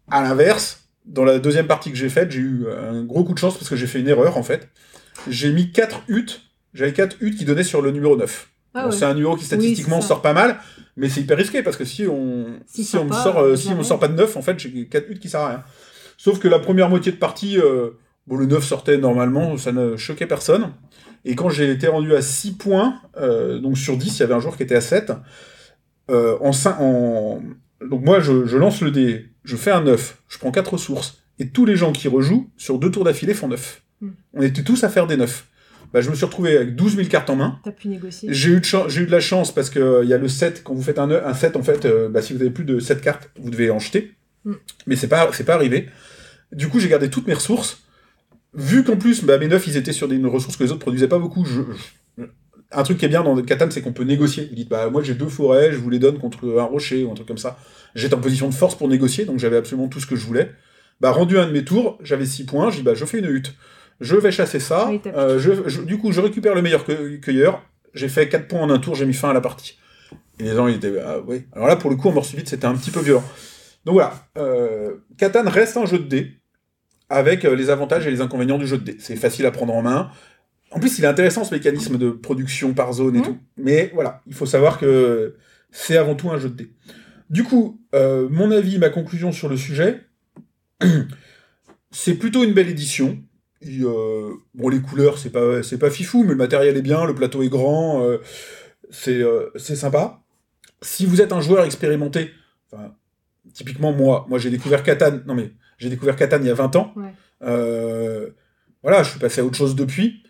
À 0.10 0.22
l'inverse, 0.24 0.83
dans 1.06 1.24
la 1.26 1.40
deuxième 1.40 1.68
partie 1.68 1.92
que 1.92 1.98
j'ai 1.98 2.10
faite, 2.10 2.32
j'ai 2.32 2.40
eu 2.42 2.66
un 2.70 3.04
gros 3.04 3.24
coup 3.24 3.34
de 3.34 3.40
chance 3.40 3.56
parce 3.58 3.70
que 3.70 3.76
j'ai 3.76 3.88
fait 3.88 4.00
une 4.00 4.08
erreur 4.08 4.38
en 4.38 4.44
fait. 4.44 4.70
J'ai 5.28 5.52
mis 5.52 5.72
4 5.72 6.04
huttes. 6.08 6.42
J'avais 6.74 6.94
4 6.94 7.18
huttes 7.22 7.38
qui 7.38 7.46
donnaient 7.46 7.64
sur 7.64 7.82
le 7.82 7.92
numéro 7.92 8.16
9. 8.18 8.50
Ah 8.74 8.84
Bon, 8.84 8.90
ouais. 8.90 8.96
C'est 8.96 9.06
un 9.06 9.14
numéro 9.14 9.36
qui 9.36 9.46
statistiquement 9.46 10.02
sort 10.02 10.22
pas 10.22 10.34
mal, 10.34 10.58
mais 10.98 11.10
c'est 11.10 11.22
hyper 11.22 11.38
risqué 11.38 11.62
parce 11.62 11.78
que 11.78 11.86
si 11.86 12.08
on 12.08 12.60
si 12.66 12.84
me 13.06 13.12
sort 13.24 13.40
euh, 13.40 13.56
si 13.56 13.68
on 13.68 13.72
me 13.72 13.76
jamais. 13.76 13.84
sort 13.88 14.00
pas 14.00 14.08
de 14.08 14.16
9, 14.16 14.36
en 14.38 14.42
fait, 14.42 14.58
j'ai 14.60 14.88
4 14.88 15.10
huttes 15.10 15.20
qui 15.20 15.30
servent 15.30 15.46
à 15.46 15.50
rien. 15.50 15.64
Sauf 16.18 16.40
que 16.40 16.48
la 16.48 16.60
première 16.60 16.90
moitié 16.90 17.12
de 17.12 17.18
partie, 17.18 17.60
euh, 17.60 17.92
bon, 18.28 18.38
le 18.38 18.46
9 18.48 18.64
sortait 18.64 18.98
normalement, 18.98 19.58
ça 19.58 19.72
ne 19.72 19.96
choquait 19.98 20.26
personne. 20.28 20.72
Et 21.26 21.36
quand 21.36 21.50
j'ai 21.50 21.70
été 21.70 21.88
rendu 21.88 22.16
à 22.16 22.22
6 22.22 22.54
points, 22.54 22.96
euh, 23.18 23.60
donc 23.60 23.78
sur 23.78 23.96
10, 23.98 24.18
il 24.18 24.20
y 24.22 24.24
avait 24.24 24.34
un 24.34 24.40
joueur 24.40 24.58
qui 24.58 24.64
était 24.64 24.76
à 24.76 24.82
7. 24.82 25.12
euh, 26.12 26.38
en, 26.42 26.52
cin- 26.52 26.76
en... 26.80 27.42
Donc 27.90 28.04
moi, 28.04 28.20
je, 28.20 28.46
je 28.46 28.58
lance 28.58 28.82
le 28.82 28.92
dé, 28.92 29.30
je 29.44 29.56
fais 29.56 29.72
un 29.72 29.82
9, 29.82 30.18
je 30.30 30.38
prends 30.38 30.52
4 30.52 30.74
ressources, 30.74 31.24
et 31.40 31.50
tous 31.50 31.66
les 31.66 31.76
gens 31.76 31.92
qui 31.92 32.08
rejouent, 32.08 32.50
sur 32.58 32.80
deux 32.80 32.92
tours 32.92 33.04
d'affilée, 33.04 33.34
font 33.34 33.48
9. 33.48 33.82
Hmm. 34.02 34.10
On 34.34 34.42
était 34.42 34.64
tous 34.64 34.84
à 34.84 34.90
faire 34.90 35.08
des 35.08 35.18
9. 35.18 35.48
Bah, 35.94 36.02
je 36.02 36.10
me 36.10 36.16
suis 36.16 36.26
retrouvé 36.26 36.58
avec 36.58 36.76
12 36.76 36.96
000 36.96 37.08
cartes 37.08 37.30
en 37.30 37.36
main. 37.36 37.60
T'as 37.64 37.72
pu 37.72 37.88
négocier. 37.88 38.30
J'ai 38.32 38.50
eu, 38.50 38.60
de 38.60 39.00
eu 39.00 39.06
la 39.06 39.20
chance 39.20 39.54
parce 39.54 39.70
que 39.70 39.80
euh, 39.80 40.04
il 40.04 40.10
y 40.10 40.14
a 40.14 40.18
le 40.18 40.28
7, 40.28 40.64
quand 40.64 40.74
vous 40.74 40.82
faites 40.82 40.98
un, 40.98 41.10
un 41.12 41.34
7, 41.36 41.56
en 41.56 41.62
fait, 41.62 41.86
euh, 41.86 42.10
bah, 42.10 42.24
si 42.24 42.34
vous 42.34 42.42
avez 42.42 42.50
plus 42.50 42.66
de 42.66 42.80
7 42.80 43.00
cartes, 43.00 43.30
vous 43.40 43.52
devez 43.52 43.70
en 43.70 43.78
jeter. 43.78 44.12
Mm. 44.44 44.54
Mais 44.88 44.96
c'est 44.96 45.08
pas, 45.08 45.30
c'est 45.34 45.44
pas 45.44 45.54
arrivé. 45.54 45.90
Du 46.52 46.68
coup, 46.68 46.80
j'ai 46.80 46.90
gardé 46.90 47.12
toutes 47.12 47.28
mes 47.28 47.34
ressources. 47.36 47.84
Vu 48.56 48.84
qu'en 48.84 48.98
plus, 48.98 49.24
bah, 49.24 49.38
mes 49.38 49.48
9, 49.48 49.68
ils 49.68 49.78
étaient 49.78 49.92
sur 49.94 50.08
des, 50.08 50.16
une 50.16 50.26
ressource 50.26 50.58
que 50.58 50.64
les 50.64 50.72
autres 50.72 50.80
produisaient 50.82 51.08
pas 51.08 51.20
beaucoup. 51.20 51.46
Je- 51.46 51.62
Un 52.76 52.84
truc 52.84 52.98
qui 52.98 53.06
est 53.06 53.10
bien 53.10 53.24
dans 53.24 53.40
Catan, 53.42 53.70
c'est 53.70 53.82
qu'on 53.82 53.94
peut 53.94 54.04
négocier. 54.04 54.48
Vous 54.50 54.56
dites, 54.56 54.70
bah, 54.70 54.90
moi 54.90 55.02
j'ai 55.04 55.14
deux 55.14 55.28
forêts, 55.28 55.72
je 55.72 55.78
vous 55.78 55.90
les 55.90 56.00
donne 56.00 56.18
contre 56.20 56.58
un 56.60 56.64
rocher 56.64 57.04
ou 57.04 57.12
un 57.12 57.16
truc 57.16 57.28
comme 57.28 57.38
ça. 57.38 57.58
J'étais 57.96 58.16
en 58.16 58.20
position 58.22 58.50
de 58.50 58.54
force 58.54 58.76
pour 58.76 58.88
négocier, 58.88 59.26
donc 59.26 59.40
j'avais 59.40 59.58
absolument 59.58 59.88
tout 59.88 60.00
ce 60.00 60.08
que 60.08 60.16
je 60.16 60.26
voulais. 60.26 60.52
Bah, 61.02 61.12
rendu 61.12 61.38
un 61.38 61.46
de 61.48 61.52
mes 61.52 61.64
tours, 61.66 61.98
j'avais 62.02 62.26
6 62.26 62.46
points, 62.46 62.70
je 62.72 62.78
dis, 62.78 62.84
bah, 62.84 62.94
je 62.96 63.06
fais 63.06 63.20
une 63.20 63.26
hutte. 63.30 63.54
Je 64.00 64.16
vais 64.16 64.32
chasser 64.32 64.60
ça. 64.60 64.88
Oui, 64.90 65.02
euh, 65.08 65.40
je, 65.40 65.68
je- 65.68 65.82
du 65.82 65.98
coup, 65.98 66.12
je 66.12 66.22
récupère 66.22 66.56
le 66.56 66.62
meilleur 66.62 66.86
cueille- 66.86 67.20
cueilleur. 67.22 67.62
j'ai 67.94 68.10
fait 68.10 68.28
4 68.30 68.48
points 68.48 68.62
en 68.62 68.70
un 68.70 68.80
tour, 68.80 68.96
j'ai 68.96 69.06
mis 69.06 69.14
fin 69.14 69.30
à 69.30 69.34
la 69.34 69.42
partie. 69.42 69.78
Et 70.40 70.44
les 70.44 70.56
gens, 70.56 70.68
ils 70.68 70.76
étaient, 70.78 70.94
ah 71.06 71.20
ouais. 71.20 71.48
Alors 71.54 71.68
là, 71.68 71.76
pour 71.76 71.90
le 71.92 71.96
coup, 71.96 72.10
en 72.10 72.12
mort 72.14 72.26
subite, 72.26 72.50
c'était 72.50 72.66
un 72.66 72.76
petit 72.76 72.90
peu 72.92 73.02
violent. 73.02 73.24
Donc 73.86 73.94
voilà, 73.94 74.14
euh, 74.38 74.96
Catan 75.18 75.44
reste 75.48 75.78
un 75.78 75.86
jeu 75.86 76.00
de 76.00 76.06
dés, 76.06 76.32
avec 77.10 77.46
euh, 77.46 77.56
les 77.56 77.70
avantages 77.70 78.08
et 78.08 78.12
les 78.12 78.22
inconvénients 78.22 78.58
du 78.58 78.66
jeu 78.66 78.78
de 78.78 78.84
dés. 78.84 78.96
C'est 79.00 79.16
facile 79.16 79.46
à 79.46 79.52
prendre 79.52 79.74
en 79.74 79.82
main. 79.84 80.10
En 80.74 80.80
plus, 80.80 80.98
il 80.98 81.04
est 81.06 81.08
intéressant 81.08 81.44
ce 81.44 81.54
mécanisme 81.54 81.98
de 81.98 82.10
production 82.10 82.74
par 82.74 82.94
zone 82.94 83.16
et 83.16 83.20
Mhm. 83.20 83.26
tout. 83.26 83.38
Mais 83.58 83.92
voilà, 83.94 84.22
il 84.28 84.34
faut 84.34 84.46
savoir 84.48 84.80
que 84.80 85.36
c'est 85.72 85.98
avant 85.98 86.16
tout 86.16 86.30
un 86.32 86.38
jeu 86.40 86.50
de 86.50 86.56
dés. 86.56 86.72
Du 87.30 87.44
coup, 87.44 87.80
euh, 87.96 88.28
mon 88.30 88.52
avis, 88.52 88.78
ma 88.80 88.90
conclusion 88.90 89.32
sur 89.32 89.50
le 89.50 89.58
sujet, 89.58 90.02
c'est 91.92 92.16
plutôt 92.16 92.44
une 92.44 92.54
belle 92.54 92.70
édition. 92.70 93.20
Euh, 93.66 94.32
bon, 94.56 94.70
les 94.70 94.82
couleurs, 94.82 95.18
c'est 95.18 95.30
pas, 95.30 95.64
c'est 95.64 95.78
pas 95.78 95.90
fifou, 95.90 96.24
mais 96.24 96.32
le 96.32 96.36
matériel 96.36 96.76
est 96.76 96.82
bien, 96.82 97.06
le 97.06 97.16
plateau 97.16 97.44
est 97.44 97.50
grand, 97.50 98.02
euh, 98.04 98.18
c'est, 98.90 99.22
c'est 99.56 99.76
sympa. 99.76 100.22
Si 100.82 101.06
vous 101.06 101.22
êtes 101.22 101.32
un 101.32 101.40
joueur 101.40 101.64
expérimenté, 101.64 102.32
enfin, 102.72 102.94
typiquement 103.54 103.94
moi, 103.94 104.26
moi 104.28 104.38
j'ai 104.38 104.50
découvert 104.50 104.84
Catan, 104.84 105.20
non 105.26 105.34
mais 105.34 105.52
j'ai 105.78 105.90
découvert 105.90 106.16
Catan 106.18 106.40
il 106.42 106.48
y 106.48 106.50
a 106.50 106.54
20 106.56 106.76
ans. 106.76 106.94
Ouais. 106.98 108.34
Voilà, 108.82 109.02
je 109.04 109.12
suis 109.12 109.20
passé 109.20 109.40
à 109.40 109.46
autre 109.46 109.56
chose 109.56 109.76
depuis. 109.76 110.23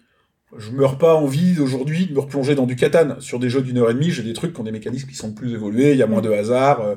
Je 0.57 0.71
meurs 0.71 0.97
pas 0.97 1.15
envie 1.15 1.59
aujourd'hui 1.59 2.07
de 2.07 2.13
me 2.13 2.19
replonger 2.19 2.55
dans 2.55 2.65
du 2.65 2.75
Catan. 2.75 3.19
Sur 3.19 3.39
des 3.39 3.49
jeux 3.49 3.61
d'une 3.61 3.77
heure 3.77 3.89
et 3.89 3.93
demie, 3.93 4.11
j'ai 4.11 4.23
des 4.23 4.33
trucs 4.33 4.53
qui 4.53 4.59
ont 4.59 4.63
des 4.63 4.71
mécanismes 4.71 5.07
qui 5.07 5.15
sont 5.15 5.33
plus 5.33 5.53
évolués, 5.53 5.91
il 5.91 5.97
y 5.97 6.03
a 6.03 6.07
moins 6.07 6.21
de 6.21 6.31
hasard, 6.31 6.81
euh, 6.81 6.95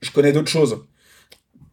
je 0.00 0.10
connais 0.10 0.32
d'autres 0.32 0.50
choses. 0.50 0.84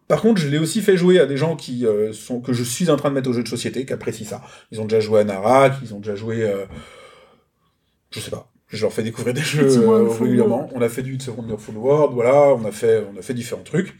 Par 0.08 0.22
contre, 0.22 0.42
je 0.42 0.48
l'ai 0.48 0.60
aussi 0.60 0.82
fait 0.82 0.98
jouer 0.98 1.20
à 1.20 1.26
des 1.26 1.38
gens 1.38 1.56
qui 1.56 1.86
euh, 1.86 2.14
sont 2.14 2.42
que 2.42 2.54
je 2.54 2.64
suis 2.64 2.90
en 2.90 2.98
train 2.98 3.10
de 3.10 3.16
mettre 3.16 3.30
au 3.30 3.34
jeu 3.34 3.44
de 3.44 3.48
société, 3.48 3.86
qui 3.86 3.94
apprécient 3.94 4.28
ça. 4.28 4.42
Ils 4.72 4.82
ont 4.82 4.86
déjà 4.86 5.00
joué 5.00 5.22
à 5.22 5.24
Narak, 5.24 5.76
ils 5.82 5.94
ont 5.94 6.00
déjà 6.00 6.16
joué, 6.16 6.44
euh, 6.44 6.66
je 8.12 8.20
sais 8.20 8.32
pas. 8.32 8.52
Je 8.68 8.82
leur 8.82 8.92
fais 8.92 9.04
découvrir 9.04 9.34
des 9.34 9.42
jeux 9.42 9.68
régulièrement. 10.20 10.70
On 10.74 10.82
a 10.82 10.90
fait 10.90 11.04
du 11.04 11.18
a 11.28 11.32
Wonderful 11.32 11.78
World, 11.78 12.14
voilà, 12.14 12.54
on 12.56 12.66
a 12.66 12.72
fait, 12.72 13.06
on 13.14 13.18
a 13.18 13.22
fait 13.22 13.34
différents 13.34 13.64
trucs. 13.64 13.96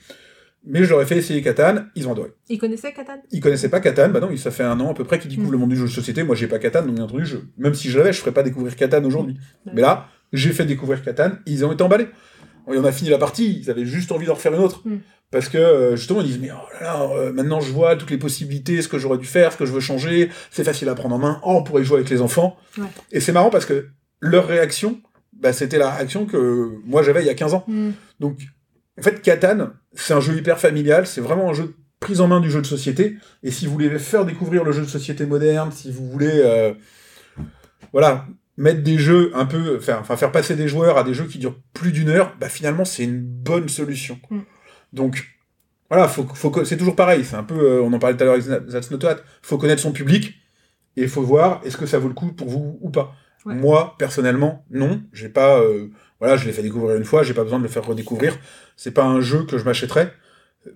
Mais 0.66 0.84
je 0.84 0.90
leur 0.90 1.02
ai 1.02 1.06
fait 1.06 1.18
essayer 1.18 1.42
Catan, 1.42 1.84
ils 1.96 2.08
ont 2.08 2.14
adoré. 2.14 2.30
Ils 2.48 2.58
connaissaient 2.58 2.94
Catan 2.94 3.22
Ils 3.32 3.42
connaissaient 3.42 3.70
pas 3.70 3.82
Catan, 3.82 4.10
bah 4.10 4.20
non, 4.22 4.36
ça 4.38 4.50
fait 4.50 4.64
un 4.64 4.80
an 4.80 4.92
à 4.92 4.94
peu 4.94 5.04
près 5.04 5.20
qu'ils 5.20 5.30
découvrent 5.30 5.50
Mm. 5.50 5.52
le 5.52 5.58
monde 5.58 5.70
du 5.70 5.76
jeu 5.76 5.86
de 5.86 5.90
société. 5.90 6.24
Moi, 6.24 6.36
j'ai 6.36 6.48
pas 6.48 6.60
Catan, 6.60 6.84
donc 6.84 6.96
bien 6.96 7.04
entendu, 7.04 7.26
je, 7.26 7.38
même 7.58 7.74
si 7.74 7.90
je 7.90 7.98
l'avais, 7.98 8.14
je 8.14 8.20
ferais 8.20 8.32
pas 8.32 8.44
découvrir 8.44 8.76
Catan 8.76 9.04
aujourd'hui. 9.04 9.38
Mais 9.74 9.82
là, 9.82 10.08
j'ai 10.32 10.52
fait 10.52 10.66
découvrir 10.66 11.04
Catan, 11.04 11.32
ils 11.46 11.66
ont 11.66 11.72
été 11.72 11.84
emballés. 11.84 12.08
Et 12.72 12.78
on 12.78 12.86
a 12.86 12.94
fini 12.94 13.10
la 13.10 13.18
partie, 13.18 13.60
ils 13.60 13.70
avaient 13.70 13.86
juste 13.86 14.12
envie 14.14 14.26
d'en 14.26 14.36
refaire 14.36 14.54
une 14.54 14.62
autre. 14.62 14.82
Mm. 14.86 15.00
Parce 15.32 15.50
que, 15.50 15.58
euh, 15.58 15.96
justement, 15.96 16.22
ils 16.22 16.28
disent, 16.28 16.40
mais 16.40 16.52
oh 16.52 16.74
là 16.80 16.84
là, 16.84 17.02
euh, 17.12 17.34
maintenant 17.34 17.60
je 17.60 17.72
vois 17.72 17.96
toutes 17.96 18.12
les 18.12 18.20
possibilités, 18.20 18.82
ce 18.84 18.88
que 18.88 19.00
j'aurais 19.00 19.18
dû 19.18 19.26
faire, 19.26 19.52
ce 19.52 19.58
que 19.58 19.66
je 19.66 19.72
veux 19.72 19.80
changer, 19.80 20.30
c'est 20.52 20.64
facile 20.64 20.88
à 20.90 20.96
prendre 20.96 21.16
en 21.16 21.18
main, 21.18 21.42
oh, 21.44 21.56
on 21.58 21.64
pourrait 21.64 21.84
jouer 21.84 21.98
avec 21.98 22.10
les 22.10 22.22
enfants. 22.22 22.56
Ouais. 22.78 22.86
Et 23.12 23.20
c'est 23.20 23.32
marrant 23.32 23.50
parce 23.50 23.66
que 23.66 23.88
leur 24.20 24.48
réaction, 24.48 25.02
bah, 25.34 25.52
c'était 25.52 25.80
la 25.80 25.90
réaction 25.90 26.26
que 26.28 26.70
moi 26.86 27.02
j'avais 27.02 27.22
il 27.22 27.26
y 27.26 27.32
a 27.32 27.34
15 27.34 27.56
ans. 27.56 27.64
Hmm. 27.68 27.92
Donc, 28.20 28.38
en 28.98 29.02
fait, 29.02 29.22
Catan, 29.24 29.72
c'est 29.94 30.14
un 30.14 30.20
jeu 30.20 30.36
hyper 30.36 30.60
familial, 30.60 31.08
c'est 31.08 31.22
vraiment 31.22 31.50
un 31.50 31.54
jeu 31.54 31.64
de 31.64 31.74
prise 32.00 32.22
en 32.22 32.28
main 32.28 32.40
du 32.40 32.52
jeu 32.52 32.62
de 32.62 32.68
société. 32.68 33.18
Et 33.44 33.52
si 33.52 33.66
vous 33.66 33.74
voulez 33.74 33.98
faire 34.00 34.26
découvrir 34.26 34.64
le 34.64 34.72
jeu 34.72 34.82
de 34.82 34.88
société 34.88 35.26
moderne, 35.26 35.72
si 35.72 35.92
vous 35.92 36.10
voulez, 36.10 36.42
euh, 36.44 36.74
voilà, 37.92 38.28
mettre 38.58 38.84
des 38.84 38.98
jeux 38.98 39.32
un 39.34 39.46
peu, 39.46 39.80
faire, 39.80 40.00
enfin, 40.00 40.16
faire 40.16 40.32
passer 40.32 40.56
des 40.56 40.68
joueurs 40.68 40.98
à 40.98 41.04
des 41.04 41.14
jeux 41.14 41.26
qui 41.26 41.40
durent 41.40 41.60
plus 41.74 41.92
d'une 41.92 42.10
heure, 42.10 42.36
bah, 42.40 42.50
finalement, 42.50 42.86
c'est 42.86 43.04
une 43.04 43.22
bonne 43.22 43.70
solution. 43.70 44.20
Mm. 44.30 44.40
Donc, 44.94 45.28
voilà, 45.90 46.08
faut, 46.08 46.28
c'est 46.66 46.78
toujours 46.78 46.96
pareil, 46.96 47.24
c'est 47.24 47.36
un 47.36 47.44
peu, 47.44 47.60
euh, 47.60 47.82
on 47.82 47.94
en 47.94 48.00
parlait 48.00 48.16
tout 48.16 48.24
à 48.24 48.26
l'heure 48.26 48.36
avec 48.36 48.68
That's 48.68 48.92
Not 48.92 49.06
What, 49.06 49.18
faut 49.42 49.58
connaître 49.58 49.82
son 49.82 49.92
public, 49.92 50.34
et 50.98 51.04
il 51.04 51.10
faut 51.10 51.22
voir 51.22 51.62
est-ce 51.66 51.78
que 51.78 51.86
ça 51.86 52.00
vaut 52.00 52.08
le 52.08 52.14
coup 52.14 52.34
pour 52.34 52.50
vous 52.50 52.78
ou 52.82 52.90
pas. 52.90 53.16
Ouais. 53.46 53.56
Moi, 53.56 53.96
personnellement, 54.00 54.66
non, 54.70 55.04
j'ai 55.12 55.30
pas, 55.30 55.60
euh, 55.60 55.90
voilà, 56.20 56.38
je 56.38 56.46
l'ai 56.46 56.54
fait 56.54 56.62
découvrir 56.62 56.96
une 56.96 57.04
fois, 57.04 57.24
j'ai 57.24 57.34
pas 57.34 57.44
besoin 57.44 57.60
de 57.60 57.64
le 57.64 57.70
faire 57.70 57.86
redécouvrir. 57.86 58.38
C'est 58.76 58.92
pas 58.92 59.04
un 59.06 59.22
jeu 59.22 59.44
que 59.46 59.58
je 59.58 59.64
m'achèterais. 59.66 60.14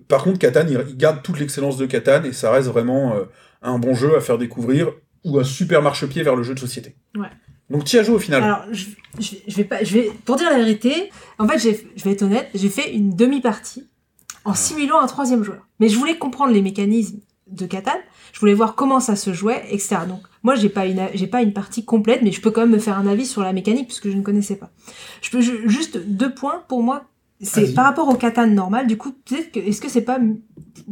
Par 0.08 0.22
contre, 0.22 0.38
Catan, 0.38 0.66
il, 0.68 0.96
garde 0.96 1.22
toute 1.22 1.38
l'excellence 1.40 1.76
de 1.76 1.86
Catan 1.86 2.24
et 2.24 2.32
ça 2.32 2.50
reste 2.50 2.68
vraiment 2.68 3.14
euh, 3.14 3.24
un 3.62 3.78
bon 3.78 3.94
jeu 3.94 4.16
à 4.16 4.20
faire 4.20 4.38
découvrir 4.38 4.92
ou 5.24 5.38
un 5.38 5.44
super 5.44 5.82
marchepied 5.82 6.22
vers 6.22 6.36
le 6.36 6.42
jeu 6.42 6.54
de 6.54 6.60
société. 6.60 6.94
Ouais. 7.16 7.28
Donc, 7.70 7.84
tu 7.84 7.98
as 7.98 8.02
joué 8.02 8.14
au 8.14 8.18
final. 8.18 8.42
Alors, 8.42 8.64
je, 8.72 8.86
je, 9.18 9.34
je 9.46 9.56
vais 9.56 9.64
pas, 9.64 9.82
je 9.84 9.92
vais, 9.94 10.10
pour 10.24 10.36
dire 10.36 10.50
la 10.50 10.58
vérité, 10.58 11.10
en 11.38 11.46
fait, 11.48 11.58
je 11.58 12.04
vais 12.04 12.12
être 12.12 12.22
honnête, 12.22 12.48
j'ai 12.54 12.68
fait 12.68 12.92
une 12.92 13.14
demi-partie 13.16 13.88
Ah. 14.44 14.50
en 14.50 14.54
simulant 14.54 15.00
un 15.00 15.06
troisième 15.06 15.42
joueur. 15.42 15.66
Mais 15.80 15.88
je 15.88 15.98
voulais 15.98 16.16
comprendre 16.18 16.52
les 16.52 16.62
mécanismes 16.62 17.18
de 17.46 17.66
Catan, 17.66 17.92
je 18.32 18.40
voulais 18.40 18.54
voir 18.54 18.74
comment 18.74 19.00
ça 19.00 19.16
se 19.16 19.32
jouait, 19.32 19.64
etc. 19.70 19.96
Donc, 20.06 20.20
moi, 20.42 20.54
j'ai 20.54 20.68
pas 20.68 20.84
une, 20.86 21.08
j'ai 21.14 21.26
pas 21.26 21.40
une 21.42 21.52
partie 21.54 21.84
complète, 21.84 22.20
mais 22.22 22.30
je 22.32 22.40
peux 22.42 22.50
quand 22.50 22.60
même 22.60 22.70
me 22.70 22.78
faire 22.78 22.98
un 22.98 23.06
avis 23.06 23.26
sur 23.26 23.42
la 23.42 23.52
mécanique 23.54 23.86
puisque 23.86 24.08
je 24.10 24.16
ne 24.16 24.22
connaissais 24.22 24.56
pas. 24.56 24.70
Je 25.22 25.30
peux 25.30 25.40
ju- 25.40 25.68
juste 25.68 25.96
deux 25.98 26.34
points 26.34 26.62
pour 26.68 26.82
moi. 26.82 27.04
C'est 27.40 27.72
par 27.72 27.84
rapport 27.84 28.08
au 28.08 28.14
Catan 28.14 28.46
normal. 28.48 28.86
Du 28.86 28.96
coup, 28.96 29.12
peut-être 29.12 29.52
que, 29.52 29.60
est-ce 29.60 29.80
que 29.80 29.88
c'est 29.88 30.02
pas 30.02 30.18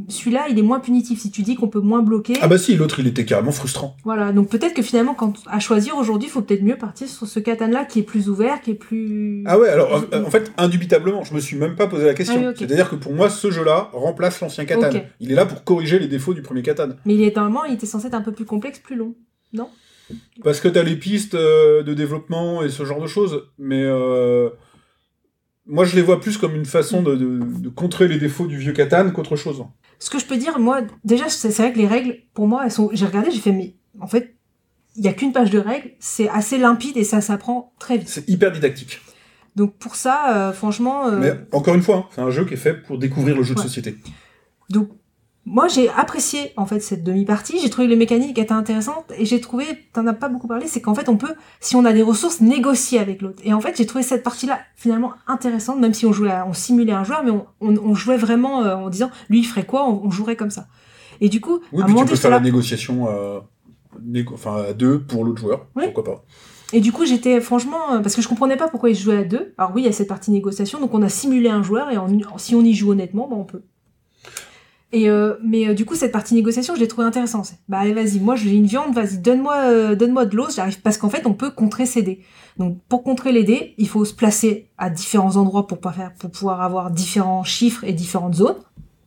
celui-là, 0.08 0.46
il 0.48 0.58
est 0.58 0.62
moins 0.62 0.80
punitif 0.80 1.20
si 1.20 1.30
tu 1.30 1.42
dis 1.42 1.56
qu'on 1.56 1.68
peut 1.68 1.80
moins 1.80 2.02
bloquer? 2.02 2.34
Ah 2.40 2.46
bah 2.48 2.58
si, 2.58 2.76
l'autre, 2.76 3.00
il 3.00 3.06
était 3.06 3.24
carrément 3.24 3.50
frustrant. 3.50 3.96
Voilà, 4.04 4.32
donc 4.32 4.48
peut-être 4.48 4.74
que 4.74 4.82
finalement, 4.82 5.14
quand 5.14 5.34
à 5.46 5.58
choisir 5.58 5.96
aujourd'hui, 5.96 6.28
il 6.28 6.30
faut 6.30 6.42
peut-être 6.42 6.62
mieux 6.62 6.76
partir 6.76 7.08
sur 7.08 7.26
ce 7.26 7.40
Catan-là 7.40 7.84
qui 7.84 8.00
est 8.00 8.04
plus 8.04 8.28
ouvert, 8.28 8.60
qui 8.60 8.72
est 8.72 8.74
plus. 8.74 9.42
Ah 9.46 9.58
ouais, 9.58 9.68
alors 9.68 10.04
en, 10.12 10.24
en 10.24 10.30
fait, 10.30 10.52
indubitablement, 10.56 11.24
je 11.24 11.34
me 11.34 11.40
suis 11.40 11.56
même 11.56 11.74
pas 11.74 11.88
posé 11.88 12.04
la 12.04 12.14
question. 12.14 12.40
Ah 12.44 12.48
oui. 12.50 12.54
C'est-à-dire 12.56 12.90
que 12.90 12.96
pour 12.96 13.12
moi, 13.12 13.28
ce 13.28 13.50
jeu-là 13.50 13.90
remplace 13.92 14.40
l'ancien 14.40 14.64
Catan. 14.64 14.90
Ok. 14.90 15.02
Il 15.20 15.32
est 15.32 15.36
là 15.36 15.46
pour 15.46 15.64
corriger 15.64 15.98
les 15.98 16.08
défauts 16.08 16.34
du 16.34 16.42
premier 16.42 16.62
Catan. 16.62 16.90
Mais 17.04 17.14
il 17.14 17.22
est 17.22 17.34
normalement, 17.34 17.64
il 17.64 17.74
était 17.74 17.86
censé 17.86 18.06
être 18.06 18.14
un 18.14 18.22
peu 18.22 18.32
plus 18.32 18.44
complexe, 18.44 18.78
plus 18.78 18.96
long. 18.96 19.14
Parce 20.44 20.60
que 20.60 20.68
t'as 20.68 20.84
les 20.84 20.94
pistes 20.94 21.34
euh, 21.34 21.82
de 21.82 21.92
développement 21.94 22.62
et 22.62 22.68
ce 22.68 22.84
genre 22.84 23.00
de 23.00 23.08
choses, 23.08 23.42
mais 23.58 23.82
euh, 23.82 24.50
moi 25.66 25.84
je 25.84 25.96
les 25.96 26.02
vois 26.02 26.20
plus 26.20 26.36
comme 26.38 26.54
une 26.54 26.64
façon 26.64 27.02
de, 27.02 27.14
de- 27.16 27.40
de 27.60 27.68
contrer 27.68 28.08
les 28.08 28.18
défauts 28.18 28.46
du 28.46 28.56
vieux 28.58 28.72
Catan 28.72 29.10
qu'autre 29.10 29.36
chose. 29.36 29.64
Ce 29.98 30.10
que 30.10 30.18
je 30.18 30.26
peux 30.26 30.36
dire, 30.36 30.58
moi, 30.58 30.82
déjà, 31.04 31.28
c'est 31.30 31.48
vrai 31.56 31.72
que 31.72 31.78
les 31.78 31.86
règles, 31.86 32.16
pour 32.34 32.46
moi, 32.46 32.62
elles 32.64 32.70
sont. 32.70 32.90
J'ai 32.92 33.06
regardé, 33.06 33.30
j'ai 33.30 33.40
fait, 33.40 33.52
mais 33.52 33.74
en 33.98 34.06
fait, 34.06 34.36
il 34.94 35.04
y 35.04 35.08
a 35.08 35.12
qu'une 35.14 35.32
page 35.32 35.50
de 35.50 35.58
règles, 35.58 35.92
c'est 35.98 36.28
assez 36.28 36.58
limpide 36.58 36.96
et 36.98 37.04
ça 37.04 37.20
s'apprend 37.22 37.72
très 37.78 37.96
vite. 37.98 38.08
C'est 38.08 38.28
hyper 38.28 38.52
didactique. 38.52 39.00
Donc 39.56 39.74
pour 39.78 39.96
ça, 39.96 40.36
euh, 40.48 40.52
franchement, 40.52 41.06
euh, 41.08 41.18
Mais 41.18 41.32
encore 41.52 41.74
une 41.74 41.82
fois, 41.82 41.96
hein, 41.96 42.04
c'est 42.14 42.20
un 42.20 42.30
jeu 42.30 42.44
qui 42.44 42.54
est 42.54 42.58
fait 42.58 42.74
pour 42.74 42.98
découvrir 42.98 43.34
le 43.36 43.42
jeu 43.42 43.54
de 43.54 43.60
société. 43.60 43.96
donc 44.68 44.90
moi 45.46 45.68
j'ai 45.68 45.88
apprécié 45.90 46.52
en 46.56 46.66
fait 46.66 46.80
cette 46.80 47.04
demi-partie. 47.04 47.58
J'ai 47.62 47.70
trouvé 47.70 47.86
les 47.86 47.96
mécaniques 47.96 48.36
étaient 48.38 48.52
intéressantes 48.52 49.10
et 49.16 49.24
j'ai 49.24 49.40
trouvé, 49.40 49.64
t'en 49.92 50.06
as 50.06 50.12
pas 50.12 50.28
beaucoup 50.28 50.48
parlé, 50.48 50.66
c'est 50.66 50.80
qu'en 50.82 50.94
fait 50.94 51.08
on 51.08 51.16
peut, 51.16 51.34
si 51.60 51.76
on 51.76 51.84
a 51.84 51.92
des 51.92 52.02
ressources, 52.02 52.40
négocier 52.40 52.98
avec 52.98 53.22
l'autre. 53.22 53.40
Et 53.44 53.54
en 53.54 53.60
fait 53.60 53.76
j'ai 53.78 53.86
trouvé 53.86 54.02
cette 54.02 54.22
partie-là 54.22 54.58
finalement 54.74 55.12
intéressante, 55.26 55.78
même 55.80 55.94
si 55.94 56.04
on 56.04 56.12
jouait, 56.12 56.30
à- 56.32 56.46
on 56.46 56.52
simulait 56.52 56.92
un 56.92 57.04
joueur, 57.04 57.22
mais 57.24 57.30
on, 57.30 57.46
on, 57.60 57.76
on 57.78 57.94
jouait 57.94 58.16
vraiment 58.18 58.62
euh, 58.64 58.74
en 58.74 58.90
disant 58.90 59.10
lui 59.30 59.38
il 59.38 59.44
ferait 59.44 59.64
quoi, 59.64 59.88
on, 59.88 60.02
on 60.04 60.10
jouerait 60.10 60.36
comme 60.36 60.50
ça. 60.50 60.66
Et 61.20 61.28
du 61.30 61.40
coup, 61.40 61.60
Oui, 61.72 61.82
à 61.82 61.86
puis 61.86 61.94
tu 61.94 62.04
peux 62.04 62.16
faire 62.16 62.30
là, 62.30 62.36
la 62.38 62.42
négociation 62.42 63.08
euh, 63.08 63.40
négo- 64.04 64.34
enfin, 64.34 64.64
à 64.68 64.72
deux 64.74 65.00
pour 65.00 65.24
l'autre 65.24 65.40
joueur. 65.40 65.66
Oui. 65.76 65.84
Pourquoi 65.84 66.04
pas. 66.04 66.24
Et 66.72 66.80
du 66.80 66.92
coup, 66.92 67.06
j'étais 67.06 67.40
franchement. 67.40 67.92
euh, 67.94 68.00
Parce 68.00 68.16
que 68.16 68.20
je 68.22 68.28
comprenais 68.28 68.56
pas 68.56 68.68
pourquoi 68.68 68.90
ils 68.90 68.96
se 68.96 69.02
jouaient 69.04 69.18
à 69.18 69.24
deux. 69.24 69.54
Alors 69.56 69.70
oui, 69.74 69.82
il 69.82 69.84
y 69.84 69.88
a 69.88 69.92
cette 69.92 70.08
partie 70.08 70.30
négociation, 70.32 70.80
donc 70.80 70.92
on 70.92 71.00
a 71.02 71.08
simulé 71.08 71.48
un 71.48 71.62
joueur, 71.62 71.88
et 71.90 71.96
si 72.38 72.54
on 72.54 72.62
y 72.62 72.74
joue 72.74 72.90
honnêtement, 72.90 73.28
bah, 73.28 73.36
on 73.38 73.44
peut. 73.44 73.62
Et 74.92 75.10
euh, 75.10 75.34
mais 75.42 75.68
euh, 75.68 75.74
du 75.74 75.84
coup, 75.84 75.96
cette 75.96 76.12
partie 76.12 76.34
négociation, 76.34 76.74
je 76.74 76.80
l'ai 76.80 76.88
trouvée 76.88 77.06
intéressante. 77.06 77.54
Bah 77.68 77.78
allez, 77.78 77.92
vas-y, 77.92 78.20
moi 78.20 78.36
j'ai 78.36 78.50
une 78.50 78.66
viande, 78.66 78.94
vas-y, 78.94 79.18
donne-moi 79.18 79.56
euh, 79.56 79.94
donne-moi 79.96 80.26
de 80.26 80.36
l'os, 80.36 80.54
j'arrive. 80.54 80.80
Parce 80.80 80.96
qu'en 80.96 81.10
fait, 81.10 81.26
on 81.26 81.34
peut 81.34 81.50
contrer 81.50 81.86
ces 81.86 82.02
dés. 82.02 82.20
Donc 82.56 82.78
pour 82.88 83.02
contrer 83.02 83.32
les 83.32 83.42
dés, 83.42 83.74
il 83.78 83.88
faut 83.88 84.04
se 84.04 84.14
placer 84.14 84.70
à 84.78 84.88
différents 84.88 85.36
endroits 85.36 85.66
pour, 85.66 85.80
pas 85.80 85.92
faire, 85.92 86.12
pour 86.14 86.30
pouvoir 86.30 86.62
avoir 86.62 86.90
différents 86.90 87.42
chiffres 87.42 87.82
et 87.84 87.92
différentes 87.92 88.36
zones 88.36 88.56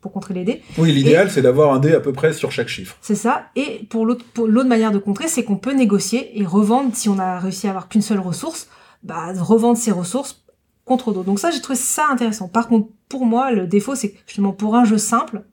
pour 0.01 0.11
contrer 0.11 0.33
les 0.33 0.43
dés. 0.43 0.61
Oui, 0.77 0.91
l'idéal 0.91 1.31
c'est 1.31 1.41
d'avoir 1.41 1.73
un 1.73 1.79
dé 1.79 1.93
à 1.93 1.99
peu 1.99 2.13
près 2.13 2.33
sur 2.33 2.51
chaque 2.51 2.67
chiffre. 2.67 2.97
C'est 3.01 3.15
ça. 3.15 3.45
Et 3.55 3.85
pour 3.89 4.05
l'autre, 4.05 4.25
pour 4.33 4.47
l'autre 4.47 4.69
manière 4.69 4.91
de 4.91 4.99
contrer, 4.99 5.27
c'est 5.27 5.43
qu'on 5.43 5.57
peut 5.57 5.73
négocier 5.73 6.39
et 6.39 6.45
revendre 6.45 6.93
si 6.93 7.07
on 7.09 7.19
a 7.19 7.39
réussi 7.39 7.67
à 7.67 7.71
avoir 7.71 7.87
qu'une 7.87 8.01
seule 8.01 8.19
ressource, 8.19 8.67
bah, 9.03 9.31
revendre 9.33 9.77
ses 9.77 9.91
ressources 9.91 10.43
contre 10.85 11.13
d'autres. 11.13 11.25
Donc 11.25 11.39
ça, 11.39 11.51
j'ai 11.51 11.61
trouvé 11.61 11.77
ça 11.77 12.07
intéressant. 12.09 12.47
Par 12.49 12.67
contre, 12.67 12.89
pour 13.07 13.25
moi, 13.25 13.51
le 13.51 13.67
défaut, 13.67 13.95
c'est 13.95 14.11
que 14.11 14.17
justement 14.25 14.51
pour 14.51 14.75
un 14.75 14.85
jeu 14.85 14.97
simple, 14.97 15.43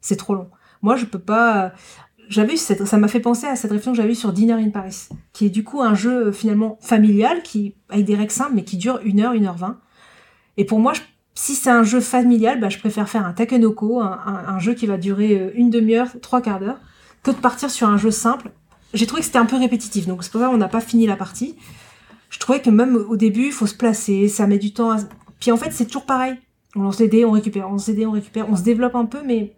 c'est 0.00 0.16
trop 0.16 0.34
long. 0.34 0.48
Moi, 0.82 0.96
je 0.96 1.04
peux 1.04 1.18
pas. 1.18 1.72
J'avais 2.28 2.56
ça 2.56 2.96
m'a 2.96 3.08
fait 3.08 3.20
penser 3.20 3.46
à 3.46 3.56
cette 3.56 3.70
réflexion 3.70 3.92
que 3.92 3.96
j'avais 3.96 4.12
eue 4.12 4.14
sur 4.14 4.32
Dinner 4.32 4.54
in 4.54 4.70
Paris, 4.70 5.08
qui 5.32 5.46
est 5.46 5.50
du 5.50 5.64
coup 5.64 5.82
un 5.82 5.94
jeu 5.94 6.26
euh, 6.26 6.32
finalement 6.32 6.78
familial, 6.80 7.42
qui 7.42 7.74
avec 7.88 8.04
des 8.04 8.14
règles 8.14 8.30
simples, 8.30 8.52
mais 8.54 8.62
qui 8.62 8.76
dure 8.76 9.00
une 9.04 9.20
heure, 9.20 9.32
une 9.32 9.46
heure 9.46 9.56
vingt. 9.56 9.80
Et 10.56 10.64
pour 10.64 10.78
moi, 10.78 10.92
si 11.34 11.54
c'est 11.54 11.70
un 11.70 11.82
jeu 11.82 12.00
familial, 12.00 12.60
bah, 12.60 12.68
je 12.68 12.78
préfère 12.78 13.08
faire 13.08 13.26
un 13.26 13.32
Takenoko, 13.32 14.00
un 14.00 14.58
jeu 14.58 14.74
qui 14.74 14.86
va 14.86 14.96
durer 14.96 15.40
euh, 15.40 15.50
une 15.54 15.70
demi-heure, 15.70 16.08
trois 16.22 16.40
quarts 16.40 16.60
d'heure, 16.60 16.78
que 17.22 17.30
de 17.30 17.36
partir 17.36 17.70
sur 17.70 17.88
un 17.88 17.96
jeu 17.96 18.10
simple. 18.10 18.52
J'ai 18.94 19.06
trouvé 19.06 19.20
que 19.20 19.26
c'était 19.26 19.38
un 19.38 19.46
peu 19.46 19.56
répétitif, 19.56 20.06
donc 20.06 20.22
c'est 20.22 20.30
pour 20.30 20.40
ça 20.40 20.48
qu'on 20.48 20.56
n'a 20.56 20.68
pas 20.68 20.80
fini 20.80 21.06
la 21.06 21.16
partie. 21.16 21.56
Je 22.28 22.38
trouvais 22.38 22.60
que 22.60 22.70
même 22.70 22.94
au 22.94 23.16
début, 23.16 23.46
il 23.46 23.52
faut 23.52 23.66
se 23.66 23.74
placer, 23.74 24.28
ça 24.28 24.46
met 24.46 24.58
du 24.58 24.72
temps 24.72 24.90
à... 24.92 24.98
Puis 25.40 25.50
en 25.50 25.56
fait, 25.56 25.72
c'est 25.72 25.86
toujours 25.86 26.06
pareil. 26.06 26.36
On 26.76 26.82
lance 26.82 27.00
les 27.00 27.08
dés, 27.08 27.24
on 27.24 27.32
récupère, 27.32 27.68
on 27.68 27.72
lance 27.72 27.88
les 27.88 27.94
dés, 27.94 28.06
on 28.06 28.12
récupère, 28.12 28.48
on 28.48 28.56
se 28.56 28.62
développe 28.62 28.94
un 28.94 29.06
peu, 29.06 29.18
mais 29.24 29.56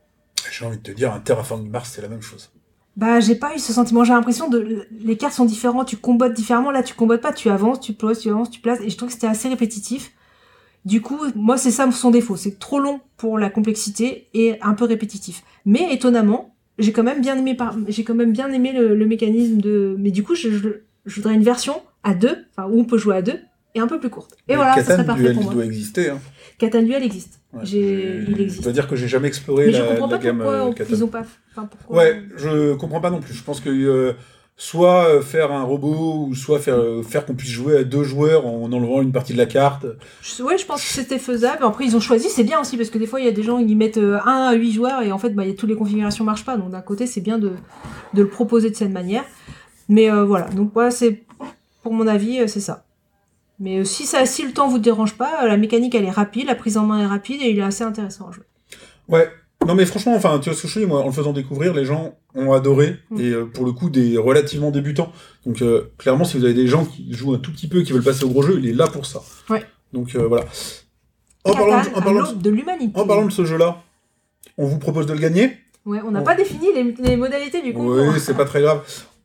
J'ai 0.53 0.65
envie 0.67 0.77
de 0.79 0.83
te 0.83 0.93
dire, 0.93 1.13
un 1.13 1.21
Terraforming 1.21 1.71
Mars 1.71 1.91
c'est 1.95 2.03
la 2.03 2.09
même 2.09 2.23
chose. 2.23 2.51
bah 2.97 3.21
j'ai 3.21 3.35
pas 3.37 3.55
eu 3.55 3.59
ce 3.59 3.73
sentiment. 3.73 4.05
J'ai 4.05 4.13
l'impression 4.13 4.49
de 4.49 4.87
les 4.91 5.17
cartes 5.17 5.35
sont 5.35 5.47
différentes, 5.47 5.89
tu 5.89 5.97
combattes 5.97 6.35
différemment. 6.35 6.71
Là, 6.71 6.83
tu 6.83 6.95
combattes 6.95 7.23
pas, 7.23 7.33
tu 7.33 7.49
avances, 7.49 7.81
tu 7.81 7.95
places, 7.95 8.21
tu 8.21 8.29
avances, 8.29 8.51
tu 8.51 8.61
places. 8.61 8.81
Et 8.83 8.91
je 8.91 8.97
trouve 8.97 9.09
que 9.09 9.15
c'était 9.15 9.27
assez 9.27 9.49
répétitif. 9.49 10.13
Du 10.85 11.01
coup, 11.01 11.19
moi, 11.37 11.57
c'est 11.57 11.71
ça 11.71 11.91
son 11.93 12.11
défaut. 12.11 12.37
C'est 12.37 12.59
trop 12.59 12.81
long 12.81 13.01
pour 13.17 13.39
la 13.39 13.51
complexité 13.51 14.29
et 14.35 14.59
un 14.63 14.75
peu 14.75 14.85
répétitif. 14.85 15.43
Mais 15.65 15.93
étonnamment, 15.95 16.55
j'ai 16.79 16.93
quand 16.93 17.05
même 17.05 17.21
bien 17.21 17.37
aimé, 17.39 17.55
par... 17.55 17.77
j'ai 17.89 18.03
quand 18.05 18.15
même 18.15 18.33
bien 18.33 18.51
aimé 18.53 18.73
le, 18.73 18.95
le 18.95 19.07
mécanisme 19.07 19.59
de. 19.59 19.97
Mais 19.99 20.11
du 20.11 20.23
coup, 20.25 20.35
je, 20.35 20.51
je, 20.51 20.69
je 21.07 21.15
voudrais 21.17 21.35
une 21.35 21.45
version 21.45 21.81
à 22.03 22.15
deux, 22.15 22.37
enfin 22.51 22.69
où 22.69 22.81
on 22.81 22.85
peut 22.85 22.99
jouer 22.99 23.17
à 23.17 23.23
deux 23.23 23.39
et 23.75 23.81
un 23.81 23.87
peu 23.87 23.99
plus 24.01 24.11
courte. 24.11 24.33
Et 24.49 24.57
Mais 24.57 24.57
voilà, 24.57 24.75
ça 24.83 24.93
serait 24.93 25.07
parfait 25.07 25.33
pour 25.33 25.45
moi. 25.45 25.55
doit 25.55 25.65
exister. 25.65 26.11
Hein. 26.11 26.21
Catan 26.71 26.87
existe. 27.03 27.41
Ouais, 27.53 27.63
il 27.65 28.41
existe. 28.41 28.59
Je 28.59 28.63
dois 28.63 28.73
dire 28.73 28.87
que 28.87 28.95
j'ai 28.97 29.09
jamais 29.09 29.29
exploré 29.29 29.67
Mais 29.67 29.73
la, 29.73 29.79
je 29.79 29.85
comprends 29.85 30.07
la 30.07 30.17
pas 30.19 30.23
gamme 30.23 30.39
pourquoi 30.39 30.69
euh, 30.69 30.85
ils 30.89 31.05
ont 31.05 31.09
pas. 31.09 31.23
Enfin, 31.51 31.69
pourquoi... 31.69 31.97
Ouais, 31.97 32.23
je 32.37 32.75
comprends 32.75 33.01
pas 33.01 33.11
non 33.11 33.21
plus. 33.21 33.35
Je 33.35 33.43
pense 33.43 33.61
que 33.61 33.69
euh, 33.69 34.13
soit 34.57 35.09
euh, 35.09 35.23
faire 35.23 35.51
un 35.51 35.65
robot 35.65 36.27
ou 36.29 36.35
soit 36.37 36.61
faire, 36.61 36.81
faire 37.07 37.27
qu'on 37.27 37.35
puisse 37.35 37.51
jouer 37.51 37.79
à 37.79 37.85
deux 37.85 38.05
joueurs 38.05 38.47
en 38.47 38.71
enlevant 38.73 39.03
une 39.03 39.11
partie 39.11 39.33
de 39.33 39.39
la 39.39 39.47
carte. 39.47 39.85
Ouais, 40.41 40.57
je 40.57 40.65
pense 40.65 40.83
que 40.83 40.89
c'était 40.89 41.19
faisable. 41.19 41.65
Après, 41.65 41.85
ils 41.85 41.97
ont 41.97 42.01
choisi, 42.01 42.29
c'est 42.29 42.45
bien 42.45 42.61
aussi, 42.61 42.77
parce 42.77 42.91
que 42.91 42.99
des 42.99 43.07
fois, 43.07 43.19
il 43.21 43.27
y 43.27 43.29
a 43.29 43.33
des 43.33 43.43
gens, 43.43 43.59
ils 43.59 43.77
mettent 43.77 43.99
1 43.99 44.25
à 44.25 44.53
8 44.55 44.73
joueurs, 44.73 45.03
et 45.03 45.11
en 45.11 45.19
fait, 45.19 45.31
bah, 45.31 45.45
il 45.45 45.51
y 45.51 45.53
a- 45.53 45.57
toutes 45.57 45.69
les 45.69 45.77
configurations 45.77 46.25
marchent 46.25 46.45
pas. 46.45 46.57
Donc, 46.57 46.71
d'un 46.71 46.81
côté, 46.81 47.07
c'est 47.09 47.21
bien 47.21 47.39
de, 47.39 47.51
de 48.15 48.23
le 48.23 48.29
proposer 48.29 48.71
de 48.71 48.77
cette 48.77 48.93
manière. 48.93 49.25
Mais 49.89 50.11
euh, 50.11 50.25
voilà, 50.25 50.47
donc, 50.51 50.77
ouais, 50.77 50.93
c'est, 50.93 51.25
pour 51.83 51.93
mon 51.93 52.07
avis, 52.07 52.49
c'est 52.49 52.61
ça. 52.61 52.85
Mais 53.63 53.79
euh, 53.79 53.85
si, 53.85 54.05
ça, 54.07 54.27
si 54.27 54.43
le 54.45 54.53
temps 54.53 54.67
vous 54.69 54.79
dérange 54.81 55.15
pas, 55.15 55.45
euh, 55.45 55.47
la 55.49 55.57
mécanique, 55.57 55.95
elle 55.95 56.05
est 56.05 56.11
rapide, 56.11 56.47
la 56.49 56.55
prise 56.57 56.77
en 56.77 56.85
main 56.85 56.99
est 57.01 57.07
rapide, 57.07 57.41
et 57.43 57.51
il 57.51 57.59
est 57.59 57.63
assez 57.63 57.85
intéressant 57.85 58.29
à 58.29 58.33
jouer. 58.33 58.45
Ouais. 59.09 59.29
Non 59.65 59.77
mais 59.77 59.87
franchement, 59.87 60.17
enfin, 60.17 60.41
tu 60.41 60.49
vois 60.51 60.59
ce 60.59 60.63
que 60.63 60.69
je 60.69 60.81
dis, 60.81 60.87
moi, 60.87 61.03
en 61.03 61.07
le 61.07 61.13
faisant 61.13 61.33
découvrir, 61.33 61.73
les 61.73 61.85
gens 61.85 62.17
ont 62.35 62.53
adoré, 62.53 62.97
Mm. 63.11 63.21
et 63.21 63.31
euh, 63.31 63.45
pour 63.45 63.65
le 63.65 63.71
coup, 63.71 63.91
des 63.91 64.19
relativement 64.19 64.73
débutants. 64.73 65.13
Donc 65.47 65.63
euh, 65.63 65.93
clairement, 65.99 66.25
si 66.25 66.37
vous 66.37 66.45
avez 66.45 66.55
des 66.55 66.67
gens 66.67 66.85
qui 66.85 67.13
jouent 67.15 67.35
un 67.35 67.39
tout 67.39 67.53
petit 67.53 67.69
peu 67.69 67.79
et 67.81 67.85
qui 67.85 67.93
veulent 67.93 68.03
passer 68.03 68.25
au 68.25 68.31
gros 68.31 68.43
jeu, 68.43 68.59
il 68.59 68.69
est 68.69 68.73
là 68.75 68.89
pour 68.89 69.07
ça. 69.07 69.21
Ouais. 69.49 69.65
Donc 69.93 70.17
euh, 70.17 70.27
voilà. 70.27 70.47
En 71.45 71.53
parlant, 71.55 71.81
de, 71.83 71.89
en, 71.95 72.03
parlant 72.03 72.25
l'humanité. 72.45 72.99
en 73.01 73.07
parlant 73.07 73.27
de 73.27 73.31
ce 73.33 73.45
jeu-là, 73.45 73.83
on 74.59 74.67
vous 74.67 74.79
propose 74.79 75.07
de 75.07 75.13
le 75.13 75.21
gagner? 75.21 75.53
Ouais, 75.87 76.01
on 76.05 76.11
n'a 76.11 76.21
on- 76.21 76.25
pas 76.25 76.35
défini 76.35 76.67
les, 76.75 76.95
les 76.99 77.17
modalités 77.17 77.63
du 77.63 77.73
concours. 77.73 77.97
Oui, 78.13 78.19
c'est 78.19 78.37
pas 78.37 78.45
très 78.45 78.63
grave. 78.63 78.83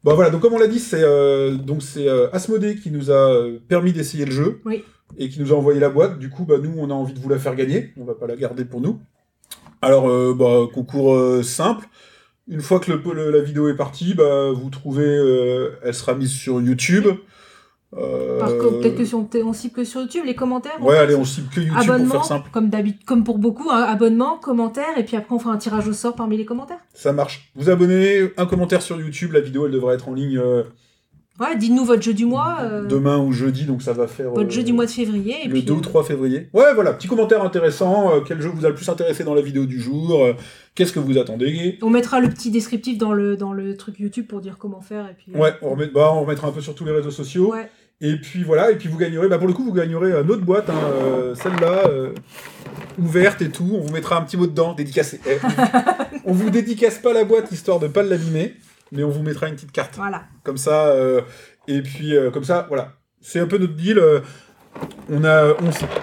Bah 0.08 0.14
voilà, 0.16 0.30
donc 0.30 0.42
comme 0.42 0.54
on 0.54 0.58
l'a 0.58 0.68
dit, 0.68 0.80
c'est 0.80 1.02
euh, 1.04 1.56
donc 1.56 1.84
c'est 1.84 2.08
euh, 2.08 2.30
Asmodée 2.32 2.76
qui 2.78 2.92
nous 2.92 3.12
a 3.12 3.30
euh, 3.34 3.60
permis 3.68 3.92
d'essayer 3.92 4.24
le 4.24 4.32
jeu 4.32 4.62
Oui. 4.64 4.86
et 5.18 5.28
qui 5.28 5.42
nous 5.42 5.52
a 5.52 5.56
envoyé 5.58 5.82
la 5.82 5.90
boîte. 5.90 6.18
Du 6.18 6.30
coup, 6.30 6.46
bah 6.46 6.56
nous, 6.64 6.74
on 6.78 6.90
a 6.90 6.94
envie 6.94 7.12
de 7.14 7.20
vous 7.20 7.28
la 7.28 7.38
faire 7.38 7.56
gagner. 7.56 7.92
On 7.98 8.06
va 8.06 8.14
pas 8.16 8.26
la 8.26 8.38
garder 8.38 8.64
pour 8.64 8.80
nous. 8.80 9.02
Alors, 9.82 10.10
euh, 10.10 10.34
bah, 10.34 10.62
concours 10.74 11.44
simple. 11.44 11.88
Une 12.48 12.62
fois 12.62 12.80
que 12.80 12.90
le, 12.94 13.02
le- 13.14 13.32
la 13.32 13.42
vidéo 13.42 13.68
est 13.68 13.76
partie, 13.76 14.14
bah, 14.14 14.52
vous 14.54 14.70
trouvez, 14.70 15.04
elle 15.84 15.94
sera 15.94 16.16
mise 16.16 16.32
sur 16.32 16.62
YouTube. 16.62 17.08
Euh, 17.96 18.38
Par 18.40 18.50
contre, 18.50 18.82
peut-être 18.82 18.98
que 18.98 19.06
si 19.06 19.16
on, 19.16 19.28
on 19.46 19.54
cible 19.54 19.74
que 19.74 19.84
sur 19.86 20.02
YouTube, 20.02 20.24
les 20.26 20.36
commentaires. 20.36 20.84
Ouais, 20.84 20.98
allez, 20.98 21.16
on 21.16 21.24
cible 21.24 21.48
que 21.54 21.62
YouTube 21.62 22.06
pour 22.06 22.12
faire 22.12 22.26
simple. 22.26 22.50
comme 22.52 22.70
d'habitude, 22.70 23.06
comme 23.06 23.24
pour 23.24 23.38
beaucoup, 23.38 23.70
hein, 23.72 23.84
abonnement, 23.84 24.38
commentaire, 24.38 24.98
et 24.98 25.04
puis 25.06 25.16
après 25.16 25.34
on 25.34 25.40
fera 25.40 25.54
un 25.54 25.58
tirage 25.58 25.88
au 25.88 25.94
sort 25.94 26.14
parmi 26.14 26.36
les 26.38 26.46
commentaires. 26.46 26.80
Ça 26.94 27.14
marche. 27.14 27.50
Vous 27.56 27.70
abonnez, 27.70 28.30
un 28.36 28.46
commentaire 28.46 28.82
sur 28.82 29.00
YouTube. 29.00 29.32
La 29.32 29.40
vidéo, 29.40 29.68
elle 29.68 29.72
devrait 29.72 29.96
être 29.96 30.10
en 30.10 30.14
ligne 30.14 30.38
euh, 30.38 30.64
Ouais, 31.40 31.56
dites-nous 31.56 31.86
votre 31.86 32.02
jeu 32.02 32.14
du 32.14 32.26
mois, 32.26 32.58
euh, 32.62 32.86
demain 32.86 33.18
ou 33.20 33.32
jeudi, 33.32 33.66
donc 33.66 33.82
ça 33.84 33.94
va 33.94 34.08
faire. 34.08 34.32
votre 34.32 34.48
euh, 34.48 34.50
jeu 34.50 34.64
du 34.64 34.74
mois 34.74 34.86
de 34.86 34.92
février, 34.92 35.36
et 35.44 35.48
le 35.48 35.54
puis 35.54 35.64
2 35.64 35.74
ou 35.74 35.78
euh, 35.78 35.82
3 35.82 36.04
février. 36.04 36.50
Ouais, 36.54 36.74
voilà, 36.74 36.94
petit 36.94 37.08
commentaire 37.08 37.44
intéressant. 37.44 38.12
euh, 38.16 38.22
quel 38.26 38.42
jeu 38.42 38.50
vous 38.50 38.66
a 38.66 38.70
le 38.70 38.76
plus 38.76 38.90
intéressé 38.90 39.24
dans 39.24 39.36
la 39.36 39.42
vidéo 39.42 39.66
du 39.66 39.80
jour 39.80 40.24
euh, 40.24 40.34
Qu'est-ce 40.76 40.92
que 40.94 41.00
vous 41.00 41.18
attendez? 41.18 41.78
On 41.82 41.90
mettra 41.90 42.20
le 42.20 42.30
petit 42.30 42.50
descriptif 42.52 42.98
dans 42.98 43.14
le 43.14 43.36
dans 43.38 43.54
le 43.54 43.76
truc 43.78 44.00
YouTube 44.00 44.26
pour 44.28 44.42
dire 44.42 44.58
comment 44.58 44.82
faire, 44.82 45.06
et 45.10 45.14
puis. 45.14 45.32
euh, 45.36 45.40
Ouais, 45.40 45.54
on, 45.62 45.72
remet, 45.72 45.88
bah, 45.88 46.12
on 46.14 46.22
remettra 46.22 46.48
un 46.48 46.52
peu 46.52 46.62
sur 46.62 46.74
tous 46.76 46.86
les 46.86 46.92
réseaux 46.92 47.12
sociaux. 47.12 47.52
ouais. 47.52 47.70
Et 48.00 48.16
puis 48.18 48.44
voilà, 48.44 48.70
et 48.70 48.76
puis 48.76 48.90
vous 48.90 48.98
gagnerez, 49.00 49.28
bah 49.28 49.40
pour 49.40 49.48
le 49.48 49.54
coup, 49.54 49.64
vous 49.64 49.74
gagnerez 49.74 50.12
une 50.12 50.30
autre 50.30 50.44
boîte, 50.46 50.70
hein, 50.70 50.76
euh, 51.02 51.34
celle-là, 51.34 51.88
euh, 51.90 52.12
ouverte 53.00 53.42
et 53.42 53.50
tout. 53.50 53.68
On 53.74 53.82
vous 53.82 53.92
mettra 53.92 54.20
un 54.20 54.22
petit 54.22 54.38
mot 54.38 54.46
dedans, 54.46 54.74
dédicacé. 54.74 55.20
Eh, 55.28 55.38
on 56.26 56.32
vous 56.32 56.52
dédicace 56.52 57.00
pas 57.00 57.12
la 57.12 57.24
boîte 57.24 57.52
histoire 57.52 57.80
de 57.80 57.88
pas 57.88 58.04
l'abîmer, 58.04 58.54
mais 58.92 59.04
on 59.04 59.10
vous 59.10 59.24
mettra 59.24 59.48
une 59.48 59.56
petite 59.56 59.72
carte. 59.72 59.96
Voilà. 59.96 60.24
Comme 60.44 60.58
ça, 60.58 60.88
euh, 60.88 61.22
et 61.68 61.82
puis 61.82 62.16
euh, 62.16 62.32
comme 62.32 62.44
ça, 62.44 62.66
voilà. 62.68 62.94
C'est 63.22 63.40
un 63.40 63.48
peu 63.48 63.58
notre 63.58 63.76
deal. 63.76 63.98
euh, 64.00 64.20
on 65.10 65.24
a, 65.24 65.56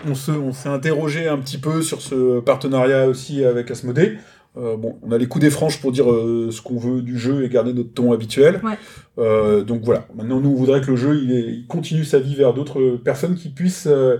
on, 0.06 0.14
se, 0.14 0.32
on 0.32 0.52
s'est 0.52 0.68
interrogé 0.68 1.28
un 1.28 1.38
petit 1.38 1.58
peu 1.58 1.80
sur 1.82 2.02
ce 2.02 2.40
partenariat 2.40 3.06
aussi 3.06 3.44
avec 3.44 3.70
Asmodée. 3.70 4.18
Euh, 4.56 4.76
bon, 4.76 4.98
on 5.02 5.10
a 5.12 5.18
les 5.18 5.26
coups 5.26 5.44
des 5.44 5.50
franches 5.50 5.80
pour 5.80 5.92
dire 5.92 6.10
euh, 6.10 6.48
ce 6.52 6.60
qu'on 6.62 6.78
veut 6.78 7.02
du 7.02 7.18
jeu 7.18 7.44
et 7.44 7.48
garder 7.48 7.72
notre 7.72 7.92
ton 7.92 8.12
habituel. 8.12 8.60
Ouais. 8.64 8.78
Euh, 9.18 9.62
donc 9.62 9.82
voilà. 9.82 10.06
Maintenant, 10.14 10.40
nous, 10.40 10.50
on 10.50 10.54
voudrait 10.54 10.80
que 10.80 10.90
le 10.90 10.96
jeu, 10.96 11.16
il, 11.22 11.32
est- 11.32 11.52
il 11.52 11.66
continue 11.66 12.04
sa 12.04 12.18
vie 12.18 12.34
vers 12.34 12.52
d'autres 12.54 12.96
personnes 13.04 13.34
qui 13.36 13.48
puissent, 13.48 13.86
euh, 13.88 14.18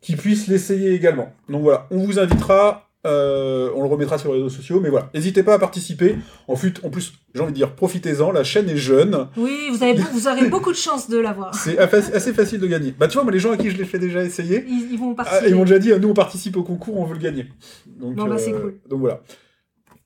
qui 0.00 0.16
puissent 0.16 0.48
l'essayer 0.48 0.92
également. 0.94 1.32
Donc 1.48 1.62
voilà, 1.62 1.86
on 1.90 1.98
vous 1.98 2.18
invitera. 2.18 2.88
Euh, 3.06 3.70
on 3.74 3.82
le 3.82 3.88
remettra 3.88 4.18
sur 4.18 4.32
les 4.32 4.38
réseaux 4.42 4.54
sociaux, 4.54 4.80
mais 4.80 4.88
voilà, 4.88 5.10
n'hésitez 5.14 5.42
pas 5.42 5.54
à 5.54 5.58
participer. 5.58 6.16
En 6.48 6.56
plus, 6.56 6.72
en 6.82 6.90
plus 6.90 7.12
j'ai 7.34 7.40
envie 7.40 7.52
de 7.52 7.56
dire, 7.56 7.74
profitez-en, 7.74 8.30
la 8.32 8.44
chaîne 8.44 8.68
est 8.68 8.76
jeune. 8.76 9.28
Oui, 9.36 9.68
vous, 9.70 9.82
avez, 9.82 9.94
vous 9.94 10.28
aurez 10.28 10.48
beaucoup 10.48 10.70
de 10.70 10.76
chance 10.76 11.08
de 11.08 11.18
l'avoir. 11.18 11.54
C'est 11.54 11.78
assez 11.78 12.32
facile 12.32 12.60
de 12.60 12.66
gagner. 12.66 12.94
Bah 12.98 13.08
tu 13.08 13.14
vois, 13.14 13.24
moi 13.24 13.32
les 13.32 13.38
gens 13.40 13.52
à 13.52 13.56
qui 13.56 13.70
je 13.70 13.76
l'ai 13.76 13.84
fait 13.84 13.98
déjà 13.98 14.22
essayer, 14.24 14.64
Ils, 14.68 14.92
ils 14.92 14.98
vont 14.98 15.12
ah, 15.12 15.24
participer. 15.24 15.50
ils 15.50 15.54
m'ont 15.54 15.64
déjà 15.64 15.78
dit, 15.78 15.92
nous 16.00 16.08
on 16.08 16.14
participe 16.14 16.56
au 16.56 16.62
concours, 16.62 16.98
on 16.98 17.04
veut 17.04 17.14
le 17.14 17.20
gagner. 17.20 17.46
Donc, 17.86 18.14
Bon, 18.14 18.26
bah, 18.26 18.38
c'est 18.38 18.52
cool. 18.52 18.78
donc 18.88 19.00
voilà. 19.00 19.20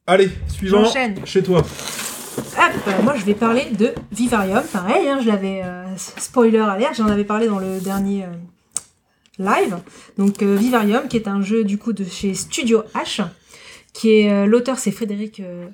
Allez, 0.06 0.30
suivant. 0.48 0.84
Chez 1.24 1.42
toi. 1.42 1.58
Hop, 1.58 2.72
euh, 2.86 3.02
moi 3.02 3.14
je 3.16 3.24
vais 3.24 3.34
parler 3.34 3.66
de 3.76 3.92
Vivarium, 4.12 4.62
pareil, 4.72 5.08
hein, 5.08 5.18
je 5.20 5.26
l'avais, 5.26 5.60
euh, 5.64 5.84
spoiler 5.96 6.58
alert, 6.58 6.94
j'en 6.96 7.08
avais 7.08 7.24
parlé 7.24 7.48
dans 7.48 7.58
le 7.58 7.80
dernier 7.80 8.24
euh, 8.24 8.28
live. 9.38 9.78
Donc 10.16 10.42
euh, 10.42 10.56
Vivarium, 10.56 11.08
qui 11.08 11.16
est 11.16 11.28
un 11.28 11.40
jeu 11.42 11.64
du 11.64 11.78
coup 11.78 11.92
de 11.92 12.04
chez 12.04 12.34
Studio 12.34 12.82
H, 12.94 13.24
qui 13.92 14.10
est 14.10 14.30
euh, 14.30 14.46
l'auteur 14.46 14.78
c'est 14.78 14.90
Frédéric 14.90 15.40
euh. 15.40 15.68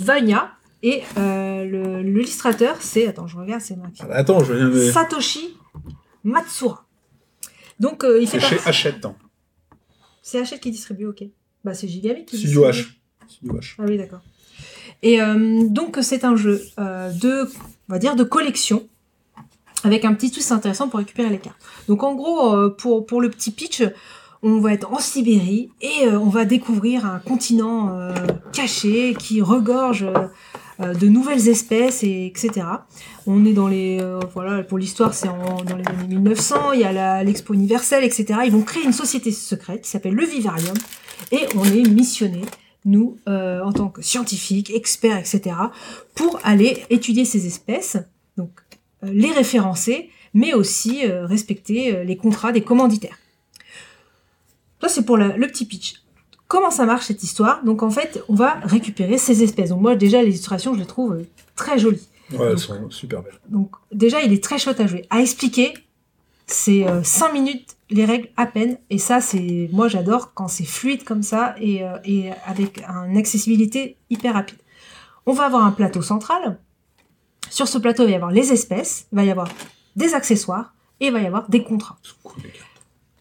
Vagna, 0.00 0.52
et 0.82 1.02
l'illustrateur 1.16 2.76
c'est, 2.80 3.06
attends 3.06 3.26
je 3.26 3.36
regarde, 3.36 3.60
c'est 3.60 3.76
marqué, 3.76 4.02
Ah, 4.10 4.14
attends, 4.16 4.42
je 4.42 4.52
viens 4.54 4.68
de. 4.68 4.90
Satoshi 4.90 5.56
Matsura. 6.24 6.86
Donc 7.78 8.04
il 8.20 8.26
fait 8.26 8.40
C'est 8.40 8.46
chez 8.58 8.58
Hachette. 8.68 9.04
hein. 9.04 9.14
C'est 10.22 10.40
Hachette 10.40 10.60
qui 10.60 10.70
distribue, 10.70 11.06
ok. 11.06 11.24
Bah 11.64 11.74
c'est 11.74 11.86
Gigamic 11.88 12.26
qui 12.26 12.38
Studio 12.38 12.66
distribue. 12.66 12.96
H. 13.28 13.32
Studio 13.32 13.58
H. 13.58 13.74
Ah 13.78 13.82
oui, 13.86 13.96
d'accord. 13.98 14.22
Et 15.02 15.18
donc 15.68 15.98
c'est 16.02 16.24
un 16.24 16.36
jeu 16.36 16.60
de, 16.78 17.44
on 17.88 17.92
va 17.92 17.98
dire, 17.98 18.16
de 18.16 18.24
collection, 18.24 18.88
avec 19.84 20.04
un 20.04 20.14
petit 20.14 20.30
twist 20.30 20.52
intéressant 20.52 20.88
pour 20.88 20.98
récupérer 20.98 21.28
les 21.28 21.38
cartes. 21.38 21.60
Donc 21.88 22.02
en 22.02 22.14
gros, 22.14 22.54
euh, 22.54 22.70
pour, 22.70 23.06
pour 23.06 23.20
le 23.20 23.30
petit 23.30 23.50
pitch, 23.50 23.82
on 24.42 24.58
va 24.60 24.72
être 24.72 24.92
en 24.92 24.98
Sibérie 24.98 25.70
et 25.80 26.06
euh, 26.06 26.18
on 26.18 26.28
va 26.28 26.44
découvrir 26.44 27.06
un 27.06 27.18
continent 27.18 27.96
euh, 27.96 28.12
caché 28.52 29.14
qui 29.18 29.40
regorge 29.40 30.06
de 30.78 31.06
nouvelles 31.06 31.48
espèces, 31.48 32.02
et 32.02 32.26
etc. 32.26 32.66
On 33.26 33.44
est 33.44 33.52
dans 33.52 33.68
les... 33.68 34.00
voilà, 34.34 34.64
pour 34.64 34.78
l'histoire, 34.78 35.14
c'est 35.14 35.28
dans 35.28 35.76
les 35.76 35.86
années 35.86 36.08
1900, 36.08 36.72
il 36.72 36.80
y 36.80 36.84
a 36.84 37.22
l'expo 37.22 37.54
universelle, 37.54 38.02
etc. 38.02 38.40
Ils 38.46 38.50
vont 38.50 38.62
créer 38.62 38.82
une 38.82 38.92
société 38.92 39.30
secrète 39.30 39.82
qui 39.82 39.90
s'appelle 39.90 40.14
le 40.14 40.24
Vivarium 40.24 40.74
et 41.30 41.46
on 41.54 41.62
est 41.64 41.88
missionné 41.88 42.40
nous, 42.84 43.16
en 43.26 43.72
tant 43.72 43.90
que 43.90 44.02
scientifiques, 44.02 44.72
experts, 44.74 45.18
etc., 45.18 45.54
pour 46.16 46.40
aller 46.42 46.82
étudier 46.90 47.26
ces 47.26 47.46
espèces, 47.46 47.98
donc 48.36 48.61
les 49.02 49.32
référencer, 49.32 50.10
mais 50.34 50.54
aussi 50.54 51.04
euh, 51.06 51.26
respecter 51.26 51.94
euh, 51.96 52.04
les 52.04 52.16
contrats 52.16 52.52
des 52.52 52.62
commanditaires. 52.62 53.18
Ça, 54.80 54.88
c'est 54.88 55.04
pour 55.04 55.16
la- 55.16 55.36
le 55.36 55.46
petit 55.46 55.64
pitch. 55.64 55.94
Comment 56.48 56.70
ça 56.70 56.84
marche 56.84 57.06
cette 57.06 57.22
histoire? 57.22 57.64
Donc 57.64 57.82
en 57.82 57.90
fait, 57.90 58.22
on 58.28 58.34
va 58.34 58.54
récupérer 58.62 59.16
ces 59.18 59.42
espèces. 59.42 59.70
Donc 59.70 59.80
moi 59.80 59.96
déjà, 59.96 60.20
les 60.22 60.28
illustrations, 60.28 60.74
je 60.74 60.80
les 60.80 60.86
trouve 60.86 61.12
euh, 61.14 61.22
très 61.56 61.78
jolies. 61.78 62.06
Ouais, 62.32 62.46
elles 62.52 62.58
sont 62.58 62.90
super 62.90 63.22
belles. 63.22 63.38
Donc 63.48 63.70
déjà, 63.92 64.22
il 64.22 64.32
est 64.32 64.42
très 64.42 64.58
chouette 64.58 64.80
à 64.80 64.86
jouer. 64.86 65.06
À 65.10 65.20
expliquer, 65.20 65.74
c'est 66.46 66.84
5 67.02 67.32
minutes 67.32 67.76
les 67.90 68.04
règles 68.06 68.28
à 68.36 68.46
peine. 68.46 68.78
Et 68.90 68.98
ça, 68.98 69.20
c'est 69.20 69.68
moi 69.72 69.88
j'adore 69.88 70.32
quand 70.34 70.48
c'est 70.48 70.64
fluide 70.64 71.04
comme 71.04 71.22
ça 71.22 71.54
et, 71.60 71.84
euh, 71.84 71.96
et 72.04 72.30
avec 72.46 72.82
une 73.08 73.16
accessibilité 73.18 73.96
hyper 74.10 74.34
rapide. 74.34 74.58
On 75.26 75.32
va 75.32 75.44
avoir 75.44 75.64
un 75.64 75.72
plateau 75.72 76.02
central. 76.02 76.58
Sur 77.50 77.68
ce 77.68 77.78
plateau, 77.78 78.02
il 78.04 78.06
va 78.06 78.12
y 78.12 78.14
avoir 78.14 78.30
les 78.30 78.52
espèces, 78.52 79.06
il 79.12 79.16
va 79.16 79.24
y 79.24 79.30
avoir 79.30 79.48
des 79.96 80.14
accessoires 80.14 80.74
et 81.00 81.06
il 81.06 81.12
va 81.12 81.20
y 81.20 81.26
avoir 81.26 81.48
des 81.48 81.62
contrats. 81.62 81.98
Cool, 82.22 82.42
les. 82.44 82.50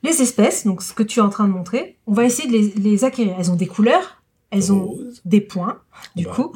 Les 0.03 0.19
espèces, 0.24 0.65
donc 0.65 0.82
ce 0.82 0.93
que 0.93 1.03
tu 1.03 1.19
es 1.19 1.22
en 1.22 1.30
train 1.30 1.47
de 1.47 1.53
montrer, 1.53 1.95
on 2.07 2.13
va 2.13 2.24
essayer 2.26 2.47
de 2.47 2.53
les, 2.53 2.69
les 2.89 3.03
acquérir. 3.03 3.36
Elles 3.38 3.51
ont 3.51 3.55
des 3.55 3.67
couleurs, 3.67 4.24
elles 4.49 4.74
ont 4.74 4.86
Rose. 4.86 5.22
des 5.26 5.41
points, 5.41 5.80
du 6.15 6.26
Bah, 6.26 6.32
coup, 6.34 6.51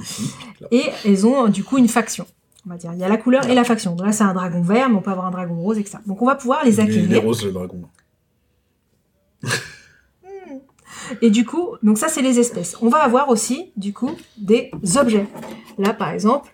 et 0.72 0.82
elles 1.06 1.28
ont 1.28 1.48
du 1.48 1.64
coup 1.64 1.78
une 1.78 1.88
faction. 1.88 2.26
On 2.66 2.72
va 2.72 2.78
dire, 2.78 2.92
il 2.94 3.00
y 3.00 3.04
a 3.04 3.08
la 3.08 3.18
couleur 3.18 3.46
et 3.48 3.54
la 3.54 3.64
faction. 3.64 3.94
Donc 3.96 4.08
là, 4.08 4.12
c'est 4.14 4.24
un 4.24 4.34
dragon 4.34 4.62
vert, 4.64 4.90
mais 4.90 4.96
on 4.96 5.02
peut 5.04 5.12
avoir 5.12 5.28
un 5.28 5.32
dragon 5.32 5.54
rose, 5.62 5.78
etc. 5.78 6.00
Donc 6.08 6.24
on 6.24 6.26
va 6.26 6.34
pouvoir 6.34 6.66
les 6.66 6.80
acquérir. 6.80 7.22
rose, 7.22 7.46
le 7.46 7.52
dragon. 7.52 7.84
Et 11.22 11.30
du 11.30 11.46
coup, 11.46 11.76
donc 11.84 12.00
ça 12.00 12.08
c'est 12.08 12.24
les 12.24 12.40
espèces. 12.40 12.76
On 12.82 12.90
va 12.90 12.98
avoir 13.04 13.30
aussi, 13.30 13.72
du 13.78 13.94
coup, 13.94 14.10
des 14.38 14.72
objets. 14.98 15.28
Là, 15.78 15.94
par 15.94 16.10
exemple. 16.10 16.52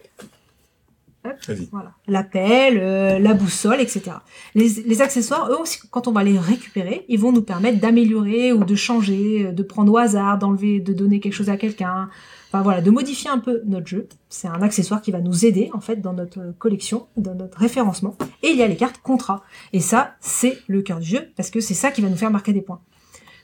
Voilà, 1.71 1.93
la 2.07 2.23
pelle, 2.23 2.77
euh, 2.79 3.19
la 3.19 3.33
boussole, 3.33 3.79
etc. 3.79 4.17
Les, 4.55 5.01
accessoires, 5.01 5.49
eux 5.51 5.57
aussi, 5.59 5.79
quand 5.89 6.07
on 6.07 6.11
va 6.11 6.23
les 6.23 6.37
récupérer, 6.37 7.05
ils 7.07 7.19
vont 7.19 7.31
nous 7.31 7.41
permettre 7.41 7.79
d'améliorer 7.79 8.53
ou 8.53 8.63
de 8.63 8.75
changer, 8.75 9.47
euh, 9.47 9.51
de 9.51 9.63
prendre 9.63 9.91
au 9.91 9.97
hasard, 9.97 10.37
d'enlever, 10.37 10.79
de 10.79 10.93
donner 10.93 11.19
quelque 11.19 11.33
chose 11.33 11.49
à 11.49 11.57
quelqu'un. 11.57 12.09
Enfin 12.49 12.61
voilà, 12.61 12.81
de 12.81 12.91
modifier 12.91 13.29
un 13.29 13.39
peu 13.39 13.61
notre 13.65 13.87
jeu. 13.87 14.07
C'est 14.29 14.47
un 14.47 14.61
accessoire 14.61 15.01
qui 15.01 15.11
va 15.11 15.21
nous 15.21 15.45
aider 15.45 15.69
en 15.73 15.79
fait 15.79 16.01
dans 16.01 16.13
notre 16.13 16.53
collection, 16.59 17.07
dans 17.17 17.35
notre 17.35 17.57
référencement. 17.57 18.15
Et 18.43 18.49
il 18.49 18.57
y 18.57 18.63
a 18.63 18.67
les 18.67 18.75
cartes 18.75 18.99
contrat. 19.01 19.43
Et 19.73 19.79
ça, 19.79 20.15
c'est 20.19 20.57
le 20.67 20.81
cœur 20.81 20.99
du 20.99 21.07
jeu 21.07 21.29
parce 21.37 21.49
que 21.49 21.59
c'est 21.59 21.73
ça 21.73 21.91
qui 21.91 22.01
va 22.01 22.09
nous 22.09 22.17
faire 22.17 22.31
marquer 22.31 22.53
des 22.53 22.61
points. 22.61 22.81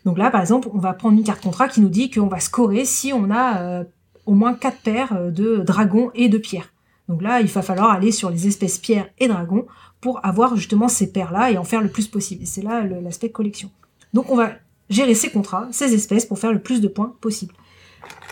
Donc 0.05 0.17
là, 0.17 0.29
par 0.29 0.41
exemple, 0.41 0.69
on 0.73 0.79
va 0.79 0.93
prendre 0.93 1.17
une 1.17 1.23
carte 1.23 1.41
contrat 1.41 1.67
qui 1.67 1.81
nous 1.81 1.89
dit 1.89 2.09
qu'on 2.09 2.27
va 2.27 2.39
scorer 2.39 2.85
si 2.85 3.13
on 3.13 3.31
a 3.31 3.61
euh, 3.61 3.83
au 4.25 4.33
moins 4.33 4.53
quatre 4.53 4.81
paires 4.81 5.31
de 5.31 5.57
dragons 5.57 6.11
et 6.13 6.29
de 6.29 6.37
pierres. 6.37 6.71
Donc 7.07 7.21
là, 7.21 7.39
il 7.41 7.47
va 7.47 7.61
falloir 7.61 7.91
aller 7.91 8.11
sur 8.11 8.29
les 8.29 8.47
espèces 8.47 8.77
pierres 8.77 9.09
et 9.17 9.27
dragons 9.27 9.65
pour 10.01 10.19
avoir 10.25 10.55
justement 10.55 10.87
ces 10.89 11.11
paires-là 11.11 11.51
et 11.51 11.57
en 11.57 11.63
faire 11.63 11.81
le 11.81 11.89
plus 11.89 12.07
possible. 12.07 12.43
Et 12.43 12.45
c'est 12.45 12.61
là 12.61 12.83
l'aspect 12.83 13.29
collection. 13.29 13.71
Donc 14.13 14.29
on 14.29 14.35
va 14.35 14.51
gérer 14.89 15.15
ces 15.15 15.29
contrats, 15.29 15.67
ces 15.71 15.93
espèces 15.93 16.25
pour 16.25 16.37
faire 16.39 16.51
le 16.51 16.59
plus 16.59 16.81
de 16.81 16.87
points 16.87 17.15
possible. 17.21 17.53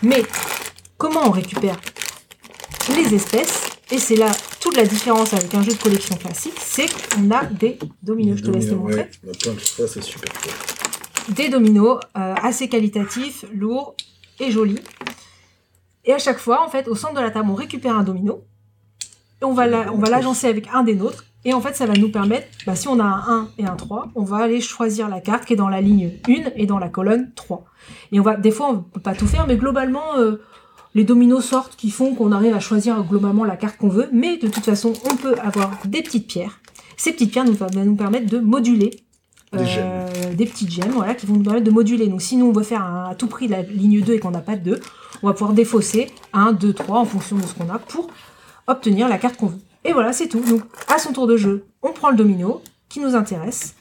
Mais 0.02 0.22
comment 0.98 1.26
on 1.26 1.30
récupère 1.30 1.76
les 2.94 3.14
espèces? 3.14 3.62
Et 3.90 3.98
c'est 3.98 4.16
là 4.16 4.30
toute 4.60 4.76
la 4.76 4.84
différence 4.84 5.32
avec 5.32 5.54
un 5.54 5.62
jeu 5.62 5.72
de 5.72 5.78
collection 5.78 6.16
classique, 6.16 6.54
c'est 6.60 6.86
qu'on 7.14 7.30
a 7.30 7.44
des 7.44 7.78
dominos. 8.02 8.38
Je 8.38 8.42
te 8.44 8.50
laisse 8.50 8.66
les 8.66 8.74
montrer 8.74 8.96
ouais. 8.96 9.10
Plein 9.38 9.52
de- 9.52 9.60
Ça, 9.60 9.86
c'est 9.86 10.02
super 10.02 10.32
cool. 10.32 11.34
des 11.34 11.48
dominos 11.48 12.00
euh, 12.16 12.34
assez 12.42 12.68
qualitatifs, 12.68 13.44
lourds 13.54 13.94
et 14.40 14.50
jolis. 14.50 14.80
Et 16.04 16.12
à 16.12 16.18
chaque 16.18 16.38
fois, 16.38 16.64
en 16.64 16.68
fait, 16.68 16.88
au 16.88 16.94
centre 16.96 17.14
de 17.14 17.20
la 17.20 17.30
table, 17.30 17.48
on 17.50 17.54
récupère 17.54 17.96
un 17.96 18.02
domino. 18.02 18.42
On 19.42 19.52
va 19.52 19.66
la- 19.66 19.92
on 19.92 19.98
va 19.98 20.08
l'agencer 20.10 20.46
avec 20.48 20.68
un 20.72 20.82
des 20.82 20.94
nôtres. 20.94 21.24
Et 21.44 21.54
en 21.54 21.60
fait, 21.60 21.76
ça 21.76 21.86
va 21.86 21.94
nous 21.94 22.08
permettre, 22.10 22.48
bah, 22.66 22.74
si 22.74 22.88
on 22.88 22.98
a 22.98 23.04
un 23.04 23.22
1 23.28 23.48
et 23.58 23.66
un 23.66 23.76
3, 23.76 24.08
on 24.16 24.24
va 24.24 24.38
aller 24.38 24.60
choisir 24.60 25.08
la 25.08 25.20
carte 25.20 25.44
qui 25.44 25.52
est 25.52 25.56
dans 25.56 25.68
la 25.68 25.80
ligne 25.80 26.10
1 26.28 26.50
et 26.56 26.66
dans 26.66 26.78
la 26.78 26.88
colonne 26.88 27.30
3. 27.36 27.64
Et 28.10 28.18
on 28.18 28.22
va, 28.24 28.36
des 28.36 28.50
fois, 28.50 28.70
on 28.70 28.78
peut 28.78 29.00
pas 29.00 29.14
tout 29.14 29.28
faire, 29.28 29.46
mais 29.46 29.56
globalement, 29.56 30.16
euh, 30.18 30.42
les 30.94 31.04
dominos 31.04 31.44
sortent 31.44 31.76
qui 31.76 31.90
font 31.90 32.14
qu'on 32.16 32.32
arrive 32.32 32.54
à 32.54 32.58
choisir 32.60 33.00
globalement 33.04 33.44
la 33.44 33.56
carte 33.56 33.76
qu'on 33.76 33.88
veut. 33.90 34.08
Mais 34.12 34.38
de 34.38 34.48
toute 34.48 34.64
façon, 34.64 34.92
on 35.08 35.14
peut 35.14 35.36
avoir 35.40 35.70
des 35.84 36.02
petites 36.02 36.26
pierres. 36.26 36.58
Ces 36.96 37.12
petites 37.12 37.30
pierres 37.30 37.44
nous, 37.44 37.52
vont 37.52 37.66
nous 37.84 37.94
permettre 37.96 38.26
de 38.28 38.38
moduler 38.40 38.90
Des 39.52 39.58
euh, 39.78 40.34
des 40.34 40.46
petites 40.46 40.72
gemmes 40.72 40.90
voilà, 40.90 41.14
qui 41.14 41.24
vont 41.26 41.34
nous 41.36 41.42
permettre 41.44 41.64
de 41.64 41.70
moduler. 41.70 42.08
Donc 42.08 42.20
si 42.22 42.36
nous 42.36 42.46
on 42.46 42.52
veut 42.52 42.64
faire 42.64 42.82
un- 42.82 43.10
à 43.10 43.14
tout 43.14 43.28
prix 43.28 43.46
la 43.46 43.62
ligne 43.62 44.00
2 44.02 44.14
et 44.14 44.18
qu'on 44.18 44.32
n'a 44.32 44.40
pas 44.40 44.56
de 44.56 44.70
2, 44.72 44.80
on 45.22 45.28
va 45.28 45.34
pouvoir 45.34 45.52
défausser 45.52 46.10
1, 46.32 46.52
2, 46.52 46.72
3 46.72 46.98
en 46.98 47.04
fonction 47.04 47.36
de 47.36 47.42
ce 47.42 47.54
qu'on 47.54 47.70
a 47.72 47.78
pour 47.78 48.08
obtenir 48.66 49.08
la 49.08 49.18
carte 49.18 49.36
qu'on 49.36 49.46
veut. 49.46 49.58
Et 49.84 49.92
voilà, 49.92 50.12
c'est 50.12 50.28
tout. 50.28 50.40
Donc 50.40 50.62
à 50.92 50.98
son 50.98 51.12
tour 51.12 51.26
de 51.26 51.36
jeu, 51.36 51.64
on 51.82 51.92
prend 51.92 52.10
le 52.10 52.16
domino 52.16 52.62
qui 52.88 53.00
nous 53.00 53.14
intéresse, 53.14 53.74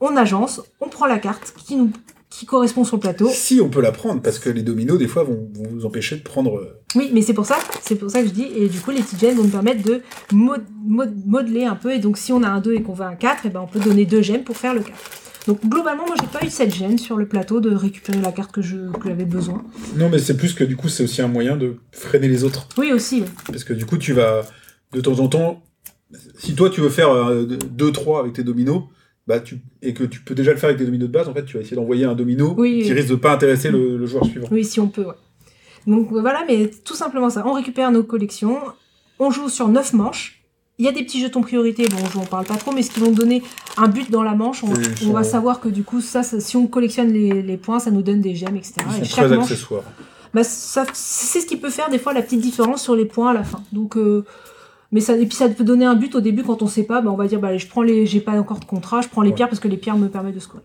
on 0.00 0.16
agence, 0.16 0.60
on 0.80 0.88
prend 0.88 1.06
la 1.06 1.18
carte 1.18 1.54
qui 1.56 1.76
nous 1.76 1.90
qui 2.28 2.44
correspond 2.44 2.84
sur 2.84 2.96
le 2.96 3.00
plateau. 3.00 3.28
Si 3.32 3.60
on 3.62 3.70
peut 3.70 3.80
la 3.80 3.92
prendre, 3.92 4.20
parce 4.20 4.38
que 4.38 4.50
les 4.50 4.62
dominos, 4.62 4.98
des 4.98 5.06
fois, 5.06 5.22
vont, 5.22 5.48
vont 5.54 5.68
vous 5.70 5.86
empêcher 5.86 6.16
de 6.16 6.22
prendre. 6.22 6.58
euh, 6.58 6.78
Oui, 6.94 7.08
mais 7.14 7.22
c'est 7.22 7.32
pour 7.32 7.46
ça, 7.46 7.56
c'est 7.80 7.94
pour 7.94 8.10
ça 8.10 8.20
que 8.20 8.28
je 8.28 8.32
dis, 8.32 8.46
et 8.54 8.68
du 8.68 8.78
coup 8.80 8.90
les 8.90 9.00
petites 9.00 9.20
gemmes 9.20 9.36
vont 9.36 9.44
nous 9.44 9.48
permettre 9.48 9.82
de 9.82 10.02
mod- 10.32 10.64
mod- 10.84 11.14
modeler 11.24 11.64
un 11.64 11.76
peu, 11.76 11.92
et 11.94 11.98
donc 11.98 12.18
si 12.18 12.32
on 12.32 12.42
a 12.42 12.48
un 12.48 12.60
2 12.60 12.74
et 12.74 12.82
qu'on 12.82 12.92
veut 12.92 13.06
un 13.06 13.14
4, 13.14 13.46
et 13.46 13.48
ben 13.48 13.60
on 13.60 13.66
peut 13.66 13.78
donner 13.80 14.04
deux 14.04 14.20
gemmes 14.20 14.42
pour 14.44 14.56
faire 14.56 14.74
le 14.74 14.80
4. 14.80 14.92
Donc 15.46 15.64
globalement, 15.64 16.06
moi 16.06 16.16
j'ai 16.20 16.26
pas 16.26 16.44
eu 16.44 16.50
cette 16.50 16.74
gêne 16.74 16.98
sur 16.98 17.16
le 17.16 17.26
plateau 17.28 17.60
de 17.60 17.74
récupérer 17.74 18.20
la 18.20 18.32
carte 18.32 18.52
que 18.52 18.62
je- 18.62 18.90
que 18.98 19.08
j'avais 19.08 19.24
besoin. 19.24 19.62
Non, 19.96 20.08
mais 20.08 20.18
c'est 20.18 20.36
plus 20.36 20.54
que 20.54 20.64
du 20.64 20.76
coup, 20.76 20.88
c'est 20.88 21.04
aussi 21.04 21.22
un 21.22 21.28
moyen 21.28 21.56
de 21.56 21.76
freiner 21.92 22.28
les 22.28 22.42
autres. 22.44 22.68
Oui 22.78 22.92
aussi, 22.92 23.20
oui. 23.22 23.28
Parce 23.46 23.62
que 23.64 23.72
du 23.72 23.86
coup, 23.86 23.96
tu 23.96 24.12
vas, 24.12 24.42
de 24.92 25.00
temps 25.00 25.20
en 25.20 25.28
temps, 25.28 25.62
si 26.38 26.54
toi 26.54 26.68
tu 26.70 26.80
veux 26.80 26.88
faire 26.88 27.08
2-3 27.10 28.20
avec 28.20 28.32
tes 28.32 28.42
dominos, 28.44 28.82
bah, 29.26 29.40
tu, 29.40 29.58
et 29.82 29.92
que 29.94 30.04
tu 30.04 30.20
peux 30.20 30.34
déjà 30.34 30.52
le 30.52 30.56
faire 30.56 30.68
avec 30.68 30.78
des 30.78 30.84
dominos 30.86 31.08
de 31.08 31.12
base, 31.12 31.28
en 31.28 31.34
fait, 31.34 31.44
tu 31.44 31.56
vas 31.56 31.60
essayer 31.62 31.76
d'envoyer 31.76 32.04
un 32.04 32.14
domino 32.14 32.54
Oui, 32.56 32.82
qui 32.82 32.88
oui. 32.88 32.94
risque 32.94 33.10
de 33.10 33.14
pas 33.16 33.32
intéresser 33.32 33.70
le, 33.70 33.96
le 33.96 34.06
joueur 34.06 34.24
suivant. 34.24 34.48
oui 34.50 34.64
si 34.64 34.78
on 34.80 34.88
peut, 34.88 35.04
ouais. 35.04 35.14
Donc 35.86 36.10
euh, 36.12 36.20
voilà, 36.20 36.44
mais 36.48 36.70
tout 36.84 36.94
simplement 36.94 37.30
ça. 37.30 37.44
On 37.46 37.52
récupère 37.52 37.90
nos 37.92 38.02
collections, 38.02 38.58
on 39.20 39.30
joue 39.30 39.48
sur 39.48 39.68
9 39.68 39.92
manches. 39.92 40.42
Il 40.78 40.84
y 40.84 40.88
a 40.88 40.92
des 40.92 41.02
petits 41.04 41.20
jetons 41.20 41.40
priorité, 41.40 41.86
bon, 41.88 41.96
je 42.12 42.18
n'en 42.18 42.24
parle 42.26 42.44
pas 42.44 42.56
trop, 42.56 42.70
mais 42.72 42.82
ce 42.82 42.90
qui 42.90 43.00
vont 43.00 43.10
donner 43.10 43.42
un 43.78 43.88
but 43.88 44.10
dans 44.10 44.22
la 44.22 44.34
manche, 44.34 44.62
on, 44.62 45.10
va 45.12 45.24
savoir 45.24 45.60
que 45.60 45.68
du 45.70 45.82
coup, 45.84 46.02
ça, 46.02 46.22
ça- 46.22 46.38
si 46.38 46.56
on 46.56 46.66
collectionne 46.66 47.10
les, 47.12 47.40
les 47.42 47.56
points, 47.56 47.78
ça 47.78 47.90
nous 47.90 48.02
donne 48.02 48.20
des 48.20 48.34
gemmes, 48.34 48.56
etc. 48.56 48.74
Ils 48.90 49.02
Et 49.02 49.04
sont 49.06 49.16
chaque 49.16 49.26
très 49.26 49.36
manche, 49.36 49.44
accessoires. 49.50 49.82
bah, 50.34 50.42
c'est 50.44 51.40
ce 51.40 51.46
qui 51.46 51.56
peut 51.56 51.70
faire 51.70 51.88
des 51.88 51.98
fois 51.98 52.12
la 52.12 52.20
petite 52.20 52.40
différence 52.40 52.82
sur 52.82 52.94
les 52.94 53.06
points 53.06 53.30
à 53.30 53.32
la 53.34 53.42
fin. 53.42 53.62
Donc, 53.72 53.96
euh, 53.96 54.24
mais 54.92 55.00
ça, 55.00 55.16
et 55.16 55.24
puis 55.24 55.34
ça 55.34 55.48
peut 55.48 55.64
donner 55.64 55.86
un 55.86 55.94
but 55.94 56.14
au 56.14 56.20
début 56.20 56.42
quand 56.42 56.60
on 56.62 56.66
sait 56.66 56.82
pas, 56.84 57.00
bah, 57.00 57.10
on 57.10 57.16
va 57.16 57.26
dire 57.26 57.40
bah, 57.40 57.48
allez, 57.48 57.58
je 57.58 57.68
prends 57.68 57.82
les, 57.82 58.04
j'ai 58.04 58.20
pas 58.20 58.38
encore 58.38 58.60
de 58.60 58.66
contrat, 58.66 59.00
je 59.00 59.08
prends 59.08 59.22
les 59.22 59.30
Ouais. 59.30 59.34
pierres 59.34 59.48
parce 59.48 59.60
que 59.60 59.68
les 59.68 59.78
pierres 59.78 59.96
me 59.96 60.08
permettent 60.08 60.34
de 60.34 60.40
scorer. 60.40 60.62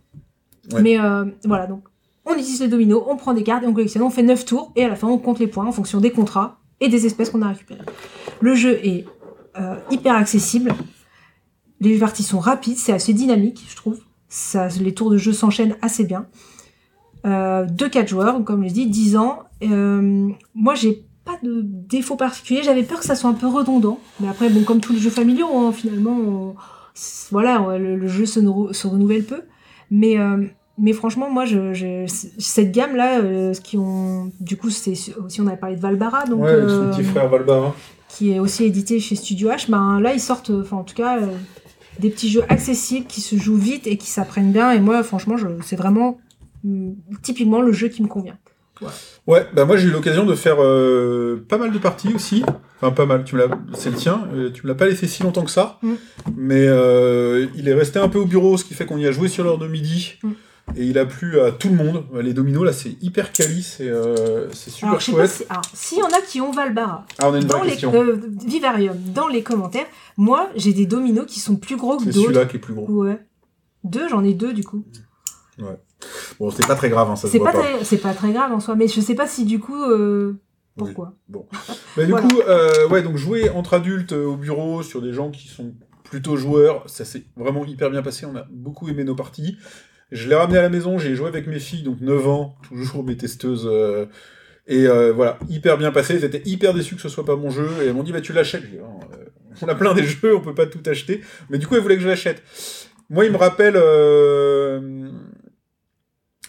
Ouais. 0.73 0.81
Mais 0.81 0.99
euh, 0.99 1.23
voilà, 1.45 1.67
donc 1.67 1.83
on 2.25 2.33
utilise 2.33 2.61
le 2.61 2.67
domino, 2.67 3.03
on 3.07 3.15
prend 3.15 3.33
des 3.33 3.43
cartes 3.43 3.63
et 3.63 3.67
on 3.67 3.73
collectionne, 3.73 4.03
on 4.03 4.09
fait 4.09 4.23
9 4.23 4.43
tours 4.45 4.73
et 4.75 4.83
à 4.83 4.89
la 4.89 4.95
fin 4.97 5.07
on 5.07 5.17
compte 5.17 5.39
les 5.39 5.47
points 5.47 5.65
en 5.65 5.71
fonction 5.71 5.99
des 6.01 6.11
contrats 6.11 6.59
et 6.81 6.89
des 6.89 7.05
espèces 7.05 7.29
qu'on 7.29 7.41
a 7.41 7.47
récupérées. 7.47 7.79
Le 8.41 8.53
jeu 8.55 8.73
est 8.85 9.05
hyper 9.89 10.15
accessible, 10.15 10.73
les 11.79 11.97
parties 11.97 12.23
sont 12.23 12.39
rapides, 12.39 12.77
c'est 12.77 12.93
assez 12.93 13.13
dynamique, 13.13 13.65
je 13.69 13.75
trouve. 13.75 13.99
Ça, 14.29 14.67
les 14.79 14.93
tours 14.93 15.09
de 15.09 15.17
jeu 15.17 15.33
s'enchaînent 15.33 15.75
assez 15.81 16.05
bien. 16.05 16.25
Euh, 17.25 17.65
de 17.65 17.87
4 17.87 18.07
joueurs, 18.07 18.43
comme 18.43 18.67
je 18.67 18.73
dis, 18.73 18.87
10 18.87 19.15
ans. 19.17 19.39
Euh, 19.63 20.29
moi, 20.55 20.73
j'ai 20.75 21.03
pas 21.25 21.37
de 21.43 21.61
défaut 21.63 22.15
particulier. 22.15 22.61
J'avais 22.63 22.83
peur 22.83 22.99
que 22.99 23.05
ça 23.05 23.15
soit 23.15 23.29
un 23.29 23.33
peu 23.33 23.47
redondant. 23.47 23.99
Mais 24.19 24.27
après, 24.27 24.49
bon, 24.49 24.63
comme 24.63 24.79
tous 24.79 24.93
les 24.93 24.99
jeux 24.99 25.09
familiaux, 25.11 25.49
hein, 25.55 25.71
finalement, 25.71 26.17
on- 26.17 26.55
voilà, 27.29 27.61
on- 27.61 27.77
le, 27.77 27.95
le 27.95 28.07
jeu 28.07 28.25
se, 28.25 28.39
nou- 28.39 28.73
se 28.73 28.87
renouvelle 28.87 29.23
peu. 29.25 29.41
Mais, 29.91 30.17
euh, 30.17 30.45
mais 30.79 30.93
franchement, 30.93 31.29
moi, 31.29 31.45
je, 31.45 31.73
je- 31.73 32.07
c- 32.07 32.31
cette 32.39 32.71
gamme-là, 32.71 33.19
euh, 33.19 33.53
ce 33.53 33.61
qui 33.61 33.77
ont, 33.77 34.31
du 34.39 34.57
coup, 34.57 34.69
c'est 34.71 34.93
aussi, 35.23 35.41
on 35.41 35.47
avait 35.47 35.57
parlé 35.57 35.75
de 35.75 35.81
Valbara, 35.81 36.25
donc, 36.25 36.41
ouais, 36.41 36.51
son 36.53 36.57
euh, 36.57 36.91
petit 36.91 37.03
frère 37.03 37.27
Valbara. 37.29 37.75
Qui 38.11 38.31
est 38.31 38.39
aussi 38.39 38.65
édité 38.65 38.99
chez 38.99 39.15
Studio 39.15 39.49
H. 39.49 39.69
Ben, 39.69 39.99
là, 39.99 40.13
ils 40.13 40.19
sortent, 40.19 40.51
enfin, 40.51 40.77
en 40.77 40.83
tout 40.83 40.95
cas, 40.95 41.19
euh, 41.19 41.27
des 41.99 42.09
petits 42.09 42.29
jeux 42.29 42.43
accessibles 42.49 43.07
qui 43.07 43.21
se 43.21 43.35
jouent 43.35 43.57
vite 43.57 43.87
et 43.87 43.97
qui 43.97 44.07
s'apprennent 44.07 44.51
bien. 44.51 44.71
Et 44.71 44.79
moi, 44.79 45.01
franchement, 45.03 45.37
je, 45.37 45.47
c'est 45.63 45.75
vraiment 45.75 46.19
hum, 46.65 46.95
typiquement 47.21 47.61
le 47.61 47.71
jeu 47.71 47.87
qui 47.87 48.01
me 48.03 48.07
convient. 48.07 48.37
Ouais, 49.27 49.45
bah 49.53 49.65
moi 49.65 49.77
j'ai 49.77 49.87
eu 49.87 49.91
l'occasion 49.91 50.25
de 50.25 50.33
faire 50.33 50.55
euh, 50.59 51.45
pas 51.47 51.59
mal 51.59 51.71
de 51.71 51.77
parties 51.77 52.13
aussi. 52.15 52.43
Enfin, 52.81 52.91
pas 52.91 53.05
mal, 53.05 53.23
tu 53.23 53.35
me 53.35 53.41
l'as... 53.41 53.55
c'est 53.75 53.91
le 53.91 53.95
tien. 53.95 54.27
euh, 54.33 54.49
tu 54.51 54.63
me 54.63 54.69
l'as 54.69 54.75
pas 54.75 54.87
laissé 54.87 55.05
si 55.05 55.21
longtemps 55.21 55.43
que 55.43 55.51
ça. 55.51 55.77
Mm. 55.83 55.93
Mais 56.35 56.65
euh, 56.67 57.45
il 57.55 57.69
est 57.69 57.75
resté 57.75 57.99
un 57.99 58.09
peu 58.09 58.17
au 58.17 58.25
bureau, 58.25 58.57
ce 58.57 58.65
qui 58.65 58.73
fait 58.73 58.87
qu'on 58.87 58.97
y 58.97 59.05
a 59.05 59.11
joué 59.11 59.27
sur 59.27 59.43
l'heure 59.43 59.59
de 59.59 59.67
midi. 59.67 60.15
Mm. 60.23 60.31
Et 60.75 60.85
il 60.85 60.97
a 60.97 61.05
plu 61.05 61.39
à 61.41 61.51
tout 61.51 61.67
le 61.69 61.75
monde. 61.75 62.05
Les 62.21 62.33
dominos, 62.33 62.63
là, 62.63 62.71
c'est 62.71 62.95
hyper 63.01 63.33
quali, 63.33 63.61
c'est 63.61 63.89
euh, 63.89 64.49
c'est 64.53 64.69
super 64.69 64.89
alors, 64.89 65.01
chouette. 65.01 65.45
s'il 65.73 65.97
y 65.97 66.03
en 66.03 66.07
a 66.07 66.21
qui 66.25 66.39
ont 66.39 66.51
Valbara, 66.51 67.05
Ah, 67.19 67.29
on 67.29 67.33
a 67.33 67.37
une 67.39 67.43
dans 67.45 67.61
les, 67.63 67.83
euh, 67.83 68.17
Vivarium, 68.45 68.95
dans 69.13 69.27
les 69.27 69.43
commentaires, 69.43 69.87
moi, 70.17 70.49
j'ai 70.55 70.71
des 70.73 70.85
dominos 70.85 71.25
qui 71.27 71.39
sont 71.41 71.57
plus 71.57 71.75
gros 71.75 71.97
que 71.97 72.03
C'est 72.05 72.11
d'autres. 72.11 72.27
celui-là 72.27 72.45
qui 72.45 72.55
est 72.57 72.59
plus 72.59 72.73
gros. 72.73 72.87
Ouais. 72.87 73.19
Deux, 73.83 74.07
j'en 74.07 74.23
ai 74.23 74.33
deux, 74.33 74.53
du 74.53 74.63
coup. 74.63 74.85
Bon, 76.39 76.49
c'est 76.51 76.65
pas 76.65 76.75
très 76.75 76.89
grave, 76.89 77.09
hein, 77.11 77.15
ça 77.15 77.23
se 77.27 77.33
C'est 77.33 77.37
voit 77.37 77.51
pas, 77.51 77.59
pas. 77.59 77.63
très, 77.63 77.83
c'est 77.83 77.97
pas 77.97 78.13
très 78.13 78.31
grave 78.31 78.51
en 78.51 78.59
soi, 78.59 78.75
mais 78.75 78.87
je 78.87 79.01
sais 79.01 79.15
pas 79.15 79.27
si, 79.27 79.45
du 79.45 79.59
coup, 79.59 79.81
euh, 79.83 80.31
Oui. 80.31 80.37
pourquoi. 80.77 81.13
Mais 81.97 82.05
du 82.05 82.11
Voilà. 82.11 82.27
coup, 82.27 82.39
euh, 82.47 82.87
ouais, 82.87 83.03
donc 83.03 83.17
jouer 83.17 83.49
entre 83.49 83.73
adultes 83.75 84.13
euh, 84.13 84.25
au 84.25 84.35
bureau 84.37 84.81
sur 84.83 85.01
des 85.01 85.13
gens 85.13 85.29
qui 85.31 85.47
sont 85.47 85.73
plutôt 86.03 86.37
joueurs, 86.37 86.83
ça 86.89 87.05
s'est 87.05 87.23
vraiment 87.35 87.65
hyper 87.65 87.89
bien 87.91 88.01
passé. 88.01 88.25
On 88.25 88.35
a 88.35 88.45
beaucoup 88.49 88.87
aimé 88.89 89.03
nos 89.03 89.15
parties. 89.15 89.57
Je 90.11 90.27
l'ai 90.27 90.35
ramené 90.35 90.57
à 90.57 90.61
la 90.61 90.69
maison, 90.69 90.97
j'ai 90.99 91.15
joué 91.15 91.27
avec 91.27 91.47
mes 91.47 91.59
filles, 91.59 91.83
donc 91.83 92.01
9 92.01 92.27
ans, 92.27 92.55
toujours 92.67 93.03
mes 93.03 93.15
testeuses. 93.17 93.67
euh, 93.69 94.05
et 94.67 94.85
euh, 94.87 95.11
voilà, 95.11 95.37
hyper 95.49 95.77
bien 95.77 95.91
passé. 95.91 96.15
Elles 96.15 96.23
étaient 96.23 96.43
hyper 96.45 96.73
déçues 96.73 96.95
que 96.95 97.01
ce 97.01 97.09
soit 97.09 97.25
pas 97.25 97.35
mon 97.35 97.49
jeu. 97.49 97.67
Et 97.81 97.87
elles 97.87 97.93
m'ont 97.93 98.03
dit, 98.03 98.11
bah 98.11 98.21
tu 98.21 98.31
l'achètes. 98.33 98.69
Dit, 98.69 98.77
Non, 98.77 98.99
euh, 99.13 99.25
on 99.61 99.67
a 99.67 99.75
plein 99.75 99.93
des 99.93 100.03
jeux, 100.03 100.35
on 100.35 100.39
peut 100.41 100.53
pas 100.55 100.65
tout 100.67 100.81
acheter. 100.85 101.21
Mais 101.49 101.57
du 101.57 101.67
coup, 101.67 101.75
elles 101.75 101.81
voulaient 101.81 101.95
que 101.97 102.03
je 102.03 102.07
l'achète. 102.07 102.41
Moi, 103.09 103.25
il 103.25 103.31
me 103.31 103.37
rappelle. 103.37 103.73
euh, 103.75 105.09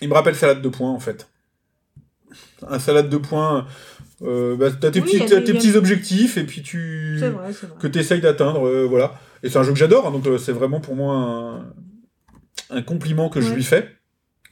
Il 0.01 0.09
me 0.09 0.15
rappelle 0.15 0.35
salade 0.37 0.61
de 0.63 0.69
points, 0.69 0.91
en 0.91 1.01
fait. 1.01 1.29
Un 2.69 2.79
salade 2.79 3.09
de 3.09 3.17
points. 3.17 3.67
Euh, 4.23 4.57
bah, 4.57 4.69
t'as 4.71 4.91
tes, 4.93 5.01
Oui, 5.01 5.07
petits, 5.07 5.27
t'as 5.27 5.41
tes 5.41 5.53
petits 5.55 5.75
objectifs 5.77 6.37
et 6.37 6.45
puis 6.45 6.63
tu 6.63 7.17
C'est 7.19 7.31
vrai, 7.31 7.53
c'est 7.53 7.67
vrai. 7.67 7.77
que 7.81 7.89
tu 7.89 7.99
essayes 7.99 8.21
d'atteindre, 8.21 8.69
euh, 8.69 8.87
voilà. 8.89 9.15
Et 9.43 9.49
c'est 9.51 9.59
un 9.59 9.65
jeu 9.65 9.73
que 9.73 9.79
j'adore, 9.79 10.07
hein, 10.07 10.13
donc 10.13 10.25
euh, 10.29 10.39
c'est 10.39 10.53
vraiment 10.53 10.81
pour 10.81 10.95
moi 10.95 11.15
un, 11.17 11.75
un 12.73 12.83
compliment 12.83 13.29
que 13.29 13.41
je 13.41 13.53
lui 13.53 13.65
fais. 13.65 13.89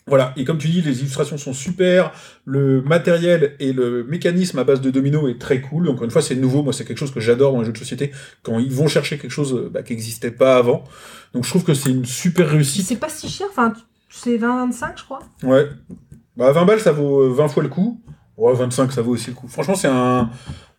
Voilà, 0.06 0.32
et 0.36 0.44
comme 0.44 0.58
tu 0.58 0.66
dis, 0.68 0.80
les 0.82 1.00
illustrations 1.00 1.38
sont 1.38 1.52
super, 1.52 2.10
le 2.44 2.82
matériel 2.82 3.54
et 3.60 3.72
le 3.72 4.02
mécanisme 4.02 4.58
à 4.58 4.64
base 4.64 4.80
de 4.80 4.90
domino 4.90 5.28
est 5.28 5.38
très 5.38 5.60
cool. 5.60 5.88
Encore 5.88 6.04
une 6.04 6.10
fois, 6.10 6.22
c'est 6.22 6.34
nouveau, 6.34 6.62
moi 6.62 6.72
c'est 6.72 6.84
quelque 6.84 6.98
chose 6.98 7.12
que 7.12 7.20
j'adore 7.20 7.52
dans 7.52 7.60
les 7.60 7.66
jeux 7.66 7.72
de 7.72 7.78
société, 7.78 8.10
quand 8.42 8.58
ils 8.58 8.72
vont 8.72 8.88
chercher 8.88 9.18
quelque 9.18 9.30
chose 9.30 9.54
euh, 9.54 9.70
bah, 9.72 9.82
qui 9.82 9.92
n'existait 9.92 10.32
pas 10.32 10.56
avant. 10.56 10.82
Donc 11.32 11.44
je 11.44 11.50
trouve 11.50 11.64
que 11.64 11.74
c'est 11.74 11.90
une 11.90 12.06
super 12.06 12.48
réussite. 12.48 12.86
C'est 12.86 12.96
pas 12.96 13.08
si 13.10 13.28
cher, 13.28 13.46
enfin, 13.50 13.72
c'est 14.08 14.36
20-25, 14.36 14.92
je 14.96 15.04
crois. 15.04 15.20
Ouais. 15.44 15.68
Bah, 16.36 16.50
20 16.50 16.64
balles, 16.64 16.80
ça 16.80 16.92
vaut 16.92 17.20
euh, 17.20 17.32
20 17.32 17.48
fois 17.48 17.62
le 17.62 17.68
coup. 17.68 18.00
Ouais, 18.36 18.54
25, 18.54 18.90
ça 18.90 19.02
vaut 19.02 19.12
aussi 19.12 19.28
le 19.28 19.36
coup. 19.36 19.46
Franchement, 19.48 19.74
c'est 19.74 19.88
un, 19.88 20.30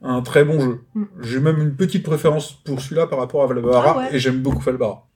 un 0.01 0.21
très 0.23 0.43
bon 0.43 0.59
jeu. 0.59 0.81
Mm. 0.95 1.03
J'ai 1.21 1.39
même 1.39 1.61
une 1.61 1.75
petite 1.75 2.03
préférence 2.03 2.53
pour 2.65 2.81
celui-là 2.81 3.07
par 3.07 3.19
rapport 3.19 3.43
à 3.43 3.47
Valbara, 3.47 3.93
Ah 3.95 3.97
ouais. 3.99 4.15
et 4.15 4.19
j'aime 4.19 4.41
beaucoup 4.41 4.61
Valbara. 4.63 5.07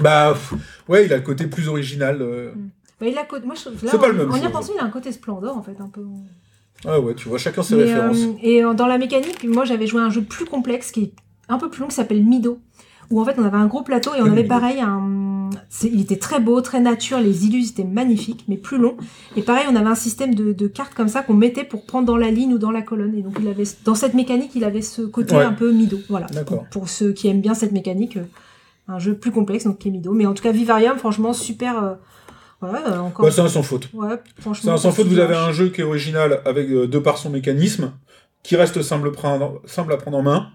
Bah, 0.00 0.34
ouais, 0.88 1.06
il 1.06 1.12
a 1.12 1.16
le 1.16 1.22
côté 1.22 1.46
plus 1.46 1.68
original. 1.68 2.18
euh. 2.20 2.52
Bah, 3.00 3.06
il 3.08 3.16
a 3.18 3.24
côté- 3.24 3.46
Moi, 3.46 3.54
je 3.54 3.70
C'est 3.86 3.98
pas 3.98 4.08
le 4.08 4.14
même 4.14 4.30
En 4.30 4.36
y 4.36 4.40
repensant, 4.46 4.72
il 4.76 4.80
a 4.80 4.84
un 4.84 4.90
côté 4.90 5.12
Splendor, 5.12 5.56
en 5.56 5.62
fait, 5.62 5.76
un 5.80 5.88
peu. 5.88 6.02
Ah 6.86 7.00
ouais, 7.00 7.14
tu 7.14 7.28
vois, 7.28 7.38
chacun 7.38 7.62
ses 7.62 7.76
Mais, 7.76 7.84
références. 7.84 8.18
euh, 8.18 8.32
et 8.42 8.62
euh, 8.64 8.74
dans 8.74 8.86
la 8.86 8.98
mécanique, 8.98 9.44
moi, 9.44 9.64
j'avais 9.64 9.86
joué 9.86 10.02
à 10.02 10.04
un 10.04 10.10
jeu 10.10 10.22
plus 10.22 10.44
complexe 10.44 10.90
qui 10.90 11.02
est 11.04 11.12
un 11.48 11.58
peu 11.58 11.70
plus 11.70 11.80
long, 11.80 11.88
qui 11.88 11.94
s'appelle 11.94 12.22
Mido. 12.24 12.58
Où 13.10 13.20
en 13.20 13.24
fait, 13.26 13.34
on 13.38 13.44
avait 13.44 13.56
un 13.58 13.66
gros 13.66 13.82
plateau 13.82 14.12
et 14.16 14.22
on 14.22 14.26
avait 14.32 14.44
pareil 14.44 14.80
un. 14.80 15.50
c'est- 15.68 15.88
Il 15.92 16.00
était 16.00 16.16
très 16.16 16.40
beau, 16.40 16.60
très 16.62 16.80
nature, 16.80 17.20
les 17.20 17.44
illus 17.46 17.68
étaient 17.68 17.84
magnifiques, 17.84 18.44
mais 18.48 18.56
plus 18.56 18.78
long. 18.78 18.96
Et 19.36 19.42
pareil, 19.42 19.64
on 19.70 19.76
avait 19.76 19.90
un 19.90 19.94
système 19.94 20.34
de, 20.34 20.52
de 20.54 20.66
cartes 20.66 20.94
comme 20.94 21.08
ça 21.08 21.20
qu'on 21.22 21.34
mettait 21.34 21.64
pour 21.64 21.84
prendre 21.84 22.06
dans 22.06 22.16
la 22.16 22.30
ligne 22.30 22.54
ou 22.54 22.58
dans 22.58 22.70
la 22.70 22.80
colonne. 22.80 23.14
Et 23.14 23.20
donc, 23.22 23.36
il 23.40 23.46
avait, 23.48 23.64
dans 23.84 23.94
cette 23.94 24.14
mécanique, 24.14 24.52
il 24.54 24.64
avait 24.64 24.80
ce 24.80 25.02
côté 25.02 25.36
Ouais. 25.36 25.44
un 25.44 25.52
peu 25.52 25.70
Mido. 25.70 25.98
Voilà. 26.08 26.26
D'accord. 26.28 26.60
Donc, 26.60 26.70
pour 26.70 26.88
ceux 26.88 27.12
qui 27.12 27.28
aiment 27.28 27.42
bien 27.42 27.52
cette 27.54 27.72
mécanique, 27.72 28.18
un 28.88 28.98
jeu 28.98 29.14
plus 29.16 29.30
complexe, 29.30 29.64
donc 29.64 29.78
qui 29.78 29.88
est 29.88 29.90
Mido. 29.90 30.12
Mais 30.12 30.26
en 30.26 30.34
tout 30.34 30.42
cas, 30.42 30.52
Vivarium, 30.52 30.98
franchement, 30.98 31.32
super. 31.32 31.82
euh, 31.82 31.94
voilà, 32.60 32.94
euh, 32.94 32.98
encore. 32.98 33.24
Bah, 33.26 33.30
c'est 33.32 33.40
un 33.40 33.48
sans 33.48 33.62
faute. 33.62 33.88
ouais, 33.92 34.16
franchement. 34.40 34.62
C'est 34.62 34.70
un 34.70 34.76
sans 34.76 34.92
faute, 34.92 35.06
vous 35.06 35.18
avez 35.18 35.34
un 35.34 35.52
jeu 35.52 35.68
qui 35.68 35.80
est 35.80 35.84
original 35.84 36.40
avec 36.44 36.68
euh, 36.70 36.86
de 36.86 36.98
par 36.98 37.18
son 37.18 37.30
mécanisme, 37.30 37.92
qui 38.42 38.56
reste 38.56 38.80
simple, 38.82 39.10
prendre- 39.12 39.60
simple 39.66 39.92
à 39.92 39.96
prendre 39.96 40.16
en 40.18 40.22
main, 40.22 40.48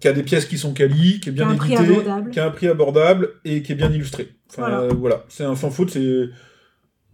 qui 0.00 0.08
a 0.08 0.12
des 0.12 0.22
pièces 0.22 0.44
qui 0.46 0.58
sont 0.58 0.72
quali, 0.74 1.20
qui 1.20 1.28
est 1.28 1.32
bien 1.32 1.46
Qui 1.56 1.72
édité, 1.72 2.02
qui 2.32 2.40
a 2.40 2.46
un 2.46 2.50
prix 2.50 2.68
abordable 2.68 3.30
et 3.44 3.62
qui 3.62 3.72
est 3.72 3.76
bien 3.76 3.90
illustré. 3.92 4.28
Enfin, 4.50 4.62
Voilà. 4.62 4.80
euh, 4.80 4.88
voilà, 4.98 5.24
c'est 5.28 5.44
un 5.44 5.54
sans 5.56 5.70
faute, 5.70 5.90
c'est 5.90 6.28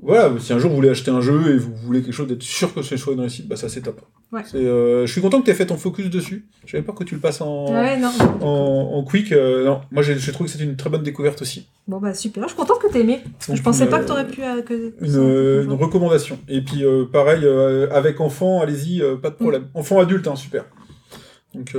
voilà, 0.01 0.33
si 0.41 0.53
un 0.53 0.59
jour 0.59 0.71
vous 0.71 0.77
voulez 0.77 0.89
acheter 0.89 1.11
un 1.13 1.21
jeu 1.21 1.55
et 1.55 1.59
vous 1.59 1.73
voulez 1.77 2.03
quelque 2.03 2.13
chose 2.15 2.27
d'être 2.27 2.43
sûr 2.43 2.75
que 2.75 2.83
ce 2.83 2.97
soit 2.97 3.13
une 3.13 3.21
réussite, 3.21 3.47
bah 3.47 3.55
ça 3.57 3.69
c'est 3.69 3.83
top. 3.83 4.01
Ouais. 4.33 4.43
Euh, 4.57 5.07
je 5.07 5.13
suis 5.13 5.21
content 5.21 5.39
que 5.41 5.45
tu 5.45 5.51
aies 5.53 5.55
fait 5.55 5.67
ton 5.67 5.77
focus 5.77 6.11
dessus. 6.11 6.49
Je 6.65 6.73
savais 6.73 6.83
pas 6.83 6.93
que 6.93 7.05
tu 7.05 7.15
le 7.15 7.21
passes 7.21 7.41
en, 7.41 7.73
Ouais, 7.73 7.99
non. 7.99 8.11
en, 8.41 8.91
en 8.95 9.05
quick. 9.05 9.31
euh, 9.31 9.65
non, 9.67 9.83
moi 9.93 10.03
j'ai 10.03 10.17
trouvé 10.33 10.47
que 10.47 10.53
c'était 10.53 10.65
une 10.65 10.75
très 10.77 10.91
bonne 10.91 11.03
découverte 11.05 11.41
aussi. 11.43 11.69
Bon 11.87 11.99
bah 12.01 12.15
super, 12.15 12.43
je 12.45 12.49
suis 12.49 12.57
contente 12.57 12.81
que 12.81 12.89
t'aies 12.91 13.03
aimé. 13.03 13.21
Donc, 13.47 13.57
je 13.57 13.63
pensais 13.63 13.85
une, 13.85 13.91
pas 13.91 13.99
que 13.99 14.05
euh, 14.05 14.09
t'aurais 14.09 14.27
pu. 14.27 14.43
euh, 14.43 14.63
que... 14.63 14.95
une, 15.01 15.71
une 15.71 15.79
recommandation. 15.79 16.39
Et 16.49 16.63
puis 16.63 16.83
pareil, 17.13 17.47
avec 17.93 18.21
enfant, 18.21 18.61
allez-y, 18.61 19.03
pas 19.23 19.31
de 19.31 19.37
problème. 19.37 19.69
Enfant 19.75 20.01
adulte, 20.01 20.27
hein, 20.27 20.35
super. 20.35 20.65
Donc 21.55 21.77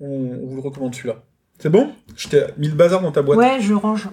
on, 0.00 0.06
on 0.42 0.46
vous 0.46 0.56
le 0.56 0.62
recommande 0.62 0.94
celui-là. 0.94 1.22
C'est 1.58 1.70
bon? 1.70 1.90
Je 2.16 2.28
t'ai 2.28 2.44
mis 2.58 2.68
le 2.68 2.74
bazar 2.74 3.00
dans 3.00 3.12
ta 3.12 3.22
boîte. 3.22 3.38
Ouais, 3.38 3.58
je 3.60 3.72
range. 3.72 4.08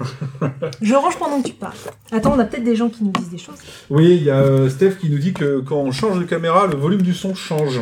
je 0.81 0.93
range 0.93 1.17
pendant 1.17 1.41
que 1.41 1.47
tu 1.47 1.53
parles. 1.53 1.73
Attends, 2.11 2.33
on 2.35 2.39
a 2.39 2.45
peut-être 2.45 2.63
des 2.63 2.75
gens 2.75 2.89
qui 2.89 3.03
nous 3.03 3.11
disent 3.11 3.29
des 3.29 3.37
choses. 3.37 3.57
Oui, 3.89 4.15
il 4.15 4.23
y 4.23 4.29
a 4.29 4.39
euh, 4.39 4.69
Steph 4.69 4.95
qui 5.01 5.09
nous 5.09 5.19
dit 5.19 5.33
que 5.33 5.59
quand 5.59 5.77
on 5.77 5.91
change 5.91 6.19
de 6.19 6.23
caméra, 6.23 6.67
le 6.67 6.75
volume 6.75 7.01
du 7.01 7.13
son 7.13 7.35
change. 7.35 7.81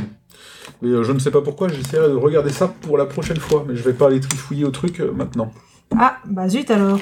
Mais 0.81 0.89
euh, 0.89 1.03
je 1.03 1.11
ne 1.11 1.19
sais 1.19 1.31
pas 1.31 1.41
pourquoi, 1.41 1.67
j'essaierai 1.67 2.07
de 2.07 2.15
regarder 2.15 2.51
ça 2.51 2.67
pour 2.67 2.97
la 2.97 3.05
prochaine 3.05 3.37
fois, 3.37 3.63
mais 3.67 3.75
je 3.75 3.83
vais 3.83 3.93
pas 3.93 4.07
aller 4.07 4.19
trifouiller 4.19 4.65
au 4.65 4.71
truc 4.71 4.99
euh, 4.99 5.11
maintenant. 5.11 5.51
Ah, 5.95 6.17
bah 6.25 6.49
zut 6.49 6.71
alors. 6.71 6.99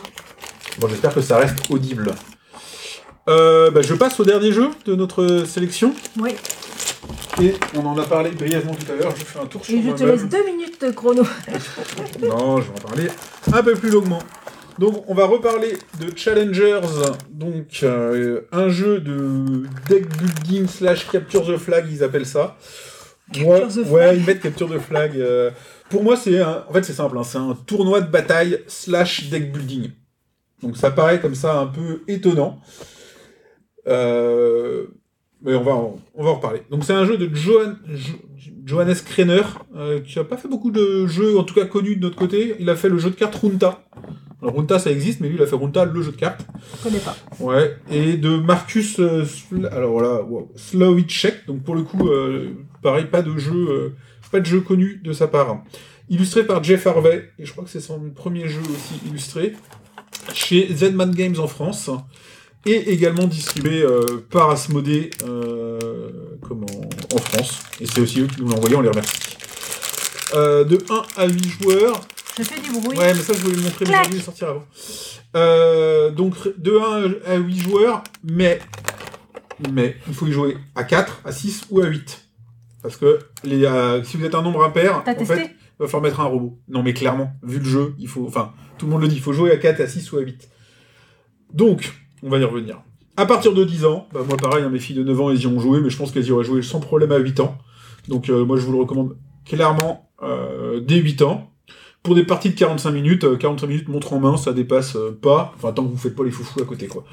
Bon, 0.80 0.88
j'espère 0.88 1.14
que 1.14 1.22
ça 1.22 1.38
reste 1.38 1.70
audible. 1.70 2.12
Euh, 3.30 3.70
bah, 3.72 3.82
je 3.82 3.94
passe 3.94 4.20
au 4.20 4.26
dernier 4.26 4.52
jeu 4.52 4.70
de 4.86 4.96
notre 4.96 5.46
sélection. 5.46 5.94
Oui. 6.20 6.32
Et 7.42 7.54
on 7.76 7.86
en 7.86 7.98
a 7.98 8.04
parlé 8.04 8.32
brièvement 8.32 8.74
tout 8.74 8.92
à 8.92 8.96
l'heure. 8.96 9.14
Je 9.16 9.24
fais 9.24 9.40
un 9.40 9.46
tour 9.46 9.64
sur 9.64 9.74
Et 9.78 9.82
je 9.84 9.92
te 9.92 10.04
laisse 10.04 10.26
deux 10.28 10.44
minutes 10.46 10.82
de 10.82 10.92
chrono. 10.92 11.24
Non, 12.22 12.58
je 12.60 12.64
vais 12.64 12.72
en 12.72 12.88
parler 12.88 13.08
un 13.54 13.64
peu 13.64 13.74
plus 13.76 13.90
longuement. 13.92 14.20
Donc, 14.80 15.04
on 15.08 15.14
va 15.14 15.26
reparler 15.26 15.78
de 16.00 16.16
Challengers, 16.16 16.80
donc 17.30 17.82
euh, 17.84 18.42
un 18.54 18.70
jeu 18.70 19.00
de 19.02 19.64
deck 19.90 20.08
building 20.18 20.68
slash 20.68 21.06
capture 21.10 21.46
the 21.46 21.58
flag, 21.58 21.86
ils 21.92 22.02
appellent 22.02 22.26
ça. 22.26 22.58
Moi- 23.38 23.60
the 23.68 23.72
flag. 23.84 23.92
Ouais, 23.92 24.18
ils 24.18 24.26
mettent 24.26 24.42
capture 24.42 24.70
the 24.70 24.80
flag. 24.80 25.18
euh, 25.18 25.52
pour 25.90 26.02
moi, 26.04 26.16
c'est 26.16 26.40
un... 26.40 26.64
en 26.70 26.74
fait 26.74 26.84
c'est 26.84 26.94
simple, 26.94 27.18
hein, 27.18 27.24
c'est 27.24 27.38
un 27.38 27.58
tournoi 27.68 28.00
de 28.02 28.10
bataille 28.10 28.60
slash 28.68 29.30
deck 29.30 29.52
building. 29.52 29.90
Donc 30.64 30.78
ça 30.78 30.92
paraît 30.92 31.20
comme 31.20 31.36
ça 31.36 31.60
un 31.60 31.68
peu 31.68 32.02
étonnant. 32.08 32.60
Euh, 33.90 34.86
Mais 35.42 35.56
on 35.56 35.64
va, 35.64 35.72
en, 35.74 36.00
on 36.16 36.24
va 36.24 36.30
en 36.32 36.36
reparler. 36.36 36.62
Donc 36.70 36.84
c'est 36.84 36.94
un 36.94 37.06
jeu 37.06 37.18
de 37.18 37.34
Johan, 37.34 37.74
Jo- 37.88 38.14
Johannes 38.66 38.96
Krenner, 39.06 39.42
euh, 39.76 40.02
qui 40.02 40.20
a 40.20 40.24
pas 40.26 40.36
fait 40.38 40.50
beaucoup 40.50 40.70
de 40.72 41.08
jeux, 41.08 41.38
en 41.40 41.44
tout 41.44 41.54
cas 41.56 41.66
connus 41.66 41.96
de 41.96 42.02
notre 42.02 42.18
côté. 42.18 42.56
Il 42.60 42.70
a 42.70 42.76
fait 42.76 42.90
le 42.90 42.98
jeu 43.00 43.10
de 43.10 43.16
cartes 43.16 43.36
Runta. 43.36 43.84
Alors 44.42 44.56
Runta 44.56 44.80
ça 44.80 44.92
existe, 44.92 45.22
mais 45.22 45.30
lui 45.30 45.36
il 45.38 45.42
a 45.42 45.48
fait 45.48 45.56
Runta, 45.56 45.86
le 45.86 46.02
jeu 46.02 46.12
de 46.12 46.18
cartes. 46.18 46.46
Je 46.78 46.84
connais 46.84 47.00
pas. 47.00 47.16
Ouais. 47.40 47.78
Et 47.92 48.18
de 48.18 48.38
Marcus, 48.38 49.00
euh, 49.00 49.24
alors 49.72 49.92
voilà, 49.94 50.22
wow, 50.24 50.52
Slowicek. 50.56 51.46
Donc 51.48 51.64
pour 51.64 51.76
le 51.76 51.84
coup, 51.84 52.10
euh, 52.10 52.50
pareil, 52.84 53.06
pas 53.06 53.22
de 53.22 53.38
jeu, 53.38 53.54
euh, 53.70 53.90
pas 54.32 54.42
de 54.42 54.46
jeu 54.46 54.60
connu 54.62 55.02
de 55.04 55.14
sa 55.14 55.28
part. 55.28 55.64
Illustré 56.10 56.44
par 56.46 56.62
Jeff 56.64 56.86
Harvey, 56.88 57.30
et 57.40 57.46
je 57.46 57.52
crois 57.54 57.64
que 57.64 57.70
c'est 57.70 57.80
son 57.80 58.10
premier 58.10 58.48
jeu 58.48 58.62
aussi 58.62 59.00
illustré, 59.08 59.54
chez 60.34 60.68
Zedman 60.74 61.12
Games 61.12 61.40
en 61.40 61.48
France, 61.48 61.90
et 62.66 62.92
également 62.92 63.26
distribué 63.26 63.82
euh, 63.82 64.26
par 64.30 64.50
Asmodée 64.50 65.12
euh, 65.24 66.38
comment, 66.42 66.66
en 67.14 67.18
France. 67.18 67.62
Et 67.80 67.86
c'est 67.86 68.02
aussi 68.02 68.22
eux 68.22 68.28
qui 68.28 68.42
nous 68.42 68.50
l'ont 68.50 68.58
envoyé, 68.58 68.76
on 68.76 68.82
les 68.82 68.90
remercie. 68.90 69.18
Euh, 70.36 70.64
de 70.64 70.78
1 70.90 71.22
à 71.22 71.28
8 71.28 71.50
joueurs, 71.62 72.02
Je 72.38 72.44
fais 72.44 72.60
du 72.62 72.72
bruit. 72.72 72.98
Ouais, 72.98 73.14
mais 73.14 73.22
ça, 73.22 73.34
je 73.34 73.40
voulais 73.40 73.56
le 73.56 73.62
montrer, 73.64 73.86
mais 73.88 73.98
oublié 74.06 74.20
de 74.20 74.24
sortir 74.24 74.50
avant. 74.50 74.66
Euh, 75.36 76.12
donc, 76.12 76.36
de 76.58 76.78
1 77.28 77.32
à 77.32 77.36
8 77.38 77.60
joueurs, 77.60 78.04
mais, 78.24 78.60
mais 79.72 79.96
il 80.08 80.14
faut 80.14 80.28
y 80.28 80.32
jouer 80.32 80.58
à 80.76 80.84
4, 80.84 81.22
à 81.26 81.32
6 81.32 81.66
ou 81.72 81.82
à 81.82 81.86
8. 81.86 82.26
Parce 82.82 82.96
que 82.96 83.20
les, 83.44 83.68
si 84.04 84.18
vous 84.18 84.26
êtes 84.26 84.36
un 84.36 84.42
nombre 84.42 84.64
impair, 84.64 85.04
en 85.06 85.26
fait, 85.26 85.56
il 85.80 85.84
va 85.84 85.88
falloir 85.88 86.04
mettre 86.04 86.20
un 86.20 86.26
robot. 86.26 86.60
Non, 86.68 86.84
mais 86.84 86.94
clairement, 86.94 87.32
vu 87.42 87.60
le 87.60 87.66
jeu, 87.66 87.96
il 87.98 88.08
faut, 88.08 88.26
enfin, 88.28 88.54
tout 88.78 88.86
le 88.86 88.92
monde 88.92 89.02
le 89.02 89.08
dit, 89.08 89.16
il 89.16 89.22
faut 89.22 89.34
jouer 89.34 89.52
à 89.52 89.58
4, 89.58 89.82
à 89.82 89.88
6 89.88 90.12
ou 90.12 90.18
à 90.18 90.22
8. 90.22 90.50
Donc, 91.54 91.92
on 92.24 92.30
va 92.30 92.38
y 92.40 92.44
revenir. 92.44 92.82
À 93.18 93.26
partir 93.26 93.54
de 93.54 93.64
10 93.64 93.86
ans, 93.86 94.08
bah, 94.14 94.22
moi 94.28 94.38
pareil, 94.38 94.64
hein, 94.64 94.70
mes 94.70 94.80
filles 94.80 94.96
de 94.96 95.04
9 95.04 95.22
ans, 95.22 95.30
elles 95.30 95.42
y 95.42 95.48
ont 95.48 95.60
joué, 95.60 95.82
mais 95.82 95.90
je 95.90 95.98
pense 95.98 96.12
qu'elles 96.12 96.26
y 96.28 96.32
auraient 96.32 96.46
joué 96.46 96.62
sans 96.62 96.80
problème 96.80 97.12
à 97.12 97.18
8 97.18 97.40
ans. 97.42 97.58
Donc, 98.08 98.30
euh, 98.30 98.46
moi, 98.46 98.58
je 98.58 98.62
vous 98.66 98.72
le 98.72 98.80
recommande 98.80 99.18
clairement 99.46 100.10
euh, 100.24 100.80
dès 100.80 100.98
8 100.98 101.22
ans. 101.24 101.52
Pour 102.02 102.16
des 102.16 102.24
parties 102.24 102.50
de 102.50 102.56
45 102.56 102.92
minutes, 102.92 103.24
euh, 103.26 103.36
45 103.36 103.68
minutes 103.68 103.88
montre 103.90 104.14
en 104.14 104.20
main, 104.22 104.38
ça 104.38 104.54
dépasse 104.54 104.96
euh, 104.96 105.12
pas, 105.22 105.54
enfin 105.58 105.74
tant 105.74 105.84
que 105.84 105.90
vous 105.90 105.98
faites 105.98 106.16
pas 106.16 106.24
les 106.24 106.32
foufous 106.32 106.62
à 106.62 106.66
côté 106.66 106.88
quoi. 106.88 107.04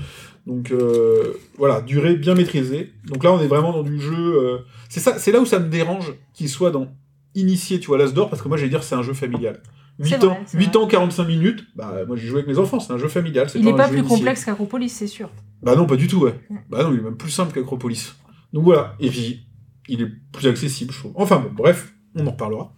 Donc 0.47 0.71
euh, 0.71 1.33
voilà, 1.59 1.81
durée 1.81 2.15
bien 2.15 2.37
maîtrisée. 2.37 2.93
Donc 3.09 3.25
là 3.25 3.33
on 3.33 3.41
est 3.41 3.49
vraiment 3.49 3.73
dans 3.73 3.83
du 3.83 4.01
jeu. 4.01 4.15
euh, 4.15 4.59
C'est 4.89 5.01
ça, 5.01 5.19
c'est 5.19 5.33
là 5.33 5.41
où 5.41 5.45
ça 5.45 5.59
me 5.59 5.69
dérange 5.69 6.15
qu'il 6.35 6.49
soit 6.49 6.71
dans 6.71 6.87
initié, 7.35 7.81
tu 7.81 7.89
vois, 7.89 7.99
l'As 7.99 8.13
d'or, 8.13 8.31
parce 8.31 8.41
que 8.43 8.47
moi 8.47 8.57
j'allais 8.57 8.71
dire 8.71 8.85
c'est 8.85 8.95
un 8.95 9.03
jeu 9.03 9.13
familial. 9.13 9.61
8 9.99 10.09
C'est 10.09 10.25
ans, 10.25 10.29
vrai, 10.29 10.41
c'est 10.47 10.59
8 10.59 10.67
vrai. 10.67 10.77
ans, 10.77 10.87
45 10.87 11.25
minutes, 11.27 11.65
bah 11.75 12.05
moi 12.07 12.17
j'ai 12.17 12.27
joué 12.27 12.41
avec 12.41 12.49
mes 12.49 12.59
enfants, 12.59 12.81
c'est 12.81 12.93
un 12.93 12.99
jeu 12.99 13.09
familial. 13.09 13.49
c'est 13.49 13.59
Il 13.59 13.65
pas 13.65 13.71
est 13.71 13.75
un 13.75 13.77
pas 13.77 13.89
plus 13.89 14.03
complexe 14.03 14.45
qu'Acropolis, 14.45 14.91
c'est 14.91 15.07
sûr. 15.07 15.31
Bah 15.63 15.75
non, 15.75 15.87
pas 15.87 15.97
du 15.97 16.07
tout, 16.07 16.19
ouais. 16.21 16.35
Bah 16.69 16.83
non, 16.83 16.93
il 16.93 16.99
est 16.99 17.03
même 17.03 17.17
plus 17.17 17.31
simple 17.31 17.53
qu'Acropolis. 17.53 18.15
Donc 18.53 18.65
voilà, 18.65 18.95
et 19.01 19.09
puis 19.09 19.47
il 19.89 20.03
est 20.03 20.09
plus 20.33 20.47
accessible, 20.49 20.93
je 20.93 20.99
trouve. 20.99 21.13
Enfin 21.15 21.39
bon, 21.39 21.51
bref, 21.53 21.95
on 22.15 22.27
en 22.27 22.31
reparlera. 22.33 22.73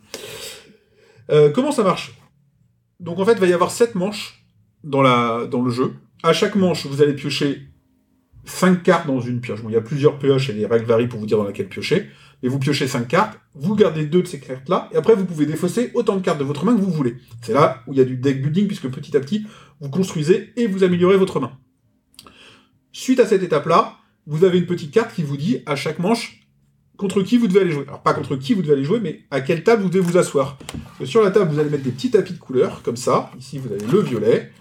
Euh, 1.30 1.50
comment 1.50 1.72
ça 1.72 1.82
marche? 1.82 2.12
Donc 3.00 3.18
en 3.18 3.24
fait, 3.24 3.32
il 3.32 3.38
va 3.40 3.46
y 3.46 3.52
avoir 3.52 3.70
7 3.70 3.94
manches 3.94 4.44
dans, 4.84 5.02
la, 5.02 5.46
dans 5.46 5.62
le 5.62 5.70
jeu. 5.70 5.94
À 6.22 6.32
chaque 6.32 6.54
manche, 6.54 6.86
vous 6.86 7.02
allez 7.02 7.14
piocher 7.14 7.68
5 8.44 8.82
cartes 8.82 9.06
dans 9.06 9.20
une 9.20 9.40
pioche. 9.40 9.62
Bon, 9.62 9.68
il 9.68 9.74
y 9.74 9.76
a 9.76 9.80
plusieurs 9.80 10.18
pioches 10.18 10.50
et 10.50 10.52
les 10.52 10.66
règles 10.66 10.86
varient 10.86 11.06
pour 11.08 11.20
vous 11.20 11.26
dire 11.26 11.38
dans 11.38 11.44
laquelle 11.44 11.68
piocher. 11.68 12.08
Mais 12.42 12.48
vous 12.48 12.58
piochez 12.58 12.86
5 12.86 13.08
cartes, 13.08 13.38
vous 13.54 13.74
gardez 13.74 14.06
deux 14.06 14.22
de 14.22 14.26
ces 14.26 14.38
cartes-là, 14.38 14.88
et 14.92 14.96
après 14.96 15.14
vous 15.14 15.24
pouvez 15.24 15.46
défausser 15.46 15.90
autant 15.94 16.16
de 16.16 16.22
cartes 16.22 16.38
de 16.38 16.44
votre 16.44 16.64
main 16.64 16.74
que 16.74 16.80
vous 16.80 16.92
voulez. 16.92 17.16
C'est 17.42 17.52
là 17.52 17.82
où 17.86 17.92
il 17.92 17.98
y 17.98 18.02
a 18.02 18.04
du 18.04 18.16
deck 18.16 18.40
building, 18.42 18.66
puisque 18.66 18.88
petit 18.88 19.16
à 19.16 19.20
petit, 19.20 19.46
vous 19.80 19.90
construisez 19.90 20.52
et 20.56 20.66
vous 20.66 20.84
améliorez 20.84 21.16
votre 21.16 21.40
main. 21.40 21.52
Suite 22.92 23.20
à 23.20 23.26
cette 23.26 23.42
étape-là, 23.42 23.96
vous 24.26 24.44
avez 24.44 24.58
une 24.58 24.66
petite 24.66 24.92
carte 24.92 25.14
qui 25.14 25.22
vous 25.22 25.36
dit 25.36 25.62
à 25.66 25.74
chaque 25.74 25.98
manche 25.98 26.48
contre 26.96 27.22
qui 27.22 27.38
vous 27.38 27.46
devez 27.46 27.60
aller 27.60 27.70
jouer. 27.70 27.84
Alors 27.86 28.02
pas 28.02 28.12
contre 28.12 28.36
qui 28.36 28.54
vous 28.54 28.60
devez 28.60 28.74
aller 28.74 28.84
jouer, 28.84 29.00
mais 29.00 29.22
à 29.30 29.40
quelle 29.40 29.62
table 29.62 29.82
vous 29.82 29.88
devez 29.88 30.04
vous 30.04 30.18
asseoir. 30.18 30.58
Parce 30.58 30.98
que 30.98 31.04
sur 31.06 31.22
la 31.22 31.30
table, 31.30 31.50
vous 31.50 31.58
allez 31.58 31.70
mettre 31.70 31.84
des 31.84 31.92
petits 31.92 32.10
tapis 32.10 32.34
de 32.34 32.38
couleurs, 32.38 32.82
comme 32.82 32.96
ça. 32.96 33.30
Ici, 33.38 33.58
vous 33.58 33.72
avez 33.72 33.86
le 33.86 34.00
violet. 34.00 34.52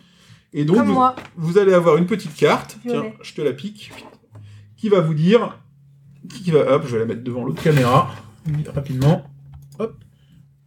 Et 0.54 0.64
donc, 0.64 0.88
vous, 1.36 1.58
allez 1.58 1.74
avoir 1.74 1.98
une 1.98 2.06
petite 2.06 2.36
carte, 2.36 2.78
Violet. 2.84 3.00
tiens, 3.02 3.14
je 3.22 3.34
te 3.34 3.42
la 3.42 3.54
pique, 3.54 3.92
qui 4.78 4.88
va 4.88 5.02
vous 5.02 5.14
dire, 5.14 5.60
qui 6.28 6.52
va, 6.52 6.60
hop, 6.74 6.84
je 6.86 6.94
vais 6.94 7.00
la 7.00 7.06
mettre 7.06 7.24
devant 7.24 7.44
l'autre 7.44 7.62
caméra, 7.62 8.10
rapidement, 8.74 9.26
hop, 9.80 9.96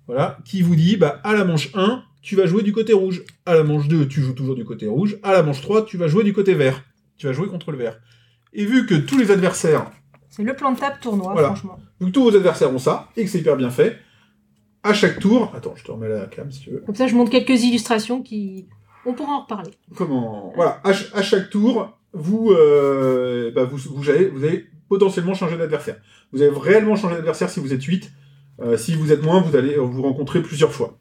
voilà, 0.07 0.39
qui 0.45 0.63
vous 0.63 0.77
dit, 0.77 0.97
bah, 0.97 1.21
à 1.25 1.35
la 1.35 1.45
manche 1.45 1.71
1, 1.75 2.03
tu 2.23 2.37
vas 2.37 2.47
jouer 2.47 2.63
du 2.63 2.73
côté 2.73 2.93
rouge, 2.93 3.23
à 3.47 3.55
la 3.55 3.63
manche 3.65 3.89
2, 3.89 4.09
tu 4.09 4.21
joues 4.21 4.35
toujours 4.35 4.55
du 4.55 4.65
côté 4.65 4.87
rouge, 4.87 5.19
à 5.23 5.33
la 5.33 5.43
manche 5.43 5.61
3, 5.63 5.85
tu 5.85 5.97
vas 5.97 6.09
jouer 6.09 6.25
du 6.25 6.33
côté 6.33 6.55
vert, 6.55 6.83
tu 7.17 7.27
vas 7.27 7.33
jouer 7.33 7.47
contre 7.49 7.71
le 7.73 7.79
vert. 7.79 7.99
Et 8.53 8.65
vu 8.65 8.87
que 8.87 8.95
tous 8.95 9.19
les 9.19 9.31
adversaires, 9.31 9.91
C'est 10.29 10.43
le 10.43 10.55
plan 10.55 10.73
de 10.73 10.79
table 10.79 10.97
tournoi, 11.01 11.33
Voilà. 11.33 11.49
franchement. 11.49 11.79
vu 12.01 12.07
que 12.07 12.13
tous 12.13 12.23
vos 12.25 12.37
adversaires 12.37 12.73
ont 12.75 12.79
ça, 12.79 13.09
et 13.17 13.25
que 13.25 13.31
c'est 13.31 13.39
hyper 13.39 13.57
bien 13.57 13.71
fait, 13.71 13.99
à 14.83 14.93
chaque 14.95 15.19
tour, 15.21 15.53
attends, 15.55 15.75
je 15.77 15.85
te 15.85 15.91
remets 15.91 16.09
la 16.09 16.27
cam 16.27 16.51
si 16.51 16.61
tu 16.61 16.71
veux, 16.71 16.79
Comme 16.81 16.95
ça, 16.95 17.07
je 17.07 17.15
montre 17.15 17.31
quelques 17.31 17.63
illustrations 17.63 18.23
qui. 18.23 18.67
On 19.07 19.15
pourra 19.15 19.33
en 19.33 19.41
reparler. 19.43 19.71
comment 19.97 20.53
voilà 20.55 20.79
à, 20.85 20.93
ch- 20.93 21.11
à 21.15 21.23
chaque 21.23 21.49
tour 21.49 21.97
vous, 22.13 22.51
euh, 22.51 23.51
bah, 23.55 23.65
vous, 23.65 23.79
vous, 23.95 24.11
allez, 24.11 24.27
vous 24.27 24.45
allez 24.45 24.67
potentiellement 24.91 25.33
changer 25.35 25.57
d'adversaire. 25.57 25.97
Vous 26.33 26.43
allez 26.43 26.53
réellement 26.55 26.97
changer 26.97 27.15
d'adversaire 27.15 27.49
si 27.49 27.61
vous 27.61 27.73
êtes 27.73 27.83
8. 27.83 28.13
Euh, 28.61 28.77
si 28.77 28.95
vous 28.95 29.11
êtes 29.13 29.23
moins, 29.23 29.41
vous 29.41 29.57
allez 29.57 29.77
vous 29.77 30.03
rencontrer 30.03 30.43
plusieurs 30.43 30.73
fois. 30.73 30.99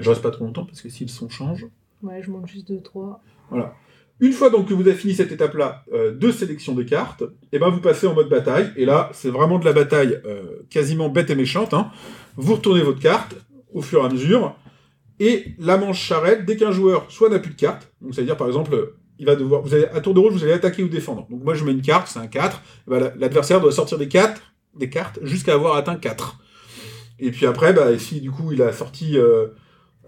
Je 0.00 0.08
reste 0.08 0.22
pas 0.22 0.30
trop 0.30 0.44
longtemps 0.46 0.64
parce 0.64 0.80
que 0.80 0.88
si 0.88 1.04
le 1.04 1.10
son 1.10 1.28
change. 1.28 1.66
Ouais, 2.02 2.20
je 2.22 2.30
monte 2.30 2.48
juste 2.48 2.66
2, 2.68 2.80
3. 2.80 3.22
Voilà. 3.50 3.74
Une 4.20 4.32
fois 4.32 4.50
donc 4.50 4.68
que 4.68 4.74
vous 4.74 4.80
avez 4.82 4.94
fini 4.94 5.14
cette 5.14 5.32
étape-là 5.32 5.84
euh, 5.92 6.12
de 6.14 6.30
sélection 6.32 6.74
des 6.74 6.84
cartes, 6.86 7.22
et 7.52 7.58
ben 7.58 7.68
vous 7.70 7.80
passez 7.80 8.06
en 8.06 8.14
mode 8.14 8.28
bataille. 8.28 8.72
Et 8.76 8.84
là, 8.86 9.10
c'est 9.12 9.30
vraiment 9.30 9.58
de 9.58 9.64
la 9.64 9.72
bataille 9.72 10.20
euh, 10.24 10.66
quasiment 10.70 11.08
bête 11.10 11.30
et 11.30 11.34
méchante. 11.36 11.74
hein. 11.74 11.90
Vous 12.36 12.54
retournez 12.54 12.82
votre 12.82 13.00
carte 13.00 13.36
au 13.72 13.82
fur 13.82 14.02
et 14.02 14.06
à 14.06 14.08
mesure. 14.08 14.56
Et 15.20 15.54
la 15.58 15.76
manche 15.76 16.08
s'arrête 16.08 16.46
dès 16.46 16.56
qu'un 16.56 16.72
joueur 16.72 17.10
soit 17.10 17.28
n'a 17.28 17.38
plus 17.38 17.52
de 17.52 17.56
carte. 17.56 17.92
Donc 18.00 18.14
ça 18.14 18.22
veut 18.22 18.26
dire 18.26 18.38
par 18.38 18.46
exemple, 18.46 18.94
il 19.20 19.26
va 19.26 19.36
devoir, 19.36 19.60
vous 19.62 19.72
allez 19.74 19.84
à 19.84 20.00
tour 20.00 20.14
de 20.14 20.18
rôle, 20.20 20.32
vous 20.32 20.42
allez 20.42 20.52
attaquer 20.54 20.82
ou 20.82 20.88
défendre. 20.88 21.26
Donc 21.30 21.44
moi 21.44 21.54
je 21.54 21.62
mets 21.64 21.72
une 21.72 21.82
carte, 21.82 22.08
c'est 22.08 22.18
un 22.18 22.26
4. 22.26 22.56
Et 22.86 22.90
ben, 22.90 22.98
la- 23.00 23.14
l'adversaire 23.16 23.60
doit 23.60 23.70
sortir 23.70 23.98
des 23.98 24.08
4, 24.08 24.40
des 24.76 24.88
cartes 24.90 25.18
jusqu'à 25.22 25.52
avoir 25.54 25.76
atteint 25.76 25.94
4. 25.96 26.38
Et 27.18 27.30
puis 27.30 27.44
après, 27.46 27.72
bah, 27.72 27.96
si 27.98 28.20
du 28.20 28.30
coup 28.30 28.50
il 28.52 28.62
a 28.62 28.72
sorti, 28.72 29.18
euh, 29.18 29.48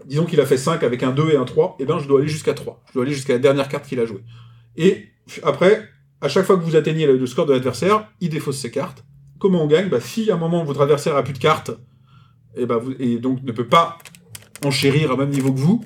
disons 0.05 0.25
qu'il 0.25 0.41
a 0.41 0.45
fait 0.45 0.57
5 0.57 0.81
avec 0.83 1.03
un 1.03 1.11
2 1.11 1.29
et 1.31 1.37
un 1.37 1.45
3, 1.45 1.77
et 1.79 1.85
ben 1.85 1.99
je 1.99 2.07
dois 2.07 2.19
aller 2.19 2.27
jusqu'à 2.27 2.53
3. 2.55 2.81
Je 2.87 2.93
dois 2.93 3.03
aller 3.03 3.13
jusqu'à 3.13 3.33
la 3.33 3.39
dernière 3.39 3.69
carte 3.69 3.87
qu'il 3.87 3.99
a 3.99 4.05
jouée. 4.07 4.23
Et 4.75 5.09
après, 5.43 5.87
à 6.21 6.27
chaque 6.27 6.45
fois 6.45 6.57
que 6.57 6.63
vous 6.63 6.75
atteignez 6.75 7.05
le 7.05 7.25
score 7.27 7.45
de 7.45 7.53
l'adversaire, 7.53 8.09
il 8.19 8.29
défausse 8.29 8.57
ses 8.57 8.71
cartes. 8.71 9.03
Comment 9.39 9.63
on 9.63 9.67
gagne? 9.67 9.89
Bah, 9.89 9.99
Si 10.01 10.31
à 10.31 10.33
un 10.33 10.37
moment 10.37 10.63
votre 10.63 10.81
adversaire 10.81 11.15
a 11.15 11.21
plus 11.23 11.33
de 11.33 11.37
cartes, 11.39 11.69
et, 12.55 12.65
ben 12.65 12.77
vous, 12.77 12.93
et 12.97 13.17
donc 13.19 13.43
ne 13.43 13.51
peut 13.51 13.67
pas 13.67 13.97
enchérir 14.65 15.11
au 15.11 15.17
même 15.17 15.29
niveau 15.29 15.51
que 15.53 15.59
vous, 15.59 15.83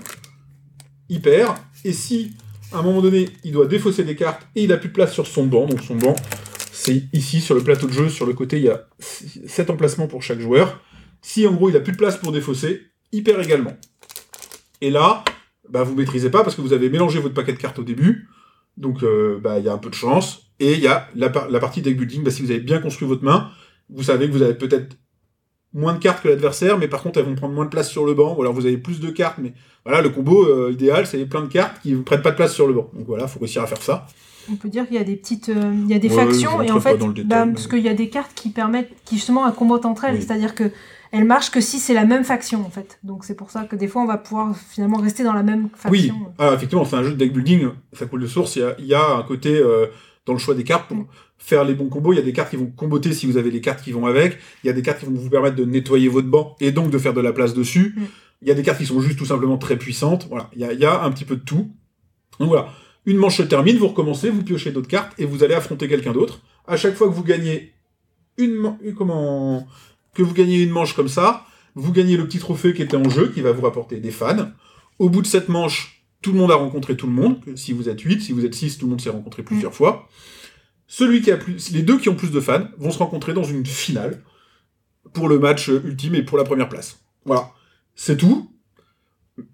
il 1.09 1.21
perd. 1.21 1.55
Et 1.83 1.91
si 1.93 2.33
à 2.71 2.79
un 2.79 2.81
moment 2.81 3.01
donné 3.01 3.29
il 3.43 3.51
doit 3.51 3.67
défausser 3.67 4.03
des 4.03 4.15
cartes 4.15 4.47
et 4.55 4.63
il 4.63 4.71
a 4.71 4.77
plus 4.77 4.89
de 4.89 4.93
place 4.93 5.13
sur 5.13 5.27
son 5.27 5.45
banc, 5.45 5.65
donc 5.65 5.81
son 5.81 5.95
banc 5.95 6.15
c'est 6.71 7.03
ici 7.11 7.41
sur 7.41 7.55
le 7.55 7.61
plateau 7.61 7.87
de 7.87 7.91
jeu, 7.91 8.07
sur 8.07 8.25
le 8.25 8.33
côté 8.33 8.57
il 8.57 8.63
y 8.63 8.69
a 8.69 8.87
7 8.99 9.71
emplacements 9.71 10.07
pour 10.07 10.21
chaque 10.21 10.39
joueur. 10.39 10.79
Si 11.21 11.45
en 11.47 11.53
gros 11.53 11.69
il 11.69 11.75
a 11.75 11.79
plus 11.79 11.91
de 11.91 11.97
place 11.97 12.17
pour 12.17 12.31
défausser, 12.31 12.83
il 13.11 13.23
perd 13.23 13.43
également. 13.43 13.75
Et 14.81 14.91
là, 14.91 15.25
bah, 15.69 15.83
vous 15.83 15.95
maîtrisez 15.95 16.29
pas 16.29 16.43
parce 16.43 16.55
que 16.55 16.61
vous 16.61 16.73
avez 16.73 16.89
mélangé 16.89 17.19
votre 17.19 17.33
paquet 17.33 17.53
de 17.53 17.57
cartes 17.57 17.79
au 17.79 17.83
début. 17.83 18.29
Donc 18.77 19.03
euh, 19.03 19.39
bah, 19.39 19.59
il 19.59 19.65
y 19.65 19.69
a 19.69 19.73
un 19.73 19.79
peu 19.79 19.89
de 19.89 19.95
chance. 19.95 20.43
Et 20.59 20.73
il 20.73 20.79
y 20.79 20.87
a 20.87 21.09
la 21.15 21.29
partie 21.29 21.81
deck 21.81 21.97
building, 21.97 22.23
bah, 22.23 22.31
si 22.31 22.41
vous 22.41 22.51
avez 22.51 22.59
bien 22.59 22.79
construit 22.79 23.07
votre 23.07 23.23
main, 23.23 23.51
vous 23.89 24.03
savez 24.03 24.27
que 24.27 24.31
vous 24.31 24.41
avez 24.41 24.55
peut-être 24.55 24.95
moins 25.73 25.93
de 25.93 25.99
cartes 25.99 26.23
que 26.23 26.29
l'adversaire, 26.29 26.77
mais 26.77 26.87
par 26.87 27.03
contre 27.03 27.19
elles 27.19 27.25
vont 27.25 27.35
prendre 27.35 27.53
moins 27.53 27.65
de 27.65 27.69
place 27.69 27.89
sur 27.89 28.05
le 28.05 28.13
banc, 28.13 28.35
ou 28.37 28.41
alors 28.41 28.53
vous 28.53 28.65
avez 28.65 28.77
plus 28.77 28.99
de 28.99 29.09
cartes, 29.09 29.37
mais 29.37 29.53
voilà, 29.85 30.01
le 30.01 30.09
combo 30.09 30.45
euh, 30.45 30.71
idéal, 30.71 31.05
c'est 31.07 31.25
plein 31.25 31.41
de 31.41 31.47
cartes 31.47 31.81
qui 31.81 31.91
ne 31.93 32.01
prennent 32.01 32.21
pas 32.21 32.31
de 32.31 32.35
place 32.35 32.53
sur 32.53 32.67
le 32.67 32.73
banc. 32.73 32.89
Donc 32.93 33.05
voilà, 33.07 33.27
faut 33.27 33.39
réussir 33.39 33.61
à 33.63 33.67
faire 33.67 33.81
ça. 33.81 34.07
On 34.49 34.55
peut 34.55 34.69
dire 34.69 34.87
qu'il 34.87 34.95
y 34.95 34.99
a 34.99 35.03
des 35.03 35.17
petites, 35.17 35.49
euh, 35.49 35.73
il 35.73 35.89
y 35.91 35.93
a 35.93 35.99
des 35.99 36.09
Ouais, 36.09 36.15
factions 36.25 36.61
et 36.61 36.71
en 36.71 36.79
fait, 36.79 36.97
détail, 36.97 37.25
bah, 37.25 37.45
mais- 37.45 37.53
parce 37.53 37.67
qu'il 37.67 37.79
y 37.79 37.89
a 37.89 37.93
des 37.93 38.09
cartes 38.09 38.31
qui 38.33 38.49
permettent, 38.49 38.91
qui 39.05 39.15
justement 39.15 39.45
à 39.45 39.51
combattre 39.51 39.85
entre 39.87 40.05
elles, 40.05 40.15
Oui. 40.15 40.21
c'est-à-dire 40.21 40.55
que 40.55 40.71
elles 41.11 41.23
marchent 41.25 41.51
que 41.51 41.61
si 41.61 41.79
c'est 41.79 41.93
la 41.93 42.05
même 42.05 42.23
faction 42.25 42.65
en 42.65 42.69
fait. 42.69 42.99
Donc 43.03 43.23
c'est 43.23 43.35
pour 43.35 43.49
ça 43.51 43.63
que 43.65 43.75
des 43.77 43.87
fois 43.87 44.01
on 44.01 44.07
va 44.07 44.17
pouvoir 44.17 44.55
finalement 44.57 44.97
rester 44.97 45.23
dans 45.23 45.33
la 45.33 45.43
même 45.43 45.69
Oui, 45.89 45.99
faction. 46.07 46.15
alors 46.37 46.53
effectivement, 46.53 46.83
c'est 46.85 46.95
un 46.97 47.03
jeu 47.03 47.11
de 47.11 47.15
deck 47.15 47.31
building, 47.33 47.69
ça 47.93 48.05
coule 48.07 48.21
de 48.21 48.27
source, 48.27 48.55
il 48.57 48.61
y 48.61 48.65
a, 48.65 48.75
il 48.79 48.85
y 48.85 48.93
a 48.93 49.15
un 49.15 49.23
côté 49.23 49.55
euh, 49.57 49.87
dans 50.25 50.33
le 50.33 50.39
choix 50.39 50.53
des 50.53 50.63
cartes 50.65 50.87
pour 50.87 50.97
Mm. 50.97 51.07
Faire 51.37 51.63
les 51.63 51.73
bons 51.73 51.87
combos, 51.87 52.13
il 52.13 52.17
y 52.17 52.19
a 52.19 52.23
des 52.23 52.33
cartes 52.33 52.49
qui 52.49 52.55
vont 52.55 52.67
comboter 52.67 53.13
si 53.13 53.25
vous 53.25 53.37
avez 53.37 53.51
les 53.51 53.61
cartes 53.61 53.83
qui 53.83 53.91
vont 53.91 54.05
avec, 54.05 54.37
il 54.63 54.67
y 54.67 54.69
a 54.69 54.73
des 54.73 54.81
cartes 54.81 54.99
qui 54.99 55.05
vont 55.05 55.13
vous 55.13 55.29
permettre 55.29 55.55
de 55.55 55.65
nettoyer 55.65 56.07
votre 56.07 56.27
banc 56.27 56.55
et 56.59 56.71
donc 56.71 56.89
de 56.89 56.97
faire 56.97 57.13
de 57.13 57.21
la 57.21 57.31
place 57.31 57.53
dessus, 57.53 57.93
Mm. 57.95 58.01
il 58.41 58.47
y 58.47 58.51
a 58.51 58.53
des 58.53 58.63
cartes 58.63 58.79
qui 58.79 58.85
sont 58.85 59.01
juste 59.01 59.17
tout 59.17 59.25
simplement 59.25 59.57
très 59.57 59.77
puissantes, 59.77 60.27
voilà, 60.29 60.49
il 60.53 60.61
y 60.61 60.65
a, 60.65 60.73
il 60.73 60.79
y 60.79 60.85
a 60.85 61.03
un 61.03 61.11
petit 61.11 61.25
peu 61.25 61.35
de 61.35 61.41
tout. 61.41 61.71
Donc 62.39 62.49
voilà, 62.49 62.69
une 63.05 63.17
manche 63.17 63.37
se 63.37 63.43
termine, 63.43 63.77
vous 63.77 63.87
recommencez, 63.87 64.29
vous 64.29 64.43
piochez 64.43 64.71
d'autres 64.71 64.87
cartes 64.87 65.13
et 65.17 65.25
vous 65.25 65.43
allez 65.43 65.53
affronter 65.53 65.87
quelqu'un 65.87 66.11
d'autre. 66.11 66.41
À 66.67 66.75
chaque 66.75 66.95
fois 66.95 67.07
que 67.07 67.13
vous 67.13 67.23
gagnez 67.23 67.73
une, 68.37 68.75
comment 68.95 69.67
que 70.13 70.21
vous 70.21 70.33
gagnez 70.33 70.61
une 70.61 70.71
manche 70.71 70.93
comme 70.93 71.07
ça, 71.07 71.45
vous 71.75 71.91
gagnez 71.91 72.17
le 72.17 72.25
petit 72.25 72.39
trophée 72.39 72.73
qui 72.73 72.81
était 72.81 72.97
en 72.97 73.09
jeu, 73.09 73.31
qui 73.33 73.41
va 73.41 73.51
vous 73.51 73.61
rapporter 73.61 73.97
des 73.97 74.11
fans. 74.11 74.49
Au 74.99 75.09
bout 75.09 75.21
de 75.21 75.27
cette 75.27 75.47
manche, 75.47 76.03
tout 76.21 76.31
le 76.31 76.39
monde 76.39 76.51
a 76.51 76.55
rencontré 76.55 76.97
tout 76.97 77.07
le 77.07 77.13
monde. 77.13 77.37
Si 77.55 77.71
vous 77.71 77.87
êtes 77.87 78.01
8, 78.01 78.21
si 78.21 78.33
vous 78.33 78.45
êtes 78.45 78.55
6, 78.55 78.77
tout 78.79 78.85
le 78.87 78.91
monde 78.91 79.01
s'est 79.01 79.11
rencontré 79.11 79.43
plusieurs 79.43 79.73
fois. 79.73 80.09
Celui 80.87 81.21
qui 81.21 81.31
a 81.31 81.37
plus, 81.37 81.71
les 81.71 81.81
deux 81.81 81.97
qui 81.97 82.07
ont 82.09 82.15
plus 82.15 82.31
de 82.31 82.39
fans 82.39 82.67
vont 82.77 82.91
se 82.91 82.97
rencontrer 82.97 83.33
dans 83.33 83.43
une 83.43 83.65
finale 83.65 84.23
pour 85.13 85.27
le 85.27 85.37
match 85.39 85.69
euh, 85.69 85.81
ultime 85.85 86.15
et 86.15 86.23
pour 86.23 86.37
la 86.37 86.43
première 86.45 86.69
place. 86.69 86.99
Voilà. 87.25 87.51
C'est 87.95 88.17
tout. 88.17 88.51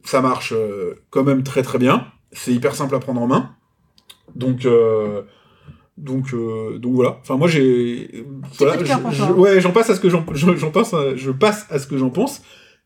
Ça 0.05 0.21
marche 0.21 0.53
euh, 0.55 0.93
quand 1.09 1.23
même 1.23 1.43
très 1.43 1.63
très 1.63 1.77
bien. 1.79 2.07
C'est 2.31 2.53
hyper 2.53 2.75
simple 2.75 2.95
à 2.95 2.99
prendre 2.99 3.21
en 3.21 3.27
main. 3.27 3.55
Donc, 4.35 4.65
euh, 4.65 5.23
donc, 5.97 6.33
euh, 6.33 6.77
donc 6.79 6.93
voilà. 6.95 7.17
Enfin, 7.21 7.37
moi 7.37 7.47
j'ai. 7.47 8.25
Voilà, 8.57 8.77
je- 8.79 8.85
je- 8.85 9.17
toi. 9.25 9.31
ouais, 9.33 9.59
j'en 9.61 9.71
passe 9.71 9.89
à 9.89 9.95
ce 9.95 9.99
que 9.99 10.09
j'en, 10.09 10.21
à- 10.25 10.33
je 11.15 11.31
passe 11.31 11.65
à 11.69 11.79
ce 11.79 11.87
que 11.87 11.97
j'en 11.97 12.09
pense. 12.09 12.41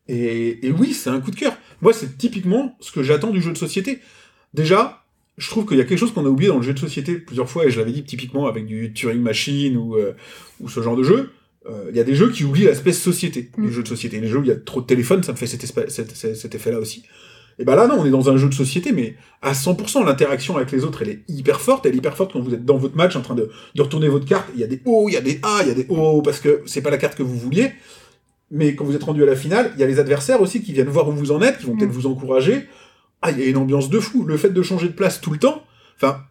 Et, 0.08 0.66
et 0.66 0.72
oui, 0.72 0.94
c'est 0.94 1.10
un 1.10 1.20
coup 1.20 1.30
de 1.30 1.36
cœur. 1.36 1.52
Moi, 1.82 1.92
c'est 1.92 2.16
typiquement 2.16 2.76
ce 2.80 2.92
que 2.92 3.02
j'attends 3.02 3.30
du 3.30 3.42
jeu 3.42 3.52
de 3.52 3.58
société. 3.58 4.00
Déjà, 4.54 5.04
je 5.38 5.48
trouve 5.50 5.64
qu'il 5.66 5.78
y 5.78 5.80
a 5.80 5.84
quelque 5.84 5.98
chose 5.98 6.12
qu'on 6.12 6.26
a 6.26 6.28
oublié 6.28 6.48
dans 6.50 6.56
le 6.58 6.62
jeu 6.62 6.74
de 6.74 6.78
société 6.78 7.14
plusieurs 7.14 7.48
fois, 7.48 7.64
et 7.66 7.70
je 7.70 7.78
l'avais 7.78 7.92
dit 7.92 8.02
typiquement 8.04 8.46
avec 8.46 8.66
du 8.66 8.92
Turing 8.92 9.20
Machine 9.22 9.76
ou, 9.76 9.96
euh, 9.96 10.12
ou 10.60 10.68
ce 10.68 10.82
genre 10.82 10.96
de 10.96 11.02
jeu. 11.04 11.30
Euh, 11.68 11.86
Il 11.90 11.96
y 11.96 12.00
a 12.00 12.04
des 12.04 12.14
jeux 12.14 12.30
qui 12.30 12.44
oublient 12.44 12.64
l'aspect 12.64 12.92
société 12.92 13.50
Mm. 13.56 13.66
du 13.66 13.72
jeu 13.72 13.82
de 13.82 13.88
société. 13.88 14.20
Les 14.20 14.28
jeux 14.28 14.38
où 14.38 14.42
il 14.42 14.48
y 14.48 14.52
a 14.52 14.56
trop 14.56 14.80
de 14.80 14.86
téléphone, 14.86 15.22
ça 15.22 15.32
me 15.32 15.36
fait 15.36 15.46
cet, 15.46 16.54
effet-là 16.54 16.78
aussi. 16.78 17.04
Et 17.60 17.64
ben 17.64 17.74
là, 17.74 17.86
non, 17.88 17.96
on 17.98 18.06
est 18.06 18.10
dans 18.10 18.30
un 18.30 18.36
jeu 18.36 18.48
de 18.48 18.54
société, 18.54 18.92
mais 18.92 19.16
à 19.42 19.52
100%, 19.52 20.04
l'interaction 20.04 20.56
avec 20.56 20.70
les 20.70 20.84
autres, 20.84 21.02
elle 21.02 21.08
est 21.08 21.20
hyper 21.28 21.60
forte. 21.60 21.86
Elle 21.86 21.94
est 21.94 21.98
hyper 21.98 22.16
forte 22.16 22.32
quand 22.32 22.40
vous 22.40 22.54
êtes 22.54 22.64
dans 22.64 22.76
votre 22.78 22.96
match 22.96 23.16
en 23.16 23.20
train 23.20 23.34
de, 23.34 23.50
de 23.74 23.82
retourner 23.82 24.08
votre 24.08 24.26
carte. 24.26 24.48
Il 24.54 24.60
y 24.60 24.64
a 24.64 24.68
des 24.68 24.80
O, 24.84 25.08
il 25.08 25.14
y 25.14 25.16
a 25.16 25.20
des 25.20 25.40
A, 25.42 25.58
il 25.62 25.68
y 25.68 25.70
a 25.70 25.74
des 25.74 25.86
O, 25.88 26.22
parce 26.22 26.38
que 26.40 26.62
c'est 26.66 26.82
pas 26.82 26.90
la 26.90 26.98
carte 26.98 27.16
que 27.16 27.22
vous 27.24 27.36
vouliez. 27.36 27.72
Mais 28.50 28.74
quand 28.76 28.84
vous 28.84 28.94
êtes 28.94 29.02
rendu 29.02 29.22
à 29.24 29.26
la 29.26 29.34
finale, 29.36 29.72
il 29.74 29.80
y 29.80 29.82
a 29.82 29.86
les 29.86 29.98
adversaires 29.98 30.40
aussi 30.40 30.62
qui 30.62 30.72
viennent 30.72 30.88
voir 30.88 31.08
où 31.08 31.12
vous 31.12 31.32
en 31.32 31.42
êtes, 31.42 31.58
qui 31.58 31.66
vont 31.66 31.76
peut-être 31.76 31.90
Mm. 31.90 31.92
vous 31.92 32.06
encourager. 32.06 32.66
Ah, 33.22 33.30
il 33.30 33.38
y 33.40 33.42
a 33.42 33.46
une 33.46 33.56
ambiance 33.56 33.90
de 33.90 33.98
fou. 34.00 34.24
Le 34.24 34.36
fait 34.36 34.50
de 34.50 34.62
changer 34.62 34.88
de 34.88 34.92
place 34.92 35.20
tout 35.20 35.30
le 35.30 35.38
temps, 35.38 35.64
enfin, 35.96 36.22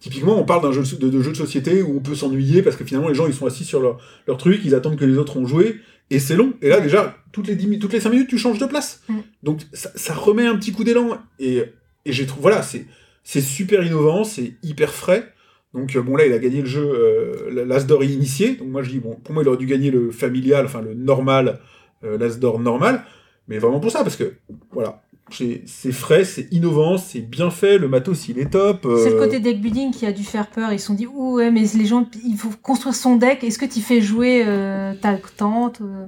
typiquement, 0.00 0.38
on 0.40 0.44
parle 0.44 0.62
d'un 0.62 0.72
jeu 0.72 0.82
de, 0.96 1.22
jeu 1.22 1.32
de 1.32 1.36
société 1.36 1.82
où 1.82 1.96
on 1.96 2.00
peut 2.00 2.14
s'ennuyer 2.14 2.62
parce 2.62 2.76
que 2.76 2.84
finalement, 2.84 3.08
les 3.08 3.14
gens, 3.14 3.26
ils 3.26 3.34
sont 3.34 3.46
assis 3.46 3.64
sur 3.64 3.80
leur, 3.80 3.98
leur 4.26 4.36
truc, 4.36 4.60
ils 4.64 4.74
attendent 4.74 4.96
que 4.96 5.04
les 5.04 5.18
autres 5.18 5.36
ont 5.36 5.46
joué, 5.46 5.80
et 6.10 6.18
c'est 6.20 6.36
long. 6.36 6.54
Et 6.62 6.68
là, 6.68 6.80
déjà, 6.80 7.16
toutes 7.32 7.48
les, 7.48 7.56
10 7.56 7.66
mi- 7.66 7.78
toutes 7.78 7.92
les 7.92 8.00
5 8.00 8.10
minutes, 8.10 8.28
tu 8.28 8.38
changes 8.38 8.58
de 8.58 8.66
place. 8.66 9.02
Mm. 9.08 9.14
Donc, 9.42 9.60
ça, 9.72 9.90
ça 9.94 10.14
remet 10.14 10.46
un 10.46 10.56
petit 10.56 10.72
coup 10.72 10.84
d'élan. 10.84 11.18
Et, 11.38 11.64
et 12.04 12.12
j'ai 12.12 12.24
trouvé, 12.26 12.42
voilà, 12.42 12.62
c'est, 12.62 12.86
c'est 13.24 13.40
super 13.42 13.84
innovant, 13.84 14.24
c'est 14.24 14.54
hyper 14.62 14.94
frais. 14.94 15.32
Donc, 15.74 15.96
euh, 15.96 16.00
bon, 16.02 16.16
là, 16.16 16.24
il 16.24 16.32
a 16.32 16.38
gagné 16.38 16.60
le 16.62 16.66
jeu, 16.66 16.80
euh, 16.82 17.64
l'Asdor 17.66 18.02
initié. 18.04 18.54
Donc, 18.54 18.68
moi, 18.68 18.82
je 18.82 18.90
dis, 18.90 19.00
bon, 19.00 19.16
pour 19.16 19.34
moi, 19.34 19.42
il 19.42 19.48
aurait 19.48 19.58
dû 19.58 19.66
gagner 19.66 19.90
le 19.90 20.10
familial, 20.12 20.64
enfin, 20.64 20.80
le 20.80 20.94
normal, 20.94 21.58
euh, 22.04 22.16
l'Asdor 22.16 22.58
normal. 22.58 23.04
Mais 23.48 23.58
vraiment 23.58 23.80
pour 23.80 23.90
ça, 23.90 24.02
parce 24.02 24.16
que, 24.16 24.32
voilà, 24.72 25.02
c'est 25.30 25.92
frais, 25.92 26.24
c'est 26.24 26.48
innovant, 26.52 26.98
c'est 26.98 27.20
bien 27.20 27.50
fait, 27.50 27.78
le 27.78 27.88
matos, 27.88 28.28
il 28.28 28.38
est 28.38 28.50
top. 28.50 28.80
C'est 28.82 29.10
le 29.10 29.16
euh, 29.16 29.18
côté 29.18 29.40
deck 29.40 29.60
building 29.60 29.92
qui 29.92 30.06
a 30.06 30.12
dû 30.12 30.24
faire 30.24 30.48
peur. 30.48 30.72
Ils 30.72 30.80
se 30.80 30.86
sont 30.86 30.94
dit, 30.94 31.06
ouh, 31.06 31.36
ouais, 31.36 31.50
mais 31.50 31.64
les 31.74 31.86
gens, 31.86 32.08
il 32.24 32.36
faut 32.36 32.50
construire 32.62 32.94
son 32.94 33.16
deck. 33.16 33.44
Est-ce 33.44 33.58
que 33.58 33.66
tu 33.66 33.80
fais 33.80 34.00
jouer 34.00 34.44
euh, 34.46 34.94
ta 34.94 35.16
tante 35.36 35.80
euh, 35.80 36.06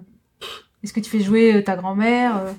Est-ce 0.82 0.92
que 0.92 1.00
tu 1.00 1.10
fais 1.10 1.20
jouer 1.20 1.54
euh, 1.54 1.62
ta 1.62 1.76
grand-mère 1.76 2.38
euh? 2.38 2.52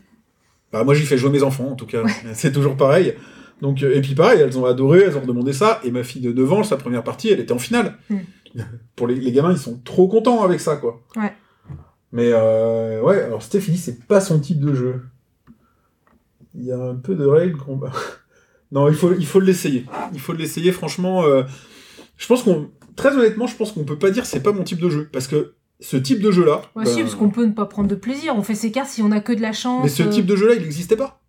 Bah, 0.71 0.83
moi, 0.83 0.93
j'y 0.93 1.05
fais 1.05 1.17
jouer 1.17 1.31
mes 1.31 1.43
enfants, 1.43 1.71
en 1.71 1.75
tout 1.75 1.85
cas. 1.85 2.03
C'est 2.33 2.51
toujours 2.51 2.77
pareil. 2.77 3.15
Donc, 3.61 3.83
euh, 3.83 3.95
et 3.95 4.01
puis 4.01 4.15
pareil, 4.15 4.39
elles 4.39 4.57
ont 4.57 4.65
adoré, 4.65 5.01
elles 5.01 5.17
ont 5.17 5.25
demandé 5.25 5.53
ça. 5.53 5.79
Et 5.83 5.91
ma 5.91 6.03
fille 6.03 6.21
de 6.21 6.31
9 6.31 6.53
ans, 6.53 6.63
sa 6.63 6.77
première 6.77 7.03
partie, 7.03 7.29
elle 7.29 7.39
était 7.39 7.51
en 7.51 7.59
finale. 7.59 7.97
Mm. 8.09 8.17
Pour 8.95 9.07
les, 9.07 9.15
les 9.15 9.31
gamins, 9.31 9.51
ils 9.51 9.57
sont 9.57 9.79
trop 9.83 10.07
contents 10.07 10.43
avec 10.43 10.59
ça, 10.59 10.75
quoi. 10.77 11.01
Ouais. 11.15 11.33
Mais 12.11 12.31
euh, 12.33 13.01
ouais, 13.01 13.21
alors 13.21 13.41
Stéphanie, 13.41 13.77
c'est 13.77 14.05
pas 14.05 14.19
son 14.19 14.39
type 14.39 14.59
de 14.59 14.73
jeu. 14.73 15.01
Il 16.55 16.65
y 16.65 16.71
a 16.71 16.79
un 16.79 16.95
peu 16.95 17.15
de 17.15 17.25
règles 17.25 17.57
qu'on... 17.57 17.79
non, 18.71 18.87
il 18.89 18.95
faut 18.95 19.13
il 19.13 19.25
faut 19.25 19.39
l'essayer. 19.39 19.85
Il 20.13 20.19
faut 20.19 20.33
l'essayer, 20.33 20.71
franchement. 20.71 21.23
euh, 21.23 21.43
je 22.17 22.27
pense 22.27 22.43
qu'on... 22.43 22.69
Très 22.95 23.15
honnêtement, 23.15 23.47
je 23.47 23.55
pense 23.55 23.71
qu'on 23.71 23.85
peut 23.85 23.97
pas 23.97 24.11
dire 24.11 24.25
c'est 24.25 24.43
pas 24.43 24.51
mon 24.51 24.63
type 24.63 24.79
de 24.79 24.89
jeu. 24.89 25.09
Parce 25.11 25.27
que 25.27 25.53
ce 25.79 25.97
type 25.97 26.21
de 26.21 26.31
jeu-là... 26.31 26.61
Ouais, 26.75 26.83
ben, 26.83 26.85
si, 26.85 27.01
parce 27.01 27.15
qu'on 27.15 27.29
peut 27.29 27.45
ne 27.45 27.53
pas 27.53 27.65
prendre 27.65 27.87
de 27.87 27.95
plaisir. 27.95 28.35
On 28.35 28.43
fait 28.43 28.55
ses 28.55 28.71
cartes 28.71 28.89
si 28.89 29.01
on 29.01 29.11
a 29.11 29.21
que 29.21 29.33
de 29.33 29.41
la 29.41 29.53
chance. 29.53 29.83
Mais 29.83 29.89
ce 29.89 30.03
euh. 30.03 30.09
type 30.09 30.25
de 30.25 30.35
jeu-là, 30.35 30.55
il 30.55 30.61
n'existait 30.61 30.97
pas. 30.97 31.21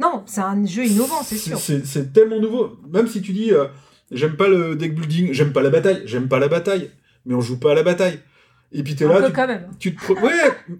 Non, 0.00 0.22
c'est 0.26 0.40
un 0.40 0.64
jeu 0.64 0.86
innovant, 0.86 1.22
c'est 1.22 1.36
sûr. 1.36 1.58
C'est 1.58 1.84
c'est 1.84 2.12
tellement 2.12 2.40
nouveau. 2.40 2.78
Même 2.90 3.06
si 3.06 3.20
tu 3.20 3.32
dis, 3.32 3.52
euh, 3.52 3.66
j'aime 4.10 4.36
pas 4.36 4.48
le 4.48 4.74
deck 4.74 4.94
building, 4.94 5.32
j'aime 5.32 5.52
pas 5.52 5.60
la 5.60 5.68
bataille, 5.68 6.02
j'aime 6.06 6.26
pas 6.26 6.38
la 6.38 6.48
bataille, 6.48 6.90
mais 7.26 7.34
on 7.34 7.42
joue 7.42 7.60
pas 7.60 7.72
à 7.72 7.74
la 7.74 7.82
bataille. 7.82 8.18
Et 8.72 8.82
puis 8.84 8.94
t'es 8.94 9.06
là, 9.06 9.20
tu, 9.26 9.32
quand 9.32 9.46
même. 9.48 9.66
tu 9.80 9.94
te... 9.94 10.00
pro- 10.00 10.14
Ouais, 10.14 10.30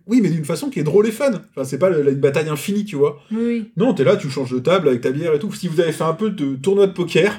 oui, 0.07 0.21
mais 0.23 0.29
d'une 0.31 0.45
façon 0.45 0.71
qui 0.71 0.79
est 0.79 0.85
drôle 0.85 1.07
et 1.09 1.11
fun. 1.11 1.33
Enfin, 1.51 1.65
c'est 1.65 1.79
pas 1.79 1.91
une 1.91 2.15
bataille 2.21 2.49
infinie, 2.49 2.85
tu 2.85 2.95
vois. 2.97 3.19
Oui. 3.33 3.71
Non, 3.77 3.95
t'es 3.95 4.05
là, 4.05 4.17
tu 4.17 4.31
changes 4.31 4.53
de 4.53 4.59
table 4.61 4.89
avec 4.89 5.01
ta 5.01 5.11
bière 5.11 5.35
et 5.35 5.39
tout. 5.41 5.53
Si 5.53 5.67
vous 5.69 5.81
avez 5.81 5.91
fait 5.93 6.05
un 6.05 6.13
peu 6.13 6.31
de 6.31 6.55
tournoi 6.55 6.87
de 6.87 6.93
poker, 6.93 7.33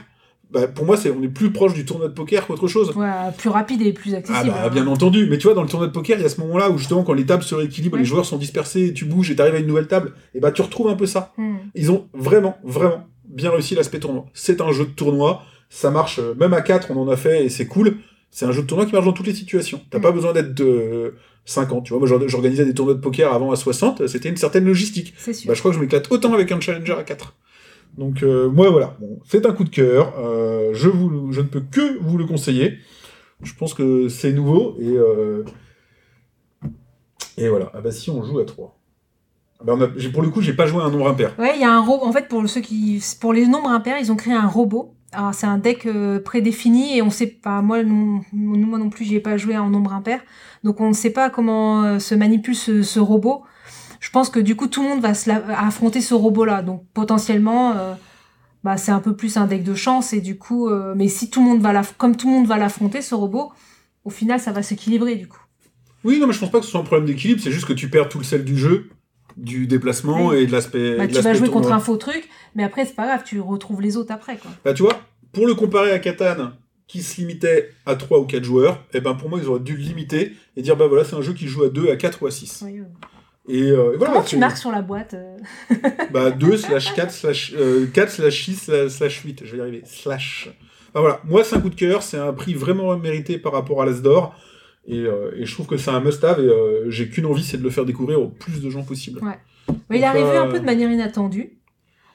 bah, 0.52 0.68
pour 0.68 0.84
moi, 0.86 0.98
c'est 0.98 1.10
on 1.10 1.23
est 1.23 1.30
plus 1.30 1.52
proche 1.52 1.73
du 1.73 1.86
tournoi 1.86 2.10
de 2.10 2.14
poker 2.14 2.45
qu'autre 2.45 2.68
chose. 2.68 2.91
Ouais, 2.98 3.07
plus 3.38 3.48
rapide 3.49 3.82
et 3.84 3.94
plus 3.94 4.14
Ah 4.14 4.18
accessible. 4.18 4.49
bah 4.52 4.69
bien 4.69 4.86
entendu, 4.88 5.26
mais 5.30 5.38
tu 5.38 5.48
vois 5.48 5.53
dans 5.53 5.64
le 5.64 5.69
tournoi 5.69 5.88
de 5.88 5.94
poker, 5.94 6.18
il 6.19 6.23
y 6.23 6.26
a 6.26 6.30
ce 6.30 6.41
moment-là 6.41 6.69
où 6.69 6.78
justement 6.78 7.03
quand 7.03 7.14
les 7.14 7.26
tables 7.26 7.44
se 7.44 7.56
rééquilibrent, 7.56 7.95
les 7.95 8.03
joueurs 8.03 8.26
sont 8.26 8.38
dispersés, 8.38 8.91
tu 8.94 9.06
bouges 9.06 9.32
et 9.32 9.38
t'arrives 9.38 9.56
à 9.56 9.60
une 9.60 9.68
nouvelle 9.68 9.88
table, 9.88 10.11
et 10.36 10.41
bah 10.41 10.52
tu 10.52 10.61
retrouves 10.61 10.90
un 10.90 10.95
peu 10.95 11.06
ça. 11.06 11.32
Hmm. 11.38 11.56
Ils 11.76 11.90
ont 11.90 12.10
vraiment, 12.14 12.57
vraiment 12.65 13.07
bien 13.30 13.52
réussi 13.52 13.76
l'aspect 13.76 13.99
tournoi. 13.99 14.26
C'est 14.34 14.60
un 14.60 14.73
jeu 14.73 14.84
de 14.84 14.90
tournoi, 14.91 15.44
ça 15.69 15.90
marche, 15.90 16.19
euh, 16.19 16.34
même 16.38 16.52
à 16.53 16.60
4, 16.60 16.91
on 16.91 16.98
en 17.02 17.07
a 17.07 17.15
fait 17.15 17.45
et 17.45 17.49
c'est 17.49 17.68
cool. 17.68 17.95
C'est 18.31 18.45
un 18.45 18.51
jeu 18.51 18.61
de 18.61 18.67
tournoi 18.67 18.85
qui 18.85 18.93
marche 18.93 19.05
dans 19.05 19.13
toutes 19.13 19.27
les 19.27 19.33
situations. 19.33 19.81
T'as 19.89 19.99
Mm. 19.99 20.01
pas 20.01 20.11
besoin 20.11 20.31
d'être 20.33 20.53
de 20.55 21.15
50, 21.45 21.83
tu 21.85 21.89
vois. 21.93 21.99
Moi, 21.99 22.07
j'or- 22.07 22.27
j'organisais 22.27 22.65
des 22.65 22.73
tournois 22.73 22.95
de 22.95 22.99
poker 23.01 23.33
avant 23.33 23.51
à 23.51 23.55
60, 23.55 24.07
c'était 24.07 24.29
une 24.29 24.37
certaine 24.37 24.65
logistique. 24.65 25.13
C'est 25.17 25.33
sûr. 25.33 25.47
Bah, 25.49 25.53
je 25.53 25.59
crois 25.59 25.71
que 25.71 25.75
je 25.77 25.81
m'éclate 25.81 26.09
autant 26.11 26.33
avec 26.33 26.51
un 26.51 26.59
challenger 26.59 26.93
à 26.93 27.03
4. 27.03 27.35
Donc, 27.97 28.23
euh, 28.23 28.49
moi, 28.49 28.69
voilà. 28.69 28.95
Bon, 29.01 29.19
c'est 29.27 29.45
un 29.45 29.51
coup 29.51 29.65
de 29.65 29.69
cœur. 29.69 30.13
Euh, 30.17 30.71
je, 30.73 30.87
vous, 30.87 31.31
je 31.33 31.41
ne 31.41 31.47
peux 31.47 31.59
que 31.59 31.97
vous 31.99 32.17
le 32.17 32.25
conseiller. 32.25 32.77
Je 33.43 33.53
pense 33.53 33.73
que 33.73 34.07
c'est 34.07 34.31
nouveau 34.31 34.77
et, 34.79 34.87
euh, 34.95 35.43
et 37.37 37.49
voilà. 37.49 37.71
Ah 37.73 37.81
bah 37.81 37.91
si, 37.91 38.09
on 38.09 38.23
joue 38.23 38.39
à 38.39 38.45
3. 38.45 38.77
Ah 39.59 39.63
bah, 39.65 39.73
on 39.77 39.81
a- 39.81 39.89
j'ai- 39.97 40.09
pour 40.09 40.21
le 40.21 40.29
coup, 40.29 40.41
j'ai 40.41 40.53
pas 40.53 40.67
joué 40.67 40.81
à 40.81 40.85
un 40.85 40.91
nombre 40.91 41.07
impair. 41.07 41.33
Ouais, 41.37 41.53
il 41.55 41.61
y 41.61 41.63
a 41.65 41.71
un 41.71 41.81
robot. 41.81 42.05
En 42.05 42.11
fait, 42.11 42.27
pour 42.27 42.47
ceux 42.47 42.61
qui, 42.61 43.03
pour 43.19 43.33
les 43.33 43.47
nombres 43.47 43.69
impairs, 43.69 43.97
ils 43.99 44.11
ont 44.11 44.15
créé 44.15 44.33
un 44.33 44.47
robot. 44.47 44.95
Alors 45.13 45.33
c'est 45.33 45.47
un 45.47 45.57
deck 45.57 45.85
euh, 45.85 46.19
prédéfini 46.19 46.97
et 46.97 47.01
on 47.01 47.09
sait 47.09 47.27
pas. 47.27 47.61
Moi, 47.61 47.83
non, 47.83 48.21
moi 48.31 48.79
non 48.79 48.89
plus, 48.89 49.05
j'y 49.05 49.15
ai 49.15 49.19
pas 49.19 49.38
joué 49.38 49.57
en 49.57 49.69
nombre 49.69 49.93
impair, 49.93 50.21
donc 50.63 50.79
on 50.79 50.89
ne 50.89 50.93
sait 50.93 51.09
pas 51.09 51.29
comment 51.29 51.83
euh, 51.83 51.99
se 51.99 52.15
manipule 52.15 52.55
ce, 52.55 52.99
robot. 52.99 53.43
Je 53.99 54.09
pense 54.09 54.29
que 54.29 54.39
du 54.39 54.55
coup, 54.55 54.67
tout 54.67 54.81
le 54.81 54.89
monde 54.89 55.01
va 55.01 55.11
la- 55.27 55.59
affronter 55.59 56.01
ce 56.01 56.13
robot-là. 56.13 56.61
Donc 56.61 56.85
potentiellement, 56.93 57.73
euh, 57.75 57.93
bah 58.63 58.77
c'est 58.77 58.91
un 58.91 58.99
peu 58.99 59.15
plus 59.15 59.38
un 59.38 59.47
deck 59.47 59.63
de 59.63 59.75
chance 59.75 60.13
et 60.13 60.21
du 60.21 60.38
coup, 60.38 60.69
euh, 60.69 60.93
mais 60.95 61.09
si 61.09 61.29
tout 61.29 61.41
le 61.43 61.49
monde 61.49 61.61
va 61.61 61.81
comme 61.97 62.15
tout 62.15 62.27
le 62.27 62.33
monde 62.33 62.47
va 62.47 62.57
l'affronter 62.57 63.01
ce 63.01 63.13
robot, 63.13 63.51
au 64.05 64.09
final, 64.09 64.39
ça 64.39 64.53
va 64.53 64.63
s'équilibrer 64.63 65.15
du 65.15 65.27
coup. 65.27 65.41
Oui, 66.03 66.19
non, 66.19 66.27
mais 66.27 66.33
je 66.33 66.39
pense 66.39 66.51
pas 66.51 66.59
que 66.59 66.65
ce 66.65 66.71
soit 66.71 66.79
un 66.79 66.83
problème 66.83 67.05
d'équilibre. 67.05 67.41
C'est 67.43 67.51
juste 67.51 67.65
que 67.65 67.73
tu 67.73 67.89
perds 67.89 68.09
tout 68.09 68.17
le 68.17 68.23
sel 68.23 68.43
du 68.43 68.57
jeu, 68.57 68.89
du 69.41 69.68
déplacement 69.68 70.27
Oui. 70.27 70.38
et 70.38 70.45
de 70.47 70.51
l'aspect. 70.51 70.95
Bah, 70.97 71.07
tu 71.07 71.19
vas 71.19 71.34
jouer 71.34 71.49
contre 71.49 71.72
un 71.73 71.80
faux 71.80 71.97
truc, 71.97 72.30
mais 72.55 72.63
après 72.63 72.85
c'est 72.85 72.95
pas 72.95 73.05
grave, 73.07 73.23
tu 73.26 73.39
retrouves 73.41 73.81
les 73.81 73.97
autres 73.97 74.13
après 74.13 74.38
quoi. 74.38 74.51
Bah, 74.63 74.73
tu 74.73 74.84
vois, 74.84 75.01
pour 75.34 75.47
le 75.47 75.53
comparer 75.55 75.91
à 75.91 75.99
Catan, 75.99 76.51
qui 76.88 77.01
se 77.03 77.19
limitait 77.22 77.72
à 77.85 77.95
3 77.95 78.19
ou 78.19 78.26
4 78.26 78.43
joueurs, 78.43 78.84
et 78.93 79.01
ben 79.01 79.13
pour 79.15 79.30
moi, 79.30 79.39
ils 79.41 79.47
auraient 79.47 79.59
dû 79.59 79.76
le 79.76 79.81
limiter 79.84 80.34
et 80.55 80.61
dire 80.61 80.76
bah 80.77 80.88
voilà, 80.88 81.03
c'est 81.03 81.15
un 81.15 81.22
jeu 81.22 81.34
qui 81.34 81.47
joue 81.47 81.63
à 81.63 81.69
2, 81.69 81.89
à 81.89 81.95
4 81.95 82.22
ou 82.22 82.27
à 82.27 82.31
6. 82.31 82.63
Oui, 82.65 82.81
oui. 82.81 82.85
Et, 83.47 83.72
euh, 83.72 83.93
et 83.93 83.97
voilà. 83.97 84.13
Comment 84.13 84.23
tu 84.26 84.38
marques 84.38 84.57
sur 84.57 84.72
la 84.72 84.81
boîte 84.84 85.15
euh 85.15 85.38
Bah 86.11 86.30
2 86.31 86.57
slash 86.57 86.93
4 86.93 87.11
slash 87.11 87.53
euh, 87.57 87.88
4 87.91 88.11
slash 88.11 88.43
6 88.45 88.55
slash- 88.55 88.88
slash 88.91 89.22
8, 89.23 89.41
je 89.45 89.51
vais 89.53 89.57
y 89.57 89.61
arriver. 89.61 89.81
Slash. 89.85 90.49
Bah 90.93 90.99
voilà, 90.99 91.22
moi 91.23 91.43
c'est 91.43 91.55
un 91.55 91.61
coup 91.61 91.69
de 91.69 91.76
cœur, 91.76 92.03
c'est 92.03 92.18
un 92.18 92.34
prix 92.34 92.53
vraiment 92.53 92.95
mérité 92.97 93.38
par 93.39 93.53
rapport 93.53 93.81
à 93.81 93.85
l'As 93.85 94.01
d'or. 94.01 94.35
Et, 94.87 94.99
euh, 94.99 95.31
et 95.37 95.45
je 95.45 95.53
trouve 95.53 95.67
que 95.67 95.77
c'est 95.77 95.91
un 95.91 95.99
must-have 95.99 96.39
et 96.39 96.47
euh, 96.47 96.89
j'ai 96.89 97.07
qu'une 97.07 97.25
envie, 97.27 97.43
c'est 97.43 97.57
de 97.57 97.63
le 97.63 97.69
faire 97.69 97.85
découvrir 97.85 98.19
au 98.21 98.27
plus 98.27 98.61
de 98.61 98.69
gens 98.69 98.83
possible. 98.83 99.19
Ouais. 99.23 99.37
Mais 99.89 99.97
il 99.99 100.01
est 100.01 100.05
arrivé 100.05 100.27
euh, 100.27 100.43
un 100.43 100.47
peu 100.47 100.59
de 100.59 100.65
manière 100.65 100.91
inattendue. 100.91 101.57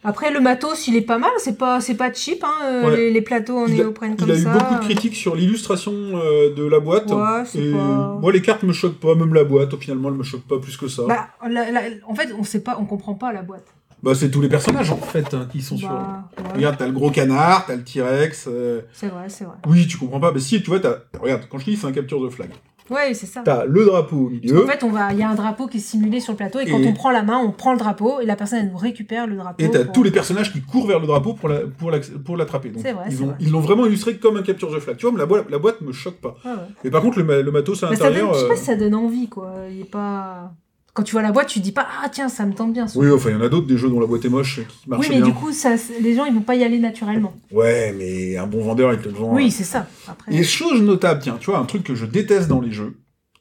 Après, 0.04 0.30
le 0.32 0.40
matos, 0.40 0.86
il 0.86 0.94
est 0.94 1.00
pas 1.00 1.18
mal, 1.18 1.30
c'est 1.38 1.58
pas, 1.58 1.80
c'est 1.80 1.96
pas 1.96 2.12
cheap, 2.12 2.44
hein, 2.44 2.52
euh, 2.64 2.86
Ouais. 2.90 2.96
les, 2.96 3.10
les 3.10 3.22
plateaux 3.22 3.56
en 3.58 3.66
néoprène 3.66 4.14
comme 4.16 4.28
Il 4.28 4.34
a 4.34 4.36
eu 4.38 4.42
ça. 4.42 4.52
beaucoup 4.52 4.74
de 4.74 4.80
critiques 4.80 5.16
sur 5.16 5.34
l'illustration 5.34 5.92
euh, 5.92 6.54
de 6.54 6.64
la 6.64 6.78
boîte. 6.78 7.10
Ouais, 7.10 7.44
c'est 7.44 7.58
et 7.58 7.72
pas- 7.72 8.18
moi 8.20 8.30
les 8.32 8.40
cartes 8.42 8.62
me 8.62 8.72
choquent 8.72 9.00
pas, 9.00 9.14
même 9.16 9.34
la 9.34 9.42
boîte, 9.44 9.74
finalement 9.76 10.08
elle 10.10 10.14
me 10.14 10.22
choque 10.22 10.42
pas 10.46 10.58
plus 10.60 10.76
que 10.76 10.86
ça. 10.86 11.02
Bah, 11.08 11.28
Bah, 11.42 11.48
la- 11.48 11.70
la- 11.72 11.82
en 12.06 12.14
fait, 12.14 12.32
on 12.38 12.44
sait 12.44 12.62
pas, 12.62 12.76
on 12.80 12.84
comprend 12.84 13.14
pas 13.14 13.32
la 13.32 13.42
boîte. 13.42 13.66
C'est 14.14 14.30
tous 14.30 14.40
les 14.40 14.48
personnages 14.48 14.90
en 14.90 14.96
fait 14.96 15.32
hein, 15.34 15.46
qui 15.50 15.60
sont 15.62 15.76
sur. 15.76 15.88
Bah, 15.88 16.24
ouais, 16.38 16.52
Regarde, 16.56 16.76
t'as 16.78 16.86
le 16.86 16.92
gros 16.92 17.10
canard, 17.10 17.66
t'as 17.66 17.76
le 17.76 17.82
T-Rex. 17.84 18.46
euh, 18.48 18.82
c'est 18.92 19.08
vrai, 19.08 19.28
c'est 19.28 19.44
vrai. 19.44 19.54
Oui, 19.66 19.86
tu 19.86 19.96
comprends 19.98 20.20
pas. 20.20 20.32
Mais 20.32 20.40
si, 20.40 20.62
tu 20.62 20.70
vois, 20.70 20.80
t'as. 20.80 20.96
Regarde, 21.20 21.42
quand 21.50 21.58
je 21.58 21.64
dis 21.64 21.76
c'est 21.76 21.86
un 21.86 21.92
capture 21.92 22.20
de 22.22 22.28
flag. 22.28 22.50
Ouais, 22.88 23.14
c'est 23.14 23.26
ça. 23.26 23.42
T'as 23.44 23.64
le 23.64 23.84
drapeau 23.84 24.26
au 24.26 24.28
milieu. 24.28 24.62
En 24.62 24.66
fait, 24.68 24.84
on 24.84 24.90
va, 24.90 25.12
il 25.12 25.18
y 25.18 25.22
a 25.24 25.28
un 25.28 25.34
drapeau 25.34 25.66
qui 25.66 25.78
est 25.78 25.80
simulé 25.80 26.20
sur 26.20 26.34
le 26.34 26.36
plateau 26.36 26.60
et 26.60 26.66
quand 26.70 26.78
on 26.78 26.92
prend 26.92 27.10
la 27.10 27.24
main, 27.24 27.36
on 27.38 27.50
prend 27.50 27.72
le 27.72 27.80
drapeau 27.80 28.20
et 28.20 28.26
la 28.26 28.36
personne 28.36 28.60
elle 28.60 28.70
nous 28.70 28.76
récupère 28.76 29.26
le 29.26 29.34
drapeau. 29.34 29.56
Et 29.64 29.68
t'as 29.68 29.82
pour- 29.82 29.92
tous 29.92 30.02
les 30.04 30.12
personnages 30.12 30.52
qui 30.52 30.60
courent 30.62 30.86
vers 30.86 31.00
le 31.00 31.06
drapeau 31.08 31.34
pour 31.34 31.48
la- 31.48 31.62
pour 31.66 31.90
la- 31.90 31.98
pour 32.24 32.36
l'attraper. 32.36 32.68
Donc, 32.68 32.82
C'est 32.84 32.92
vrai, 32.92 33.06
ils 33.10 33.16
c'est 33.16 33.22
ont- 33.24 33.26
vrai. 33.26 33.36
ils 33.40 33.50
l'ont 33.50 33.58
vraiment 33.60 33.86
illustré 33.86 34.18
comme 34.18 34.36
un 34.36 34.42
capture 34.42 34.68
the 34.72 34.78
flag. 34.78 34.96
Tu 34.98 35.02
vois, 35.04 35.10
mais 35.12 35.18
la, 35.18 35.26
boîte, 35.26 35.50
la 35.50 35.58
boîte 35.58 35.80
me 35.80 35.90
choque 35.90 36.20
pas. 36.20 36.36
Ouais. 36.44 36.52
Mais 36.84 36.90
par 36.92 37.02
contre, 37.02 37.18
le, 37.20 37.42
le 37.42 37.50
matos 37.50 37.82
à 37.82 37.90
Mais 37.90 37.96
ça 37.96 38.04
donne, 38.04 38.12
l'intérieur. 38.12 38.34
je 38.34 38.38
sais 38.38 38.44
euh, 38.44 38.48
pas 38.50 38.56
si 38.56 38.64
ça 38.66 38.76
donne 38.76 38.94
envie, 38.94 39.28
quoi. 39.28 39.52
Il 39.68 39.80
est 39.80 39.84
pas. 39.90 40.52
Quand 40.96 41.02
tu 41.02 41.12
vois 41.12 41.20
la 41.20 41.30
boîte, 41.30 41.48
tu 41.48 41.58
te 41.58 41.64
dis 41.64 41.72
pas, 41.72 41.86
ah 42.02 42.08
tiens, 42.08 42.30
ça 42.30 42.46
me 42.46 42.54
tente 42.54 42.72
bien. 42.72 42.86
Oui, 42.94 43.10
enfin, 43.10 43.28
il 43.28 43.34
y 43.34 43.36
en 43.36 43.42
a 43.42 43.50
d'autres 43.50 43.66
des 43.66 43.76
jeux 43.76 43.90
dont 43.90 44.00
la 44.00 44.06
boîte 44.06 44.24
est 44.24 44.30
moche 44.30 44.60
qui 44.60 44.60
Oui, 44.60 44.66
marchent 44.86 45.08
mais 45.10 45.16
bien. 45.16 45.26
du 45.26 45.34
coup, 45.34 45.52
ça, 45.52 45.74
les 46.00 46.14
gens, 46.14 46.24
ils 46.24 46.32
vont 46.32 46.40
pas 46.40 46.54
y 46.54 46.64
aller 46.64 46.78
naturellement. 46.78 47.34
Ouais, 47.52 47.94
mais 47.98 48.38
un 48.38 48.46
bon 48.46 48.62
vendeur, 48.64 48.94
il 48.94 49.00
te 49.00 49.08
le 49.10 49.14
vend. 49.14 49.34
Oui, 49.34 49.50
c'est 49.50 49.62
ça. 49.64 49.86
Après. 50.08 50.34
Et 50.34 50.42
chose 50.42 50.80
notable, 50.80 51.20
tiens, 51.22 51.36
tu 51.38 51.50
vois, 51.50 51.58
un 51.58 51.66
truc 51.66 51.82
que 51.84 51.94
je 51.94 52.06
déteste 52.06 52.48
dans 52.48 52.62
les 52.62 52.72
jeux, 52.72 52.96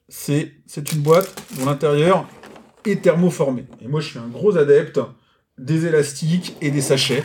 c'est 0.09 0.51
c'est 0.67 0.91
une 0.91 0.99
boîte 0.99 1.33
dont 1.57 1.65
l'intérieur 1.67 2.27
est 2.85 3.01
thermoformé. 3.01 3.65
Et 3.81 3.87
moi, 3.87 4.01
je 4.01 4.09
suis 4.09 4.19
un 4.19 4.27
gros 4.27 4.57
adepte 4.57 4.99
des 5.57 5.85
élastiques 5.85 6.57
et 6.59 6.71
des 6.71 6.81
sachets. 6.81 7.23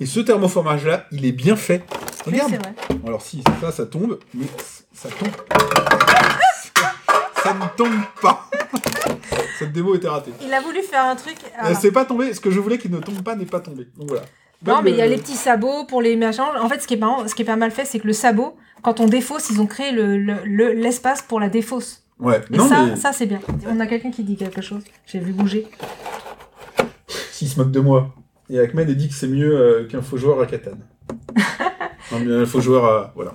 Et 0.00 0.06
ce 0.06 0.18
thermoformage-là, 0.18 1.06
il 1.12 1.24
est 1.24 1.30
bien 1.32 1.54
fait. 1.54 1.84
Oui, 2.26 2.32
Regarde. 2.32 2.50
c'est 2.50 2.56
vrai. 2.56 2.74
Alors 3.06 3.22
si, 3.22 3.44
ça, 3.60 3.70
ça 3.70 3.86
tombe, 3.86 4.18
mais 4.34 4.46
ça 4.92 5.08
tombe. 5.08 5.28
ça 7.44 7.54
ne 7.54 7.76
tombe 7.76 7.94
pas. 8.20 8.50
Cette 9.58 9.72
démo 9.72 9.94
était 9.94 10.08
ratée. 10.08 10.32
Il 10.42 10.52
a 10.54 10.60
voulu 10.60 10.82
faire 10.82 11.04
un 11.04 11.16
truc. 11.16 11.36
C'est 11.80 11.92
pas 11.92 12.04
tombé. 12.04 12.32
Ce 12.34 12.40
que 12.40 12.50
je 12.50 12.60
voulais 12.60 12.78
qu'il 12.78 12.90
ne 12.90 12.98
tombe 13.00 13.22
pas 13.22 13.34
n'est 13.34 13.44
pas 13.44 13.60
tombé. 13.60 13.88
Donc 13.96 14.08
voilà. 14.08 14.22
Non, 14.66 14.82
mais 14.82 14.90
il 14.90 14.96
y 14.96 15.00
a 15.00 15.04
euh, 15.04 15.08
les 15.08 15.16
petits 15.18 15.36
sabots 15.36 15.84
pour 15.86 16.02
les 16.02 16.16
machins. 16.16 16.42
En 16.60 16.68
fait, 16.68 16.80
ce 16.82 16.86
qui 16.88 16.94
est, 16.94 16.98
marrant, 16.98 17.26
ce 17.28 17.34
qui 17.34 17.42
est 17.42 17.44
pas 17.44 17.56
mal 17.56 17.70
fait, 17.70 17.84
c'est 17.84 18.00
que 18.00 18.06
le 18.08 18.12
sabot, 18.12 18.56
quand 18.82 18.98
on 19.00 19.06
défausse, 19.06 19.50
ils 19.50 19.60
ont 19.60 19.66
créé 19.66 19.92
le- 19.92 20.16
le- 20.18 20.40
le- 20.44 20.72
l'espace 20.72 21.22
pour 21.22 21.38
la 21.38 21.48
défausse. 21.48 22.02
Ouais. 22.18 22.40
Et 22.52 22.56
non, 22.56 22.68
ça, 22.68 22.84
mais 22.84 22.96
ça 22.96 23.12
c'est 23.12 23.26
bien. 23.26 23.40
On 23.68 23.78
a 23.78 23.86
quelqu'un 23.86 24.10
qui 24.10 24.24
dit 24.24 24.36
quelque 24.36 24.60
chose. 24.60 24.82
J'ai 25.06 25.20
vu 25.20 25.32
bouger. 25.32 25.68
s'il 27.30 27.48
se 27.48 27.58
moque 27.60 27.70
de 27.70 27.80
moi. 27.80 28.10
Et 28.50 28.58
Ahmed 28.58 28.90
dit 28.90 29.08
que 29.08 29.14
c'est 29.14 29.28
mieux 29.28 29.56
euh, 29.56 29.86
qu'un 29.86 30.02
faux 30.02 30.16
joueur 30.16 30.40
à 30.40 30.46
Catan. 30.46 30.72
non, 32.12 32.18
mais 32.24 32.34
un 32.34 32.46
faux 32.46 32.60
joueur 32.60 32.84
à... 32.84 33.12
Voilà. 33.14 33.34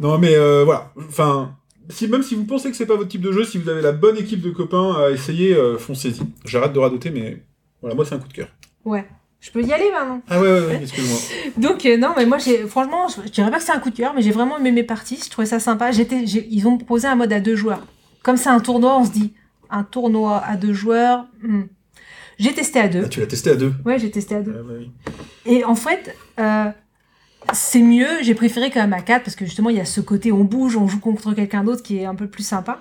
Non, 0.00 0.18
mais 0.18 0.34
euh, 0.34 0.64
voilà. 0.64 0.92
Enfin, 1.08 1.54
si, 1.88 2.08
même 2.08 2.22
si 2.22 2.34
vous 2.34 2.44
pensez 2.44 2.70
que 2.70 2.76
c'est 2.76 2.86
pas 2.86 2.96
votre 2.96 3.08
type 3.08 3.22
de 3.22 3.32
jeu, 3.32 3.44
si 3.44 3.58
vous 3.58 3.68
avez 3.68 3.82
la 3.82 3.92
bonne 3.92 4.16
équipe 4.16 4.40
de 4.40 4.50
copains 4.50 4.94
à 4.94 5.10
essayer, 5.10 5.54
euh, 5.54 5.78
foncez-y. 5.78 6.20
J'arrête 6.44 6.72
de 6.72 6.78
radoter, 6.78 7.10
mais 7.10 7.42
voilà, 7.80 7.96
moi 7.96 8.04
c'est 8.04 8.14
un 8.14 8.18
coup 8.18 8.28
de 8.28 8.32
cœur. 8.32 8.48
Ouais. 8.84 9.06
Je 9.40 9.50
peux 9.50 9.62
y 9.62 9.72
aller 9.72 9.90
maintenant. 9.90 10.20
Ah 10.28 10.40
ouais, 10.40 10.48
ouais, 10.48 10.66
ouais, 10.66 10.80
excuse-moi. 10.82 11.18
Donc 11.56 11.86
euh, 11.86 11.96
non, 11.96 12.12
mais 12.16 12.26
moi 12.26 12.36
j'ai 12.36 12.66
franchement, 12.66 13.08
je, 13.08 13.26
je 13.26 13.32
dirais 13.32 13.50
pas 13.50 13.56
que 13.56 13.64
c'est 13.64 13.72
un 13.72 13.78
coup 13.78 13.90
de 13.90 13.96
cœur, 13.96 14.12
mais 14.14 14.20
j'ai 14.20 14.32
vraiment 14.32 14.58
aimé 14.58 14.70
mes 14.70 14.82
parties. 14.82 15.18
Je 15.24 15.30
trouvais 15.30 15.46
ça 15.46 15.58
sympa. 15.58 15.92
J'étais, 15.92 16.22
ils 16.24 16.68
ont 16.68 16.76
proposé 16.76 17.08
un 17.08 17.14
mode 17.14 17.32
à 17.32 17.40
deux 17.40 17.56
joueurs. 17.56 17.86
Comme 18.22 18.36
c'est 18.36 18.50
un 18.50 18.60
tournoi, 18.60 18.98
on 18.98 19.04
se 19.04 19.12
dit 19.12 19.32
un 19.70 19.82
tournoi 19.82 20.42
à 20.44 20.56
deux 20.56 20.74
joueurs. 20.74 21.24
hmm. 21.42 21.62
J'ai 22.38 22.54
testé 22.54 22.80
à 22.80 22.88
deux. 22.88 23.02
Ah, 23.04 23.08
tu 23.08 23.20
l'as 23.20 23.26
testé 23.26 23.50
à 23.50 23.54
deux. 23.54 23.72
Ouais, 23.84 23.98
j'ai 23.98 24.10
testé 24.10 24.34
à 24.34 24.40
deux. 24.42 24.54
Ah, 24.58 24.62
bah 24.62 24.74
oui. 24.78 24.90
Et 25.44 25.64
en 25.64 25.74
fait, 25.74 26.16
euh, 26.38 26.70
c'est 27.52 27.82
mieux. 27.82 28.22
J'ai 28.22 28.34
préféré 28.34 28.70
quand 28.70 28.80
même 28.80 28.92
à 28.92 29.00
4 29.02 29.24
parce 29.24 29.36
que 29.36 29.44
justement, 29.44 29.70
il 29.70 29.76
y 29.76 29.80
a 29.80 29.84
ce 29.84 30.00
côté 30.00 30.32
on 30.32 30.44
bouge, 30.44 30.76
on 30.76 30.86
joue 30.88 31.00
contre 31.00 31.32
quelqu'un 31.34 31.64
d'autre 31.64 31.82
qui 31.82 31.98
est 31.98 32.04
un 32.04 32.14
peu 32.14 32.28
plus 32.28 32.42
sympa. 32.42 32.80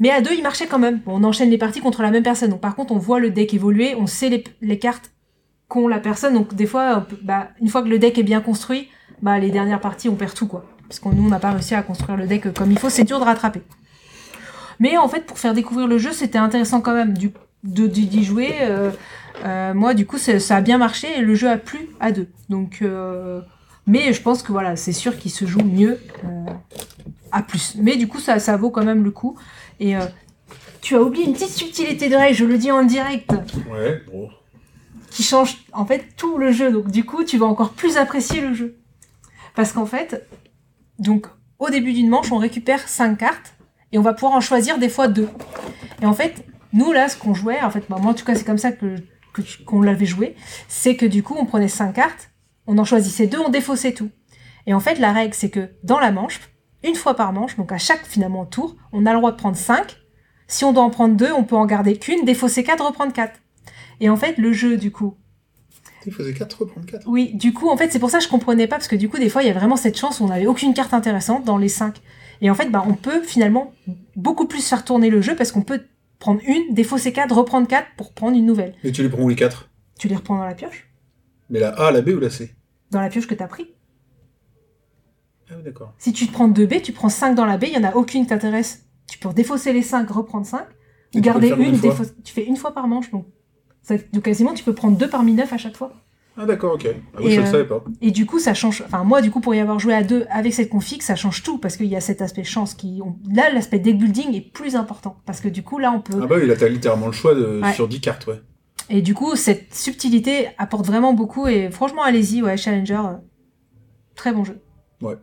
Mais 0.00 0.10
à 0.10 0.20
2, 0.20 0.30
il 0.34 0.42
marchait 0.42 0.66
quand 0.66 0.78
même. 0.78 1.00
On 1.06 1.24
enchaîne 1.24 1.50
les 1.50 1.58
parties 1.58 1.80
contre 1.80 2.02
la 2.02 2.10
même 2.10 2.22
personne. 2.22 2.50
Donc 2.50 2.60
par 2.60 2.76
contre, 2.76 2.92
on 2.92 2.98
voit 2.98 3.18
le 3.18 3.30
deck 3.30 3.52
évoluer, 3.54 3.94
on 3.96 4.06
sait 4.06 4.44
les, 4.60 4.78
cartes 4.78 5.10
qu'ont 5.68 5.88
la 5.88 5.98
personne. 5.98 6.34
Donc 6.34 6.54
des 6.54 6.66
fois, 6.66 7.06
bah, 7.22 7.48
une 7.60 7.68
fois 7.68 7.82
que 7.82 7.88
le 7.88 7.98
deck 7.98 8.16
est 8.18 8.22
bien 8.22 8.40
construit, 8.40 8.88
bah, 9.22 9.38
les 9.38 9.50
dernières 9.50 9.80
parties, 9.80 10.08
on 10.08 10.14
perd 10.14 10.34
tout. 10.34 10.46
quoi. 10.46 10.64
Parce 10.88 11.00
que 11.00 11.08
nous, 11.08 11.24
on 11.26 11.28
n'a 11.28 11.40
pas 11.40 11.50
réussi 11.50 11.74
à 11.74 11.82
construire 11.82 12.16
le 12.16 12.26
deck 12.26 12.52
comme 12.54 12.70
il 12.70 12.78
faut. 12.78 12.90
C'est 12.90 13.04
dur 13.04 13.18
de 13.18 13.24
rattraper. 13.24 13.62
Mais 14.80 14.96
en 14.96 15.08
fait, 15.08 15.26
pour 15.26 15.38
faire 15.38 15.54
découvrir 15.54 15.88
le 15.88 15.98
jeu, 15.98 16.12
c'était 16.12 16.38
intéressant 16.38 16.80
quand 16.80 16.94
même 16.94 17.18
du- 17.18 17.32
de- 17.64 17.88
d'y 17.88 18.22
jouer. 18.24 18.52
euh, 18.62 18.90
euh, 19.44 19.74
moi, 19.74 19.94
du 19.94 20.06
coup, 20.06 20.18
ça 20.18 20.56
a 20.56 20.60
bien 20.60 20.78
marché 20.78 21.08
et 21.18 21.22
le 21.22 21.34
jeu 21.34 21.48
a 21.50 21.56
plu 21.56 21.88
à 21.98 22.12
deux. 22.12 22.28
Donc, 22.48 22.78
euh, 22.82 23.40
mais 23.88 24.12
je 24.12 24.22
pense 24.22 24.42
que 24.44 24.52
voilà, 24.52 24.76
c'est 24.76 24.92
sûr 24.92 25.18
qu'il 25.18 25.32
se 25.32 25.44
joue 25.46 25.62
mieux 25.64 25.98
euh, 26.24 26.28
à 27.32 27.42
plus. 27.42 27.74
Mais 27.76 27.96
du 27.96 28.06
coup, 28.06 28.20
ça, 28.20 28.38
ça 28.38 28.56
vaut 28.56 28.70
quand 28.70 28.84
même 28.84 29.02
le 29.02 29.10
coup. 29.10 29.36
Et 29.80 29.96
euh, 29.96 30.00
tu 30.80 30.94
as 30.94 31.02
oublié 31.02 31.24
une 31.26 31.32
petite 31.32 31.50
subtilité 31.50 32.08
de 32.08 32.14
règle, 32.14 32.36
je 32.36 32.44
le 32.44 32.56
dis 32.58 32.70
en 32.70 32.84
direct, 32.84 33.32
Ouais, 33.72 34.00
bon. 34.12 34.28
qui 35.10 35.22
change 35.24 35.56
en 35.72 35.84
fait 35.84 36.04
tout 36.16 36.38
le 36.38 36.52
jeu. 36.52 36.70
Donc, 36.70 36.90
du 36.90 37.04
coup, 37.04 37.24
tu 37.24 37.36
vas 37.38 37.46
encore 37.46 37.72
plus 37.72 37.96
apprécier 37.96 38.40
le 38.40 38.54
jeu. 38.54 38.76
Parce 39.56 39.72
qu'en 39.72 39.86
fait, 39.86 40.24
donc 41.00 41.26
au 41.58 41.70
début 41.70 41.92
d'une 41.92 42.08
manche, 42.08 42.30
on 42.30 42.38
récupère 42.38 42.88
cinq 42.88 43.18
cartes 43.18 43.54
et 43.90 43.98
on 43.98 44.02
va 44.02 44.12
pouvoir 44.12 44.34
en 44.34 44.40
choisir 44.40 44.78
des 44.78 44.88
fois 44.88 45.08
deux. 45.08 45.28
Et 46.00 46.06
en 46.06 46.12
fait, 46.12 46.44
nous 46.72 46.92
là, 46.92 47.08
ce 47.08 47.16
qu'on 47.16 47.34
jouait, 47.34 47.60
en 47.62 47.70
fait, 47.70 47.82
bah, 47.88 47.96
moi 48.00 48.12
en 48.12 48.14
tout 48.14 48.24
cas, 48.24 48.34
c'est 48.36 48.44
comme 48.44 48.58
ça 48.58 48.70
que 48.70 48.94
qu'on 49.66 49.82
l'avait 49.82 50.06
joué, 50.06 50.34
c'est 50.66 50.96
que 50.96 51.06
du 51.06 51.22
coup, 51.22 51.34
on 51.38 51.44
prenait 51.46 51.68
cinq 51.68 51.92
cartes, 51.94 52.27
on 52.68 52.78
en 52.78 52.84
choisissait 52.84 53.26
deux, 53.26 53.38
on 53.38 53.48
défaussait 53.48 53.92
tout. 53.92 54.10
Et 54.66 54.74
en 54.74 54.80
fait, 54.80 54.98
la 55.00 55.12
règle, 55.12 55.34
c'est 55.34 55.50
que 55.50 55.70
dans 55.82 55.98
la 55.98 56.12
manche, 56.12 56.40
une 56.84 56.94
fois 56.94 57.14
par 57.14 57.32
manche, 57.32 57.56
donc 57.56 57.72
à 57.72 57.78
chaque 57.78 58.06
finalement 58.06 58.44
tour, 58.44 58.76
on 58.92 59.06
a 59.06 59.12
le 59.12 59.18
droit 59.18 59.32
de 59.32 59.36
prendre 59.36 59.56
cinq. 59.56 59.96
Si 60.46 60.64
on 60.64 60.72
doit 60.72 60.84
en 60.84 60.90
prendre 60.90 61.16
deux, 61.16 61.32
on 61.32 61.42
peut 61.42 61.56
en 61.56 61.66
garder 61.66 61.96
qu'une, 61.96 62.24
défausser 62.24 62.62
quatre, 62.62 62.86
reprendre 62.86 63.12
quatre. 63.12 63.40
Et 64.00 64.08
en 64.08 64.16
fait, 64.16 64.38
le 64.38 64.52
jeu, 64.52 64.76
du 64.76 64.92
coup, 64.92 65.16
faisait 66.10 66.32
4, 66.32 66.60
reprendre 66.60 66.86
4. 66.86 67.06
oui, 67.06 67.32
du 67.34 67.52
coup, 67.52 67.68
en 67.68 67.76
fait, 67.76 67.92
c'est 67.92 67.98
pour 67.98 68.10
ça 68.10 68.18
que 68.18 68.24
je 68.24 68.28
comprenais 68.28 68.66
pas, 68.66 68.76
parce 68.76 68.88
que 68.88 68.96
du 68.96 69.08
coup, 69.08 69.18
des 69.18 69.28
fois, 69.28 69.42
il 69.42 69.48
y 69.48 69.50
a 69.50 69.54
vraiment 69.54 69.76
cette 69.76 69.98
chance 69.98 70.20
où 70.20 70.24
on 70.24 70.28
n'avait 70.28 70.46
aucune 70.46 70.72
carte 70.72 70.94
intéressante 70.94 71.44
dans 71.44 71.58
les 71.58 71.68
cinq. 71.68 72.00
Et 72.40 72.50
en 72.50 72.54
fait, 72.54 72.70
bah, 72.70 72.84
on 72.86 72.94
peut 72.94 73.22
finalement 73.22 73.72
beaucoup 74.16 74.46
plus 74.46 74.66
faire 74.66 74.84
tourner 74.84 75.10
le 75.10 75.20
jeu, 75.20 75.34
parce 75.36 75.52
qu'on 75.52 75.62
peut 75.62 75.82
prendre 76.18 76.40
une, 76.46 76.74
défausser 76.74 77.12
quatre, 77.12 77.34
reprendre 77.34 77.66
quatre 77.66 77.88
pour 77.96 78.12
prendre 78.12 78.36
une 78.36 78.46
nouvelle. 78.46 78.74
Mais 78.84 78.92
tu 78.92 79.02
les 79.02 79.08
prends 79.08 79.22
où 79.22 79.28
les 79.28 79.36
4 79.36 79.70
Tu 79.98 80.08
les 80.08 80.16
reprends 80.16 80.36
dans 80.36 80.44
la 80.44 80.54
pioche? 80.54 80.88
Mais 81.50 81.60
la 81.60 81.70
A, 81.70 81.90
la 81.90 82.02
B 82.02 82.08
ou 82.08 82.20
la 82.20 82.30
C? 82.30 82.54
Dans 82.90 83.00
la 83.00 83.08
pioche 83.08 83.26
que 83.26 83.34
t'as 83.34 83.46
pris 83.48 83.68
Ah 85.50 85.54
oui, 85.56 85.62
d'accord. 85.62 85.92
Si 85.98 86.12
tu 86.12 86.26
te 86.26 86.32
prends 86.32 86.48
deux 86.48 86.66
baies, 86.66 86.80
tu 86.82 86.92
prends 86.92 87.08
5 87.08 87.34
dans 87.34 87.44
la 87.46 87.56
baie, 87.58 87.68
il 87.68 87.74
y 87.74 87.78
en 87.84 87.88
a 87.88 87.94
aucune 87.94 88.22
qui 88.22 88.28
t'intéresse. 88.28 88.84
Tu 89.10 89.18
peux 89.18 89.32
défausser 89.32 89.72
les 89.72 89.82
5, 89.82 90.08
reprendre 90.10 90.46
5, 90.46 90.60
Et 90.60 90.64
tu 91.12 91.18
peux 91.18 91.20
garder 91.20 91.48
une, 91.50 91.60
une 91.62 91.76
fois. 91.76 91.90
défausse- 91.90 92.14
tu 92.24 92.32
fais 92.32 92.44
une 92.44 92.56
fois 92.56 92.72
par 92.74 92.86
manche. 92.88 93.10
Donc, 93.10 93.26
ça- 93.82 93.96
donc 94.12 94.22
quasiment, 94.24 94.54
tu 94.54 94.64
peux 94.64 94.74
prendre 94.74 94.96
deux 94.96 95.08
parmi 95.08 95.32
9 95.32 95.52
à 95.52 95.58
chaque 95.58 95.76
fois. 95.76 95.92
Ah 96.40 96.46
d'accord, 96.46 96.74
ok. 96.74 96.86
Ah 97.14 97.18
oui, 97.20 97.26
Et, 97.26 97.30
je 97.34 97.40
le 97.40 97.46
euh, 97.46 97.50
savais 97.50 97.64
pas. 97.66 97.82
Et 98.00 98.12
du 98.12 98.24
coup, 98.24 98.38
ça 98.38 98.54
change. 98.54 98.82
Enfin, 98.86 99.02
moi, 99.02 99.22
du 99.22 99.30
coup, 99.32 99.40
pour 99.40 99.54
y 99.56 99.60
avoir 99.60 99.80
joué 99.80 99.92
à 99.92 100.04
deux 100.04 100.24
avec 100.30 100.54
cette 100.54 100.68
config, 100.68 101.02
ça 101.02 101.16
change 101.16 101.42
tout 101.42 101.58
parce 101.58 101.76
qu'il 101.76 101.86
y 101.86 101.96
a 101.96 102.00
cet 102.00 102.22
aspect 102.22 102.44
chance 102.44 102.74
qui. 102.74 103.00
on- 103.04 103.16
Là, 103.34 103.50
l'aspect 103.50 103.80
deck 103.80 103.98
building 103.98 104.34
est 104.36 104.52
plus 104.52 104.76
important 104.76 105.16
parce 105.26 105.40
que 105.40 105.48
du 105.48 105.64
coup, 105.64 105.78
là, 105.78 105.90
on 105.90 106.00
peut. 106.00 106.18
Ah 106.22 106.26
bah 106.26 106.36
oui, 106.38 106.46
là 106.46 106.54
t'as 106.56 106.68
littéralement 106.68 107.06
le 107.06 107.12
choix 107.12 107.34
de... 107.34 107.60
Ouais. 107.60 107.72
sur 107.72 107.88
10 107.88 108.00
cartes, 108.00 108.26
ouais. 108.28 108.40
Et 108.90 109.02
du 109.02 109.14
coup, 109.14 109.36
cette 109.36 109.74
subtilité 109.74 110.48
apporte 110.58 110.86
vraiment 110.86 111.12
beaucoup. 111.12 111.46
Et 111.46 111.70
franchement, 111.70 112.02
allez-y, 112.02 112.42
ouais, 112.42 112.56
Challenger, 112.56 112.94
euh, 112.94 113.16
très 114.14 114.32
bon 114.32 114.44
jeu. 114.44 114.60
Ouais. 115.02 115.14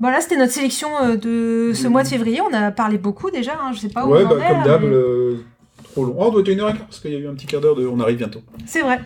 Voilà, 0.00 0.20
c'était 0.20 0.36
notre 0.36 0.52
sélection 0.52 0.88
euh, 1.02 1.16
de 1.16 1.72
ce 1.74 1.86
Mhm. 1.86 1.92
mois 1.92 2.02
de 2.02 2.08
février. 2.08 2.40
On 2.42 2.52
a 2.52 2.70
parlé 2.70 2.98
beaucoup 2.98 3.30
déjà. 3.30 3.52
Hein, 3.54 3.72
je 3.72 3.78
sais 3.80 3.88
pas 3.88 4.04
où 4.06 4.10
ouais, 4.12 4.24
on 4.24 4.26
en 4.26 4.36
bah 4.36 4.44
est, 4.44 4.48
comme 4.48 4.58
là, 4.58 4.64
d'hab, 4.64 4.82
mais- 4.82 4.88
le- 4.88 5.44
trop 5.92 6.04
long. 6.04 6.16
Oh, 6.18 6.24
on 6.26 6.30
doit 6.32 6.40
être 6.42 6.48
une 6.48 6.60
heure 6.60 6.70
et 6.70 6.72
quart, 6.74 6.86
parce 6.86 7.00
qu'il 7.00 7.12
y 7.12 7.16
a 7.16 7.18
eu 7.18 7.28
un 7.28 7.34
petit 7.34 7.46
quart 7.46 7.60
d'heure 7.60 7.76
de... 7.76 7.86
On 7.86 8.00
arrive 8.00 8.16
bientôt. 8.18 8.42
C'est 8.66 8.82
vrai. 8.82 9.00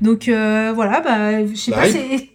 Donc 0.00 0.28
euh, 0.28 0.72
voilà, 0.74 1.00
bah, 1.00 1.44
je 1.46 1.54
sais 1.54 1.72
pas. 1.72 1.86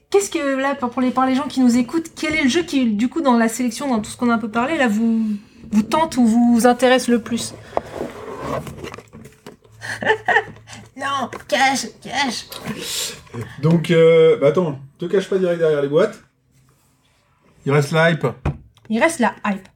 Qu'est-ce 0.09 0.31
que 0.31 0.57
là 0.59 0.73
pour 0.73 1.01
les, 1.01 1.11
par 1.11 1.27
les 1.27 1.35
gens 1.35 1.47
qui 1.47 1.59
nous 1.61 1.77
écoutent, 1.77 2.07
quel 2.15 2.33
est 2.33 2.41
le 2.43 2.49
jeu 2.49 2.63
qui, 2.63 2.87
du 2.87 3.07
coup, 3.09 3.21
dans 3.21 3.37
la 3.37 3.47
sélection, 3.47 3.87
dans 3.87 3.99
tout 3.99 4.09
ce 4.09 4.17
qu'on 4.17 4.31
a 4.31 4.33
un 4.33 4.39
peu 4.39 4.49
parlé, 4.49 4.75
là, 4.77 4.87
vous 4.87 5.21
vous 5.71 5.83
tente 5.83 6.17
ou 6.17 6.25
vous 6.25 6.65
intéresse 6.65 7.07
le 7.07 7.19
plus? 7.21 7.53
Non, 10.99 11.29
cache, 11.47 11.87
cache. 12.01 12.45
Donc, 13.61 13.91
euh... 13.91 14.37
bah 14.39 14.47
attends, 14.47 14.79
te 14.97 15.05
cache 15.05 15.29
pas 15.29 15.37
direct 15.37 15.59
derrière 15.59 15.81
les 15.81 15.87
boîtes. 15.87 16.19
Il 17.65 17.71
reste 17.71 17.91
la 17.91 18.11
hype. 18.11 18.25
Il 18.89 18.99
reste 19.01 19.19
la 19.19 19.33
hype. 19.45 19.67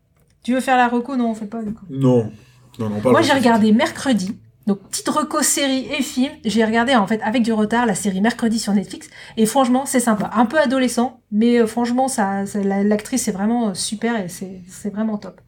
Tu 0.44 0.54
veux 0.54 0.60
faire 0.62 0.78
la 0.78 0.88
reco? 0.88 1.16
Non, 1.16 1.32
on 1.32 1.36
fait 1.36 1.46
pas 1.46 1.62
du 1.62 1.74
coup. 1.74 1.86
Non. 1.90 2.32
Non, 2.80 2.90
non, 2.90 3.00
pas 3.00 3.12
Moi, 3.12 3.22
j'ai 3.22 3.34
regardé 3.34 3.72
mercredi. 3.72 4.38
Donc, 4.66 4.80
petite 4.90 5.08
reco 5.10 5.42
série 5.44 5.88
et 5.98 6.02
film. 6.02 6.32
J'ai 6.46 6.64
regardé, 6.66 6.96
en 6.96 7.06
fait, 7.06 7.22
avec 7.22 7.44
du 7.44 7.54
retard, 7.54 7.86
la 7.86 7.96
série 7.96 8.22
mercredi 8.22 8.60
sur 8.60 8.74
Netflix. 8.74 9.10
Et 9.38 9.46
franchement, 9.46 9.86
c'est 9.86 10.00
sympa. 10.00 10.32
Un 10.34 10.46
peu 10.46 10.58
adolescent, 10.60 11.22
mais 11.32 11.60
euh, 11.60 11.68
franchement, 11.68 12.08
ça, 12.08 12.46
ça- 12.46 12.64
la- 12.64 12.84
l'actrice 12.84 13.28
est 13.28 13.32
vraiment 13.34 13.70
euh, 13.70 13.74
super 13.74 14.20
et 14.24 14.30
c'est 14.30 14.62
c'est 14.70 14.90
vraiment 14.90 15.18
top. 15.18 15.40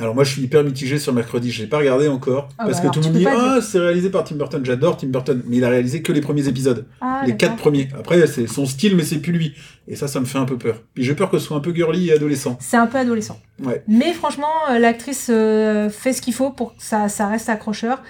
Alors 0.00 0.14
moi 0.14 0.24
je 0.24 0.32
suis 0.32 0.42
hyper 0.42 0.64
mitigé 0.64 0.98
sur 0.98 1.12
mercredi, 1.12 1.50
je 1.50 1.62
l'ai 1.62 1.68
pas 1.68 1.78
regardé 1.78 2.08
encore 2.08 2.48
Ah 2.58 2.64
parce 2.64 2.80
bah 2.80 2.88
que 2.88 2.94
tout 2.94 3.00
le 3.00 3.06
monde 3.06 3.16
dit 3.16 3.26
ah 3.28 3.58
c'est 3.60 3.78
réalisé 3.78 4.08
par 4.08 4.24
Tim 4.24 4.36
Burton, 4.36 4.64
j'adore 4.64 4.96
Tim 4.96 5.08
Burton, 5.08 5.42
mais 5.46 5.58
il 5.58 5.64
a 5.64 5.68
réalisé 5.68 6.00
que 6.00 6.10
les 6.12 6.22
premiers 6.22 6.48
épisodes, 6.48 6.86
Ah, 7.02 7.22
les 7.26 7.36
quatre 7.36 7.56
premiers. 7.56 7.88
Après 7.98 8.26
c'est 8.26 8.46
son 8.46 8.64
style 8.64 8.96
mais 8.96 9.04
c'est 9.04 9.18
plus 9.18 9.32
lui 9.32 9.54
et 9.86 9.96
ça 9.96 10.08
ça 10.08 10.18
me 10.18 10.24
fait 10.24 10.38
un 10.38 10.46
peu 10.46 10.56
peur. 10.56 10.82
Puis 10.94 11.04
j'ai 11.04 11.14
peur 11.14 11.30
que 11.30 11.38
ce 11.38 11.44
soit 11.44 11.56
un 11.56 11.60
peu 11.60 11.74
girly 11.74 12.08
et 12.08 12.12
adolescent. 12.12 12.56
C'est 12.60 12.78
un 12.78 12.86
peu 12.86 12.96
adolescent. 12.96 13.38
Ouais. 13.62 13.84
Mais 13.88 14.14
franchement, 14.14 14.46
euh, 14.70 14.78
l'actrice 14.78 15.28
euh, 15.30 15.90
fait 15.90 16.14
ce 16.14 16.22
qu'il 16.22 16.32
faut 16.32 16.50
pour 16.50 16.76
que 16.76 16.82
ça, 16.82 17.08
ça 17.08 17.26
reste 17.26 17.48
accrocheur. 17.48 18.02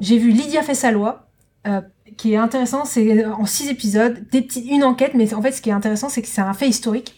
J'ai 0.00 0.18
vu 0.18 0.30
Lydia 0.30 0.62
fait 0.62 0.74
sa 0.74 0.90
loi, 0.90 1.28
euh, 1.66 1.80
qui 2.16 2.34
est 2.34 2.36
intéressant. 2.36 2.84
C'est 2.84 3.24
en 3.24 3.46
six 3.46 3.70
épisodes, 3.70 4.18
des 4.30 4.46
une 4.68 4.84
enquête, 4.84 5.12
mais 5.14 5.32
en 5.32 5.40
fait, 5.40 5.52
ce 5.52 5.62
qui 5.62 5.70
est 5.70 5.72
intéressant, 5.72 6.08
c'est 6.08 6.22
que 6.22 6.28
c'est 6.28 6.40
un 6.40 6.52
fait 6.52 6.68
historique. 6.68 7.14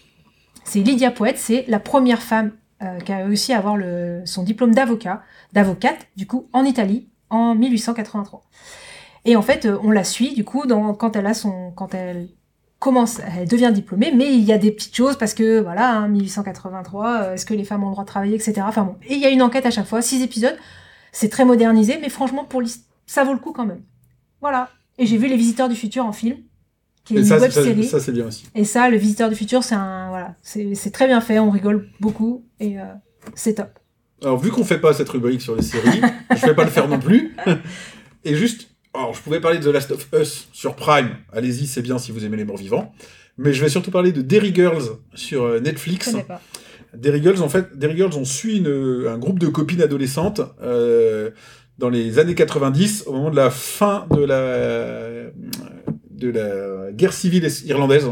C'est 0.64 0.80
Lydia 0.80 1.10
Poète, 1.10 1.38
c'est 1.38 1.64
la 1.66 1.80
première 1.80 2.22
femme 2.22 2.52
euh, 2.84 2.98
qui 3.00 3.12
a 3.12 3.18
réussi 3.18 3.52
à 3.52 3.58
avoir 3.58 3.76
son 4.24 4.42
diplôme 4.42 4.74
d'avocat, 4.74 5.22
d'avocate, 5.52 6.06
du 6.16 6.26
coup, 6.26 6.48
en 6.52 6.64
Italie, 6.64 7.08
en 7.30 7.54
1883. 7.54 8.42
Et 9.24 9.36
en 9.36 9.42
fait, 9.42 9.64
euh, 9.64 9.78
on 9.82 9.90
la 9.90 10.04
suit, 10.04 10.34
du 10.34 10.44
coup, 10.44 10.64
quand 10.98 11.16
elle 11.16 11.26
a 11.26 11.34
son, 11.34 11.72
quand 11.72 11.94
elle 11.94 12.28
commence, 12.78 13.20
elle 13.38 13.48
devient 13.48 13.70
diplômée, 13.72 14.12
mais 14.14 14.34
il 14.34 14.44
y 14.44 14.52
a 14.52 14.58
des 14.58 14.70
petites 14.70 14.94
choses 14.94 15.16
parce 15.16 15.32
que 15.32 15.60
voilà, 15.60 15.90
hein, 15.90 16.08
1883, 16.08 17.08
euh, 17.08 17.34
est-ce 17.34 17.46
que 17.46 17.54
les 17.54 17.64
femmes 17.64 17.82
ont 17.82 17.88
le 17.88 17.92
droit 17.92 18.04
de 18.04 18.08
travailler, 18.08 18.34
etc. 18.34 18.60
Enfin 18.66 18.84
bon, 18.84 18.96
et 19.08 19.14
il 19.14 19.20
y 19.20 19.24
a 19.24 19.30
une 19.30 19.40
enquête 19.40 19.64
à 19.64 19.70
chaque 19.70 19.86
fois, 19.86 20.02
six 20.02 20.22
épisodes. 20.22 20.56
C'est 21.12 21.30
très 21.30 21.44
modernisé, 21.44 21.98
mais 22.00 22.08
franchement, 22.08 22.46
ça 23.06 23.24
vaut 23.24 23.32
le 23.32 23.38
coup 23.38 23.52
quand 23.52 23.64
même. 23.64 23.82
Voilà. 24.40 24.68
Et 24.98 25.06
j'ai 25.06 25.16
vu 25.16 25.28
Les 25.28 25.36
Visiteurs 25.36 25.68
du 25.68 25.76
Futur 25.76 26.04
en 26.04 26.12
film, 26.12 26.36
qui 27.04 27.14
est 27.14 27.18
Et 27.18 27.20
une 27.20 27.26
ça, 27.26 27.38
web 27.38 27.50
ça, 27.50 27.62
série. 27.62 27.84
ça, 27.84 28.00
c'est 28.00 28.12
bien 28.12 28.26
aussi. 28.26 28.44
Et 28.54 28.64
ça, 28.64 28.88
Le 28.90 28.96
Visiteur 28.96 29.28
du 29.28 29.34
Futur, 29.36 29.62
c'est 29.62 29.74
un 29.74 30.08
voilà, 30.08 30.34
c'est 30.42 30.90
très 30.92 31.06
bien 31.06 31.20
fait, 31.20 31.38
on 31.38 31.50
rigole 31.50 31.88
beaucoup 32.00 32.44
et 32.60 32.78
euh, 32.80 32.84
c'est 33.34 33.54
top. 33.54 33.78
Alors 34.22 34.38
vu 34.38 34.50
qu'on 34.50 34.64
fait 34.64 34.78
pas 34.78 34.92
cette 34.94 35.08
rubrique 35.10 35.42
sur 35.42 35.54
les 35.56 35.62
séries, 35.62 36.00
je 36.36 36.46
vais 36.46 36.54
pas 36.54 36.64
le 36.64 36.70
faire 36.70 36.88
non 36.88 36.98
plus. 36.98 37.36
Et 38.24 38.34
juste, 38.34 38.70
alors 38.94 39.14
je 39.14 39.20
pouvais 39.20 39.40
parler 39.40 39.58
de 39.58 39.64
The 39.64 39.72
Last 39.74 39.90
of 39.90 40.08
Us 40.18 40.48
sur 40.52 40.76
Prime, 40.76 41.10
allez-y 41.32 41.66
c'est 41.66 41.82
bien 41.82 41.98
si 41.98 42.10
vous 42.12 42.24
aimez 42.24 42.36
les 42.38 42.44
morts 42.44 42.56
vivants. 42.56 42.92
Mais 43.36 43.52
je 43.52 43.60
vais 43.62 43.68
surtout 43.68 43.90
parler 43.90 44.12
de 44.12 44.22
Derry 44.22 44.54
Girls 44.54 44.84
sur 45.14 45.42
euh, 45.42 45.60
Netflix. 45.60 46.14
pas. 46.28 46.40
Derry 46.96 47.20
Girls, 47.20 47.42
en 47.42 47.48
fait, 47.48 47.76
Derry 47.76 47.96
Girls, 47.96 48.12
on 48.16 48.24
suit 48.24 48.58
une- 48.58 49.08
un 49.08 49.18
groupe 49.18 49.40
de 49.40 49.48
copines 49.48 49.82
adolescentes 49.82 50.40
euh, 50.62 51.30
dans 51.78 51.88
les 51.88 52.20
années 52.20 52.36
90, 52.36 53.02
au 53.08 53.12
moment 53.12 53.30
de 53.32 53.36
la 53.36 53.50
fin 53.50 54.06
de 54.12 54.20
la, 54.20 55.32
de 56.14 56.30
la 56.30 56.92
guerre 56.92 57.12
civile 57.12 57.48
irlandaise. 57.66 58.06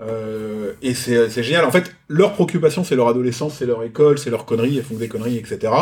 Euh, 0.00 0.74
et 0.80 0.94
c'est 0.94 1.28
c'est 1.28 1.42
génial. 1.42 1.64
En 1.64 1.72
fait, 1.72 1.92
leur 2.08 2.32
préoccupation, 2.34 2.84
c'est 2.84 2.94
leur 2.94 3.08
adolescence, 3.08 3.56
c'est 3.58 3.66
leur 3.66 3.82
école, 3.82 4.16
c'est 4.18 4.30
leurs 4.30 4.44
conneries, 4.44 4.78
elles 4.78 4.84
font 4.84 4.94
des 4.94 5.08
conneries, 5.08 5.36
etc. 5.36 5.72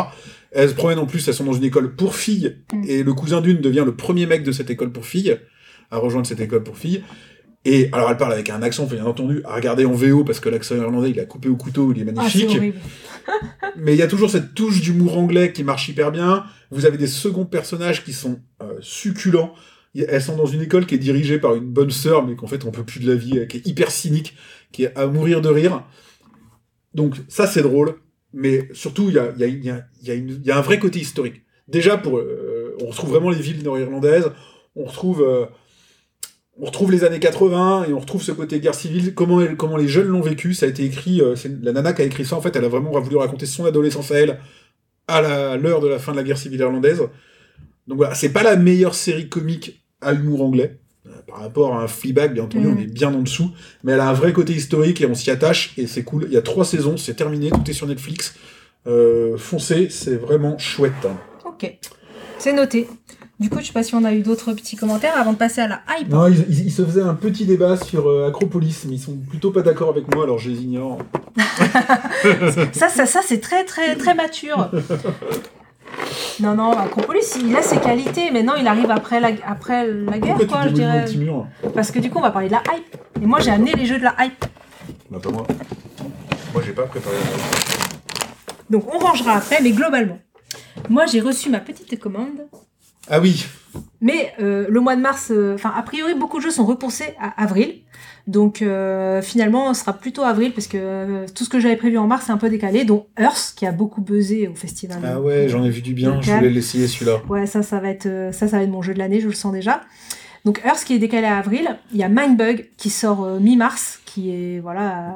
Elles 0.51 0.69
se 0.69 0.73
promènent 0.73 0.97
en 0.99 1.05
plus, 1.05 1.27
elles 1.27 1.35
sont 1.35 1.43
dans 1.43 1.53
une 1.53 1.63
école 1.63 1.95
pour 1.95 2.15
filles, 2.15 2.57
Mm. 2.73 2.83
et 2.87 3.03
le 3.03 3.13
cousin 3.13 3.41
d'une 3.41 3.61
devient 3.61 3.83
le 3.85 3.95
premier 3.95 4.25
mec 4.25 4.43
de 4.43 4.51
cette 4.51 4.69
école 4.71 4.91
pour 4.91 5.05
filles, 5.05 5.37
à 5.91 5.97
rejoindre 5.97 6.25
cette 6.25 6.39
école 6.39 6.63
pour 6.63 6.77
filles. 6.77 7.03
Et 7.65 7.89
alors, 7.91 8.09
elle 8.09 8.17
parle 8.17 8.31
avec 8.33 8.49
un 8.49 8.61
accent, 8.63 8.85
bien 8.85 9.05
entendu, 9.05 9.41
à 9.43 9.53
regarder 9.53 9.83
en 9.85 9.91
VO, 9.91 10.23
parce 10.23 10.39
que 10.39 10.47
l'accent 10.47 10.75
irlandais, 10.75 11.09
il 11.11 11.19
a 11.19 11.25
coupé 11.25 11.49
au 11.49 11.57
couteau, 11.57 11.91
il 11.93 11.99
est 12.01 12.05
Ah, 12.09 12.13
magnifique. 12.13 12.57
Mais 13.75 13.93
il 13.93 13.99
y 13.99 14.01
a 14.01 14.07
toujours 14.07 14.29
cette 14.29 14.53
touche 14.55 14.79
d'humour 14.81 15.17
anglais 15.17 15.51
qui 15.51 15.63
marche 15.65 15.89
hyper 15.89 16.11
bien. 16.11 16.45
Vous 16.71 16.85
avez 16.85 16.97
des 16.97 17.07
seconds 17.07 17.45
personnages 17.45 18.05
qui 18.05 18.13
sont 18.13 18.39
euh, 18.63 18.77
succulents. 18.79 19.53
Elles 20.03 20.21
sont 20.21 20.35
dans 20.35 20.45
une 20.45 20.61
école 20.61 20.85
qui 20.85 20.95
est 20.95 20.99
dirigée 20.99 21.39
par 21.39 21.55
une 21.55 21.65
bonne 21.65 21.91
sœur, 21.91 22.25
mais 22.25 22.35
qu'en 22.35 22.47
fait 22.47 22.65
on 22.65 22.71
peut 22.71 22.83
plus 22.83 22.99
de 22.99 23.09
la 23.09 23.15
vie, 23.15 23.39
euh, 23.39 23.45
qui 23.45 23.57
est 23.57 23.67
hyper 23.67 23.91
cynique, 23.91 24.35
qui 24.71 24.83
est 24.83 24.95
à 24.97 25.07
mourir 25.07 25.41
de 25.41 25.49
rire. 25.49 25.83
Donc 26.93 27.15
ça 27.27 27.47
c'est 27.47 27.61
drôle, 27.61 27.95
mais 28.33 28.69
surtout 28.73 29.09
il 29.09 29.15
y 29.15 30.49
a, 30.49 30.57
un 30.57 30.61
vrai 30.61 30.79
côté 30.79 30.99
historique. 30.99 31.41
Déjà 31.67 31.97
pour, 31.97 32.17
euh, 32.17 32.75
on 32.81 32.87
retrouve 32.87 33.11
vraiment 33.11 33.29
les 33.29 33.39
villes 33.39 33.63
nord-irlandaises, 33.63 34.31
on 34.75 34.85
retrouve, 34.85 35.21
euh, 35.21 35.45
on 36.59 36.65
retrouve 36.65 36.91
les 36.91 37.03
années 37.03 37.19
80 37.19 37.85
et 37.89 37.93
on 37.93 37.99
retrouve 37.99 38.21
ce 38.21 38.31
côté 38.31 38.59
guerre 38.59 38.75
civile. 38.75 39.13
Comment, 39.13 39.45
comment 39.55 39.77
les 39.77 39.87
jeunes 39.87 40.07
l'ont 40.07 40.21
vécu, 40.21 40.53
ça 40.53 40.65
a 40.65 40.69
été 40.69 40.83
écrit. 40.83 41.21
c'est 41.35 41.61
la 41.61 41.71
nana 41.71 41.93
qui 41.93 42.01
a 42.01 42.05
écrit 42.05 42.25
ça 42.25 42.35
en 42.35 42.41
fait, 42.41 42.55
elle 42.55 42.65
a 42.65 42.69
vraiment 42.69 42.91
voulu 42.99 43.17
raconter 43.17 43.45
son 43.45 43.65
adolescence 43.65 44.11
à 44.11 44.19
elle 44.19 44.39
à 45.07 45.57
l'heure 45.57 45.81
de 45.81 45.87
la 45.87 45.99
fin 45.99 46.11
de 46.11 46.17
la 46.17 46.23
guerre 46.23 46.37
civile 46.37 46.59
irlandaise. 46.59 47.01
Donc 47.87 47.97
voilà, 47.97 48.15
c'est 48.15 48.33
pas 48.33 48.43
la 48.43 48.55
meilleure 48.55 48.95
série 48.95 49.29
comique 49.29 49.86
à 50.01 50.13
humour 50.13 50.41
anglais. 50.43 50.77
Euh, 51.07 51.11
Par 51.27 51.39
rapport 51.39 51.75
à 51.75 51.81
un 51.83 51.87
Fleabag, 51.87 52.33
bien 52.33 52.43
entendu, 52.43 52.67
Mhm. 52.67 52.75
on 52.77 52.81
est 52.81 52.85
bien 52.91 53.13
en 53.13 53.19
dessous. 53.21 53.51
Mais 53.83 53.93
elle 53.93 53.99
a 54.01 54.09
un 54.09 54.13
vrai 54.13 54.33
côté 54.33 54.53
historique 54.53 55.01
et 55.01 55.05
on 55.05 55.15
s'y 55.15 55.31
attache 55.31 55.73
et 55.77 55.87
c'est 55.87 56.03
cool. 56.03 56.25
Il 56.27 56.33
y 56.33 56.37
a 56.37 56.41
trois 56.41 56.65
saisons, 56.65 56.97
c'est 56.97 57.13
terminé, 57.15 57.49
tout 57.49 57.69
est 57.69 57.73
sur 57.73 57.87
Netflix. 57.87 58.35
Euh, 58.87 59.37
foncez, 59.37 59.89
c'est 59.89 60.15
vraiment 60.15 60.57
chouette. 60.57 60.93
hein. 61.05 61.17
Ok, 61.45 61.77
c'est 62.39 62.53
noté. 62.53 62.87
Du 63.39 63.49
coup, 63.51 63.59
je 63.59 63.65
sais 63.67 63.73
pas 63.73 63.83
si 63.83 63.93
on 63.93 64.03
a 64.03 64.13
eu 64.13 64.21
d'autres 64.21 64.51
petits 64.53 64.75
commentaires 64.75 65.15
avant 65.15 65.31
de 65.33 65.37
passer 65.37 65.61
à 65.61 65.67
la 65.67 65.81
hype. 65.99 66.09
Non, 66.09 66.27
ils, 66.27 66.39
ils- 66.49 66.65
ils 66.67 66.71
se 66.71 66.83
faisaient 66.83 67.01
un 67.03 67.13
petit 67.13 67.45
débat 67.45 67.77
sur 67.77 68.07
euh, 68.07 68.27
Acropolis, 68.27 68.85
mais 68.87 68.95
ils 68.95 68.99
sont 68.99 69.15
plutôt 69.15 69.51
pas 69.51 69.61
d'accord 69.61 69.89
avec 69.89 70.13
moi, 70.13 70.23
alors 70.23 70.39
je 70.39 70.49
les 70.49 70.61
ignore. 70.63 70.97
Ça, 72.73 72.89
ça, 72.89 73.05
ça 73.05 73.21
c'est 73.23 73.39
très, 73.39 73.63
très, 73.63 73.95
très 73.95 74.15
mature. 74.15 74.71
Non, 76.39 76.53
non, 76.53 76.71
Acropolis, 76.77 77.37
il 77.43 77.55
a 77.55 77.61
ses 77.61 77.77
qualités, 77.79 78.29
mais 78.31 78.43
non, 78.43 78.53
il 78.59 78.67
arrive 78.67 78.91
après 78.91 79.19
la, 79.19 79.29
après 79.45 79.87
la 79.87 80.19
guerre, 80.19 80.35
Pourquoi 80.37 80.57
quoi, 80.57 80.63
tu 80.63 80.69
je 80.69 80.73
dirais. 80.75 81.05
petit 81.05 81.17
mur 81.17 81.47
Parce 81.73 81.89
que 81.91 81.99
du 81.99 82.09
coup, 82.11 82.19
on 82.19 82.21
va 82.21 82.31
parler 82.31 82.47
de 82.47 82.53
la 82.53 82.61
hype. 82.75 82.95
Et 83.21 83.25
moi, 83.25 83.39
j'ai 83.39 83.49
amené 83.51 83.73
les 83.73 83.85
jeux 83.85 83.97
de 83.97 84.03
la 84.03 84.15
hype. 84.19 84.45
Bah 85.09 85.19
pas 85.21 85.31
moi. 85.31 85.47
Moi 86.53 86.61
j'ai 86.65 86.73
pas 86.73 86.83
préparé. 86.83 87.15
Donc, 88.69 88.93
on 88.93 88.99
rangera 88.99 89.33
après, 89.37 89.59
mais 89.61 89.71
globalement. 89.71 90.19
Moi, 90.89 91.05
j'ai 91.07 91.21
reçu 91.21 91.49
ma 91.49 91.59
petite 91.59 91.99
commande. 91.99 92.47
Ah 93.09 93.19
oui, 93.19 93.45
Mais 94.01 94.33
euh, 94.41 94.65
le 94.69 94.79
mois 94.81 94.95
de 94.97 95.01
mars, 95.01 95.31
euh, 95.31 95.55
enfin, 95.55 95.71
a 95.75 95.81
priori, 95.81 96.13
beaucoup 96.13 96.37
de 96.37 96.43
jeux 96.43 96.51
sont 96.51 96.65
repoussés 96.65 97.15
à 97.21 97.41
avril. 97.41 97.81
Donc, 98.27 98.61
euh, 98.61 99.21
finalement, 99.21 99.73
ce 99.73 99.79
sera 99.79 99.93
plutôt 99.93 100.23
avril, 100.23 100.51
parce 100.53 100.67
que 100.67 100.77
euh, 100.77 101.25
tout 101.33 101.45
ce 101.45 101.49
que 101.49 101.59
j'avais 101.59 101.77
prévu 101.77 101.97
en 101.97 102.07
mars 102.07 102.27
est 102.27 102.31
un 102.31 102.37
peu 102.37 102.49
décalé, 102.49 102.83
dont 102.83 103.07
Earth, 103.17 103.53
qui 103.55 103.65
a 103.65 103.71
beaucoup 103.71 104.01
buzzé 104.01 104.47
au 104.49 104.53
festival. 104.55 104.99
ah 105.03 105.21
ouais, 105.21 105.47
j'en 105.47 105.63
ai 105.63 105.69
vu 105.69 105.81
du 105.81 105.93
bien, 105.93 106.19
je 106.21 106.31
voulais 106.33 106.49
l'essayer 106.49 106.87
celui-là. 106.87 107.21
Ouais, 107.29 107.45
ça, 107.45 107.63
ça 107.63 107.79
va 107.79 107.89
être, 107.89 108.05
euh, 108.05 108.31
ça, 108.33 108.47
ça 108.47 108.57
va 108.57 108.63
être 108.63 108.69
mon 108.69 108.81
jeu 108.81 108.93
de 108.93 108.99
l'année, 108.99 109.21
je 109.21 109.27
le 109.27 109.33
sens 109.33 109.53
déjà. 109.53 109.81
Donc 110.45 110.61
Earth 110.65 110.83
qui 110.85 110.93
est 110.93 110.99
décalé 110.99 111.25
à 111.25 111.37
avril. 111.37 111.77
Il 111.91 111.97
y 111.97 112.03
a 112.03 112.09
Mindbug 112.09 112.69
qui 112.77 112.89
sort 112.89 113.23
euh, 113.23 113.39
mi-mars, 113.39 113.99
qui 114.05 114.29
est 114.29 114.59
voilà. 114.59 115.15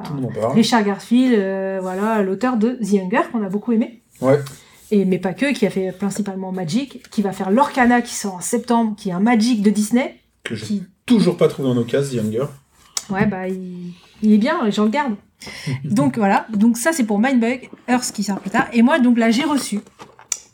Richard 0.53 0.83
Garfield, 0.83 1.33
voilà 1.81 2.21
l'auteur 2.21 2.57
de 2.57 2.71
The 2.81 2.93
Hunger 2.95 3.21
qu'on 3.31 3.43
a 3.43 3.49
beaucoup 3.49 3.71
aimé. 3.71 4.01
Ouais. 4.19 4.39
Et 4.89 5.05
mais 5.05 5.19
pas 5.19 5.33
que, 5.33 5.53
qui 5.53 5.65
a 5.65 5.69
fait 5.69 5.91
principalement 5.91 6.51
Magic, 6.51 7.03
qui 7.11 7.21
va 7.21 7.31
faire 7.31 7.49
Lorcana 7.49 8.01
qui 8.01 8.13
sort 8.13 8.35
en 8.35 8.41
septembre, 8.41 8.95
qui 8.97 9.09
est 9.09 9.13
un 9.13 9.21
Magic 9.21 9.61
de 9.61 9.69
Disney. 9.69 10.15
Que 10.43 10.55
j'ai 10.55 10.65
Qui, 10.65 10.83
toujours 11.05 11.38
pas 11.38 11.47
trouvé 11.47 11.69
en 11.69 11.77
occasion, 11.77 12.21
The 12.21 12.25
Younger. 12.25 12.45
Ouais 13.11 13.25
bah 13.25 13.47
il, 13.47 13.93
il 14.21 14.33
est 14.33 14.38
bien, 14.38 14.63
les 14.63 14.71
gens 14.71 14.85
le 14.85 14.89
gardent. 14.89 15.15
donc 15.83 16.17
voilà, 16.17 16.45
donc 16.53 16.77
ça 16.77 16.93
c'est 16.93 17.03
pour 17.03 17.19
Mindbug, 17.19 17.69
Earth 17.88 18.11
qui 18.11 18.23
sort 18.23 18.39
plus 18.39 18.51
tard. 18.51 18.67
Et 18.73 18.81
moi 18.81 18.99
donc 18.99 19.17
là 19.17 19.31
j'ai 19.31 19.43
reçu 19.43 19.79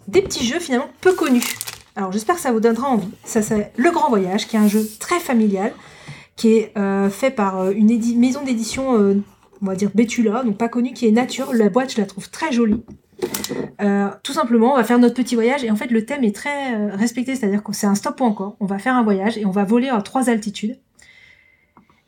des 0.08 0.22
petits 0.22 0.46
jeux 0.46 0.60
finalement 0.60 0.90
peu 1.02 1.14
connus. 1.14 1.44
Alors 1.96 2.12
j'espère 2.12 2.36
que 2.36 2.42
ça 2.42 2.52
vous 2.52 2.60
donnera 2.60 2.88
envie. 2.88 3.10
Ça 3.24 3.42
c'est 3.42 3.72
Le 3.76 3.92
Grand 3.92 4.10
Voyage, 4.10 4.48
qui 4.48 4.56
est 4.56 4.60
un 4.60 4.68
jeu 4.68 4.88
très 5.00 5.20
familial, 5.20 5.74
qui 6.36 6.54
est 6.54 6.78
euh, 6.78 7.10
fait 7.10 7.32
par 7.32 7.60
euh, 7.60 7.72
une 7.72 7.88
maison 8.20 8.44
d'édition, 8.44 8.98
euh, 8.98 9.16
on 9.62 9.66
va 9.66 9.76
dire 9.76 9.90
Betula, 9.94 10.44
donc 10.44 10.58
pas 10.58 10.70
connue, 10.70 10.94
qui 10.94 11.08
est 11.08 11.12
Nature. 11.12 11.54
La 11.54 11.70
boîte 11.70 11.94
je 11.94 11.98
la 12.00 12.06
trouve 12.06 12.30
très 12.30 12.52
jolie. 12.52 12.84
Euh, 13.82 14.10
tout 14.22 14.34
simplement, 14.34 14.74
on 14.74 14.78
va 14.78 14.84
faire 14.84 15.00
notre 15.00 15.16
petit 15.16 15.34
voyage 15.34 15.64
et 15.64 15.72
en 15.72 15.76
fait 15.76 15.90
le 15.90 16.06
thème 16.06 16.24
est 16.24 16.36
très 16.36 16.76
respecté, 16.92 17.36
c'est-à-dire 17.36 17.64
que 17.64 17.74
c'est 17.74 17.88
un 17.88 17.96
stop 17.96 18.22
ou 18.22 18.26
encore. 18.26 18.56
On 18.60 18.68
va 18.68 18.78
faire 18.78 18.96
un 18.96 19.04
voyage 19.04 19.38
et 19.38 19.46
on 19.46 19.52
va 19.52 19.64
voler 19.64 19.90
à 19.90 20.00
trois 20.02 20.30
altitudes. 20.30 20.78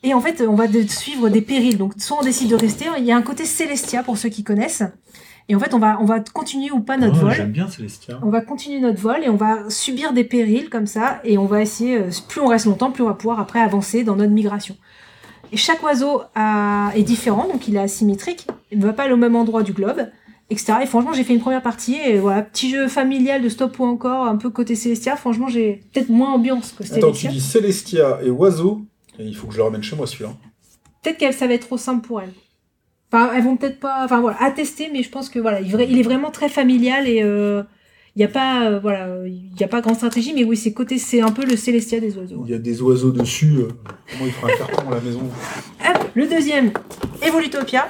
Et 0.03 0.13
en 0.13 0.21
fait, 0.21 0.41
on 0.47 0.55
va 0.55 0.67
de- 0.67 0.81
suivre 0.83 1.29
des 1.29 1.41
périls. 1.41 1.77
Donc, 1.77 1.93
soit 1.97 2.17
on 2.19 2.23
décide 2.23 2.49
de 2.49 2.55
rester. 2.55 2.85
Il 2.97 3.03
y 3.05 3.11
a 3.11 3.17
un 3.17 3.21
côté 3.21 3.45
Célestia 3.45 4.01
pour 4.03 4.17
ceux 4.17 4.29
qui 4.29 4.43
connaissent. 4.43 4.83
Et 5.49 5.55
en 5.55 5.59
fait, 5.59 5.73
on 5.73 5.79
va, 5.79 5.97
on 5.99 6.05
va 6.05 6.19
continuer 6.19 6.71
ou 6.71 6.79
pas 6.79 6.95
notre 6.95 7.17
Ah, 7.17 7.23
vol. 7.25 7.33
J'aime 7.33 7.51
bien 7.51 7.67
Célestia. 7.67 8.19
On 8.23 8.29
va 8.29 8.41
continuer 8.41 8.79
notre 8.79 9.01
vol 9.01 9.17
et 9.23 9.29
on 9.29 9.35
va 9.35 9.69
subir 9.69 10.13
des 10.13 10.23
périls 10.23 10.69
comme 10.69 10.85
ça. 10.85 11.19
Et 11.23 11.37
on 11.37 11.45
va 11.45 11.61
essayer, 11.61 11.97
euh, 11.97 12.09
plus 12.27 12.39
on 12.39 12.47
reste 12.47 12.65
longtemps, 12.67 12.91
plus 12.91 13.03
on 13.03 13.07
va 13.07 13.13
pouvoir 13.15 13.39
après 13.39 13.59
avancer 13.59 14.03
dans 14.03 14.15
notre 14.15 14.31
migration. 14.31 14.77
Et 15.51 15.57
chaque 15.57 15.81
oiseau 15.83 16.21
a- 16.35 16.91
est 16.95 17.01
différent, 17.03 17.47
donc 17.51 17.67
il 17.67 17.75
est 17.75 17.79
asymétrique. 17.79 18.45
Il 18.71 18.77
ne 18.79 18.85
va 18.85 18.93
pas 18.93 19.03
aller 19.03 19.13
au 19.13 19.17
même 19.17 19.35
endroit 19.35 19.63
du 19.63 19.73
globe, 19.73 20.07
etc. 20.51 20.73
Et 20.83 20.85
franchement, 20.85 21.11
j'ai 21.13 21.23
fait 21.23 21.33
une 21.33 21.39
première 21.41 21.63
partie. 21.63 21.95
Et 21.95 22.19
voilà, 22.19 22.43
petit 22.43 22.69
jeu 22.69 22.87
familial 22.87 23.41
de 23.41 23.49
stop 23.49 23.79
ou 23.79 23.85
encore, 23.85 24.27
un 24.27 24.35
peu 24.37 24.51
côté 24.51 24.75
Célestia. 24.75 25.15
Franchement, 25.15 25.47
j'ai 25.47 25.81
peut-être 25.91 26.09
moins 26.09 26.31
ambiance 26.31 26.73
que 26.77 26.83
Attends, 26.83 26.93
tu 27.11 27.21
Célestia. 27.21 27.31
dis 27.31 27.41
Célestia 27.41 28.19
et 28.23 28.29
Oiseau. 28.29 28.81
Et 29.19 29.25
il 29.25 29.35
faut 29.35 29.47
que 29.47 29.53
je 29.53 29.57
le 29.57 29.63
ramène 29.63 29.83
chez 29.83 29.95
moi 29.95 30.07
celui-là. 30.07 30.33
Peut-être 31.03 31.17
qu'elle 31.17 31.33
ça 31.33 31.47
va 31.47 31.53
être 31.53 31.67
trop 31.67 31.77
simple 31.77 32.07
pour 32.07 32.21
elles. 32.21 32.33
Enfin, 33.11 33.31
elles 33.35 33.43
vont 33.43 33.57
peut-être 33.57 33.79
pas. 33.79 34.05
Enfin 34.05 34.21
voilà, 34.21 34.41
à 34.41 34.51
tester, 34.51 34.89
mais 34.91 35.03
je 35.03 35.09
pense 35.09 35.29
que 35.29 35.39
voilà, 35.39 35.61
il, 35.61 35.99
est 35.99 36.03
vraiment 36.03 36.31
très 36.31 36.49
familial 36.49 37.07
et 37.07 37.21
il 38.15 38.19
n'y 38.19 38.25
a 38.25 38.27
pas 38.27 38.65
euh, 38.65 38.79
voilà, 38.79 39.07
il 39.25 39.57
y 39.59 39.63
a 39.63 39.67
pas 39.67 39.81
grande 39.81 39.95
stratégie, 39.95 40.33
mais 40.33 40.43
oui, 40.43 40.57
c'est 40.57 40.73
côté, 40.73 40.97
c'est 40.97 41.21
un 41.21 41.31
peu 41.31 41.45
le 41.45 41.55
Célestia 41.55 41.99
des 41.99 42.17
oiseaux. 42.17 42.43
Il 42.45 42.51
y 42.51 42.55
a 42.55 42.59
des 42.59 42.81
oiseaux 42.81 43.11
dessus. 43.11 43.59
euh, 43.59 43.69
Comment 44.11 44.25
il 44.25 44.31
fera 44.31 44.51
un 44.51 44.57
carton 44.57 44.91
à 44.91 44.95
la 44.95 45.01
maison 45.01 45.21
Hop, 45.87 46.09
le 46.15 46.27
deuxième, 46.27 46.71
Evolutopia. 47.21 47.87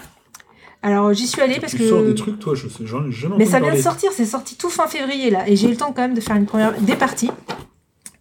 Alors 0.82 1.14
j'y 1.14 1.28
suis 1.28 1.42
allée 1.42 1.60
parce 1.60 1.76
Tu 1.76 1.88
sors 1.88 2.02
que. 2.02 2.08
des 2.08 2.16
trucs, 2.16 2.40
toi, 2.40 2.56
je 2.56 2.68
sais, 2.68 2.86
j'en 2.86 3.08
ai 3.08 3.12
jamais 3.12 3.38
Mais 3.38 3.46
ça 3.46 3.60
vient 3.60 3.74
de 3.74 3.82
sortir, 3.82 4.12
c'est 4.14 4.26
sorti 4.26 4.56
tout 4.56 4.70
fin 4.70 4.88
février 4.88 5.30
là, 5.30 5.48
et 5.50 5.56
j'ai 5.56 5.68
eu 5.68 5.72
le 5.72 5.78
temps 5.78 5.94
quand 5.94 6.02
même 6.02 6.14
de 6.14 6.22
faire 6.22 6.36
une 6.36 6.46
première 6.46 6.80
des 6.80 6.96
parties. 6.96 7.32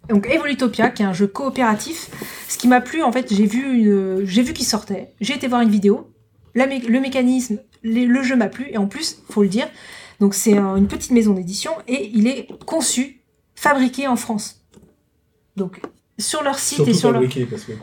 Donc 0.08 0.26
Evolutopia, 0.26 0.90
qui 0.90 1.02
est 1.02 1.06
un 1.06 1.12
jeu 1.12 1.26
coopératif. 1.26 2.10
Ce 2.48 2.56
qui 2.58 2.66
m'a 2.68 2.80
plu, 2.80 3.02
en 3.02 3.12
fait, 3.12 3.32
j'ai 3.32 3.46
vu 3.46 3.62
une, 3.62 4.24
j'ai 4.24 4.42
vu 4.42 4.52
qu'il 4.52 4.66
sortait. 4.66 5.12
J'ai 5.20 5.34
été 5.34 5.48
voir 5.48 5.60
une 5.60 5.70
vidéo. 5.70 6.10
La 6.54 6.66
mé- 6.66 6.86
le 6.86 7.00
mécanisme, 7.00 7.58
les- 7.82 8.06
le 8.06 8.22
jeu 8.22 8.34
m'a 8.36 8.48
plu, 8.48 8.66
et 8.70 8.78
en 8.78 8.86
plus, 8.86 9.18
faut 9.30 9.42
le 9.42 9.48
dire. 9.48 9.68
Donc 10.20 10.34
c'est 10.34 10.56
un- 10.56 10.76
une 10.76 10.88
petite 10.88 11.12
maison 11.12 11.32
d'édition 11.32 11.70
et 11.86 12.10
il 12.14 12.26
est 12.26 12.48
conçu, 12.64 13.20
fabriqué 13.54 14.08
en 14.08 14.16
France. 14.16 14.62
Donc 15.56 15.80
sur 16.18 16.42
leur 16.42 16.58
site 16.58 16.76
Surtout 16.78 16.90
et 16.90 16.94
sur 16.94 17.12
leur 17.12 17.22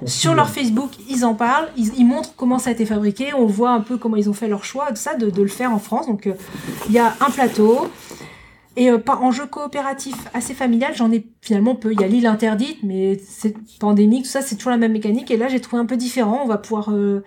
sur 0.10 0.34
leur 0.34 0.48
euh, 0.48 0.50
Facebook, 0.50 0.90
ils 1.10 1.24
en 1.24 1.36
parlent, 1.36 1.70
ils, 1.78 1.94
ils 1.98 2.06
montrent 2.06 2.34
comment 2.36 2.60
ça 2.60 2.72
a 2.72 2.74
été 2.74 2.86
fabriqué, 2.86 3.34
on 3.34 3.46
voit 3.46 3.70
un 3.72 3.80
peu 3.80 3.98
comment 3.98 4.18
ils 4.18 4.30
ont 4.30 4.34
fait 4.34 4.50
leur 4.50 4.66
choix 4.66 4.92
de 4.92 4.98
ça, 4.98 5.16
de, 5.16 5.30
de 5.30 5.42
le 5.42 5.48
faire 5.48 5.72
en 5.72 5.80
France. 5.80 6.08
Donc 6.08 6.28
euh, 6.28 6.34
il 6.90 6.94
y 6.94 7.00
a 7.00 7.16
un 7.22 7.30
plateau, 7.30 7.88
et 8.76 8.90
euh, 8.90 9.00
en 9.08 9.32
jeu 9.32 9.46
coopératif 9.46 10.16
assez 10.34 10.54
familial, 10.54 10.94
j'en 10.96 11.12
ai 11.12 11.28
finalement 11.42 11.76
peu. 11.76 11.94
Il 11.94 12.02
y 12.02 12.04
a 12.04 12.08
l'île 12.08 12.28
interdite, 12.28 12.80
mais 12.84 13.20
c'est 13.26 13.56
pandémique, 13.80 14.24
tout 14.24 14.30
ça, 14.32 14.42
c'est 14.42 14.56
toujours 14.56 14.72
la 14.72 14.78
même 14.78 14.92
mécanique. 14.92 15.32
Et 15.32 15.38
là, 15.38 15.48
j'ai 15.48 15.60
trouvé 15.62 15.82
un 15.82 15.86
peu 15.86 15.98
différent. 15.98 16.42
On 16.44 16.48
va 16.48 16.58
pouvoir... 16.58 16.92
euh, 16.92 17.24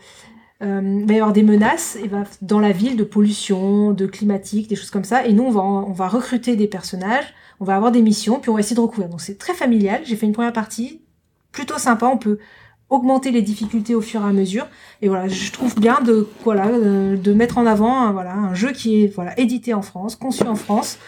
euh, 0.60 0.98
il 1.00 1.06
va 1.06 1.14
y 1.14 1.16
avoir 1.16 1.32
des 1.32 1.44
menaces 1.44 1.96
et 2.02 2.08
va, 2.08 2.24
dans 2.42 2.58
la 2.58 2.72
ville 2.72 2.96
de 2.96 3.04
pollution, 3.04 3.92
de 3.92 4.06
climatique, 4.06 4.68
des 4.68 4.74
choses 4.74 4.90
comme 4.90 5.04
ça. 5.04 5.24
Et 5.24 5.32
nous, 5.32 5.44
on 5.44 5.50
va, 5.50 5.60
on 5.62 5.92
va 5.92 6.08
recruter 6.08 6.56
des 6.56 6.66
personnages, 6.66 7.32
on 7.60 7.64
va 7.64 7.76
avoir 7.76 7.92
des 7.92 8.02
missions, 8.02 8.40
puis 8.40 8.50
on 8.50 8.54
va 8.54 8.60
essayer 8.60 8.76
de 8.76 8.80
recouvrir. 8.80 9.08
Donc 9.08 9.20
c'est 9.20 9.38
très 9.38 9.54
familial. 9.54 10.00
J'ai 10.04 10.16
fait 10.16 10.26
une 10.26 10.32
première 10.32 10.52
partie, 10.52 11.00
plutôt 11.52 11.78
sympa. 11.78 12.06
On 12.06 12.18
peut 12.18 12.38
augmenter 12.90 13.30
les 13.30 13.42
difficultés 13.42 13.94
au 13.94 14.00
fur 14.00 14.22
et 14.22 14.24
à 14.24 14.32
mesure. 14.32 14.66
Et 15.02 15.08
voilà, 15.08 15.28
je 15.28 15.52
trouve 15.52 15.78
bien 15.78 16.00
de 16.00 16.26
voilà 16.42 16.66
euh, 16.66 17.16
de 17.16 17.32
mettre 17.32 17.58
en 17.58 17.66
avant 17.66 17.94
un, 17.94 18.12
voilà 18.12 18.34
un 18.34 18.54
jeu 18.54 18.72
qui 18.72 19.04
est 19.04 19.14
voilà 19.14 19.38
édité 19.38 19.74
en 19.74 19.82
France, 19.82 20.16
conçu 20.16 20.42
en 20.44 20.56
France. 20.56 20.98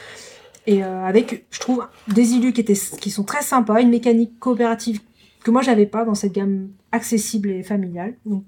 Et 0.67 0.85
euh, 0.85 1.05
avec, 1.05 1.47
je 1.51 1.59
trouve, 1.59 1.87
des 2.09 2.33
illus 2.33 2.53
qui, 2.53 2.61
étaient, 2.61 2.75
qui 3.01 3.11
sont 3.11 3.25
très 3.25 3.43
sympas, 3.43 3.81
une 3.81 3.91
mécanique 3.91 4.39
coopérative 4.39 5.01
que 5.43 5.51
moi 5.51 5.63
j'avais 5.63 5.87
pas 5.87 6.05
dans 6.05 6.15
cette 6.15 6.33
gamme 6.33 6.69
accessible 6.93 7.51
et 7.51 7.63
familiale. 7.63 8.15
Donc 8.27 8.45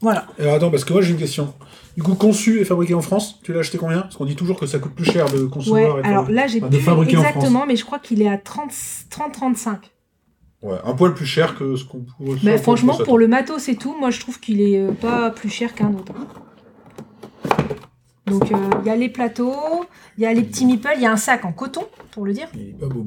voilà. 0.00 0.26
Alors 0.38 0.54
attends, 0.54 0.70
parce 0.70 0.84
que 0.84 0.92
moi 0.92 1.02
j'ai 1.02 1.12
une 1.12 1.18
question. 1.18 1.54
Du 1.96 2.02
coup, 2.02 2.14
conçu 2.14 2.60
et 2.60 2.64
fabriqué 2.64 2.94
en 2.94 3.02
France, 3.02 3.38
tu 3.42 3.52
l'as 3.52 3.60
acheté 3.60 3.76
combien? 3.78 4.00
Parce 4.00 4.16
qu'on 4.16 4.24
dit 4.24 4.34
toujours 4.34 4.58
que 4.58 4.66
ça 4.66 4.78
coûte 4.78 4.94
plus 4.94 5.04
cher 5.04 5.26
de 5.30 5.44
Ouais, 5.44 5.50
concevoir 5.50 5.98
et 6.00 6.02
alors 6.04 6.24
fabriquer. 6.24 6.32
là 6.32 6.46
j'ai 6.46 6.60
de 6.60 6.78
fabriquer 6.78 7.16
exactement, 7.18 7.66
mais 7.66 7.76
je 7.76 7.84
crois 7.84 7.98
qu'il 7.98 8.22
est 8.22 8.28
à 8.28 8.36
30-35. 8.36 9.76
Ouais, 10.62 10.76
un 10.84 10.94
poil 10.94 11.12
plus 11.12 11.26
cher 11.26 11.56
que 11.56 11.76
ce 11.76 11.84
qu'on 11.84 12.00
pourrait. 12.00 12.38
Mais 12.42 12.56
franchement, 12.56 12.96
pour 13.04 13.18
le 13.18 13.28
matos 13.28 13.68
et 13.68 13.76
tout, 13.76 13.94
moi 13.98 14.10
je 14.10 14.20
trouve 14.20 14.40
qu'il 14.40 14.60
est 14.60 14.80
euh, 14.80 14.92
pas 14.92 15.30
plus 15.30 15.50
cher 15.50 15.74
qu'un 15.74 15.92
autre. 15.92 16.14
Donc 18.32 18.50
euh, 18.50 18.56
il 18.82 18.86
y 18.86 18.90
a 18.90 18.96
les 18.96 19.08
plateaux, 19.08 19.84
il 20.16 20.24
y 20.24 20.26
a 20.26 20.32
les 20.32 20.42
petits 20.42 20.64
meeples, 20.66 20.92
il 20.96 21.02
y 21.02 21.06
a 21.06 21.12
un 21.12 21.16
sac 21.16 21.44
en 21.44 21.52
coton, 21.52 21.86
pour 22.12 22.24
le 22.24 22.32
dire. 22.32 22.48
Il 22.54 22.70
est 22.70 22.72
pas 22.80 22.86
beau. 22.86 23.04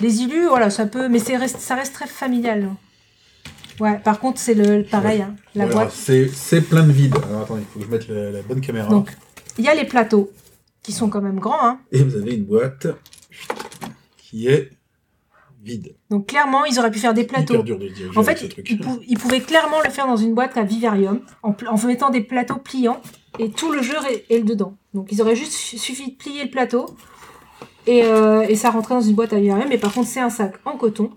Les 0.00 0.22
illus, 0.22 0.46
voilà, 0.48 0.70
ça 0.70 0.86
peut, 0.86 1.08
mais 1.08 1.18
c'est 1.20 1.36
reste, 1.36 1.58
ça 1.60 1.74
reste 1.76 1.94
très 1.94 2.06
familial. 2.08 2.68
Ouais, 3.80 3.98
par 3.98 4.18
contre 4.20 4.38
c'est 4.38 4.54
le 4.54 4.82
pareil, 4.84 5.22
hein, 5.22 5.34
la 5.54 5.64
Voilà, 5.66 5.82
boîte. 5.86 5.92
c'est 5.94 6.28
c'est 6.28 6.60
plein 6.60 6.82
de 6.84 6.92
vide. 6.92 7.14
Alors 7.28 7.42
attends, 7.42 7.56
il 7.58 7.64
faut 7.64 7.78
que 7.78 7.84
je 7.86 7.90
mette 7.90 8.08
la, 8.08 8.30
la 8.30 8.42
bonne 8.42 8.60
caméra. 8.60 8.88
Donc 8.88 9.10
il 9.58 9.64
y 9.64 9.68
a 9.68 9.74
les 9.74 9.84
plateaux 9.84 10.30
qui 10.82 10.92
sont 10.92 11.08
quand 11.08 11.22
même 11.22 11.38
grands. 11.38 11.64
Hein. 11.64 11.78
Et 11.92 12.02
vous 12.02 12.16
avez 12.16 12.34
une 12.34 12.44
boîte 12.44 12.86
qui 14.18 14.48
est 14.48 14.70
vide. 15.62 15.94
Donc 16.10 16.26
clairement 16.26 16.64
ils 16.64 16.78
auraient 16.78 16.90
pu 16.90 16.98
faire 16.98 17.14
des 17.14 17.24
plateaux. 17.24 17.62
Dur 17.62 17.78
de 17.78 17.88
En 18.16 18.22
fait, 18.22 18.42
ils, 18.68 18.78
pou- 18.78 19.00
ils 19.06 19.18
pouvaient 19.18 19.40
clairement 19.40 19.80
le 19.84 19.90
faire 19.90 20.06
dans 20.06 20.16
une 20.16 20.34
boîte 20.34 20.56
à 20.56 20.62
vivarium, 20.64 21.20
en, 21.42 21.54
mettant 21.86 22.10
des 22.10 22.20
plateaux 22.22 22.56
pliants, 22.56 23.00
et 23.38 23.50
tout 23.50 23.70
le 23.72 23.82
jeu 23.82 23.94
est, 24.10 24.24
est 24.30 24.40
dedans. 24.42 24.76
Donc 24.94 25.08
ils 25.12 25.22
auraient 25.22 25.36
juste 25.36 25.52
su- 25.52 25.78
suffi 25.78 26.10
de 26.12 26.16
plier 26.16 26.44
le 26.44 26.50
plateau, 26.50 26.86
et, 27.86 28.04
euh, 28.04 28.42
et 28.48 28.56
ça 28.56 28.70
rentrait 28.70 28.94
dans 28.94 29.00
une 29.00 29.14
boîte 29.14 29.32
à 29.32 29.40
vivarium, 29.40 29.68
mais 29.68 29.78
par 29.78 29.92
contre 29.92 30.08
c'est 30.08 30.20
un 30.20 30.30
sac 30.30 30.54
en 30.64 30.76
coton. 30.76 31.10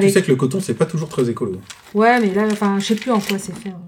Tu 0.00 0.10
sais 0.10 0.22
que 0.22 0.28
le 0.30 0.36
coton, 0.36 0.60
c'est 0.60 0.74
pas 0.74 0.84
toujours 0.84 1.08
très 1.08 1.30
écolo. 1.30 1.52
Ouais, 1.94 2.20
mais 2.20 2.34
là, 2.34 2.46
enfin, 2.52 2.78
je 2.78 2.84
sais 2.84 2.94
plus 2.94 3.10
en 3.10 3.20
quoi 3.20 3.38
c'est 3.38 3.54
fait. 3.56 3.70
hein. 3.70 3.80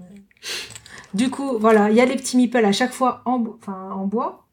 Du 1.13 1.29
coup, 1.29 1.59
voilà, 1.59 1.89
il 1.91 1.95
y 1.95 2.01
a 2.01 2.05
les 2.05 2.15
petits 2.15 2.37
meeples 2.37 2.65
à 2.65 2.71
chaque 2.71 2.91
fois 2.93 3.21
en, 3.25 3.37
bo- 3.37 3.59
en 3.67 4.05
bois. 4.07 4.47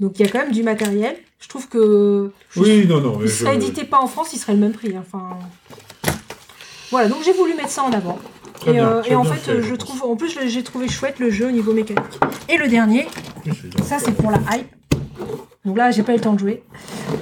Donc 0.00 0.18
il 0.18 0.24
y 0.24 0.28
a 0.28 0.32
quand 0.32 0.38
même 0.38 0.52
du 0.52 0.62
matériel. 0.62 1.16
Je 1.40 1.48
trouve 1.48 1.68
que 1.68 2.32
je 2.50 2.60
Oui, 2.60 2.86
non, 2.86 3.00
non. 3.00 3.18
il 3.20 3.28
je- 3.28 3.32
serait 3.34 3.56
édité 3.56 3.84
pas 3.84 3.98
en 4.00 4.06
France, 4.06 4.30
il 4.32 4.38
serait 4.38 4.54
le 4.54 4.58
même 4.60 4.72
prix. 4.72 4.94
hein. 4.96 5.02
Enfin, 5.06 5.38
voilà, 6.90 7.08
donc 7.08 7.18
j'ai 7.24 7.32
voulu 7.32 7.54
mettre 7.54 7.70
ça 7.70 7.82
en 7.82 7.92
avant. 7.92 8.18
Très 8.60 8.70
et, 8.70 8.74
bien, 8.74 8.88
euh, 8.88 9.02
et 9.04 9.14
en 9.14 9.24
fait, 9.24 9.34
fait, 9.36 9.52
euh, 9.52 9.62
je 9.62 9.68
pense. 9.74 9.78
trouve, 9.78 10.02
en 10.04 10.16
plus, 10.16 10.38
j'ai 10.46 10.62
trouvé 10.62 10.88
chouette 10.88 11.18
le 11.18 11.30
jeu 11.30 11.48
au 11.48 11.50
niveau 11.50 11.72
mécanique. 11.72 12.18
Et 12.48 12.56
le 12.56 12.68
dernier, 12.68 13.06
ça 13.84 13.98
c'est 13.98 14.12
pour 14.12 14.30
la 14.30 14.38
hype. 14.52 14.68
Donc 15.64 15.76
là, 15.76 15.90
j'ai 15.90 16.04
pas 16.04 16.12
eu 16.12 16.16
le 16.16 16.20
temps 16.22 16.32
de 16.34 16.38
jouer. 16.38 16.62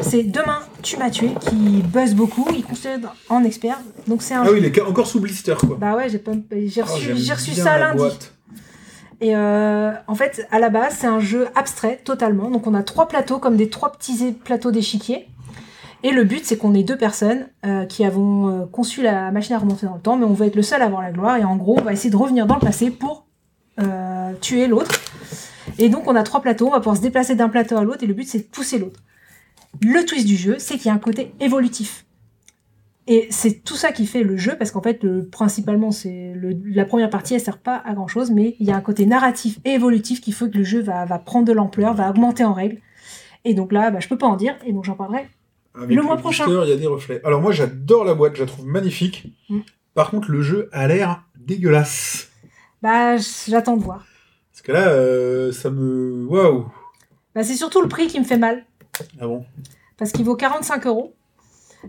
C'est 0.02 0.22
Demain, 0.22 0.60
tu 0.82 0.98
m'as 0.98 1.08
tué, 1.10 1.30
qui 1.40 1.82
buzz 1.82 2.14
beaucoup. 2.14 2.46
Il 2.54 2.62
considère 2.62 3.14
en 3.30 3.42
expert. 3.42 3.78
Donc 4.06 4.22
c'est 4.22 4.34
un 4.34 4.42
Ah 4.42 4.46
jeu. 4.46 4.52
oui, 4.52 4.58
il 4.60 4.64
est 4.66 4.80
encore 4.82 5.06
sous 5.06 5.18
blister, 5.18 5.54
quoi. 5.58 5.76
Bah 5.80 5.96
ouais, 5.96 6.08
j'ai 6.10 6.18
pas- 6.18 6.32
Oh, 6.34 6.82
reçu, 6.82 7.12
reçu 7.32 7.52
ça 7.54 7.78
lundi. 7.78 7.96
boîte. 7.98 8.33
Et 9.20 9.36
euh, 9.36 9.92
en 10.06 10.14
fait, 10.14 10.46
à 10.50 10.58
la 10.58 10.68
base, 10.68 10.96
c'est 10.98 11.06
un 11.06 11.20
jeu 11.20 11.48
abstrait 11.54 12.00
totalement. 12.04 12.50
Donc 12.50 12.66
on 12.66 12.74
a 12.74 12.82
trois 12.82 13.08
plateaux 13.08 13.38
comme 13.38 13.56
des 13.56 13.70
trois 13.70 13.92
petits 13.92 14.32
plateaux 14.32 14.70
d'échiquier. 14.70 15.28
Et 16.02 16.10
le 16.10 16.24
but, 16.24 16.44
c'est 16.44 16.58
qu'on 16.58 16.74
est 16.74 16.82
deux 16.82 16.98
personnes 16.98 17.48
euh, 17.64 17.86
qui 17.86 18.04
avons 18.04 18.48
euh, 18.48 18.66
conçu 18.66 19.02
la 19.02 19.30
machine 19.30 19.54
à 19.54 19.58
remonter 19.58 19.86
dans 19.86 19.94
le 19.94 20.00
temps, 20.00 20.16
mais 20.16 20.26
on 20.26 20.34
va 20.34 20.46
être 20.46 20.56
le 20.56 20.62
seul 20.62 20.82
à 20.82 20.86
avoir 20.86 21.02
la 21.02 21.12
gloire. 21.12 21.36
Et 21.36 21.44
en 21.44 21.56
gros, 21.56 21.78
on 21.78 21.82
va 21.82 21.92
essayer 21.92 22.10
de 22.10 22.16
revenir 22.16 22.46
dans 22.46 22.56
le 22.56 22.60
passé 22.60 22.90
pour 22.90 23.24
tuer 24.40 24.68
l'autre. 24.68 25.00
Et 25.78 25.88
donc 25.88 26.06
on 26.06 26.14
a 26.14 26.22
trois 26.22 26.40
plateaux, 26.40 26.68
on 26.68 26.70
va 26.70 26.78
pouvoir 26.78 26.96
se 26.96 27.02
déplacer 27.02 27.34
d'un 27.34 27.48
plateau 27.48 27.76
à 27.76 27.82
l'autre, 27.82 28.04
et 28.04 28.06
le 28.06 28.14
but, 28.14 28.28
c'est 28.28 28.38
de 28.38 28.44
pousser 28.44 28.78
l'autre. 28.78 29.00
Le 29.82 30.04
twist 30.04 30.26
du 30.26 30.36
jeu, 30.36 30.56
c'est 30.58 30.76
qu'il 30.76 30.86
y 30.86 30.90
a 30.90 30.94
un 30.94 30.98
côté 30.98 31.34
évolutif. 31.40 32.03
Et 33.06 33.26
c'est 33.30 33.62
tout 33.64 33.76
ça 33.76 33.92
qui 33.92 34.06
fait 34.06 34.22
le 34.22 34.36
jeu, 34.36 34.56
parce 34.56 34.70
qu'en 34.70 34.80
fait, 34.80 35.02
le, 35.02 35.26
principalement, 35.26 35.90
c'est 35.90 36.34
la 36.64 36.84
première 36.86 37.10
partie, 37.10 37.34
elle 37.34 37.40
sert 37.40 37.58
pas 37.58 37.82
à 37.84 37.92
grand 37.92 38.08
chose, 38.08 38.30
mais 38.30 38.56
il 38.60 38.66
y 38.66 38.70
a 38.70 38.76
un 38.76 38.80
côté 38.80 39.04
narratif 39.04 39.58
et 39.64 39.72
évolutif 39.72 40.22
qui 40.22 40.32
fait 40.32 40.50
que 40.50 40.56
le 40.56 40.64
jeu 40.64 40.80
va, 40.80 41.04
va 41.04 41.18
prendre 41.18 41.46
de 41.46 41.52
l'ampleur, 41.52 41.92
va 41.92 42.08
augmenter 42.08 42.44
en 42.44 42.54
règles. 42.54 42.78
Et 43.44 43.52
donc 43.52 43.72
là, 43.72 43.90
bah, 43.90 44.00
je 44.00 44.08
peux 44.08 44.16
pas 44.16 44.26
en 44.26 44.36
dire, 44.36 44.56
et 44.64 44.72
donc 44.72 44.84
j'en 44.84 44.94
parlerai. 44.94 45.28
Avec 45.74 45.94
Le 45.94 46.02
mois 46.02 46.16
prochain. 46.16 46.46
Il 46.48 46.68
y 46.68 46.72
a 46.72 46.76
des 46.76 46.86
reflets. 46.86 47.20
Alors 47.24 47.42
moi, 47.42 47.52
j'adore 47.52 48.04
la 48.04 48.14
boîte, 48.14 48.36
je 48.36 48.40
la 48.40 48.46
trouve 48.46 48.66
magnifique. 48.66 49.34
Mm. 49.50 49.60
Par 49.92 50.10
contre, 50.10 50.30
le 50.30 50.40
jeu 50.40 50.68
a 50.72 50.86
l'air 50.86 51.24
dégueulasse. 51.36 52.30
Bah, 52.80 53.16
j'attends 53.16 53.76
de 53.76 53.82
voir. 53.82 54.04
Parce 54.50 54.62
que 54.62 54.72
là, 54.72 54.88
euh, 54.88 55.52
ça 55.52 55.70
me... 55.70 56.24
Waouh 56.26 56.66
Bah, 57.34 57.42
c'est 57.42 57.54
surtout 57.54 57.82
le 57.82 57.88
prix 57.88 58.06
qui 58.06 58.18
me 58.18 58.24
fait 58.24 58.38
mal, 58.38 58.64
Ah 59.20 59.26
bon? 59.26 59.44
Parce 59.98 60.12
qu'il 60.12 60.24
vaut 60.24 60.36
45 60.36 60.86
euros. 60.86 61.14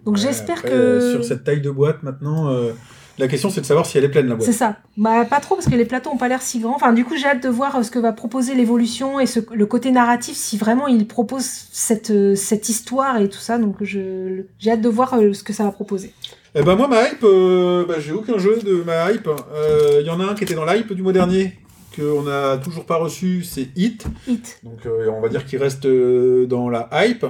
Donc 0.05 0.15
Ouais, 0.15 0.22
j'espère 0.22 0.61
que. 0.63 0.67
euh, 0.69 1.11
Sur 1.13 1.23
cette 1.23 1.43
taille 1.43 1.61
de 1.61 1.69
boîte, 1.72 2.03
maintenant... 2.03 2.49
euh, 2.49 2.72
La 3.17 3.27
question, 3.30 3.49
c'est 3.49 3.61
de 3.61 3.65
savoir 3.65 3.85
si 3.85 3.97
elle 3.97 4.03
est 4.03 4.09
pleine, 4.09 4.27
la 4.27 4.35
boîte. 4.35 4.45
C'est 4.45 4.51
ça. 4.53 4.77
Bah 4.97 5.23
pas 5.23 5.39
trop 5.39 5.55
parce 5.55 5.67
que 5.67 5.76
les 5.76 5.85
plateaux 5.85 6.09
ont 6.09 6.17
pas 6.17 6.27
l'air 6.27 6.41
si 6.41 6.59
grands. 6.59 6.76
Enfin 6.76 6.91
du 6.91 7.05
coup 7.05 7.15
j'ai 7.17 7.27
hâte 7.27 7.41
de 7.43 7.47
voir 7.49 7.76
euh, 7.77 7.84
ce 7.84 7.89
que 7.91 7.99
va 7.99 8.11
proposer 8.11 8.55
l'évolution 8.55 9.19
et 9.22 9.26
ce, 9.26 9.39
le 9.53 9.65
côté 9.65 9.91
narratif 9.91 10.35
si 10.35 10.57
vraiment 10.57 10.88
il 10.88 11.07
propose 11.07 11.45
cette 11.72 12.35
cette 12.35 12.67
histoire 12.67 13.17
et 13.22 13.30
tout 13.30 13.39
ça. 13.39 13.57
Donc 13.57 13.77
je 13.81 14.43
j'ai 14.59 14.72
hâte 14.72 14.81
de 14.81 14.89
voir 14.89 15.11
ce 15.34 15.43
que 15.43 15.53
ça 15.53 15.63
va 15.63 15.72
proposer. 15.72 16.11
Eh 16.57 16.63
ben 16.63 16.76
moi, 16.76 16.88
ma 16.88 17.07
hype, 17.09 17.23
euh, 17.23 17.85
bah, 17.85 17.95
j'ai 17.99 18.13
aucun 18.13 18.38
jeu 18.38 18.59
de 18.59 18.84
ma 18.84 19.11
hype. 19.11 19.30
Il 19.99 20.05
y 20.05 20.09
en 20.09 20.19
a 20.19 20.26
un 20.26 20.35
qui 20.35 20.43
était 20.43 20.53
dans 20.55 20.65
l'hype 20.65 20.91
du 20.93 21.01
mois 21.01 21.11
dernier, 21.13 21.53
qu'on 21.95 22.23
n'a 22.23 22.57
toujours 22.57 22.85
pas 22.85 22.95
reçu, 22.97 23.43
c'est 23.43 23.67
Hit. 23.77 24.05
Hit. 24.27 24.59
Donc 24.63 24.80
on 25.09 25.22
va 25.22 25.27
dire 25.30 25.45
qu'il 25.45 25.59
reste 25.61 25.85
dans 25.88 26.69
la 26.69 26.89
hype. 26.93 27.26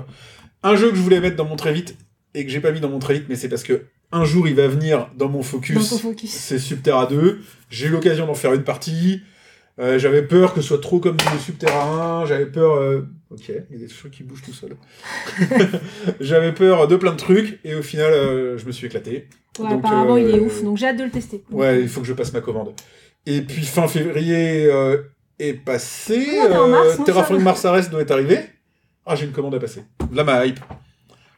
Un 0.63 0.75
jeu 0.75 0.89
que 0.89 0.95
je 0.95 1.01
voulais 1.01 1.19
mettre 1.19 1.35
dans 1.37 1.45
mon 1.45 1.55
très 1.55 1.73
vite, 1.73 1.95
et 2.35 2.45
que 2.45 2.51
j'ai 2.51 2.59
pas 2.59 2.71
mis 2.71 2.79
dans 2.81 2.89
mon 2.89 2.99
vite, 2.99 3.25
mais 3.29 3.35
c'est 3.35 3.49
parce 3.49 3.63
que 3.63 3.85
un 4.11 4.25
jour 4.25 4.47
il 4.47 4.55
va 4.55 4.67
venir 4.67 5.09
dans 5.17 5.29
mon 5.29 5.39
Dans 5.39 5.43
focus. 5.43 6.31
C'est 6.31 6.59
Subterra 6.59 7.07
2. 7.07 7.39
J'ai 7.69 7.87
eu 7.87 7.89
l'occasion 7.89 8.27
d'en 8.27 8.33
faire 8.35 8.53
une 8.53 8.63
partie. 8.63 9.21
Euh, 9.79 9.97
j'avais 9.99 10.21
peur 10.21 10.53
que 10.53 10.61
ce 10.61 10.67
soit 10.67 10.81
trop 10.81 10.99
comme 10.99 11.17
le 11.33 11.39
Subterra 11.39 12.21
1. 12.21 12.25
J'avais 12.25 12.45
peur. 12.45 12.75
euh, 12.75 13.07
Ok, 13.31 13.49
il 13.49 13.55
y 13.55 13.83
a 13.83 13.87
des 13.87 13.93
trucs 13.93 14.11
qui 14.11 14.23
bougent 14.23 14.43
tout 14.43 14.53
seul. 14.53 14.75
j'avais 16.19 16.53
peur 16.53 16.87
de 16.87 16.95
plein 16.95 17.11
de 17.11 17.17
trucs 17.17 17.59
et 17.63 17.75
au 17.75 17.81
final, 17.81 18.13
euh, 18.13 18.57
je 18.57 18.65
me 18.65 18.71
suis 18.71 18.87
éclaté. 18.87 19.27
Ouais, 19.57 19.69
Donc, 19.69 19.79
apparemment 19.79 20.17
il 20.17 20.29
est 20.29 20.39
ouf. 20.39 20.61
Donc 20.63 20.77
j'ai 20.77 20.87
hâte 20.87 20.97
de 20.97 21.03
le 21.05 21.09
tester. 21.09 21.43
Ouais, 21.49 21.81
il 21.81 21.89
faut 21.89 22.01
que 22.01 22.07
je 22.07 22.13
passe 22.13 22.31
ma 22.33 22.41
commande. 22.41 22.73
Et 23.25 23.41
puis 23.41 23.63
fin 23.65 23.87
février 23.87 24.69
est 25.39 25.53
passé. 25.53 26.27
Ah, 26.41 26.49
est 26.49 26.57
en 26.57 26.67
mars, 26.67 26.97
Terraforming. 27.05 27.43
Mars 27.43 27.65
Ares 27.65 27.89
doit 27.89 28.01
être 28.01 28.11
arrivé. 28.11 28.39
Ah, 29.05 29.15
j'ai 29.15 29.25
une 29.25 29.31
commande 29.31 29.55
à 29.55 29.59
passer. 29.59 29.83
Là, 30.13 30.23
ma 30.23 30.45
hype. 30.45 30.59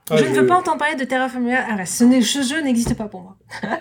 Ah, 0.10 0.18
je 0.18 0.24
ne 0.26 0.30
veux 0.40 0.46
pas 0.48 0.56
entendre 0.58 0.78
parler 0.78 0.96
de 0.96 1.04
Terraforming 1.04 1.52
Mars. 1.52 1.92
Ce, 1.92 2.44
jeu 2.44 2.62
n'existe 2.62 2.96
pas 2.96 3.08
pour 3.08 3.22
moi. 3.22 3.38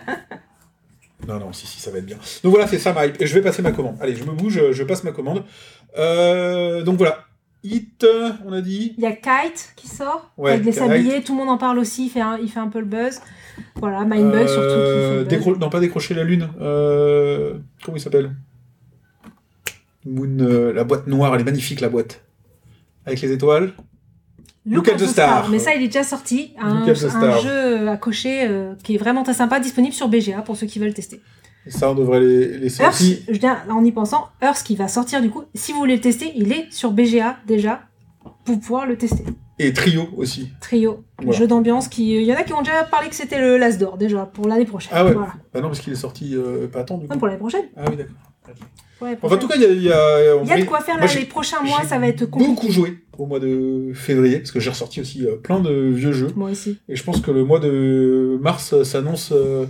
Non, 1.27 1.40
non, 1.40 1.53
si, 1.53 1.66
si, 1.66 1.81
ça 1.81 1.90
va 1.90 1.98
être 1.98 2.07
bien. 2.07 2.19
Donc 2.44 2.53
voilà, 2.53 2.69
c'est 2.69 2.78
ça 2.78 2.93
ma 2.93 3.05
hype. 3.07 3.20
Et 3.20 3.27
je 3.27 3.35
vais 3.35 3.40
passer 3.43 3.61
ma 3.61 3.73
commande. 3.73 3.97
Allez, 4.01 4.15
je 4.15 4.23
me 4.23 4.31
bouge, 4.32 4.70
je 4.70 4.82
passe 4.85 5.03
ma 5.03 5.11
commande. 5.11 5.43
Euh, 5.98 6.85
donc 6.85 6.98
voilà. 6.98 7.24
Hit, 7.65 8.07
on 8.44 8.53
a 8.53 8.61
dit. 8.61 8.94
Il 8.97 9.03
y 9.03 9.07
a 9.07 9.12
Kite 9.12 9.73
qui 9.74 9.89
sort 9.89 10.31
Ouais, 10.36 10.53
avec 10.53 10.65
les 10.65 10.70
Kite. 10.70 10.78
sabliers. 10.81 11.23
Tout 11.24 11.32
le 11.32 11.39
monde 11.39 11.48
en 11.48 11.59
parle 11.59 11.81
aussi. 11.81 12.07
Il 12.07 12.11
fait 12.11 12.20
un, 12.20 12.39
il 12.39 12.48
fait 12.48 12.61
un 12.61 12.69
peu 12.69 12.78
le 12.78 12.85
buzz. 12.85 13.20
Voilà, 13.77 14.05
Mindbug 14.05 14.47
surtout. 14.47 14.61
Euh, 14.62 15.24
décro- 15.24 15.59
Non, 15.59 15.69
pas 15.69 15.81
décrocher 15.81 16.15
la 16.15 16.23
lune. 16.23 16.48
Euh, 16.61 17.55
Comment 17.85 17.97
il 17.97 18.01
s'appelle? 18.01 18.31
Moon, 20.05 20.73
la 20.73 20.85
boîte 20.85 21.09
noire, 21.09 21.35
elle 21.35 21.40
est 21.40 21.44
magnifique, 21.44 21.81
la 21.81 21.89
boîte. 21.89 22.23
Avec 23.05 23.20
les 23.20 23.32
étoiles. 23.32 23.73
Look 24.66 24.88
at 24.88 24.97
the 24.97 25.06
Star. 25.06 25.48
Mais 25.48 25.59
ça, 25.59 25.74
il 25.74 25.82
est 25.82 25.86
déjà 25.86 26.02
sorti. 26.02 26.52
Un, 26.60 26.82
un 26.86 27.38
jeu 27.40 27.88
à 27.88 27.97
cocher 27.97 28.47
euh, 28.48 28.74
qui 28.82 28.94
est 28.97 28.98
vraiment 28.98 29.22
très 29.22 29.34
sympa, 29.34 29.60
disponible 29.60 29.94
sur 29.94 30.09
BGA 30.09 30.43
pour 30.43 30.56
ceux 30.56 30.66
qui 30.66 30.78
veulent 30.78 30.94
tester. 30.94 31.20
Et 31.66 31.70
ça, 31.70 31.90
on 31.90 31.94
devrait 31.94 32.20
les, 32.20 32.59
les 32.59 32.80
Earth, 32.80 32.94
sortir. 32.94 33.18
je 33.28 33.38
viens 33.38 33.59
en 33.70 33.84
y 33.84 33.93
pensant, 33.93 34.28
Earth 34.43 34.62
qui 34.64 34.76
va 34.76 34.88
sortir 34.88 35.20
du 35.22 35.30
coup. 35.30 35.43
Si 35.55 35.72
vous 35.72 35.78
voulez 35.78 35.97
le 35.97 36.01
tester, 36.01 36.32
il 36.36 36.52
est 36.52 36.66
sur 36.70 36.90
BGA 36.93 37.36
déjà 37.47 37.80
pour 38.44 38.59
pouvoir 38.60 38.86
le 38.86 38.97
tester. 38.97 39.24
Et 39.59 39.72
Trio 39.72 40.09
aussi. 40.16 40.51
Trio, 40.60 41.05
Voilà. 41.22 41.38
jeu 41.38 41.47
d'ambiance 41.47 41.88
qui. 41.88 42.14
Il 42.14 42.22
y 42.24 42.32
en 42.32 42.36
a 42.36 42.43
qui 42.43 42.52
ont 42.52 42.60
déjà 42.62 42.84
parlé 42.84 43.09
que 43.09 43.14
c'était 43.14 43.40
le 43.40 43.56
Las 43.56 43.78
d'or 43.78 43.97
déjà 43.97 44.26
pour 44.26 44.47
l'année 44.47 44.66
prochaine. 44.66 44.93
Ah 44.94 45.05
ouais. 45.05 45.12
Voilà. 45.14 45.32
Bah 45.55 45.60
non, 45.60 45.68
parce 45.68 45.80
qu'il 45.80 45.93
est 45.93 45.97
sorti 45.97 46.34
euh, 46.34 46.68
pas 46.68 46.84
tant 46.84 46.98
du 46.98 47.05
Non, 47.06 47.14
coup. 47.14 47.18
pour 47.18 47.26
l'année 47.28 47.38
prochaine. 47.38 47.64
Ah 47.76 47.84
oui, 47.88 47.97
d'accord. 47.97 48.14
Enfin, 49.01 49.35
en 49.35 49.39
tout 49.39 49.48
cas, 49.48 49.56
il 49.56 49.62
y 49.62 49.64
a. 49.66 49.68
Il 49.70 49.82
y 49.82 49.93
a, 49.93 50.36
en 50.36 50.43
il 50.43 50.48
y 50.48 50.52
a 50.52 50.59
de 50.60 50.64
quoi 50.64 50.81
faire 50.81 50.98
là. 50.98 51.06
Les 51.06 51.24
prochains 51.27 51.60
mois, 51.62 51.82
ça 51.85 51.98
va 51.98 52.09
être 52.09 52.24
compliqué. 52.27 52.52
beaucoup 52.52 52.70
joué 52.70 52.98
au 53.18 53.27
mois 53.27 53.40
de 53.40 53.93
février, 53.94 54.39
parce 54.39 54.51
que 54.52 54.60
j'ai 54.60 54.70
ressorti 54.70 55.01
aussi 55.01 55.27
euh, 55.27 55.36
plein 55.36 55.60
de 55.60 55.70
vieux 55.70 56.12
jeux. 56.12 56.28
Moi 56.36 56.51
aussi. 56.51 56.78
Et 56.89 56.97
je 56.97 57.02
pense 57.05 57.20
que 57.20 57.31
le 57.31 57.44
mois 57.44 57.60
de 57.60 58.39
mars 58.40 58.73
euh, 58.73 58.85
s'annonce 58.85 59.32
euh, 59.32 59.66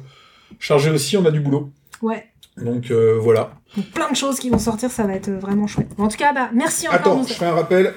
chargé 0.59 0.91
aussi, 0.91 1.17
on 1.17 1.25
a 1.27 1.31
du 1.31 1.41
boulot. 1.41 1.71
Ouais. 2.03 2.25
Donc 2.57 2.91
euh, 2.91 3.19
voilà. 3.21 3.53
Donc 3.77 3.87
plein 3.87 4.11
de 4.11 4.17
choses 4.17 4.39
qui 4.39 4.49
vont 4.51 4.59
sortir, 4.59 4.91
ça 4.91 5.05
va 5.07 5.15
être 5.15 5.31
vraiment 5.31 5.67
chouette. 5.67 5.89
En 5.99 6.09
tout 6.09 6.17
cas, 6.17 6.33
bah, 6.33 6.51
merci 6.55 6.87
encore. 6.89 7.01
Attends, 7.01 7.17
Nous- 7.19 7.29
je 7.29 7.35
fais 7.35 7.45
un 7.47 7.53
rappel. 7.55 7.95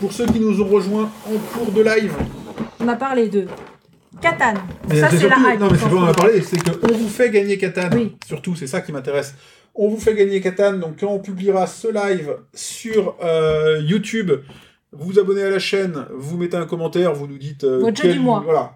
Pour 0.00 0.12
ceux 0.12 0.26
qui 0.26 0.40
nous 0.40 0.60
ont 0.62 0.66
rejoints 0.68 1.10
en 1.26 1.38
cours 1.58 1.70
de 1.72 1.82
live, 1.82 2.14
On 2.80 2.88
a 2.88 2.96
parlé 2.96 3.28
de 3.28 3.46
Catan. 4.20 4.54
Mais 4.88 5.00
ça, 5.00 5.10
c'est 5.10 5.28
la 5.28 5.36
hype. 5.36 5.60
Non, 5.60 5.68
mais 5.70 5.78
c'est 5.78 5.88
pas 5.88 5.94
on 5.94 6.04
a 6.04 6.14
parlé, 6.14 6.40
c'est 6.42 6.58
qu'on 6.62 6.92
vous 6.92 7.08
fait 7.08 7.30
gagner 7.30 7.58
Catan. 7.58 7.88
Oui. 7.94 8.16
Surtout, 8.26 8.54
c'est 8.56 8.66
ça 8.66 8.80
qui 8.80 8.92
m'intéresse. 8.92 9.34
On 9.74 9.88
vous 9.88 9.98
fait 9.98 10.14
gagner 10.14 10.40
Catan, 10.40 10.74
donc 10.74 11.00
quand 11.00 11.08
on 11.12 11.18
publiera 11.20 11.66
ce 11.66 11.88
live 11.88 12.36
sur 12.54 13.16
euh, 13.22 13.80
YouTube, 13.82 14.32
vous 14.92 15.12
vous 15.12 15.18
abonnez 15.18 15.42
à 15.42 15.50
la 15.50 15.58
chaîne, 15.58 16.06
vous 16.12 16.36
mettez 16.36 16.56
un 16.56 16.66
commentaire, 16.66 17.14
vous 17.14 17.26
nous 17.26 17.38
dites... 17.38 17.64
euh, 17.64 17.78
Votre 17.78 17.96
jeu 17.96 18.02
quel- 18.04 18.12
du 18.14 18.18
mois. 18.18 18.40
Voilà. 18.44 18.74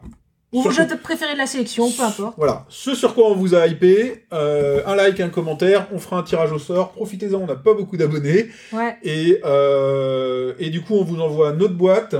Ou 0.52 0.62
vos 0.62 0.70
jeux 0.70 0.86
de 0.86 0.94
préférés 0.94 1.32
de 1.32 1.38
la 1.38 1.48
sélection, 1.48 1.90
peu 1.90 2.04
importe. 2.04 2.34
Voilà, 2.36 2.64
ce 2.68 2.94
sur 2.94 3.12
quoi 3.16 3.28
on 3.28 3.34
vous 3.34 3.56
a 3.56 3.66
hypé, 3.66 4.24
euh, 4.32 4.82
un 4.86 4.94
like, 4.94 5.18
un 5.18 5.28
commentaire, 5.28 5.88
on 5.92 5.98
fera 5.98 6.16
un 6.18 6.22
tirage 6.22 6.52
au 6.52 6.60
sort, 6.60 6.92
profitez-en, 6.92 7.40
on 7.40 7.46
n'a 7.46 7.56
pas 7.56 7.74
beaucoup 7.74 7.96
d'abonnés, 7.96 8.50
Ouais. 8.72 8.96
et, 9.02 9.40
et 10.64 10.70
du 10.70 10.80
coup 10.82 10.94
on 10.94 11.02
vous 11.02 11.20
envoie 11.20 11.52
notre 11.52 11.74
boîte, 11.74 12.14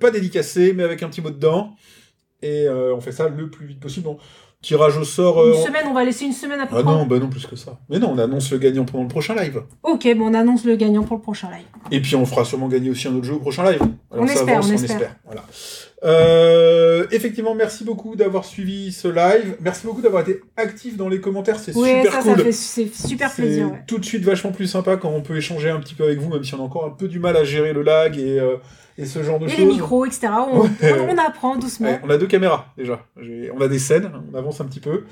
pas 0.00 0.10
dédicacée, 0.10 0.72
mais 0.74 0.82
avec 0.82 1.04
un 1.04 1.08
petit 1.08 1.20
mot 1.22 1.30
dedans, 1.30 1.74
et 2.42 2.68
on 2.68 3.00
fait 3.00 3.12
ça 3.12 3.28
le 3.28 3.48
plus 3.50 3.66
vite 3.68 3.78
possible. 3.78 4.06
Bon, 4.06 4.18
tirage 4.62 4.96
au 4.96 5.04
sort... 5.04 5.38
euh, 5.40 5.52
Une 5.52 5.58
on- 5.60 5.64
semaine, 5.64 5.84
on 5.88 5.92
va 5.92 6.04
laisser 6.04 6.24
une 6.24 6.32
semaine 6.32 6.60
après. 6.60 6.78
Ah 6.80 6.82
non, 6.82 7.06
bah 7.06 7.18
non, 7.18 7.28
plus 7.28 7.46
que 7.46 7.56
ça. 7.56 7.78
Mais 7.88 7.98
non, 7.98 8.12
on 8.14 8.18
annonce 8.18 8.50
le 8.50 8.58
gagnant 8.58 8.84
pendant 8.84 9.04
le 9.04 9.08
prochain 9.08 9.34
live. 9.34 9.62
Ok, 9.82 10.08
bon, 10.16 10.30
on 10.30 10.34
annonce 10.34 10.64
le 10.64 10.76
gagnant 10.76 11.02
pour 11.02 11.16
le 11.16 11.22
prochain 11.22 11.48
live. 11.50 11.66
Et 11.90 12.00
puis 12.00 12.16
on 12.16 12.26
fera 12.26 12.44
sûrement 12.44 12.68
gagner 12.68 12.90
aussi 12.90 13.06
un 13.08 13.14
autre 13.14 13.24
jeu 13.26 13.34
au 13.34 13.38
prochain 13.38 13.70
live. 13.70 13.80
On 14.10 14.26
ça 14.26 14.32
espère, 14.34 14.60
on 14.64 14.70
espère. 14.72 15.16
Voilà. 15.24 15.44
Euh, 16.04 17.06
effectivement, 17.10 17.54
merci 17.54 17.84
beaucoup 17.84 18.16
d'avoir 18.16 18.44
suivi 18.44 18.92
ce 18.92 19.08
live. 19.08 19.56
Merci 19.60 19.86
beaucoup 19.86 20.02
d'avoir 20.02 20.22
été 20.22 20.40
actif 20.56 20.96
dans 20.96 21.08
les 21.08 21.20
commentaires, 21.20 21.58
c'est 21.58 21.72
super 21.72 22.12
ça, 22.12 22.22
cool. 22.22 22.38
ça 22.38 22.52
c'est 22.52 22.94
super 22.94 23.32
plaisir. 23.32 23.70
Ouais. 23.72 23.82
tout 23.86 23.98
de 23.98 24.04
suite 24.04 24.22
vachement 24.22 24.52
plus 24.52 24.66
sympa 24.66 24.96
quand 24.96 25.10
on 25.10 25.22
peut 25.22 25.36
échanger 25.36 25.70
un 25.70 25.80
petit 25.80 25.94
peu 25.94 26.04
avec 26.04 26.18
vous, 26.18 26.28
même 26.32 26.44
si 26.44 26.54
on 26.54 26.58
a 26.58 26.62
encore 26.62 26.84
un 26.86 26.90
peu 26.90 27.08
du 27.08 27.18
mal 27.18 27.36
à 27.36 27.44
gérer 27.44 27.72
le 27.72 27.82
lag 27.82 28.18
et, 28.18 28.38
euh, 28.38 28.56
et 28.98 29.04
ce 29.06 29.22
genre 29.22 29.38
de 29.38 29.46
Et 29.46 29.48
choses. 29.48 29.58
les 29.58 29.66
micros, 29.66 30.04
etc. 30.04 30.28
On, 30.52 30.60
Ouais. 30.60 30.68
on- 30.82 31.14
on 31.14 31.18
apprend 31.18 31.56
doucement. 31.56 31.98
On 32.04 32.10
a 32.10 32.18
deux 32.18 32.26
caméras 32.26 32.66
déjà. 32.76 33.04
On 33.54 33.60
a 33.60 33.68
des 33.68 33.78
scènes, 33.78 34.10
on 34.32 34.36
avance 34.36 34.60
un 34.60 34.64
petit 34.66 34.80
peu. 34.80 35.04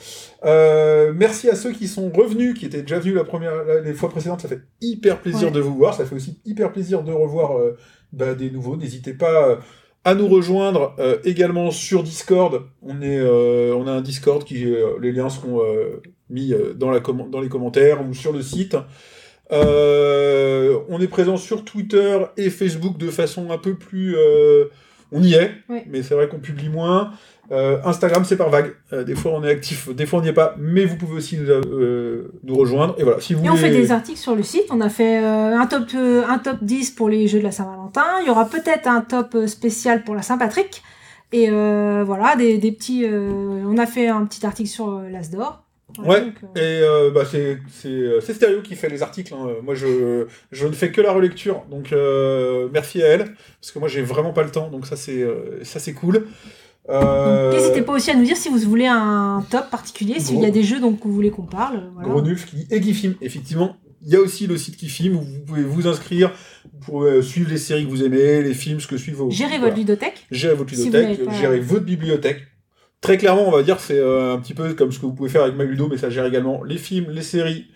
Euh, 0.44 1.12
merci 1.16 1.48
à 1.48 1.54
ceux 1.54 1.72
qui 1.72 1.88
sont 1.88 2.10
revenus, 2.10 2.58
qui 2.58 2.66
étaient 2.66 2.82
déjà 2.82 2.98
venus 2.98 3.14
la 3.14 3.24
première, 3.24 3.64
la- 3.64 3.80
les 3.80 3.94
fois 3.94 4.10
précédentes. 4.10 4.42
Ça 4.42 4.48
fait 4.48 4.60
hyper 4.82 5.18
plaisir 5.20 5.50
de 5.50 5.60
vous 5.60 5.74
voir. 5.74 5.94
Ça 5.94 6.04
fait 6.04 6.14
aussi 6.14 6.38
hyper 6.44 6.72
plaisir 6.72 7.02
de 7.02 7.12
revoir 7.12 7.58
euh, 7.58 7.76
bah, 8.12 8.34
des 8.34 8.50
nouveaux. 8.50 8.76
N'hésitez 8.76 9.14
pas 9.14 9.58
à 10.04 10.14
nous 10.14 10.28
rejoindre 10.28 10.94
euh, 10.98 11.18
également 11.24 11.70
sur 11.70 12.02
Discord. 12.02 12.62
On 12.82 13.00
est, 13.02 13.18
euh, 13.18 13.74
on 13.74 13.86
a 13.86 13.92
un 13.92 14.02
Discord 14.02 14.44
qui, 14.44 14.64
euh, 14.66 14.98
les 15.00 15.12
liens 15.12 15.28
seront 15.30 15.62
euh, 15.62 16.02
mis 16.30 16.52
dans, 16.76 16.90
la 16.90 17.00
dans 17.00 17.40
les 17.40 17.48
commentaires 17.48 18.06
ou 18.06 18.14
sur 18.14 18.32
le 18.32 18.42
site. 18.42 18.76
Euh, 19.52 20.78
on 20.88 21.00
est 21.00 21.06
présent 21.08 21.36
sur 21.36 21.64
Twitter 21.64 22.18
et 22.36 22.50
Facebook 22.50 22.96
de 22.98 23.10
façon 23.10 23.50
un 23.50 23.58
peu 23.58 23.74
plus. 23.74 24.16
euh, 24.16 24.66
on 25.12 25.22
y 25.22 25.34
est, 25.34 25.52
mais 25.88 26.02
c'est 26.02 26.14
vrai 26.14 26.28
qu'on 26.28 26.40
publie 26.40 26.68
moins. 26.68 27.12
Euh, 27.52 27.78
Instagram, 27.84 28.24
c'est 28.24 28.36
par 28.36 28.50
vague. 28.50 28.74
Euh, 28.92 29.04
des 29.04 29.14
fois, 29.14 29.32
on 29.34 29.44
est 29.44 29.50
actif, 29.50 29.88
des 29.94 30.06
fois, 30.06 30.20
on 30.20 30.22
n'y 30.22 30.28
est 30.28 30.32
pas, 30.32 30.54
mais 30.58 30.84
vous 30.84 30.96
pouvez 30.96 31.16
aussi 31.16 31.36
nous, 31.36 31.48
euh, 31.48 32.32
nous 32.42 32.54
rejoindre. 32.56 32.94
Et 32.98 33.02
voilà, 33.04 33.20
si 33.20 33.34
vous 33.34 33.44
Et 33.44 33.50
on 33.50 33.56
fait 33.56 33.70
des 33.70 33.92
articles 33.92 34.18
sur 34.18 34.34
le 34.34 34.42
site. 34.42 34.66
On 34.70 34.80
a 34.80 34.88
fait 34.88 35.18
un, 35.18 35.66
top, 35.66 35.84
un 35.94 36.38
top 36.38 36.58
10 36.62 36.90
pour 36.92 37.08
les 37.08 37.28
jeux 37.28 37.38
de 37.38 37.44
la 37.44 37.52
Saint-Valentin. 37.52 38.04
Il 38.22 38.26
y 38.26 38.30
aura 38.30 38.48
peut-être 38.48 38.86
un 38.86 39.00
top 39.00 39.36
spécial 39.46 40.04
pour 40.04 40.14
la 40.14 40.22
Saint-Patrick. 40.22 40.82
Et 41.32 41.50
voilà, 41.50 42.36
des, 42.36 42.58
des 42.58 42.72
petits. 42.72 43.04
on 43.06 43.76
a 43.78 43.86
fait 43.86 44.08
un 44.08 44.24
petit 44.24 44.44
article 44.46 44.68
sur 44.68 45.00
l'As 45.10 45.30
d'Or. 45.30 45.64
Voilà, 45.98 46.24
Ouais, 46.24 46.26
donc, 46.26 46.34
euh, 46.56 46.60
Et 46.60 46.82
euh, 46.82 47.10
bah, 47.10 47.22
c'est 47.30 47.58
c'est, 47.70 48.20
c'est 48.20 48.34
Stéréo 48.34 48.62
qui 48.62 48.74
fait 48.74 48.88
les 48.88 49.02
articles. 49.02 49.32
hein. 49.34 49.48
Moi, 49.62 49.74
je, 49.74 50.26
je 50.50 50.66
ne 50.66 50.72
fais 50.72 50.90
que 50.90 51.00
la 51.00 51.12
relecture. 51.12 51.62
Donc, 51.70 51.92
euh, 51.92 52.68
merci 52.72 53.02
à 53.02 53.08
elle. 53.08 53.34
Parce 53.60 53.72
que 53.72 53.78
moi, 53.78 53.88
j'ai 53.88 54.02
vraiment 54.02 54.32
pas 54.32 54.42
le 54.42 54.50
temps. 54.50 54.68
Donc, 54.70 54.86
ça, 54.86 54.96
c'est 54.96 55.24
ça 55.62 55.78
c'est 55.78 55.92
cool. 55.92 56.26
Euh, 56.90 57.50
N'hésitez 57.52 57.82
pas 57.82 57.92
aussi 57.94 58.10
à 58.10 58.14
nous 58.14 58.24
dire 58.24 58.36
si 58.36 58.48
vous 58.48 58.58
voulez 58.58 58.86
un 58.86 59.44
top 59.50 59.70
particulier, 59.70 60.20
s'il 60.20 60.40
y 60.40 60.46
a 60.46 60.50
des 60.50 60.62
jeux 60.62 60.80
dont 60.80 60.96
vous 61.02 61.12
voulez 61.12 61.30
qu'on 61.30 61.46
parle. 61.46 61.90
Voilà. 61.94 62.34
Qui 62.34 62.66
et 62.70 62.80
qui 62.80 62.92
filme. 62.92 63.14
Effectivement, 63.22 63.76
il 64.02 64.12
y 64.12 64.16
a 64.16 64.20
aussi 64.20 64.46
le 64.46 64.58
site 64.58 64.76
qui 64.76 64.88
filme 64.88 65.16
où 65.16 65.22
vous 65.22 65.40
pouvez 65.46 65.62
vous 65.62 65.86
inscrire 65.86 66.32
pour 66.82 67.04
euh, 67.04 67.22
suivre 67.22 67.50
les 67.50 67.56
séries 67.56 67.84
que 67.86 67.90
vous 67.90 68.04
aimez, 68.04 68.42
les 68.42 68.52
films, 68.54 68.80
ce 68.80 68.86
que 68.86 68.98
suivent 68.98 69.16
vos. 69.16 69.30
Gérez 69.30 69.50
voilà. 69.50 69.64
votre 69.66 69.76
ludothèque. 69.78 70.26
Gérez 70.30 70.54
votre 70.54 70.70
Si 70.70 70.76
vous 70.76 70.84
ludothèque, 70.84 71.24
pas- 71.24 71.32
gérez 71.32 71.60
votre 71.60 71.84
bibliothèque. 71.84 72.42
Très 73.00 73.16
clairement, 73.18 73.48
on 73.48 73.50
va 73.50 73.62
dire, 73.62 73.80
c'est 73.80 73.98
euh, 73.98 74.34
un 74.34 74.38
petit 74.38 74.54
peu 74.54 74.72
comme 74.74 74.90
ce 74.92 74.98
que 74.98 75.06
vous 75.06 75.12
pouvez 75.12 75.28
faire 75.28 75.42
avec 75.42 75.56
Maludo, 75.56 75.88
mais 75.88 75.96
ça 75.98 76.10
gère 76.10 76.24
également 76.26 76.62
les 76.64 76.78
films, 76.78 77.10
les 77.10 77.22
séries 77.22 77.66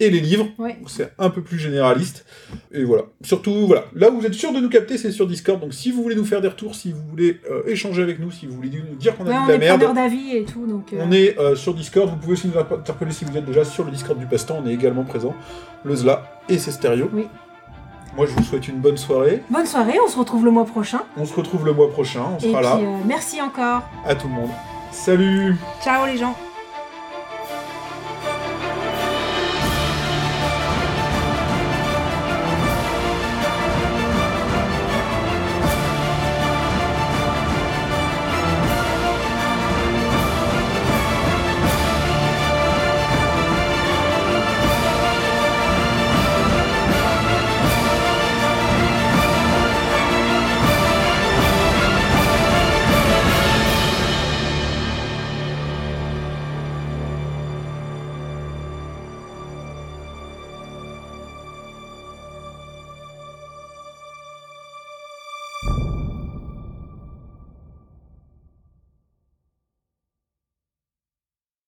et 0.00 0.10
les 0.10 0.20
livres. 0.20 0.46
Ouais. 0.58 0.76
C'est 0.86 1.12
un 1.18 1.30
peu 1.30 1.42
plus 1.42 1.58
généraliste. 1.58 2.24
Et 2.72 2.82
voilà. 2.84 3.04
Surtout, 3.22 3.66
voilà. 3.66 3.84
Là 3.94 4.10
où 4.10 4.18
vous 4.20 4.26
êtes 4.26 4.34
sûr 4.34 4.52
de 4.52 4.58
nous 4.60 4.68
capter, 4.68 4.98
c'est 4.98 5.12
sur 5.12 5.26
Discord. 5.26 5.60
Donc 5.60 5.72
si 5.74 5.90
vous 5.92 6.02
voulez 6.02 6.16
nous 6.16 6.24
faire 6.24 6.40
des 6.40 6.48
retours, 6.48 6.74
si 6.74 6.92
vous 6.92 7.02
voulez 7.08 7.40
euh, 7.50 7.62
échanger 7.66 8.02
avec 8.02 8.18
nous, 8.18 8.30
si 8.30 8.46
vous 8.46 8.54
voulez 8.56 8.70
nous 8.70 8.96
dire 8.96 9.16
qu'on 9.16 9.26
a 9.26 9.30
Ouais, 9.30 9.36
on 9.36 9.46
de 9.46 9.48
la 9.50 9.54
est 9.54 9.58
merde, 9.58 9.78
preneur 9.84 9.94
d'avis 9.94 10.36
et 10.36 10.44
tout. 10.44 10.66
Donc, 10.66 10.92
euh, 10.92 10.98
on 11.00 11.12
est 11.12 11.38
euh, 11.38 11.54
sur 11.56 11.74
Discord. 11.74 12.08
Vous 12.10 12.16
pouvez 12.16 12.32
aussi 12.32 12.48
nous 12.48 12.58
interpeller 12.58 13.12
si 13.12 13.24
vous 13.24 13.36
êtes 13.36 13.44
déjà 13.44 13.64
sur 13.64 13.84
le 13.84 13.90
Discord 13.90 14.18
du 14.18 14.26
Passe-Temps. 14.26 14.60
On 14.64 14.68
est 14.68 14.74
également 14.74 15.04
présent. 15.04 15.34
Le 15.84 15.94
Zla 15.94 16.40
et 16.48 16.58
ses 16.58 16.72
stéréos. 16.72 17.10
Oui. 17.12 17.26
Moi, 18.16 18.26
je 18.26 18.32
vous 18.32 18.44
souhaite 18.44 18.68
une 18.68 18.78
bonne 18.80 18.96
soirée. 18.96 19.42
Bonne 19.50 19.66
soirée, 19.66 19.98
on 20.04 20.08
se 20.08 20.16
retrouve 20.16 20.44
le 20.44 20.52
mois 20.52 20.64
prochain. 20.64 21.00
On 21.16 21.24
se 21.24 21.34
retrouve 21.34 21.64
le 21.66 21.72
mois 21.72 21.90
prochain. 21.90 22.22
On 22.34 22.38
Et 22.38 22.52
sera 22.52 22.76
puis, 22.76 22.84
là. 22.84 22.98
merci 23.06 23.40
encore. 23.42 23.82
À 24.06 24.14
tout 24.14 24.28
le 24.28 24.34
monde. 24.34 24.50
Salut 24.92 25.56
Ciao 25.82 26.06
les 26.06 26.16
gens. 26.16 26.36